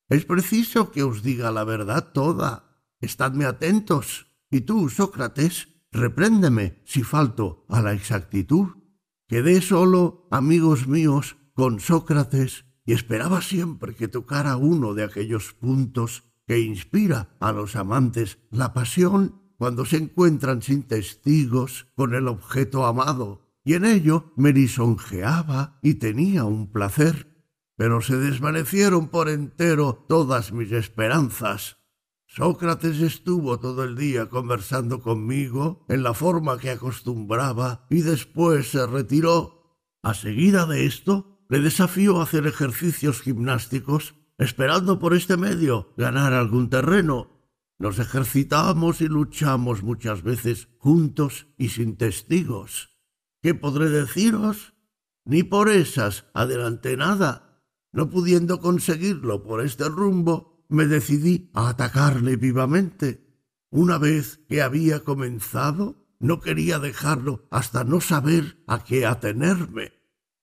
Es 0.09 0.25
preciso 0.25 0.91
que 0.91 1.03
os 1.03 1.23
diga 1.23 1.51
la 1.51 1.63
verdad 1.63 2.11
toda. 2.13 2.81
Estadme 2.99 3.45
atentos. 3.45 4.27
Y 4.49 4.61
tú, 4.61 4.89
Sócrates, 4.89 5.67
repréndeme 5.91 6.81
si 6.85 7.03
falto 7.03 7.65
a 7.69 7.81
la 7.81 7.93
exactitud. 7.93 8.69
Quedé 9.27 9.61
solo, 9.61 10.27
amigos 10.29 10.87
míos, 10.87 11.37
con 11.53 11.79
Sócrates 11.79 12.65
y 12.85 12.93
esperaba 12.93 13.41
siempre 13.41 13.95
que 13.95 14.07
tocara 14.07 14.57
uno 14.57 14.93
de 14.93 15.03
aquellos 15.03 15.53
puntos 15.53 16.23
que 16.45 16.59
inspira 16.59 17.35
a 17.39 17.51
los 17.51 17.75
amantes 17.75 18.37
la 18.51 18.73
pasión 18.73 19.44
cuando 19.57 19.85
se 19.85 19.97
encuentran 19.97 20.61
sin 20.61 20.83
testigos 20.83 21.87
con 21.95 22.13
el 22.13 22.27
objeto 22.27 22.85
amado, 22.85 23.45
y 23.63 23.73
en 23.73 23.85
ello 23.85 24.31
me 24.35 24.53
lisonjeaba 24.53 25.79
y 25.81 25.95
tenía 25.95 26.45
un 26.45 26.71
placer. 26.71 27.33
Pero 27.77 28.01
se 28.01 28.15
desvanecieron 28.15 29.09
por 29.09 29.27
entero 29.27 30.05
todas 30.07 30.53
mis 30.53 30.71
esperanzas. 30.71 31.77
Sócrates 32.27 32.99
estuvo 33.01 33.59
todo 33.59 33.83
el 33.83 33.95
día 33.95 34.29
conversando 34.29 35.01
conmigo 35.01 35.85
en 35.89 36.03
la 36.03 36.13
forma 36.13 36.57
que 36.57 36.69
acostumbraba 36.69 37.85
y 37.89 38.01
después 38.01 38.71
se 38.71 38.85
retiró. 38.85 39.79
A 40.03 40.13
seguida 40.13 40.65
de 40.65 40.85
esto 40.85 41.39
le 41.49 41.59
desafío 41.59 42.19
a 42.19 42.23
hacer 42.23 42.47
ejercicios 42.47 43.21
gimnásticos, 43.21 44.15
esperando 44.37 44.99
por 44.99 45.13
este 45.13 45.37
medio 45.37 45.93
ganar 45.97 46.33
algún 46.33 46.69
terreno. 46.69 47.34
Nos 47.77 47.99
ejercitamos 47.99 49.01
y 49.01 49.07
luchamos 49.07 49.83
muchas 49.83 50.23
veces 50.23 50.69
juntos 50.77 51.47
y 51.57 51.69
sin 51.69 51.97
testigos. 51.97 52.97
¿Qué 53.41 53.53
podré 53.53 53.89
deciros? 53.89 54.73
Ni 55.25 55.43
por 55.43 55.69
esas 55.69 56.25
adelanté 56.33 56.97
nada. 56.97 57.63
No 57.91 58.09
pudiendo 58.09 58.59
conseguirlo 58.59 59.43
por 59.43 59.61
este 59.61 59.89
rumbo, 59.89 60.65
me 60.69 60.85
decidí 60.85 61.51
a 61.53 61.69
atacarle 61.69 62.35
vivamente. 62.37 63.25
Una 63.69 63.97
vez 63.97 64.39
que 64.47 64.61
había 64.61 65.03
comenzado, 65.03 66.05
no 66.19 66.39
quería 66.39 66.79
dejarlo 66.79 67.47
hasta 67.51 67.83
no 67.83 68.01
saber 68.01 68.63
a 68.67 68.83
qué 68.83 69.05
atenerme. 69.05 69.93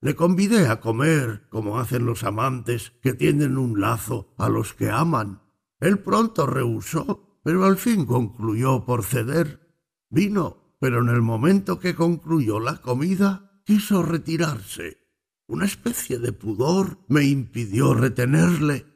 Le 0.00 0.16
convidé 0.16 0.68
a 0.68 0.80
comer, 0.80 1.48
como 1.48 1.78
hacen 1.78 2.06
los 2.06 2.24
amantes 2.24 2.92
que 3.02 3.14
tienen 3.14 3.56
un 3.56 3.80
lazo 3.80 4.34
a 4.36 4.48
los 4.48 4.74
que 4.74 4.90
aman. 4.90 5.41
Él 5.82 5.98
pronto 5.98 6.46
rehusó, 6.46 7.40
pero 7.42 7.64
al 7.64 7.76
fin 7.76 8.06
concluyó 8.06 8.84
por 8.84 9.02
ceder. 9.02 9.68
Vino, 10.10 10.76
pero 10.78 11.00
en 11.00 11.08
el 11.08 11.22
momento 11.22 11.80
que 11.80 11.96
concluyó 11.96 12.60
la 12.60 12.76
comida, 12.76 13.60
quiso 13.64 14.04
retirarse. 14.04 14.98
Una 15.48 15.64
especie 15.64 16.20
de 16.20 16.32
pudor 16.32 16.98
me 17.08 17.24
impidió 17.24 17.94
retenerle, 17.94 18.86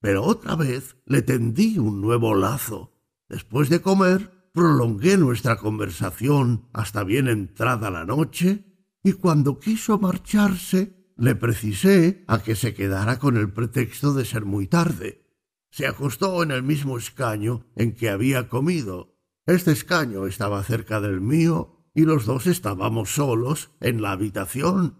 pero 0.00 0.22
otra 0.22 0.54
vez 0.54 0.96
le 1.04 1.22
tendí 1.22 1.80
un 1.80 2.00
nuevo 2.00 2.36
lazo. 2.36 2.92
Después 3.28 3.68
de 3.68 3.82
comer, 3.82 4.50
prolongué 4.52 5.18
nuestra 5.18 5.56
conversación 5.56 6.68
hasta 6.72 7.02
bien 7.02 7.26
entrada 7.26 7.90
la 7.90 8.04
noche 8.04 8.86
y 9.02 9.14
cuando 9.14 9.58
quiso 9.58 9.98
marcharse 9.98 11.12
le 11.16 11.34
precisé 11.34 12.22
a 12.28 12.40
que 12.40 12.54
se 12.54 12.72
quedara 12.72 13.18
con 13.18 13.36
el 13.36 13.52
pretexto 13.52 14.14
de 14.14 14.24
ser 14.24 14.44
muy 14.44 14.68
tarde. 14.68 15.25
Se 15.70 15.86
acostó 15.86 16.42
en 16.42 16.50
el 16.50 16.62
mismo 16.62 16.98
escaño 16.98 17.66
en 17.76 17.94
que 17.94 18.10
había 18.10 18.48
comido. 18.48 19.16
Este 19.46 19.72
escaño 19.72 20.26
estaba 20.26 20.62
cerca 20.62 21.00
del 21.00 21.20
mío 21.20 21.86
y 21.94 22.02
los 22.02 22.26
dos 22.26 22.46
estábamos 22.46 23.14
solos 23.14 23.70
en 23.80 24.02
la 24.02 24.12
habitación. 24.12 24.98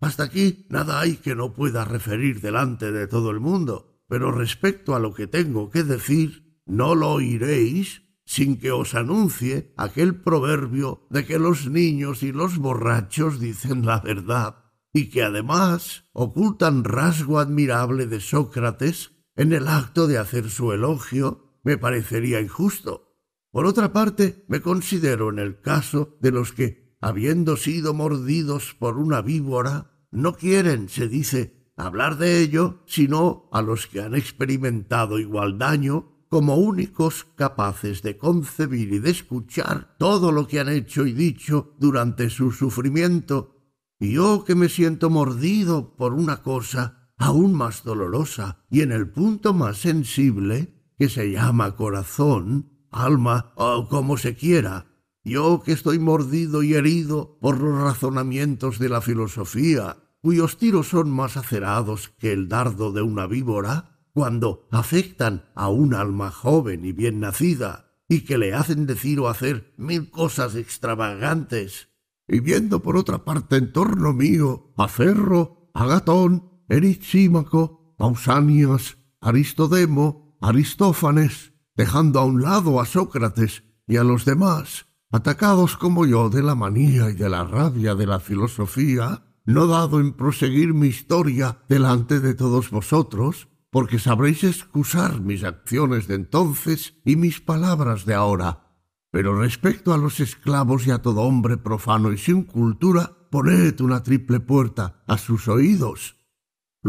Hasta 0.00 0.24
aquí 0.24 0.66
nada 0.70 1.00
hay 1.00 1.16
que 1.16 1.34
no 1.34 1.52
pueda 1.52 1.84
referir 1.84 2.40
delante 2.40 2.92
de 2.92 3.06
todo 3.06 3.30
el 3.30 3.40
mundo, 3.40 4.02
pero 4.08 4.30
respecto 4.30 4.94
a 4.94 5.00
lo 5.00 5.12
que 5.12 5.26
tengo 5.26 5.70
que 5.70 5.82
decir, 5.82 6.60
no 6.64 6.94
lo 6.94 7.10
oiréis 7.10 8.02
sin 8.24 8.58
que 8.58 8.70
os 8.70 8.94
anuncie 8.94 9.72
aquel 9.76 10.14
proverbio 10.20 11.06
de 11.10 11.24
que 11.24 11.38
los 11.38 11.68
niños 11.68 12.22
y 12.22 12.30
los 12.30 12.58
borrachos 12.58 13.40
dicen 13.40 13.86
la 13.86 14.00
verdad, 14.00 14.64
y 14.92 15.08
que 15.08 15.22
además 15.22 16.04
ocultan 16.12 16.84
rasgo 16.84 17.38
admirable 17.38 18.06
de 18.06 18.20
Sócrates 18.20 19.12
en 19.38 19.52
el 19.52 19.68
acto 19.68 20.08
de 20.08 20.18
hacer 20.18 20.50
su 20.50 20.72
elogio, 20.72 21.60
me 21.62 21.78
parecería 21.78 22.40
injusto. 22.40 23.14
Por 23.52 23.66
otra 23.66 23.92
parte, 23.92 24.44
me 24.48 24.60
considero 24.60 25.30
en 25.30 25.38
el 25.38 25.60
caso 25.60 26.18
de 26.20 26.32
los 26.32 26.52
que, 26.52 26.96
habiendo 27.00 27.56
sido 27.56 27.94
mordidos 27.94 28.74
por 28.76 28.98
una 28.98 29.22
víbora, 29.22 29.92
no 30.10 30.34
quieren, 30.34 30.88
se 30.88 31.06
dice, 31.06 31.72
hablar 31.76 32.18
de 32.18 32.40
ello, 32.40 32.82
sino 32.86 33.48
a 33.52 33.62
los 33.62 33.86
que 33.86 34.00
han 34.00 34.16
experimentado 34.16 35.20
igual 35.20 35.56
daño 35.56 36.26
como 36.28 36.56
únicos 36.56 37.24
capaces 37.36 38.02
de 38.02 38.18
concebir 38.18 38.92
y 38.92 38.98
de 38.98 39.10
escuchar 39.10 39.94
todo 40.00 40.32
lo 40.32 40.48
que 40.48 40.58
han 40.58 40.68
hecho 40.68 41.06
y 41.06 41.12
dicho 41.12 41.76
durante 41.78 42.28
su 42.28 42.50
sufrimiento, 42.50 43.54
y 44.00 44.14
yo 44.14 44.42
que 44.44 44.56
me 44.56 44.68
siento 44.68 45.10
mordido 45.10 45.94
por 45.96 46.12
una 46.12 46.42
cosa 46.42 46.97
aún 47.18 47.54
más 47.54 47.84
dolorosa 47.84 48.64
y 48.70 48.80
en 48.80 48.92
el 48.92 49.10
punto 49.10 49.52
más 49.52 49.78
sensible, 49.78 50.74
que 50.96 51.08
se 51.08 51.30
llama 51.30 51.76
corazón, 51.76 52.70
alma 52.90 53.52
o 53.56 53.88
como 53.88 54.16
se 54.16 54.34
quiera, 54.34 54.86
yo 55.24 55.62
que 55.62 55.72
estoy 55.72 55.98
mordido 55.98 56.62
y 56.62 56.74
herido 56.74 57.38
por 57.40 57.60
los 57.60 57.80
razonamientos 57.80 58.78
de 58.78 58.88
la 58.88 59.00
filosofía, 59.00 59.96
cuyos 60.22 60.56
tiros 60.56 60.88
son 60.88 61.10
más 61.10 61.36
acerados 61.36 62.08
que 62.18 62.32
el 62.32 62.48
dardo 62.48 62.92
de 62.92 63.02
una 63.02 63.26
víbora, 63.26 64.00
cuando 64.12 64.66
afectan 64.70 65.44
a 65.54 65.68
un 65.68 65.94
alma 65.94 66.30
joven 66.30 66.84
y 66.84 66.92
bien 66.92 67.20
nacida, 67.20 67.92
y 68.08 68.22
que 68.22 68.38
le 68.38 68.54
hacen 68.54 68.86
decir 68.86 69.20
o 69.20 69.28
hacer 69.28 69.74
mil 69.76 70.10
cosas 70.10 70.54
extravagantes. 70.56 71.90
Y 72.26 72.40
viendo 72.40 72.82
por 72.82 72.96
otra 72.96 73.24
parte 73.24 73.56
en 73.56 73.72
torno 73.72 74.12
mío 74.12 74.72
a 74.76 74.88
Ferro, 74.88 75.70
Agatón, 75.74 76.57
Erisímaco, 76.68 77.94
Pausanias, 77.96 78.98
Aristodemo, 79.20 80.36
Aristófanes, 80.40 81.52
dejando 81.74 82.20
a 82.20 82.24
un 82.24 82.42
lado 82.42 82.80
a 82.80 82.86
Sócrates 82.86 83.64
y 83.86 83.96
a 83.96 84.04
los 84.04 84.24
demás, 84.24 84.86
atacados 85.10 85.76
como 85.76 86.06
yo 86.06 86.28
de 86.28 86.42
la 86.42 86.54
manía 86.54 87.10
y 87.10 87.14
de 87.14 87.28
la 87.28 87.44
rabia 87.44 87.94
de 87.94 88.06
la 88.06 88.20
filosofía, 88.20 89.24
no 89.46 89.66
dado 89.66 89.98
en 89.98 90.12
proseguir 90.12 90.74
mi 90.74 90.88
historia 90.88 91.58
delante 91.68 92.20
de 92.20 92.34
todos 92.34 92.70
vosotros, 92.70 93.48
porque 93.70 93.98
sabréis 93.98 94.44
excusar 94.44 95.20
mis 95.20 95.44
acciones 95.44 96.06
de 96.06 96.16
entonces 96.16 96.94
y 97.04 97.16
mis 97.16 97.40
palabras 97.40 98.04
de 98.04 98.14
ahora. 98.14 98.76
Pero 99.10 99.40
respecto 99.40 99.94
a 99.94 99.98
los 99.98 100.20
esclavos 100.20 100.86
y 100.86 100.90
a 100.90 101.00
todo 101.00 101.22
hombre 101.22 101.56
profano 101.56 102.12
y 102.12 102.18
sin 102.18 102.42
cultura, 102.42 103.28
poned 103.30 103.80
una 103.80 104.02
triple 104.02 104.40
puerta 104.40 105.02
a 105.06 105.16
sus 105.16 105.48
oídos. 105.48 106.17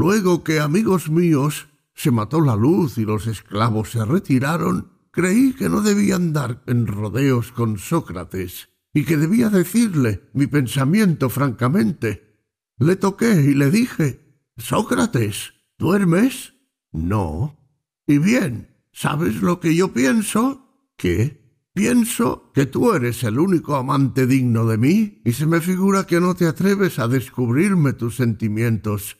Luego 0.02 0.46
que, 0.46 0.62
amigos 0.62 1.10
míos, 1.10 1.68
se 1.94 2.10
mató 2.10 2.40
la 2.40 2.56
luz 2.56 2.98
y 2.98 3.04
los 3.04 3.28
esclavos 3.28 3.92
se 3.92 4.06
retiraron, 4.06 4.94
creí 5.12 5.52
que 5.52 5.68
no 5.68 5.82
debía 5.82 6.16
andar 6.16 6.64
en 6.68 6.88
rodeos 6.88 7.52
con 7.52 7.78
Sócrates 7.78 8.70
y 8.94 9.04
que 9.04 9.18
debía 9.18 9.50
decirle 9.50 10.30
mi 10.32 10.48
pensamiento 10.48 11.30
francamente. 11.30 12.48
Le 12.78 12.96
toqué 12.96 13.42
y 13.42 13.54
le 13.54 13.72
dije 13.72 14.40
Sócrates, 14.56 15.52
¿duermes? 15.78 16.54
No. 16.94 17.60
Y 18.08 18.20
bien, 18.20 18.70
¿sabes 18.94 19.42
lo 19.42 19.60
que 19.60 19.76
yo 19.76 19.92
pienso? 19.92 20.66
¿Qué? 20.96 21.60
Pienso 21.74 22.54
que 22.54 22.66
tú 22.66 22.94
eres 22.94 23.22
el 23.26 23.38
único 23.38 23.76
amante 23.76 24.28
digno 24.28 24.66
de 24.66 24.78
mí 24.78 25.22
y 25.26 25.34
se 25.34 25.46
me 25.46 25.60
figura 25.60 26.08
que 26.08 26.22
no 26.22 26.36
te 26.36 26.48
atreves 26.48 27.00
a 27.00 27.10
descubrirme 27.10 27.92
tus 27.92 28.16
sentimientos. 28.16 29.19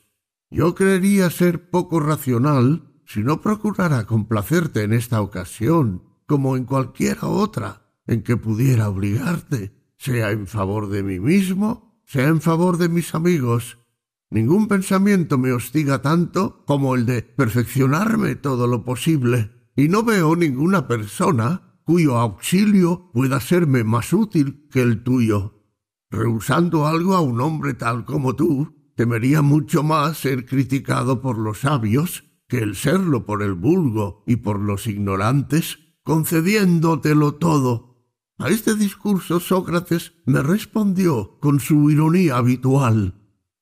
Yo 0.50 0.74
creería 0.74 1.30
ser 1.30 1.70
poco 1.70 2.00
racional 2.00 2.90
si 3.06 3.22
no 3.22 3.40
procurara 3.40 4.06
complacerte 4.06 4.82
en 4.82 4.92
esta 4.92 5.20
ocasión, 5.22 6.02
como 6.26 6.56
en 6.56 6.64
cualquiera 6.64 7.28
otra 7.28 7.86
en 8.06 8.22
que 8.22 8.36
pudiera 8.36 8.88
obligarte, 8.88 9.72
sea 9.96 10.32
en 10.32 10.48
favor 10.48 10.88
de 10.88 11.04
mí 11.04 11.20
mismo, 11.20 12.02
sea 12.04 12.26
en 12.26 12.40
favor 12.40 12.76
de 12.78 12.88
mis 12.88 13.14
amigos. 13.14 13.78
Ningún 14.30 14.66
pensamiento 14.66 15.38
me 15.38 15.52
hostiga 15.52 16.02
tanto 16.02 16.64
como 16.66 16.96
el 16.96 17.06
de 17.06 17.22
perfeccionarme 17.22 18.34
todo 18.34 18.66
lo 18.66 18.84
posible, 18.84 19.52
y 19.76 19.88
no 19.88 20.02
veo 20.02 20.34
ninguna 20.34 20.88
persona 20.88 21.78
cuyo 21.84 22.18
auxilio 22.18 23.10
pueda 23.12 23.40
serme 23.40 23.84
más 23.84 24.12
útil 24.12 24.68
que 24.70 24.82
el 24.82 25.04
tuyo. 25.04 25.62
Rehusando 26.10 26.86
algo 26.86 27.14
a 27.14 27.20
un 27.20 27.40
hombre 27.40 27.74
tal 27.74 28.04
como 28.04 28.34
tú, 28.34 28.79
temería 29.00 29.40
mucho 29.40 29.82
más 29.82 30.18
ser 30.18 30.44
criticado 30.44 31.22
por 31.22 31.38
los 31.38 31.60
sabios 31.60 32.24
que 32.48 32.58
el 32.58 32.76
serlo 32.76 33.24
por 33.24 33.42
el 33.42 33.54
vulgo 33.54 34.22
y 34.26 34.36
por 34.36 34.60
los 34.60 34.86
ignorantes, 34.86 35.78
concediéndotelo 36.02 37.36
todo. 37.36 38.04
A 38.36 38.50
este 38.50 38.74
discurso 38.74 39.40
Sócrates 39.40 40.12
me 40.26 40.42
respondió 40.42 41.38
con 41.40 41.60
su 41.60 41.90
ironía 41.90 42.36
habitual. 42.36 43.14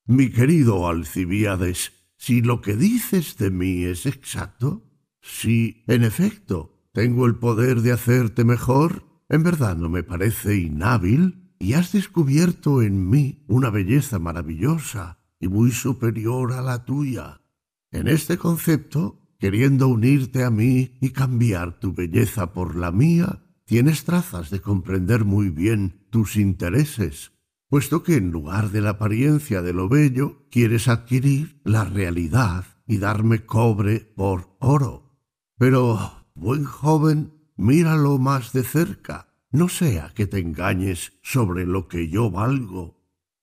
Mi 0.07 0.29
querido 0.29 0.89
Alcibiades, 0.89 1.93
si 2.17 2.43
lo 2.43 2.61
que 2.61 2.75
dices 2.75 3.37
de 3.37 3.53
mí 3.53 3.85
es 3.85 4.07
exacto, 4.07 4.91
si, 5.21 5.85
en 5.87 6.03
efecto, 6.03 6.83
tengo 6.93 7.27
el 7.27 7.37
poder 7.37 7.83
de 7.83 7.93
hacerte 7.93 8.43
mejor, 8.45 9.05
en 9.29 9.45
verdad 9.45 9.77
no 9.77 9.89
me 9.89 10.03
parece 10.03 10.57
inhábil, 10.57 11.55
y 11.61 11.75
has 11.75 11.93
descubierto 11.93 12.83
en 12.83 13.09
mí 13.09 13.45
una 13.47 13.71
belleza 13.71 14.19
maravillosa, 14.19 15.18
y 15.41 15.49
muy 15.49 15.73
superior 15.73 16.53
a 16.53 16.63
la 16.63 16.85
tuya. 16.85 17.43
En 17.91 18.09
este 18.09 18.39
concepto, 18.39 19.21
queriendo 19.39 19.89
unirte 19.89 20.45
a 20.45 20.51
mí 20.51 20.99
y 21.01 21.11
cambiar 21.11 21.79
tu 21.79 21.93
belleza 21.93 22.53
por 22.53 22.77
la 22.77 22.93
mía, 22.93 23.45
tienes 23.65 24.05
trazas 24.05 24.51
de 24.51 24.61
comprender 24.61 25.25
muy 25.25 25.51
bien 25.51 26.07
tus 26.11 26.37
intereses, 26.37 27.33
puesto 27.69 28.03
que 28.03 28.17
en 28.17 28.31
lugar 28.31 28.71
de 28.71 28.81
la 28.81 28.91
apariencia 28.91 29.63
de 29.63 29.73
lo 29.73 29.89
bello, 29.89 30.47
quieres 30.51 30.89
adquirir 30.89 31.61
la 31.65 31.85
realidad 31.85 32.65
y 32.87 32.99
darme 32.99 33.45
cobre 33.45 34.01
por 34.01 34.57
oro. 34.59 35.19
Pero, 35.59 36.27
buen 36.35 36.65
joven, 36.65 37.35
míralo 37.57 38.19
más 38.19 38.53
de 38.53 38.65
cerca, 38.65 39.35
no 39.51 39.69
sea 39.69 40.13
que 40.15 40.27
te 40.27 40.39
engañes 40.39 41.13
sobre 41.23 41.67
lo 41.67 41.89
que 41.89 42.09
yo 42.09 42.31
valgo 42.31 42.98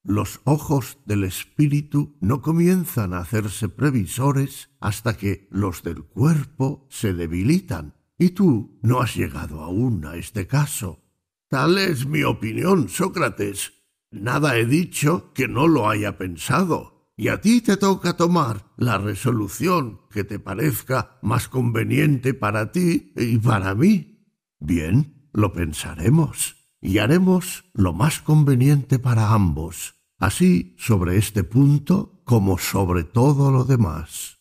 los 0.06 0.40
ojos 0.44 1.00
del 1.06 1.24
espíritu 1.24 2.16
no 2.22 2.42
comienzan 2.42 3.14
a 3.14 3.20
hacerse 3.20 3.70
previsores 3.70 4.70
hasta 4.80 5.18
que 5.18 5.48
los 5.50 5.82
del 5.84 6.04
cuerpo 6.04 6.88
se 6.90 7.14
debilitan, 7.14 7.96
y 8.18 8.30
tú 8.30 8.80
no 8.84 9.02
has 9.02 9.16
llegado 9.16 9.62
aún 9.62 10.06
a 10.06 10.16
este 10.16 10.48
caso. 10.48 11.04
Tal 11.50 11.78
es 11.78 12.06
mi 12.06 12.24
opinión, 12.24 12.88
Sócrates. 12.88 13.74
Nada 14.12 14.58
he 14.58 14.66
dicho 14.66 15.34
que 15.34 15.48
no 15.48 15.68
lo 15.68 15.90
haya 15.90 16.18
pensado, 16.18 17.12
y 17.18 17.30
a 17.30 17.42
ti 17.42 17.62
te 17.62 17.76
toca 17.76 18.16
tomar 18.16 18.72
la 18.78 18.98
resolución 19.00 20.02
que 20.12 20.24
te 20.24 20.40
parezca 20.40 21.18
más 21.24 21.50
conveniente 21.50 22.34
para 22.34 22.72
ti 22.72 23.12
y 23.16 23.38
para 23.40 23.74
mí. 23.74 24.28
Bien, 24.60 25.30
lo 25.34 25.52
pensaremos 25.52 26.65
y 26.86 27.00
haremos 27.00 27.66
lo 27.74 27.94
más 27.94 28.20
conveniente 28.20 29.00
para 29.00 29.34
ambos 29.34 29.96
así 30.20 30.76
sobre 30.78 31.18
este 31.18 31.44
punto 31.44 32.22
como 32.24 32.58
sobre 32.58 33.04
todo 33.04 33.52
lo 33.52 33.64
demás. 33.64 34.40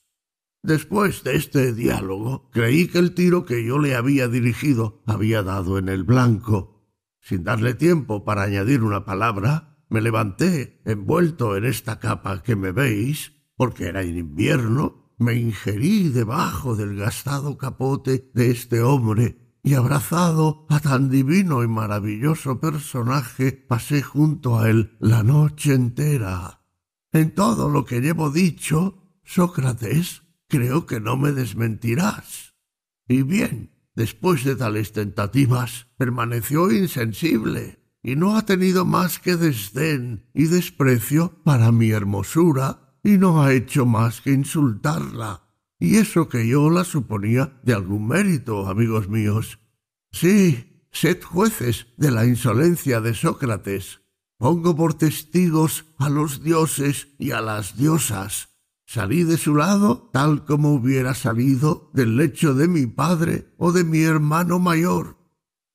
Después 0.63 1.25
de 1.25 1.37
este 1.37 1.75
diálogo, 1.75 2.49
creí 2.51 2.89
que 2.89 2.99
el 2.99 3.15
tiro 3.15 3.45
que 3.45 3.65
yo 3.65 3.79
le 3.79 3.95
había 3.95 4.29
dirigido 4.29 5.03
había 5.07 5.43
dado 5.43 5.79
en 5.79 5.89
el 5.89 6.05
blanco. 6.05 6.89
Sin 7.21 7.45
darle 7.45 7.75
tiempo 7.75 8.25
para 8.25 8.43
añadir 8.43 8.83
una 8.83 9.05
palabra, 9.05 9.79
me 9.91 10.01
levanté, 10.01 10.81
envuelto 10.85 11.57
en 11.57 11.65
esta 11.65 11.99
capa 11.99 12.43
que 12.43 12.57
me 12.57 12.73
veis, 12.73 13.33
porque 13.57 13.87
era 13.87 14.03
en 14.03 14.17
invierno, 14.17 15.13
me 15.19 15.35
ingerí 15.35 16.09
debajo 16.09 16.77
del 16.77 16.97
gastado 16.97 17.59
capote 17.59 18.31
de 18.35 18.51
este 18.51 18.81
hombre 18.83 19.44
y 19.65 19.73
abrazado 19.75 20.67
a 20.69 20.79
tan 20.79 21.09
divino 21.09 21.65
y 21.65 21.69
maravilloso 21.69 22.61
personaje 22.61 23.51
pasé 23.51 24.03
junto 24.03 24.59
a 24.59 24.69
él 24.69 24.95
la 25.01 25.23
noche 25.23 25.73
entera. 25.73 26.61
En 27.13 27.35
todo 27.35 27.71
lo 27.71 27.87
que 27.87 28.03
llevo 28.03 28.31
dicho, 28.31 29.19
Sócrates, 29.25 30.23
creo 30.49 30.85
que 30.85 31.01
no 31.01 31.17
me 31.17 31.33
desmentirás. 31.33 32.55
Y 33.09 33.23
bien, 33.23 33.73
después 33.95 34.45
de 34.45 34.55
tales 34.55 34.93
tentativas, 34.93 35.87
permaneció 35.97 36.71
insensible 36.71 37.83
y 38.03 38.17
no 38.17 38.37
ha 38.37 38.45
tenido 38.45 38.85
más 38.85 39.19
que 39.19 39.37
desdén 39.37 40.27
y 40.35 40.45
desprecio 40.45 41.41
para 41.43 41.73
mi 41.73 41.91
hermosura 41.91 42.99
y 43.03 43.17
no 43.17 43.43
ha 43.43 43.55
hecho 43.55 43.87
más 43.87 44.21
que 44.21 44.33
insultarla 44.33 45.44
y 45.85 45.97
eso 45.99 46.31
que 46.31 46.49
yo 46.49 46.71
la 46.71 46.83
suponía 46.83 47.61
de 47.63 47.75
algún 47.75 48.09
mérito, 48.09 48.69
amigos 48.69 49.11
míos. 49.11 49.59
Sí, 50.13 50.87
sed 50.91 51.23
jueces 51.23 51.89
de 51.99 52.11
la 52.11 52.25
insolencia 52.25 53.03
de 53.03 53.13
Sócrates. 53.13 54.01
Pongo 54.39 54.75
por 54.75 54.95
testigos 54.95 55.85
a 55.99 56.09
los 56.09 56.43
dioses 56.43 57.09
y 57.19 57.33
a 57.33 57.43
las 57.43 57.77
diosas. 57.77 58.49
Salí 58.87 59.25
de 59.25 59.37
su 59.37 59.55
lado 59.55 60.09
tal 60.11 60.47
como 60.47 60.73
hubiera 60.73 61.15
salido 61.15 61.91
del 61.93 62.17
lecho 62.17 62.55
de 62.55 62.67
mi 62.67 62.87
padre 62.87 63.53
o 63.59 63.71
de 63.73 63.85
mi 63.85 64.01
hermano 64.01 64.59
mayor. 64.59 65.19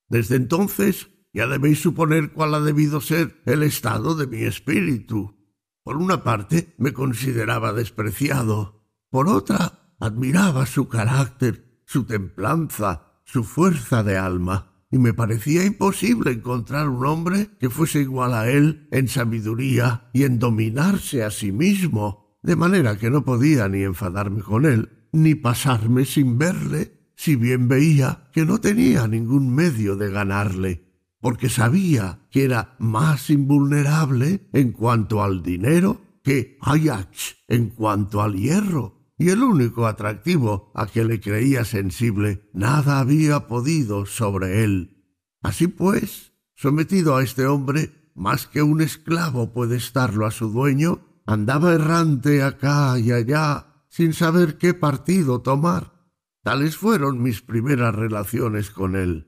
Desde 0.08 0.38
entonces 0.38 1.10
ya 1.34 1.46
debéis 1.46 1.82
suponer 1.82 2.32
cuál 2.32 2.56
ha 2.56 2.62
debido 2.62 3.00
ser 3.00 3.42
el 3.46 3.62
estado 3.62 4.16
de 4.16 4.26
mi 4.26 4.42
espíritu. 4.42 5.36
Por 5.84 5.98
una 5.98 6.24
parte 6.24 6.74
me 6.80 6.94
consideraba 6.94 7.74
despreciado, 7.74 8.88
por 9.12 9.28
otra 9.28 9.79
admiraba 10.00 10.66
su 10.66 10.88
carácter, 10.88 11.82
su 11.86 12.06
templanza, 12.06 13.22
su 13.26 13.44
fuerza 13.44 14.04
de 14.04 14.18
alma, 14.18 14.86
y 14.92 14.98
me 14.98 15.14
parecía 15.14 15.66
imposible 15.66 16.32
encontrar 16.32 16.90
un 16.90 17.06
hombre 17.06 17.50
que 17.60 17.70
fuese 17.70 18.02
igual 18.02 18.34
a 18.34 18.50
él 18.50 18.88
en 18.92 19.08
sabiduría 19.08 20.10
y 20.14 20.24
en 20.24 20.40
dominarse 20.40 21.24
a 21.24 21.30
sí 21.30 21.52
mismo, 21.52 22.38
de 22.42 22.56
manera 22.56 22.98
que 22.98 23.10
no 23.10 23.24
podía 23.24 23.68
ni 23.68 23.84
enfadarme 23.84 24.42
con 24.42 24.66
él, 24.66 24.90
ni 25.12 25.36
pasarme 25.36 26.06
sin 26.06 26.38
verle, 26.38 27.12
si 27.16 27.36
bien 27.36 27.68
veía 27.68 28.30
que 28.32 28.46
no 28.46 28.60
tenía 28.60 29.08
ningún 29.08 29.54
medio 29.54 29.96
de 29.96 30.10
ganarle, 30.10 30.90
porque 31.20 31.50
sabía 31.50 32.28
que 32.32 32.46
era 32.46 32.76
más 32.80 33.30
invulnerable 33.30 34.50
en 34.54 34.72
cuanto 34.72 35.22
al 35.22 35.44
dinero 35.44 36.02
que 36.24 36.58
Ajax 36.62 37.38
en 37.48 37.70
cuanto 37.70 38.22
al 38.22 38.36
hierro, 38.36 38.99
y 39.20 39.30
el 39.30 39.44
único 39.44 39.86
atractivo 39.86 40.72
a 40.74 40.88
que 40.88 41.04
le 41.04 41.20
creía 41.20 41.66
sensible, 41.66 42.50
nada 42.54 43.00
había 43.00 43.48
podido 43.48 44.06
sobre 44.06 44.64
él. 44.64 45.06
Así 45.42 45.68
pues, 45.68 46.32
sometido 46.56 47.18
a 47.18 47.24
este 47.24 47.46
hombre, 47.46 48.12
más 48.16 48.48
que 48.48 48.64
un 48.64 48.82
esclavo 48.82 49.52
puede 49.52 49.76
estarlo 49.76 50.26
a 50.26 50.32
su 50.32 50.50
dueño, 50.50 51.02
andaba 51.26 51.74
errante 51.74 52.42
acá 52.42 52.98
y 52.98 53.12
allá, 53.12 53.84
sin 53.90 54.14
saber 54.14 54.58
qué 54.58 54.74
partido 54.74 55.42
tomar. 55.42 55.94
Tales 56.42 56.78
fueron 56.78 57.22
mis 57.22 57.42
primeras 57.42 57.94
relaciones 57.94 58.72
con 58.72 58.96
él. 58.96 59.28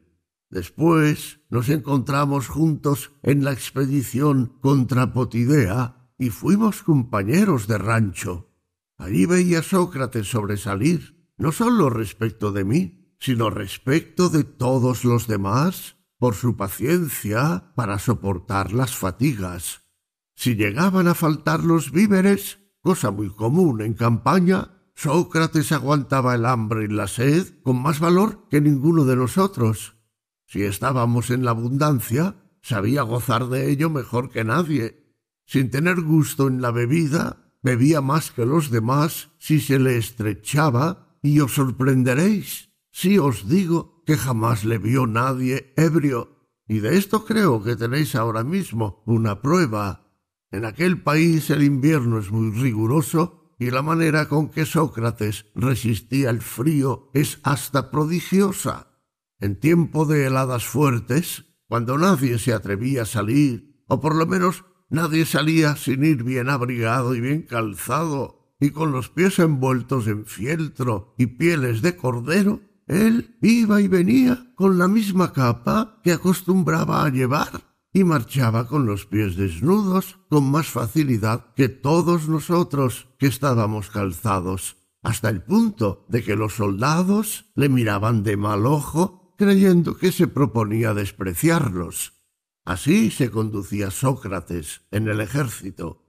Después 0.49 1.41
nos 1.49 1.67
encontramos 1.67 2.47
juntos 2.47 3.11
en 3.23 3.43
la 3.43 3.51
expedición 3.51 4.57
contra 4.61 5.11
Potidea 5.11 6.13
y 6.17 6.29
fuimos 6.29 6.81
compañeros 6.81 7.67
de 7.67 7.77
rancho. 7.77 8.50
Allí 9.01 9.25
veía 9.25 9.63
Sócrates 9.63 10.29
sobresalir, 10.29 11.25
no 11.35 11.51
sólo 11.51 11.89
respecto 11.89 12.51
de 12.51 12.63
mí, 12.63 13.15
sino 13.19 13.49
respecto 13.49 14.29
de 14.29 14.43
todos 14.43 15.05
los 15.05 15.25
demás, 15.25 15.97
por 16.19 16.35
su 16.35 16.55
paciencia 16.55 17.73
para 17.75 17.97
soportar 17.97 18.73
las 18.73 18.95
fatigas. 18.95 19.81
Si 20.35 20.55
llegaban 20.55 21.07
a 21.07 21.15
faltar 21.15 21.63
los 21.63 21.91
víveres, 21.91 22.59
cosa 22.81 23.09
muy 23.09 23.31
común 23.31 23.81
en 23.81 23.95
campaña, 23.95 24.83
Sócrates 24.93 25.71
aguantaba 25.71 26.35
el 26.35 26.45
hambre 26.45 26.85
y 26.85 26.87
la 26.89 27.07
sed 27.07 27.47
con 27.63 27.81
más 27.81 27.99
valor 27.99 28.47
que 28.51 28.61
ninguno 28.61 29.03
de 29.05 29.15
nosotros. 29.15 29.95
Si 30.45 30.61
estábamos 30.61 31.31
en 31.31 31.43
la 31.43 31.51
abundancia, 31.51 32.35
sabía 32.61 33.01
gozar 33.01 33.47
de 33.47 33.71
ello 33.71 33.89
mejor 33.89 34.29
que 34.29 34.43
nadie. 34.43 35.17
Sin 35.47 35.71
tener 35.71 36.01
gusto 36.01 36.47
en 36.47 36.61
la 36.61 36.69
bebida, 36.69 37.40
bebía 37.61 38.01
más 38.01 38.31
que 38.31 38.45
los 38.45 38.71
demás 38.71 39.29
si 39.37 39.59
se 39.59 39.79
le 39.79 39.97
estrechaba, 39.97 41.17
y 41.21 41.39
os 41.39 41.53
sorprenderéis 41.53 42.71
si 42.91 43.17
os 43.17 43.47
digo 43.47 44.03
que 44.05 44.17
jamás 44.17 44.65
le 44.65 44.77
vio 44.77 45.07
nadie 45.07 45.73
ebrio. 45.77 46.37
Y 46.67 46.79
de 46.79 46.97
esto 46.97 47.25
creo 47.25 47.63
que 47.63 47.75
tenéis 47.75 48.15
ahora 48.15 48.43
mismo 48.43 49.03
una 49.05 49.41
prueba. 49.41 50.07
En 50.51 50.65
aquel 50.65 51.01
país 51.01 51.49
el 51.49 51.63
invierno 51.63 52.19
es 52.19 52.31
muy 52.31 52.51
riguroso 52.51 53.55
y 53.59 53.71
la 53.71 53.81
manera 53.81 54.27
con 54.27 54.49
que 54.49 54.65
Sócrates 54.65 55.45
resistía 55.55 56.29
el 56.29 56.41
frío 56.41 57.09
es 57.13 57.39
hasta 57.43 57.91
prodigiosa. 57.91 58.87
En 59.39 59.59
tiempo 59.59 60.05
de 60.05 60.25
heladas 60.25 60.65
fuertes, 60.65 61.45
cuando 61.67 61.97
nadie 61.97 62.37
se 62.37 62.53
atrevía 62.53 63.03
a 63.03 63.05
salir, 63.05 63.83
o 63.87 64.01
por 64.01 64.15
lo 64.15 64.25
menos 64.25 64.65
nadie 64.91 65.25
salía 65.25 65.75
sin 65.75 66.03
ir 66.03 66.23
bien 66.23 66.49
abrigado 66.49 67.15
y 67.15 67.21
bien 67.21 67.41
calzado, 67.41 68.55
y 68.59 68.69
con 68.69 68.91
los 68.91 69.09
pies 69.09 69.39
envueltos 69.39 70.05
en 70.05 70.25
fieltro 70.27 71.15
y 71.17 71.25
pieles 71.25 71.81
de 71.81 71.95
cordero, 71.95 72.61
él 72.85 73.37
iba 73.41 73.81
y 73.81 73.87
venía 73.87 74.53
con 74.55 74.77
la 74.77 74.87
misma 74.87 75.33
capa 75.33 75.99
que 76.03 76.11
acostumbraba 76.11 77.03
a 77.03 77.09
llevar, 77.09 77.71
y 77.93 78.03
marchaba 78.03 78.67
con 78.67 78.85
los 78.85 79.05
pies 79.05 79.35
desnudos 79.35 80.19
con 80.29 80.49
más 80.49 80.67
facilidad 80.67 81.53
que 81.55 81.69
todos 81.69 82.29
nosotros 82.29 83.07
que 83.17 83.27
estábamos 83.27 83.89
calzados, 83.89 84.77
hasta 85.01 85.29
el 85.29 85.41
punto 85.41 86.05
de 86.09 86.23
que 86.23 86.35
los 86.35 86.53
soldados 86.53 87.51
le 87.55 87.69
miraban 87.69 88.23
de 88.23 88.37
mal 88.37 88.65
ojo 88.65 89.33
creyendo 89.37 89.97
que 89.97 90.11
se 90.11 90.27
proponía 90.27 90.93
despreciarlos. 90.93 92.20
Así 92.65 93.09
se 93.09 93.31
conducía 93.31 93.91
Sócrates 93.91 94.81
en 94.91 95.07
el 95.07 95.19
ejército. 95.19 96.05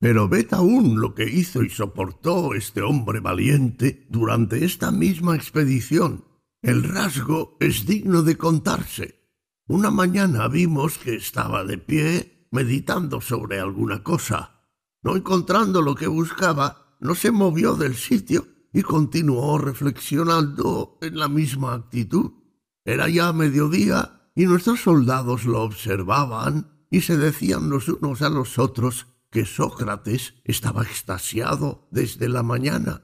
Pero 0.00 0.28
ved 0.28 0.52
aún 0.52 1.00
lo 1.00 1.14
que 1.14 1.28
hizo 1.28 1.62
y 1.62 1.70
soportó 1.70 2.54
este 2.54 2.82
hombre 2.82 3.18
valiente 3.20 4.06
durante 4.08 4.64
esta 4.64 4.92
misma 4.92 5.34
expedición. 5.34 6.24
El 6.62 6.84
rasgo 6.84 7.56
es 7.58 7.84
digno 7.84 8.22
de 8.22 8.36
contarse. 8.36 9.18
Una 9.66 9.90
mañana 9.90 10.48
vimos 10.48 10.98
que 10.98 11.14
estaba 11.14 11.64
de 11.64 11.78
pie 11.78 12.48
meditando 12.52 13.20
sobre 13.20 13.58
alguna 13.58 14.02
cosa. 14.02 14.66
No 15.02 15.16
encontrando 15.16 15.82
lo 15.82 15.94
que 15.94 16.06
buscaba, 16.06 16.96
no 17.00 17.14
se 17.14 17.30
movió 17.30 17.74
del 17.74 17.94
sitio 17.94 18.46
y 18.72 18.82
continuó 18.82 19.58
reflexionando 19.58 20.98
en 21.00 21.18
la 21.18 21.28
misma 21.28 21.74
actitud. 21.74 22.32
Era 22.84 23.08
ya 23.08 23.32
mediodía 23.32 24.17
y 24.38 24.46
nuestros 24.46 24.82
soldados 24.82 25.46
lo 25.46 25.62
observaban 25.64 26.68
y 26.92 27.00
se 27.00 27.16
decían 27.16 27.70
los 27.70 27.88
unos 27.88 28.22
a 28.22 28.28
los 28.28 28.60
otros 28.60 29.08
que 29.32 29.44
Sócrates 29.44 30.34
estaba 30.44 30.84
extasiado 30.84 31.88
desde 31.90 32.28
la 32.28 32.44
mañana. 32.44 33.02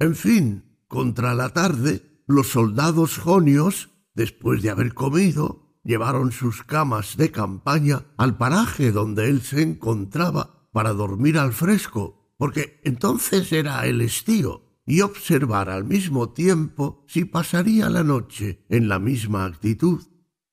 En 0.00 0.16
fin, 0.16 0.64
contra 0.88 1.36
la 1.36 1.50
tarde, 1.50 2.24
los 2.26 2.48
soldados 2.48 3.16
jonios, 3.16 3.90
después 4.16 4.60
de 4.60 4.70
haber 4.70 4.92
comido, 4.92 5.78
llevaron 5.84 6.32
sus 6.32 6.64
camas 6.64 7.16
de 7.16 7.30
campaña 7.30 8.02
al 8.16 8.36
paraje 8.36 8.90
donde 8.90 9.28
él 9.28 9.40
se 9.42 9.62
encontraba 9.62 10.68
para 10.72 10.94
dormir 10.94 11.38
al 11.38 11.52
fresco, 11.52 12.34
porque 12.36 12.80
entonces 12.82 13.52
era 13.52 13.86
el 13.86 14.00
estío 14.00 14.80
y 14.84 15.02
observar 15.02 15.70
al 15.70 15.84
mismo 15.84 16.30
tiempo 16.30 17.04
si 17.06 17.24
pasaría 17.24 17.88
la 17.88 18.02
noche 18.02 18.66
en 18.68 18.88
la 18.88 18.98
misma 18.98 19.44
actitud. 19.44 20.02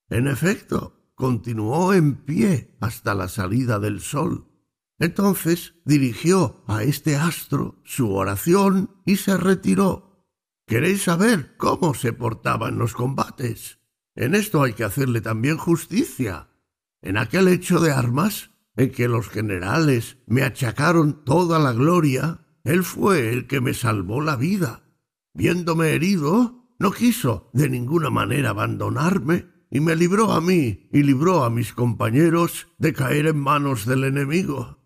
En 0.10 0.28
efecto, 0.28 1.12
continuó 1.16 1.94
en 1.94 2.16
pie 2.16 2.78
hasta 2.80 3.14
la 3.14 3.28
salida 3.28 3.80
del 3.80 4.00
sol. 4.00 4.48
Entonces 5.00 5.76
dirigió 5.86 6.64
a 6.68 6.84
este 6.84 7.16
astro 7.16 7.82
su 7.84 8.14
oración 8.14 8.92
y 9.06 9.18
se 9.18 9.38
retiró. 9.38 10.28
¿Queréis 10.66 11.04
saber 11.04 11.56
cómo 11.58 11.94
se 11.94 12.14
portaba 12.14 12.70
en 12.70 12.78
los 12.78 12.94
combates? 12.94 13.80
En 14.16 14.36
esto 14.36 14.64
hay 14.64 14.74
que 14.74 14.84
hacerle 14.84 15.22
también 15.22 15.58
justicia. 15.58 16.50
En 17.02 17.18
aquel 17.18 17.48
hecho 17.48 17.80
de 17.80 17.92
armas, 17.92 18.52
en 18.76 18.92
que 18.92 19.08
los 19.08 19.30
generales 19.30 20.18
me 20.26 20.44
achacaron 20.44 21.24
toda 21.24 21.60
la 21.60 21.74
gloria, 21.74 22.46
él 22.64 22.84
fue 22.84 23.32
el 23.32 23.48
que 23.48 23.62
me 23.62 23.74
salvó 23.74 24.22
la 24.22 24.36
vida. 24.36 24.84
Viéndome 25.34 25.90
herido, 25.90 26.76
no 26.80 26.92
quiso 26.92 27.50
de 27.54 27.70
ninguna 27.70 28.10
manera 28.10 28.50
abandonarme 28.52 29.59
y 29.70 29.80
me 29.80 29.96
libró 29.96 30.32
a 30.32 30.42
mí 30.42 30.90
y 30.92 31.04
libró 31.04 31.44
a 31.44 31.50
mis 31.50 31.74
compañeros 31.74 32.68
de 32.78 32.94
caer 32.94 33.28
en 33.28 33.40
manos 33.40 33.86
del 33.86 34.04
enemigo. 34.04 34.80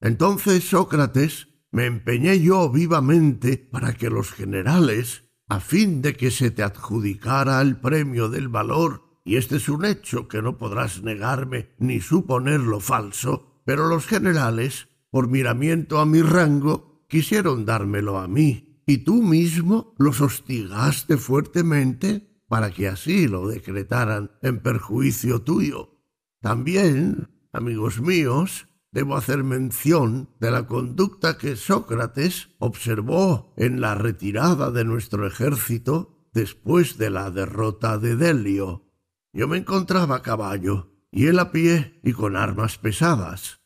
Entonces, 0.00 0.64
Sócrates, 0.64 1.48
me 1.70 1.86
empeñé 1.86 2.40
yo 2.40 2.70
vivamente 2.70 3.58
para 3.58 3.92
que 3.92 4.10
los 4.10 4.32
generales, 4.32 5.24
a 5.48 5.60
fin 5.60 6.02
de 6.02 6.14
que 6.16 6.30
se 6.30 6.50
te 6.50 6.62
adjudicara 6.62 7.60
el 7.60 7.76
premio 7.76 8.28
del 8.28 8.48
valor, 8.48 9.04
y 9.24 9.36
este 9.36 9.56
es 9.56 9.68
un 9.68 9.84
hecho 9.84 10.26
que 10.26 10.42
no 10.42 10.56
podrás 10.56 11.02
negarme 11.02 11.74
ni 11.78 12.00
suponerlo 12.00 12.80
falso, 12.80 13.62
pero 13.64 13.86
los 13.88 14.06
generales, 14.06 14.88
por 15.10 15.28
miramiento 15.28 16.00
a 16.00 16.06
mi 16.06 16.22
rango, 16.22 17.04
quisieron 17.08 17.66
dármelo 17.66 18.18
a 18.18 18.26
mí, 18.26 18.82
y 18.86 18.98
tú 18.98 19.22
mismo 19.22 19.94
los 19.98 20.20
hostigaste 20.20 21.18
fuertemente 21.18 22.29
para 22.50 22.72
que 22.72 22.88
así 22.88 23.28
lo 23.28 23.46
decretaran 23.46 24.32
en 24.42 24.58
perjuicio 24.58 25.42
tuyo. 25.42 26.02
También, 26.40 27.28
amigos 27.52 28.00
míos, 28.00 28.66
debo 28.90 29.16
hacer 29.16 29.44
mención 29.44 30.30
de 30.40 30.50
la 30.50 30.66
conducta 30.66 31.38
que 31.38 31.54
Sócrates 31.54 32.48
observó 32.58 33.54
en 33.56 33.80
la 33.80 33.94
retirada 33.94 34.72
de 34.72 34.84
nuestro 34.84 35.28
ejército 35.28 36.26
después 36.34 36.98
de 36.98 37.10
la 37.10 37.30
derrota 37.30 37.98
de 37.98 38.16
Delio. 38.16 38.84
Yo 39.32 39.46
me 39.46 39.58
encontraba 39.58 40.16
a 40.16 40.22
caballo 40.22 40.90
y 41.12 41.26
él 41.26 41.38
a 41.38 41.52
pie 41.52 42.00
y 42.02 42.14
con 42.14 42.34
armas 42.34 42.78
pesadas. 42.78 43.60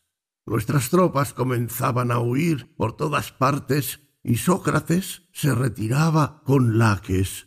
Nuestras 0.45 0.91
tropas 0.91 1.33
comenzaban 1.33 2.11
a 2.11 2.19
huir 2.19 2.75
por 2.75 2.95
todas 2.95 3.31
partes 3.31 4.01
y 4.21 4.35
Sócrates 4.37 5.23
se 5.33 5.55
retiraba 5.55 6.43
con 6.45 6.77
laques. 6.77 7.44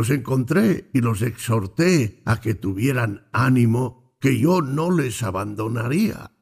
Los 0.00 0.08
encontré 0.08 0.88
y 0.94 1.02
los 1.02 1.20
exhorté 1.20 2.22
a 2.24 2.40
que 2.40 2.54
tuvieran 2.54 3.28
ánimo, 3.34 4.16
que 4.18 4.38
yo 4.38 4.62
no 4.62 4.90
les 4.90 5.22
abandonaría. 5.22 6.32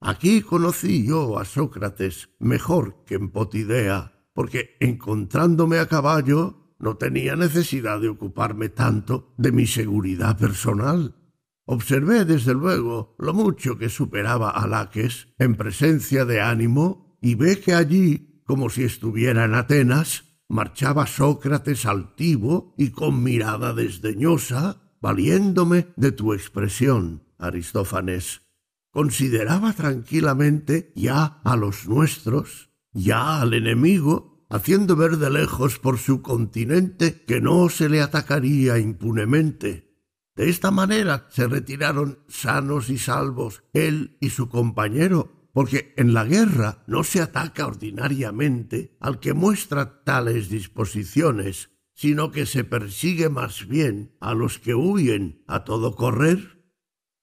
Aquí 0.00 0.40
conocí 0.40 1.04
yo 1.04 1.36
a 1.36 1.44
Sócrates 1.44 2.30
mejor 2.38 3.02
que 3.04 3.16
en 3.16 3.30
Potidea, 3.32 4.12
porque 4.32 4.76
encontrándome 4.78 5.80
a 5.80 5.88
caballo 5.88 6.76
no 6.78 6.96
tenía 6.96 7.34
necesidad 7.34 8.00
de 8.00 8.08
ocuparme 8.08 8.68
tanto 8.68 9.34
de 9.36 9.50
mi 9.50 9.66
seguridad 9.66 10.38
personal. 10.38 11.16
Observé 11.64 12.24
desde 12.24 12.54
luego 12.54 13.16
lo 13.18 13.34
mucho 13.34 13.78
que 13.78 13.88
superaba 13.88 14.50
a 14.50 14.68
Laques 14.68 15.26
en 15.40 15.56
presencia 15.56 16.24
de 16.24 16.40
ánimo 16.40 17.18
y 17.20 17.34
ve 17.34 17.58
que 17.58 17.74
allí, 17.74 18.44
como 18.44 18.70
si 18.70 18.84
estuviera 18.84 19.44
en 19.44 19.54
Atenas, 19.54 20.27
marchaba 20.48 21.06
Sócrates 21.06 21.86
altivo 21.86 22.74
y 22.76 22.90
con 22.90 23.22
mirada 23.22 23.74
desdeñosa, 23.74 24.94
valiéndome 25.00 25.88
de 25.96 26.12
tu 26.12 26.32
expresión, 26.32 27.22
Aristófanes. 27.38 28.42
consideraba 28.90 29.74
tranquilamente 29.74 30.92
ya 30.96 31.40
a 31.44 31.56
los 31.56 31.86
nuestros, 31.86 32.70
ya 32.92 33.40
al 33.40 33.54
enemigo, 33.54 34.46
haciendo 34.50 34.96
ver 34.96 35.18
de 35.18 35.30
lejos 35.30 35.78
por 35.78 35.98
su 35.98 36.22
continente 36.22 37.22
que 37.26 37.40
no 37.40 37.68
se 37.68 37.88
le 37.88 38.00
atacaría 38.00 38.78
impunemente. 38.78 39.88
De 40.34 40.48
esta 40.48 40.70
manera 40.70 41.26
se 41.30 41.46
retiraron 41.46 42.20
sanos 42.28 42.90
y 42.90 42.98
salvos 42.98 43.62
él 43.72 44.16
y 44.20 44.30
su 44.30 44.48
compañero, 44.48 45.37
porque 45.58 45.92
en 45.96 46.14
la 46.14 46.22
guerra 46.22 46.84
no 46.86 47.02
se 47.02 47.20
ataca 47.20 47.66
ordinariamente 47.66 48.96
al 49.00 49.18
que 49.18 49.34
muestra 49.34 50.04
tales 50.04 50.50
disposiciones, 50.50 51.70
sino 51.94 52.30
que 52.30 52.46
se 52.46 52.62
persigue 52.62 53.28
más 53.28 53.66
bien 53.66 54.14
a 54.20 54.34
los 54.34 54.60
que 54.60 54.76
huyen 54.76 55.42
a 55.48 55.64
todo 55.64 55.96
correr. 55.96 56.62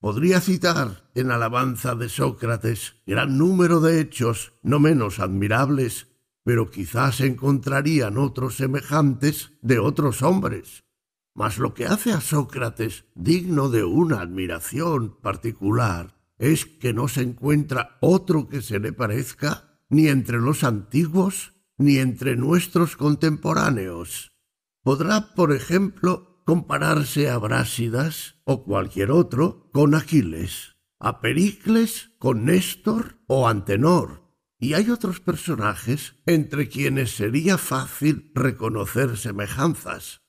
Podría 0.00 0.42
citar 0.42 1.08
en 1.14 1.30
alabanza 1.30 1.94
de 1.94 2.10
Sócrates 2.10 2.96
gran 3.06 3.38
número 3.38 3.80
de 3.80 4.02
hechos 4.02 4.52
no 4.62 4.80
menos 4.80 5.18
admirables, 5.18 6.08
pero 6.44 6.70
quizás 6.70 7.22
encontrarían 7.22 8.18
otros 8.18 8.56
semejantes 8.58 9.52
de 9.62 9.78
otros 9.78 10.20
hombres. 10.20 10.84
Mas 11.34 11.56
lo 11.56 11.72
que 11.72 11.86
hace 11.86 12.12
a 12.12 12.20
Sócrates 12.20 13.06
digno 13.14 13.70
de 13.70 13.84
una 13.84 14.20
admiración 14.20 15.16
particular 15.22 16.15
es 16.38 16.66
que 16.66 16.92
no 16.92 17.08
se 17.08 17.22
encuentra 17.22 17.98
otro 18.00 18.48
que 18.48 18.62
se 18.62 18.78
le 18.78 18.92
parezca 18.92 19.80
ni 19.88 20.08
entre 20.08 20.38
los 20.38 20.64
antiguos 20.64 21.54
ni 21.78 21.98
entre 21.98 22.36
nuestros 22.36 22.96
contemporáneos. 22.96 24.32
Podrá, 24.82 25.34
por 25.34 25.52
ejemplo, 25.52 26.42
compararse 26.44 27.28
a 27.28 27.38
Brásidas 27.38 28.36
o 28.44 28.64
cualquier 28.64 29.10
otro 29.10 29.70
con 29.72 29.94
Aquiles, 29.94 30.76
a 30.98 31.20
Pericles 31.20 32.12
con 32.18 32.44
Néstor 32.44 33.18
o 33.26 33.48
Antenor, 33.48 34.22
y 34.58 34.72
hay 34.72 34.90
otros 34.90 35.20
personajes 35.20 36.14
entre 36.24 36.68
quienes 36.68 37.10
sería 37.14 37.58
fácil 37.58 38.30
reconocer 38.34 39.18
semejanzas, 39.18 40.22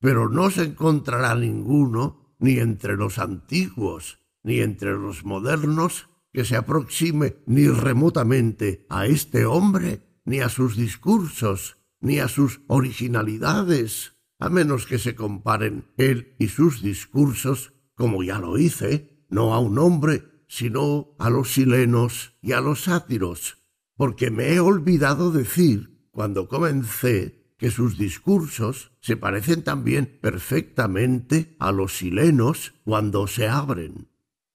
pero 0.00 0.28
no 0.28 0.50
se 0.50 0.62
encontrará 0.62 1.34
ninguno 1.34 2.36
ni 2.38 2.58
entre 2.58 2.96
los 2.96 3.18
antiguos 3.18 4.23
ni 4.44 4.60
entre 4.60 4.92
los 4.92 5.24
modernos 5.24 6.08
que 6.32 6.44
se 6.44 6.56
aproxime 6.56 7.36
ni 7.46 7.66
remotamente 7.66 8.86
a 8.88 9.06
este 9.06 9.46
hombre 9.46 10.20
ni 10.24 10.40
a 10.40 10.48
sus 10.48 10.76
discursos 10.76 11.78
ni 12.04 12.18
a 12.18 12.28
sus 12.28 12.60
originalidades, 12.66 14.12
a 14.38 14.50
menos 14.50 14.86
que 14.86 14.98
se 14.98 15.14
comparen 15.14 15.90
él 15.96 16.36
y 16.38 16.48
sus 16.48 16.82
discursos, 16.82 17.72
como 17.94 18.22
ya 18.22 18.38
lo 18.38 18.58
hice, 18.58 19.24
no 19.30 19.54
a 19.54 19.58
un 19.58 19.78
hombre, 19.78 20.44
sino 20.46 21.16
a 21.18 21.30
los 21.30 21.54
silenos 21.54 22.36
y 22.42 22.52
a 22.52 22.60
los 22.60 22.84
sátiros, 22.84 23.56
porque 23.96 24.30
me 24.30 24.52
he 24.52 24.60
olvidado 24.60 25.32
decir, 25.32 26.08
cuando 26.10 26.46
comencé, 26.46 27.54
que 27.56 27.70
sus 27.70 27.96
discursos 27.96 28.92
se 29.00 29.16
parecen 29.16 29.62
también 29.62 30.18
perfectamente 30.20 31.56
a 31.58 31.72
los 31.72 31.96
silenos 31.96 32.74
cuando 32.84 33.26
se 33.26 33.48
abren. 33.48 34.08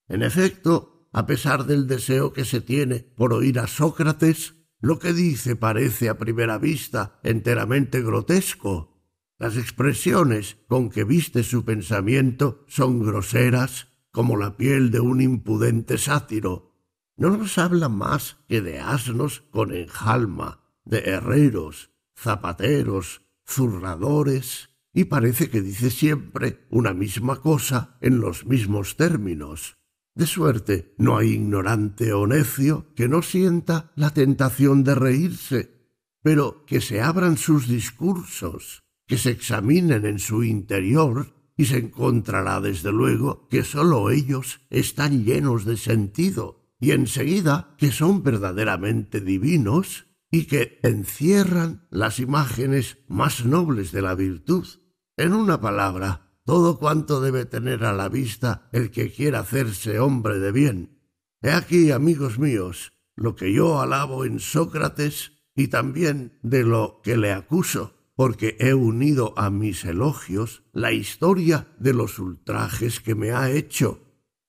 En 0.09 0.23
efecto, 0.23 1.07
a 1.13 1.25
pesar 1.25 1.65
del 1.65 1.87
deseo 1.87 2.33
que 2.33 2.43
se 2.43 2.61
tiene 2.61 2.99
por 3.15 3.33
oír 3.33 3.59
a 3.59 3.67
Sócrates, 3.67 4.55
lo 4.81 4.99
que 4.99 5.13
dice 5.13 5.55
parece 5.55 6.09
a 6.09 6.17
primera 6.17 6.57
vista 6.57 7.19
enteramente 7.23 8.01
grotesco. 8.01 9.01
Las 9.37 9.55
expresiones 9.55 10.57
con 10.67 10.89
que 10.89 11.03
viste 11.03 11.43
su 11.43 11.63
pensamiento 11.63 12.65
son 12.67 13.03
groseras 13.03 13.87
como 14.11 14.35
la 14.35 14.57
piel 14.57 14.91
de 14.91 14.99
un 14.99 15.21
impudente 15.21 15.97
sátiro. 15.97 16.75
No 17.15 17.29
nos 17.37 17.57
habla 17.57 17.87
más 17.87 18.37
que 18.47 18.61
de 18.61 18.79
asnos 18.79 19.43
con 19.51 19.73
enjalma, 19.73 20.63
de 20.85 20.99
herreros, 20.99 21.91
zapateros, 22.17 23.21
zurradores, 23.45 24.69
y 24.93 25.05
parece 25.05 25.49
que 25.49 25.61
dice 25.61 25.91
siempre 25.91 26.65
una 26.69 26.93
misma 26.93 27.41
cosa 27.41 27.97
en 28.01 28.19
los 28.19 28.45
mismos 28.45 28.97
términos. 28.97 29.78
De 30.19 30.27
suerte 30.27 30.93
no 30.97 31.17
hay 31.17 31.29
ignorante 31.29 32.11
o 32.11 32.27
necio 32.27 32.87
que 32.93 33.07
no 33.07 33.21
sienta 33.21 33.93
la 33.95 34.09
tentación 34.09 34.83
de 34.83 34.93
reírse, 34.93 35.87
pero 36.21 36.65
que 36.65 36.81
se 36.81 36.99
abran 36.99 37.37
sus 37.37 37.69
discursos, 37.69 38.83
que 39.07 39.17
se 39.17 39.31
examinen 39.31 40.05
en 40.05 40.19
su 40.19 40.43
interior 40.43 41.33
y 41.55 41.67
se 41.67 41.77
encontrará 41.77 42.59
desde 42.59 42.91
luego 42.91 43.47
que 43.47 43.63
sólo 43.63 44.09
ellos 44.09 44.59
están 44.69 45.23
llenos 45.23 45.63
de 45.63 45.77
sentido 45.77 46.67
y 46.81 46.91
enseguida 46.91 47.77
que 47.77 47.93
son 47.93 48.21
verdaderamente 48.21 49.21
divinos 49.21 50.07
y 50.29 50.47
que 50.47 50.81
encierran 50.83 51.87
las 51.91 52.19
imágenes 52.19 52.97
más 53.07 53.45
nobles 53.45 53.93
de 53.93 54.01
la 54.01 54.15
virtud. 54.15 54.67
En 55.15 55.31
una 55.31 55.61
palabra, 55.61 56.28
todo 56.49 56.79
cuanto 56.79 57.21
debe 57.21 57.45
tener 57.45 57.85
a 57.85 57.93
la 57.93 58.09
vista 58.09 58.69
el 58.71 58.89
que 58.89 59.11
quiera 59.11 59.41
hacerse 59.41 59.99
hombre 59.99 60.39
de 60.39 60.51
bien. 60.51 60.99
He 61.43 61.51
aquí, 61.51 61.91
amigos 61.91 62.39
míos, 62.39 62.91
lo 63.15 63.35
que 63.35 63.53
yo 63.53 63.79
alabo 63.79 64.25
en 64.25 64.39
Sócrates 64.39 65.33
y 65.55 65.67
también 65.67 66.39
de 66.41 66.63
lo 66.63 67.01
que 67.03 67.17
le 67.17 67.33
acuso, 67.33 67.93
porque 68.15 68.57
he 68.59 68.73
unido 68.73 69.35
a 69.37 69.51
mis 69.51 69.85
elogios 69.85 70.63
la 70.73 70.91
historia 70.91 71.67
de 71.77 71.93
los 71.93 72.17
ultrajes 72.17 72.99
que 72.99 73.13
me 73.13 73.29
ha 73.29 73.51
hecho. 73.51 74.01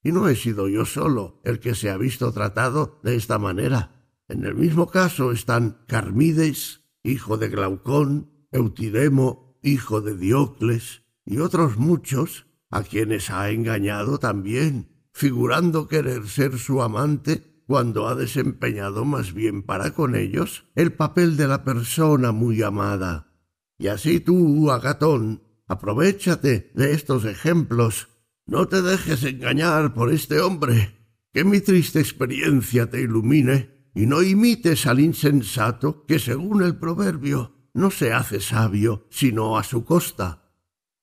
Y 0.02 0.12
no 0.12 0.26
he 0.30 0.36
sido 0.36 0.68
yo 0.68 0.86
solo 0.86 1.42
el 1.44 1.60
que 1.60 1.74
se 1.74 1.90
ha 1.90 1.98
visto 1.98 2.32
tratado 2.32 2.98
de 3.02 3.14
esta 3.14 3.38
manera. 3.38 4.16
En 4.26 4.46
el 4.46 4.54
mismo 4.54 4.86
caso 4.86 5.32
están 5.32 5.84
Carmides, 5.86 6.80
hijo 7.02 7.36
de 7.36 7.50
Glaucón, 7.50 8.46
Eutidemo, 8.52 9.58
hijo 9.62 10.00
de 10.00 10.16
Diocles, 10.16 11.02
y 11.30 11.38
otros 11.38 11.76
muchos 11.76 12.46
a 12.70 12.82
quienes 12.82 13.30
ha 13.30 13.50
engañado 13.50 14.18
también, 14.18 14.88
figurando 15.12 15.86
querer 15.86 16.26
ser 16.26 16.58
su 16.58 16.82
amante 16.82 17.62
cuando 17.66 18.08
ha 18.08 18.16
desempeñado 18.16 19.04
más 19.04 19.32
bien 19.32 19.62
para 19.62 19.92
con 19.92 20.16
ellos 20.16 20.64
el 20.74 20.92
papel 20.92 21.36
de 21.36 21.46
la 21.46 21.62
persona 21.62 22.32
muy 22.32 22.64
amada. 22.64 23.32
Y 23.78 23.86
así 23.86 24.18
tú, 24.18 24.72
Agatón, 24.72 25.44
aprovechate 25.68 26.72
de 26.74 26.94
estos 26.94 27.24
ejemplos. 27.24 28.08
No 28.44 28.66
te 28.66 28.82
dejes 28.82 29.22
engañar 29.22 29.94
por 29.94 30.12
este 30.12 30.40
hombre. 30.40 30.96
Que 31.32 31.44
mi 31.44 31.60
triste 31.60 32.00
experiencia 32.00 32.90
te 32.90 33.02
ilumine 33.02 33.88
y 33.94 34.06
no 34.06 34.20
imites 34.20 34.84
al 34.84 34.98
insensato 34.98 36.04
que, 36.06 36.18
según 36.18 36.64
el 36.64 36.76
proverbio, 36.76 37.54
no 37.72 37.92
se 37.92 38.12
hace 38.12 38.40
sabio 38.40 39.06
sino 39.10 39.56
a 39.56 39.62
su 39.62 39.84
costa. 39.84 40.39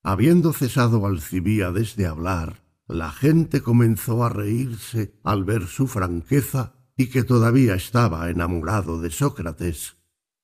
Habiendo 0.03 0.53
cesado 0.53 1.05
Alcibíades 1.05 1.95
de 1.95 2.05
hablar, 2.05 2.63
la 2.87 3.11
gente 3.11 3.61
comenzó 3.61 4.23
a 4.23 4.29
reírse 4.29 5.13
al 5.23 5.43
ver 5.43 5.67
su 5.67 5.87
franqueza 5.87 6.75
y 6.95 7.07
que 7.07 7.23
todavía 7.23 7.75
estaba 7.75 8.29
enamorado 8.29 9.01
de 9.01 9.11
Sócrates. 9.11 9.97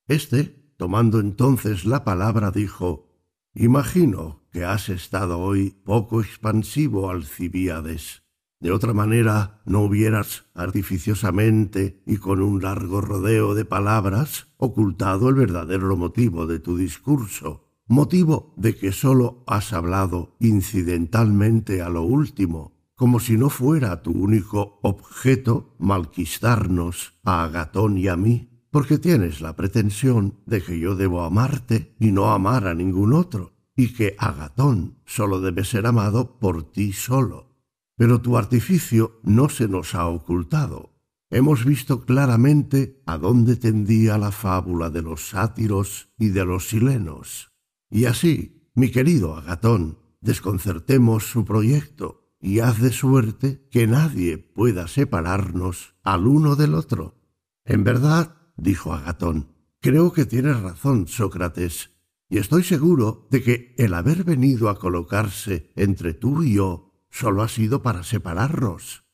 Este, 0.06 0.72
tomando 0.76 1.20
entonces 1.20 1.84
la 1.86 2.04
palabra, 2.04 2.50
dijo 2.50 3.08
Imagino 3.54 4.44
que 4.52 4.64
has 4.64 4.88
estado 4.88 5.38
hoy 5.38 5.70
poco 5.84 6.20
expansivo, 6.20 7.10
Alcibíades. 7.10 8.22
De 8.60 8.72
otra 8.72 8.92
manera, 8.92 9.62
no 9.64 9.82
hubieras 9.82 10.46
artificiosamente 10.54 12.02
y 12.06 12.18
con 12.18 12.40
un 12.42 12.62
largo 12.62 13.00
rodeo 13.00 13.54
de 13.54 13.64
palabras 13.64 14.48
ocultado 14.56 15.28
el 15.28 15.34
verdadero 15.34 15.96
motivo 15.96 16.46
de 16.46 16.58
tu 16.60 16.76
discurso 16.76 17.63
motivo 17.86 18.54
de 18.56 18.76
que 18.76 18.92
sólo 18.92 19.44
has 19.46 19.72
hablado 19.72 20.36
incidentalmente 20.40 21.82
a 21.82 21.88
lo 21.88 22.02
último, 22.02 22.74
como 22.94 23.20
si 23.20 23.36
no 23.36 23.50
fuera 23.50 24.02
tu 24.02 24.12
único 24.12 24.78
objeto 24.82 25.74
malquistarnos 25.78 27.14
a 27.24 27.44
Agatón 27.44 27.98
y 27.98 28.08
a 28.08 28.16
mí, 28.16 28.50
porque 28.70 28.98
tienes 28.98 29.40
la 29.40 29.54
pretensión 29.54 30.40
de 30.46 30.62
que 30.62 30.78
yo 30.78 30.96
debo 30.96 31.22
amarte 31.22 31.94
y 31.98 32.12
no 32.12 32.32
amar 32.32 32.66
a 32.66 32.74
ningún 32.74 33.12
otro, 33.12 33.52
y 33.76 33.92
que 33.94 34.16
Agatón 34.18 34.98
sólo 35.04 35.40
debe 35.40 35.64
ser 35.64 35.86
amado 35.86 36.38
por 36.38 36.70
ti 36.70 36.92
solo. 36.92 37.54
Pero 37.96 38.20
tu 38.20 38.36
artificio 38.36 39.20
no 39.22 39.48
se 39.48 39.68
nos 39.68 39.94
ha 39.94 40.06
ocultado. 40.06 40.94
Hemos 41.30 41.64
visto 41.64 42.04
claramente 42.04 43.02
a 43.06 43.18
dónde 43.18 43.56
tendía 43.56 44.18
la 44.18 44.30
fábula 44.30 44.90
de 44.90 45.02
los 45.02 45.28
sátiros 45.28 46.10
y 46.18 46.28
de 46.28 46.44
los 46.44 46.68
silenos. 46.68 47.53
Y 47.90 48.06
así, 48.06 48.70
mi 48.74 48.90
querido 48.90 49.36
Agatón, 49.36 49.98
desconcertemos 50.20 51.24
su 51.24 51.44
proyecto 51.44 52.24
y 52.40 52.60
haz 52.60 52.80
de 52.80 52.92
suerte 52.92 53.66
que 53.70 53.86
nadie 53.86 54.38
pueda 54.38 54.88
separarnos 54.88 55.94
al 56.02 56.26
uno 56.26 56.56
del 56.56 56.74
otro. 56.74 57.20
En 57.64 57.84
verdad, 57.84 58.36
dijo 58.56 58.92
Agatón, 58.92 59.54
creo 59.80 60.12
que 60.12 60.26
tienes 60.26 60.60
razón, 60.60 61.08
Sócrates, 61.08 61.90
y 62.28 62.38
estoy 62.38 62.64
seguro 62.64 63.28
de 63.30 63.42
que 63.42 63.74
el 63.78 63.94
haber 63.94 64.24
venido 64.24 64.68
a 64.68 64.78
colocarse 64.78 65.72
entre 65.76 66.14
tú 66.14 66.42
y 66.42 66.54
yo 66.54 66.92
solo 67.10 67.42
ha 67.42 67.48
sido 67.48 67.82
para 67.82 68.02
separarnos. 68.02 69.04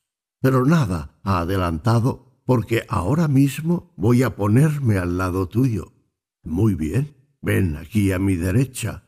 Pero 0.40 0.64
nada 0.64 1.20
ha 1.22 1.40
adelantado 1.40 2.42
porque 2.46 2.84
ahora 2.88 3.28
mismo 3.28 3.92
voy 3.96 4.22
a 4.22 4.36
ponerme 4.36 4.96
al 4.96 5.18
lado 5.18 5.48
tuyo. 5.48 5.92
Muy 6.42 6.74
bien, 6.74 7.14
ven 7.42 7.76
aquí 7.76 8.12
a 8.12 8.18
mi 8.18 8.36
derecha. 8.36 9.04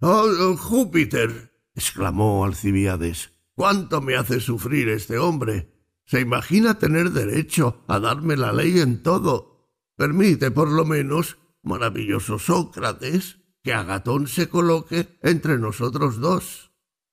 ¡Oh, 0.00 0.56
Júpiter! 0.56 1.52
exclamó 1.74 2.44
Alcibiades. 2.44 3.30
¿Cuánto 3.54 4.00
me 4.00 4.16
hace 4.16 4.40
sufrir 4.40 4.88
este 4.88 5.18
hombre? 5.18 5.72
¿Se 6.06 6.20
imagina 6.20 6.78
tener 6.78 7.10
derecho 7.10 7.84
a 7.86 7.98
darme 7.98 8.36
la 8.36 8.52
ley 8.52 8.80
en 8.80 9.02
todo? 9.02 9.70
Permite, 9.96 10.50
por 10.50 10.68
lo 10.68 10.84
menos, 10.84 11.38
maravilloso 11.62 12.38
Sócrates, 12.38 13.38
que 13.62 13.72
Agatón 13.72 14.26
se 14.26 14.48
coloque 14.48 15.18
entre 15.22 15.58
nosotros 15.58 16.18
dos. 16.18 16.72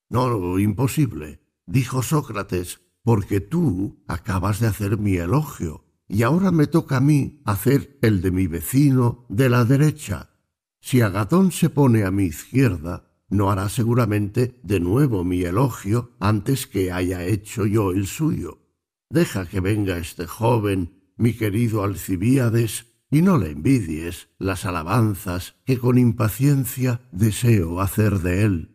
No, 0.09 0.59
imposible, 0.59 1.41
dijo 1.65 2.03
Sócrates, 2.03 2.81
porque 3.03 3.39
tú 3.39 4.03
acabas 4.07 4.59
de 4.59 4.67
hacer 4.67 4.97
mi 4.97 5.15
elogio, 5.15 5.85
y 6.07 6.23
ahora 6.23 6.51
me 6.51 6.67
toca 6.67 6.97
a 6.97 7.01
mí 7.01 7.41
hacer 7.45 7.97
el 8.01 8.21
de 8.21 8.31
mi 8.31 8.47
vecino 8.47 9.25
de 9.29 9.49
la 9.49 9.63
derecha. 9.63 10.30
Si 10.81 10.99
Agatón 11.01 11.51
se 11.51 11.69
pone 11.69 12.03
a 12.03 12.11
mi 12.11 12.25
izquierda, 12.25 13.07
no 13.29 13.49
hará 13.49 13.69
seguramente 13.69 14.59
de 14.63 14.79
nuevo 14.81 15.23
mi 15.23 15.43
elogio 15.43 16.11
antes 16.19 16.67
que 16.67 16.91
haya 16.91 17.23
hecho 17.23 17.65
yo 17.65 17.91
el 17.91 18.07
suyo. 18.07 18.59
Deja 19.09 19.45
que 19.45 19.61
venga 19.61 19.97
este 19.97 20.27
joven, 20.27 21.13
mi 21.15 21.33
querido 21.33 21.83
Alcibíades, 21.83 22.87
y 23.09 23.21
no 23.21 23.37
le 23.37 23.51
envidies 23.51 24.29
las 24.39 24.65
alabanzas 24.65 25.55
que 25.65 25.77
con 25.77 25.97
impaciencia 25.97 27.01
deseo 27.11 27.79
hacer 27.79 28.19
de 28.19 28.43
él. 28.43 28.71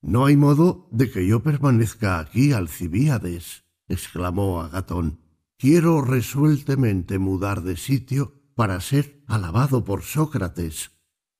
No 0.00 0.26
hay 0.26 0.36
modo 0.36 0.88
de 0.92 1.10
que 1.10 1.26
yo 1.26 1.42
permanezca 1.42 2.18
aquí, 2.18 2.52
Alcibíades, 2.52 3.64
exclamó 3.86 4.62
Agatón. 4.62 5.20
Quiero 5.58 6.00
resueltamente 6.00 7.18
mudar 7.18 7.62
de 7.62 7.76
sitio 7.76 8.32
para 8.54 8.80
ser 8.80 9.22
alabado 9.26 9.84
por 9.84 10.02
Sócrates. 10.02 10.92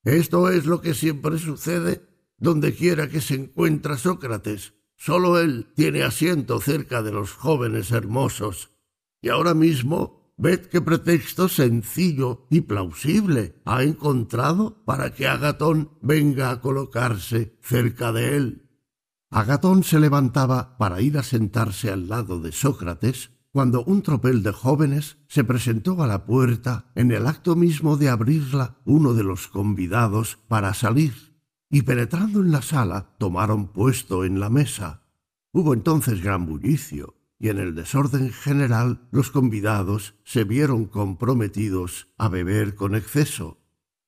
Esto 0.04 0.48
es 0.50 0.66
lo 0.66 0.80
que 0.80 0.94
siempre 0.94 1.38
sucede 1.38 2.02
donde 2.38 2.74
quiera 2.74 3.08
que 3.08 3.20
se 3.20 3.34
encuentra 3.34 3.98
Sócrates. 3.98 4.74
Solo 4.96 5.38
él 5.38 5.72
tiene 5.74 6.02
asiento 6.02 6.60
cerca 6.60 7.02
de 7.02 7.12
los 7.12 7.32
jóvenes 7.32 7.90
hermosos. 7.90 8.70
Y 9.20 9.28
ahora 9.28 9.54
mismo, 9.54 10.34
ved 10.36 10.66
qué 10.66 10.80
pretexto 10.80 11.48
sencillo 11.48 12.46
y 12.50 12.62
plausible 12.62 13.60
ha 13.66 13.82
encontrado 13.82 14.82
para 14.84 15.12
que 15.14 15.26
Agatón 15.26 15.90
venga 16.00 16.50
a 16.50 16.60
colocarse 16.60 17.58
cerca 17.60 18.12
de 18.12 18.36
él. 18.36 18.70
Agatón 19.30 19.84
se 19.84 20.00
levantaba 20.00 20.76
para 20.78 21.00
ir 21.02 21.18
a 21.18 21.22
sentarse 21.22 21.90
al 21.90 22.08
lado 22.08 22.40
de 22.40 22.52
Sócrates 22.52 23.30
cuando 23.52 23.84
un 23.84 24.02
tropel 24.02 24.42
de 24.42 24.52
jóvenes 24.52 25.18
se 25.28 25.44
presentó 25.44 26.02
a 26.02 26.06
la 26.06 26.24
puerta 26.24 26.90
en 26.94 27.10
el 27.10 27.26
acto 27.26 27.56
mismo 27.56 27.96
de 27.96 28.08
abrirla 28.08 28.76
uno 28.84 29.14
de 29.14 29.24
los 29.24 29.48
convidados 29.48 30.38
para 30.48 30.72
salir 30.74 31.30
y 31.70 31.82
penetrando 31.82 32.40
en 32.40 32.50
la 32.50 32.62
sala 32.62 33.14
tomaron 33.18 33.68
puesto 33.68 34.24
en 34.24 34.40
la 34.40 34.50
mesa. 34.50 35.02
Hubo 35.52 35.72
entonces 35.72 36.22
gran 36.22 36.44
bullicio, 36.46 37.16
y 37.38 37.48
en 37.48 37.58
el 37.58 37.74
desorden 37.74 38.30
general 38.30 39.08
los 39.12 39.30
convidados 39.30 40.14
se 40.24 40.44
vieron 40.44 40.84
comprometidos 40.84 42.08
a 42.18 42.28
beber 42.28 42.74
con 42.74 42.94
exceso. 42.94 43.58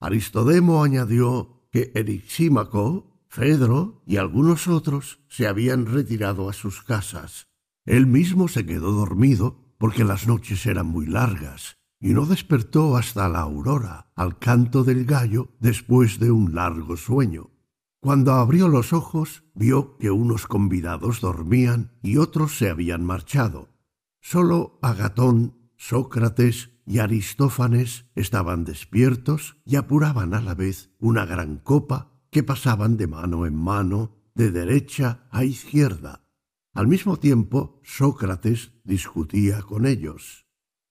Aristodemo 0.01 0.85
añadió 0.85 1.69
que 1.71 1.93
Erixímaco, 1.95 3.09
Fedro 3.29 4.03
y 4.07 4.19
algunos 4.19 4.69
otros 4.69 5.21
se 5.29 5.47
habían 5.47 5.87
retirado 5.87 6.51
a 6.51 6.53
sus 6.53 6.83
casas. 6.83 7.49
Él 7.85 8.07
mismo 8.07 8.49
se 8.49 8.65
quedó 8.65 8.93
dormido 8.93 9.75
porque 9.79 10.05
las 10.05 10.27
noches 10.27 10.67
eran 10.67 10.87
muy 10.87 11.07
largas 11.07 11.79
y 12.01 12.15
no 12.15 12.27
despertó 12.27 12.97
hasta 12.97 13.29
la 13.29 13.41
aurora 13.41 14.13
al 14.17 14.39
canto 14.39 14.85
del 14.85 15.05
gallo 15.05 15.49
después 15.61 16.19
de 16.19 16.31
un 16.31 16.55
largo 16.55 16.97
sueño. 16.97 17.51
Cuando 18.01 18.33
abrió 18.33 18.67
los 18.69 18.93
ojos, 18.93 19.45
vio 19.55 19.97
que 19.99 20.11
unos 20.11 20.49
convidados 20.49 21.21
dormían 21.21 21.93
y 22.03 22.17
otros 22.17 22.59
se 22.59 22.69
habían 22.69 23.05
marchado. 23.05 23.69
Solo 24.21 24.81
Agatón, 24.83 25.71
Sócrates 25.77 26.71
y 26.85 26.99
Aristófanes 26.99 28.07
estaban 28.17 28.65
despiertos 28.65 29.57
y 29.65 29.77
apuraban 29.77 30.35
a 30.35 30.41
la 30.41 30.55
vez 30.55 30.91
una 30.99 31.25
gran 31.25 31.59
copa 31.59 32.13
que 32.31 32.43
pasaban 32.43 32.97
de 32.97 33.07
mano 33.07 33.47
en 33.47 33.55
mano, 33.55 34.17
de 34.35 34.51
derecha 34.51 35.29
a 35.31 35.45
izquierda. 35.45 36.22
Al 36.75 36.89
mismo 36.89 37.19
tiempo, 37.19 37.81
Sócrates 37.85 38.73
discutía 38.85 39.61
con 39.63 39.87
ellos. 39.87 40.47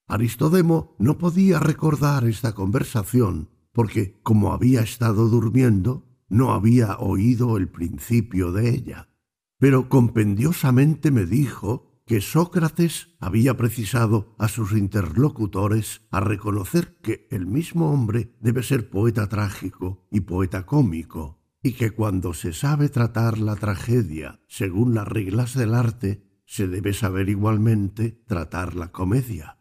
Aristodemo 0.08 0.96
no 1.00 1.18
podía 1.18 1.60
recordar 1.60 2.26
esta 2.26 2.54
conversación 2.54 3.50
porque, 3.72 4.20
como 4.22 4.54
había 4.54 4.82
estado 4.82 5.28
durmiendo, 5.28 6.06
no 6.30 6.54
había 6.54 6.98
oído 6.98 7.58
el 7.58 7.68
principio 7.68 8.52
de 8.52 8.70
ella, 8.70 9.10
pero 9.58 9.90
compendiosamente 9.90 11.10
me 11.10 11.26
dijo 11.26 12.04
que 12.06 12.22
Sócrates 12.22 13.16
había 13.20 13.58
precisado 13.58 14.36
a 14.38 14.50
sus 14.50 14.74
interlocutores 14.74 16.02
a 16.12 16.20
reconocer 16.20 16.98
que 17.02 17.28
el 17.32 17.48
mismo 17.48 17.92
hombre 17.92 18.36
debe 18.40 18.64
ser 18.64 18.90
poeta 18.90 19.30
trágico 19.30 20.06
y 20.12 20.22
poeta 20.22 20.66
cómico, 20.66 21.41
y 21.64 21.74
que 21.74 21.92
cuando 21.92 22.34
se 22.34 22.54
sabe 22.54 22.90
tratar 22.90 23.38
la 23.38 23.56
tragedia 23.56 24.40
según 24.48 24.96
las 24.96 25.08
reglas 25.08 25.54
del 25.54 25.74
arte, 25.74 26.24
se 26.46 26.68
debe 26.68 26.94
saber 26.94 27.30
igualmente 27.30 28.24
tratar 28.28 28.76
la 28.76 28.92
comedia. 28.92 29.58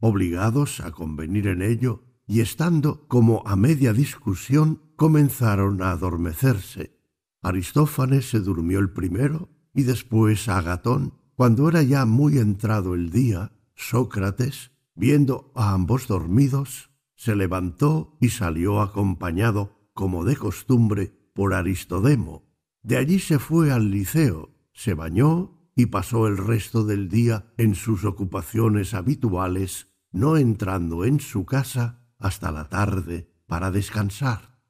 Obligados 0.00 0.80
a 0.80 0.90
convenir 0.90 1.46
en 1.46 1.62
ello, 1.62 2.04
y 2.26 2.40
estando 2.40 3.06
como 3.08 3.42
a 3.46 3.56
media 3.56 3.92
discusión, 3.92 4.82
comenzaron 4.96 5.82
a 5.82 5.90
adormecerse. 5.90 6.98
Aristófanes 7.42 8.30
se 8.30 8.40
durmió 8.40 8.78
el 8.78 8.90
primero 8.90 9.50
y 9.74 9.82
después 9.82 10.48
Agatón. 10.48 11.14
Cuando 11.34 11.68
era 11.68 11.82
ya 11.82 12.06
muy 12.06 12.38
entrado 12.38 12.94
el 12.94 13.10
día, 13.10 13.52
Sócrates, 13.74 14.70
viendo 14.94 15.52
a 15.54 15.72
ambos 15.72 16.06
dormidos, 16.06 16.90
se 17.14 17.36
levantó 17.36 18.16
y 18.20 18.30
salió 18.30 18.80
acompañado, 18.80 19.78
como 19.92 20.24
de 20.24 20.36
costumbre, 20.36 21.21
por 21.32 21.54
Aristodemo. 21.54 22.44
De 22.82 22.96
allí 22.96 23.18
se 23.18 23.38
fue 23.38 23.72
al 23.72 23.90
liceo, 23.90 24.54
se 24.72 24.94
bañó 24.94 25.58
y 25.74 25.86
pasó 25.86 26.26
el 26.26 26.36
resto 26.36 26.84
del 26.84 27.08
día 27.08 27.52
en 27.56 27.74
sus 27.74 28.04
ocupaciones 28.04 28.94
habituales, 28.94 29.94
no 30.10 30.36
entrando 30.36 31.04
en 31.04 31.20
su 31.20 31.44
casa 31.46 32.06
hasta 32.18 32.50
la 32.50 32.68
tarde 32.68 33.32
para 33.46 33.70
descansar. 33.70 34.60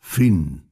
Fin 0.00 0.64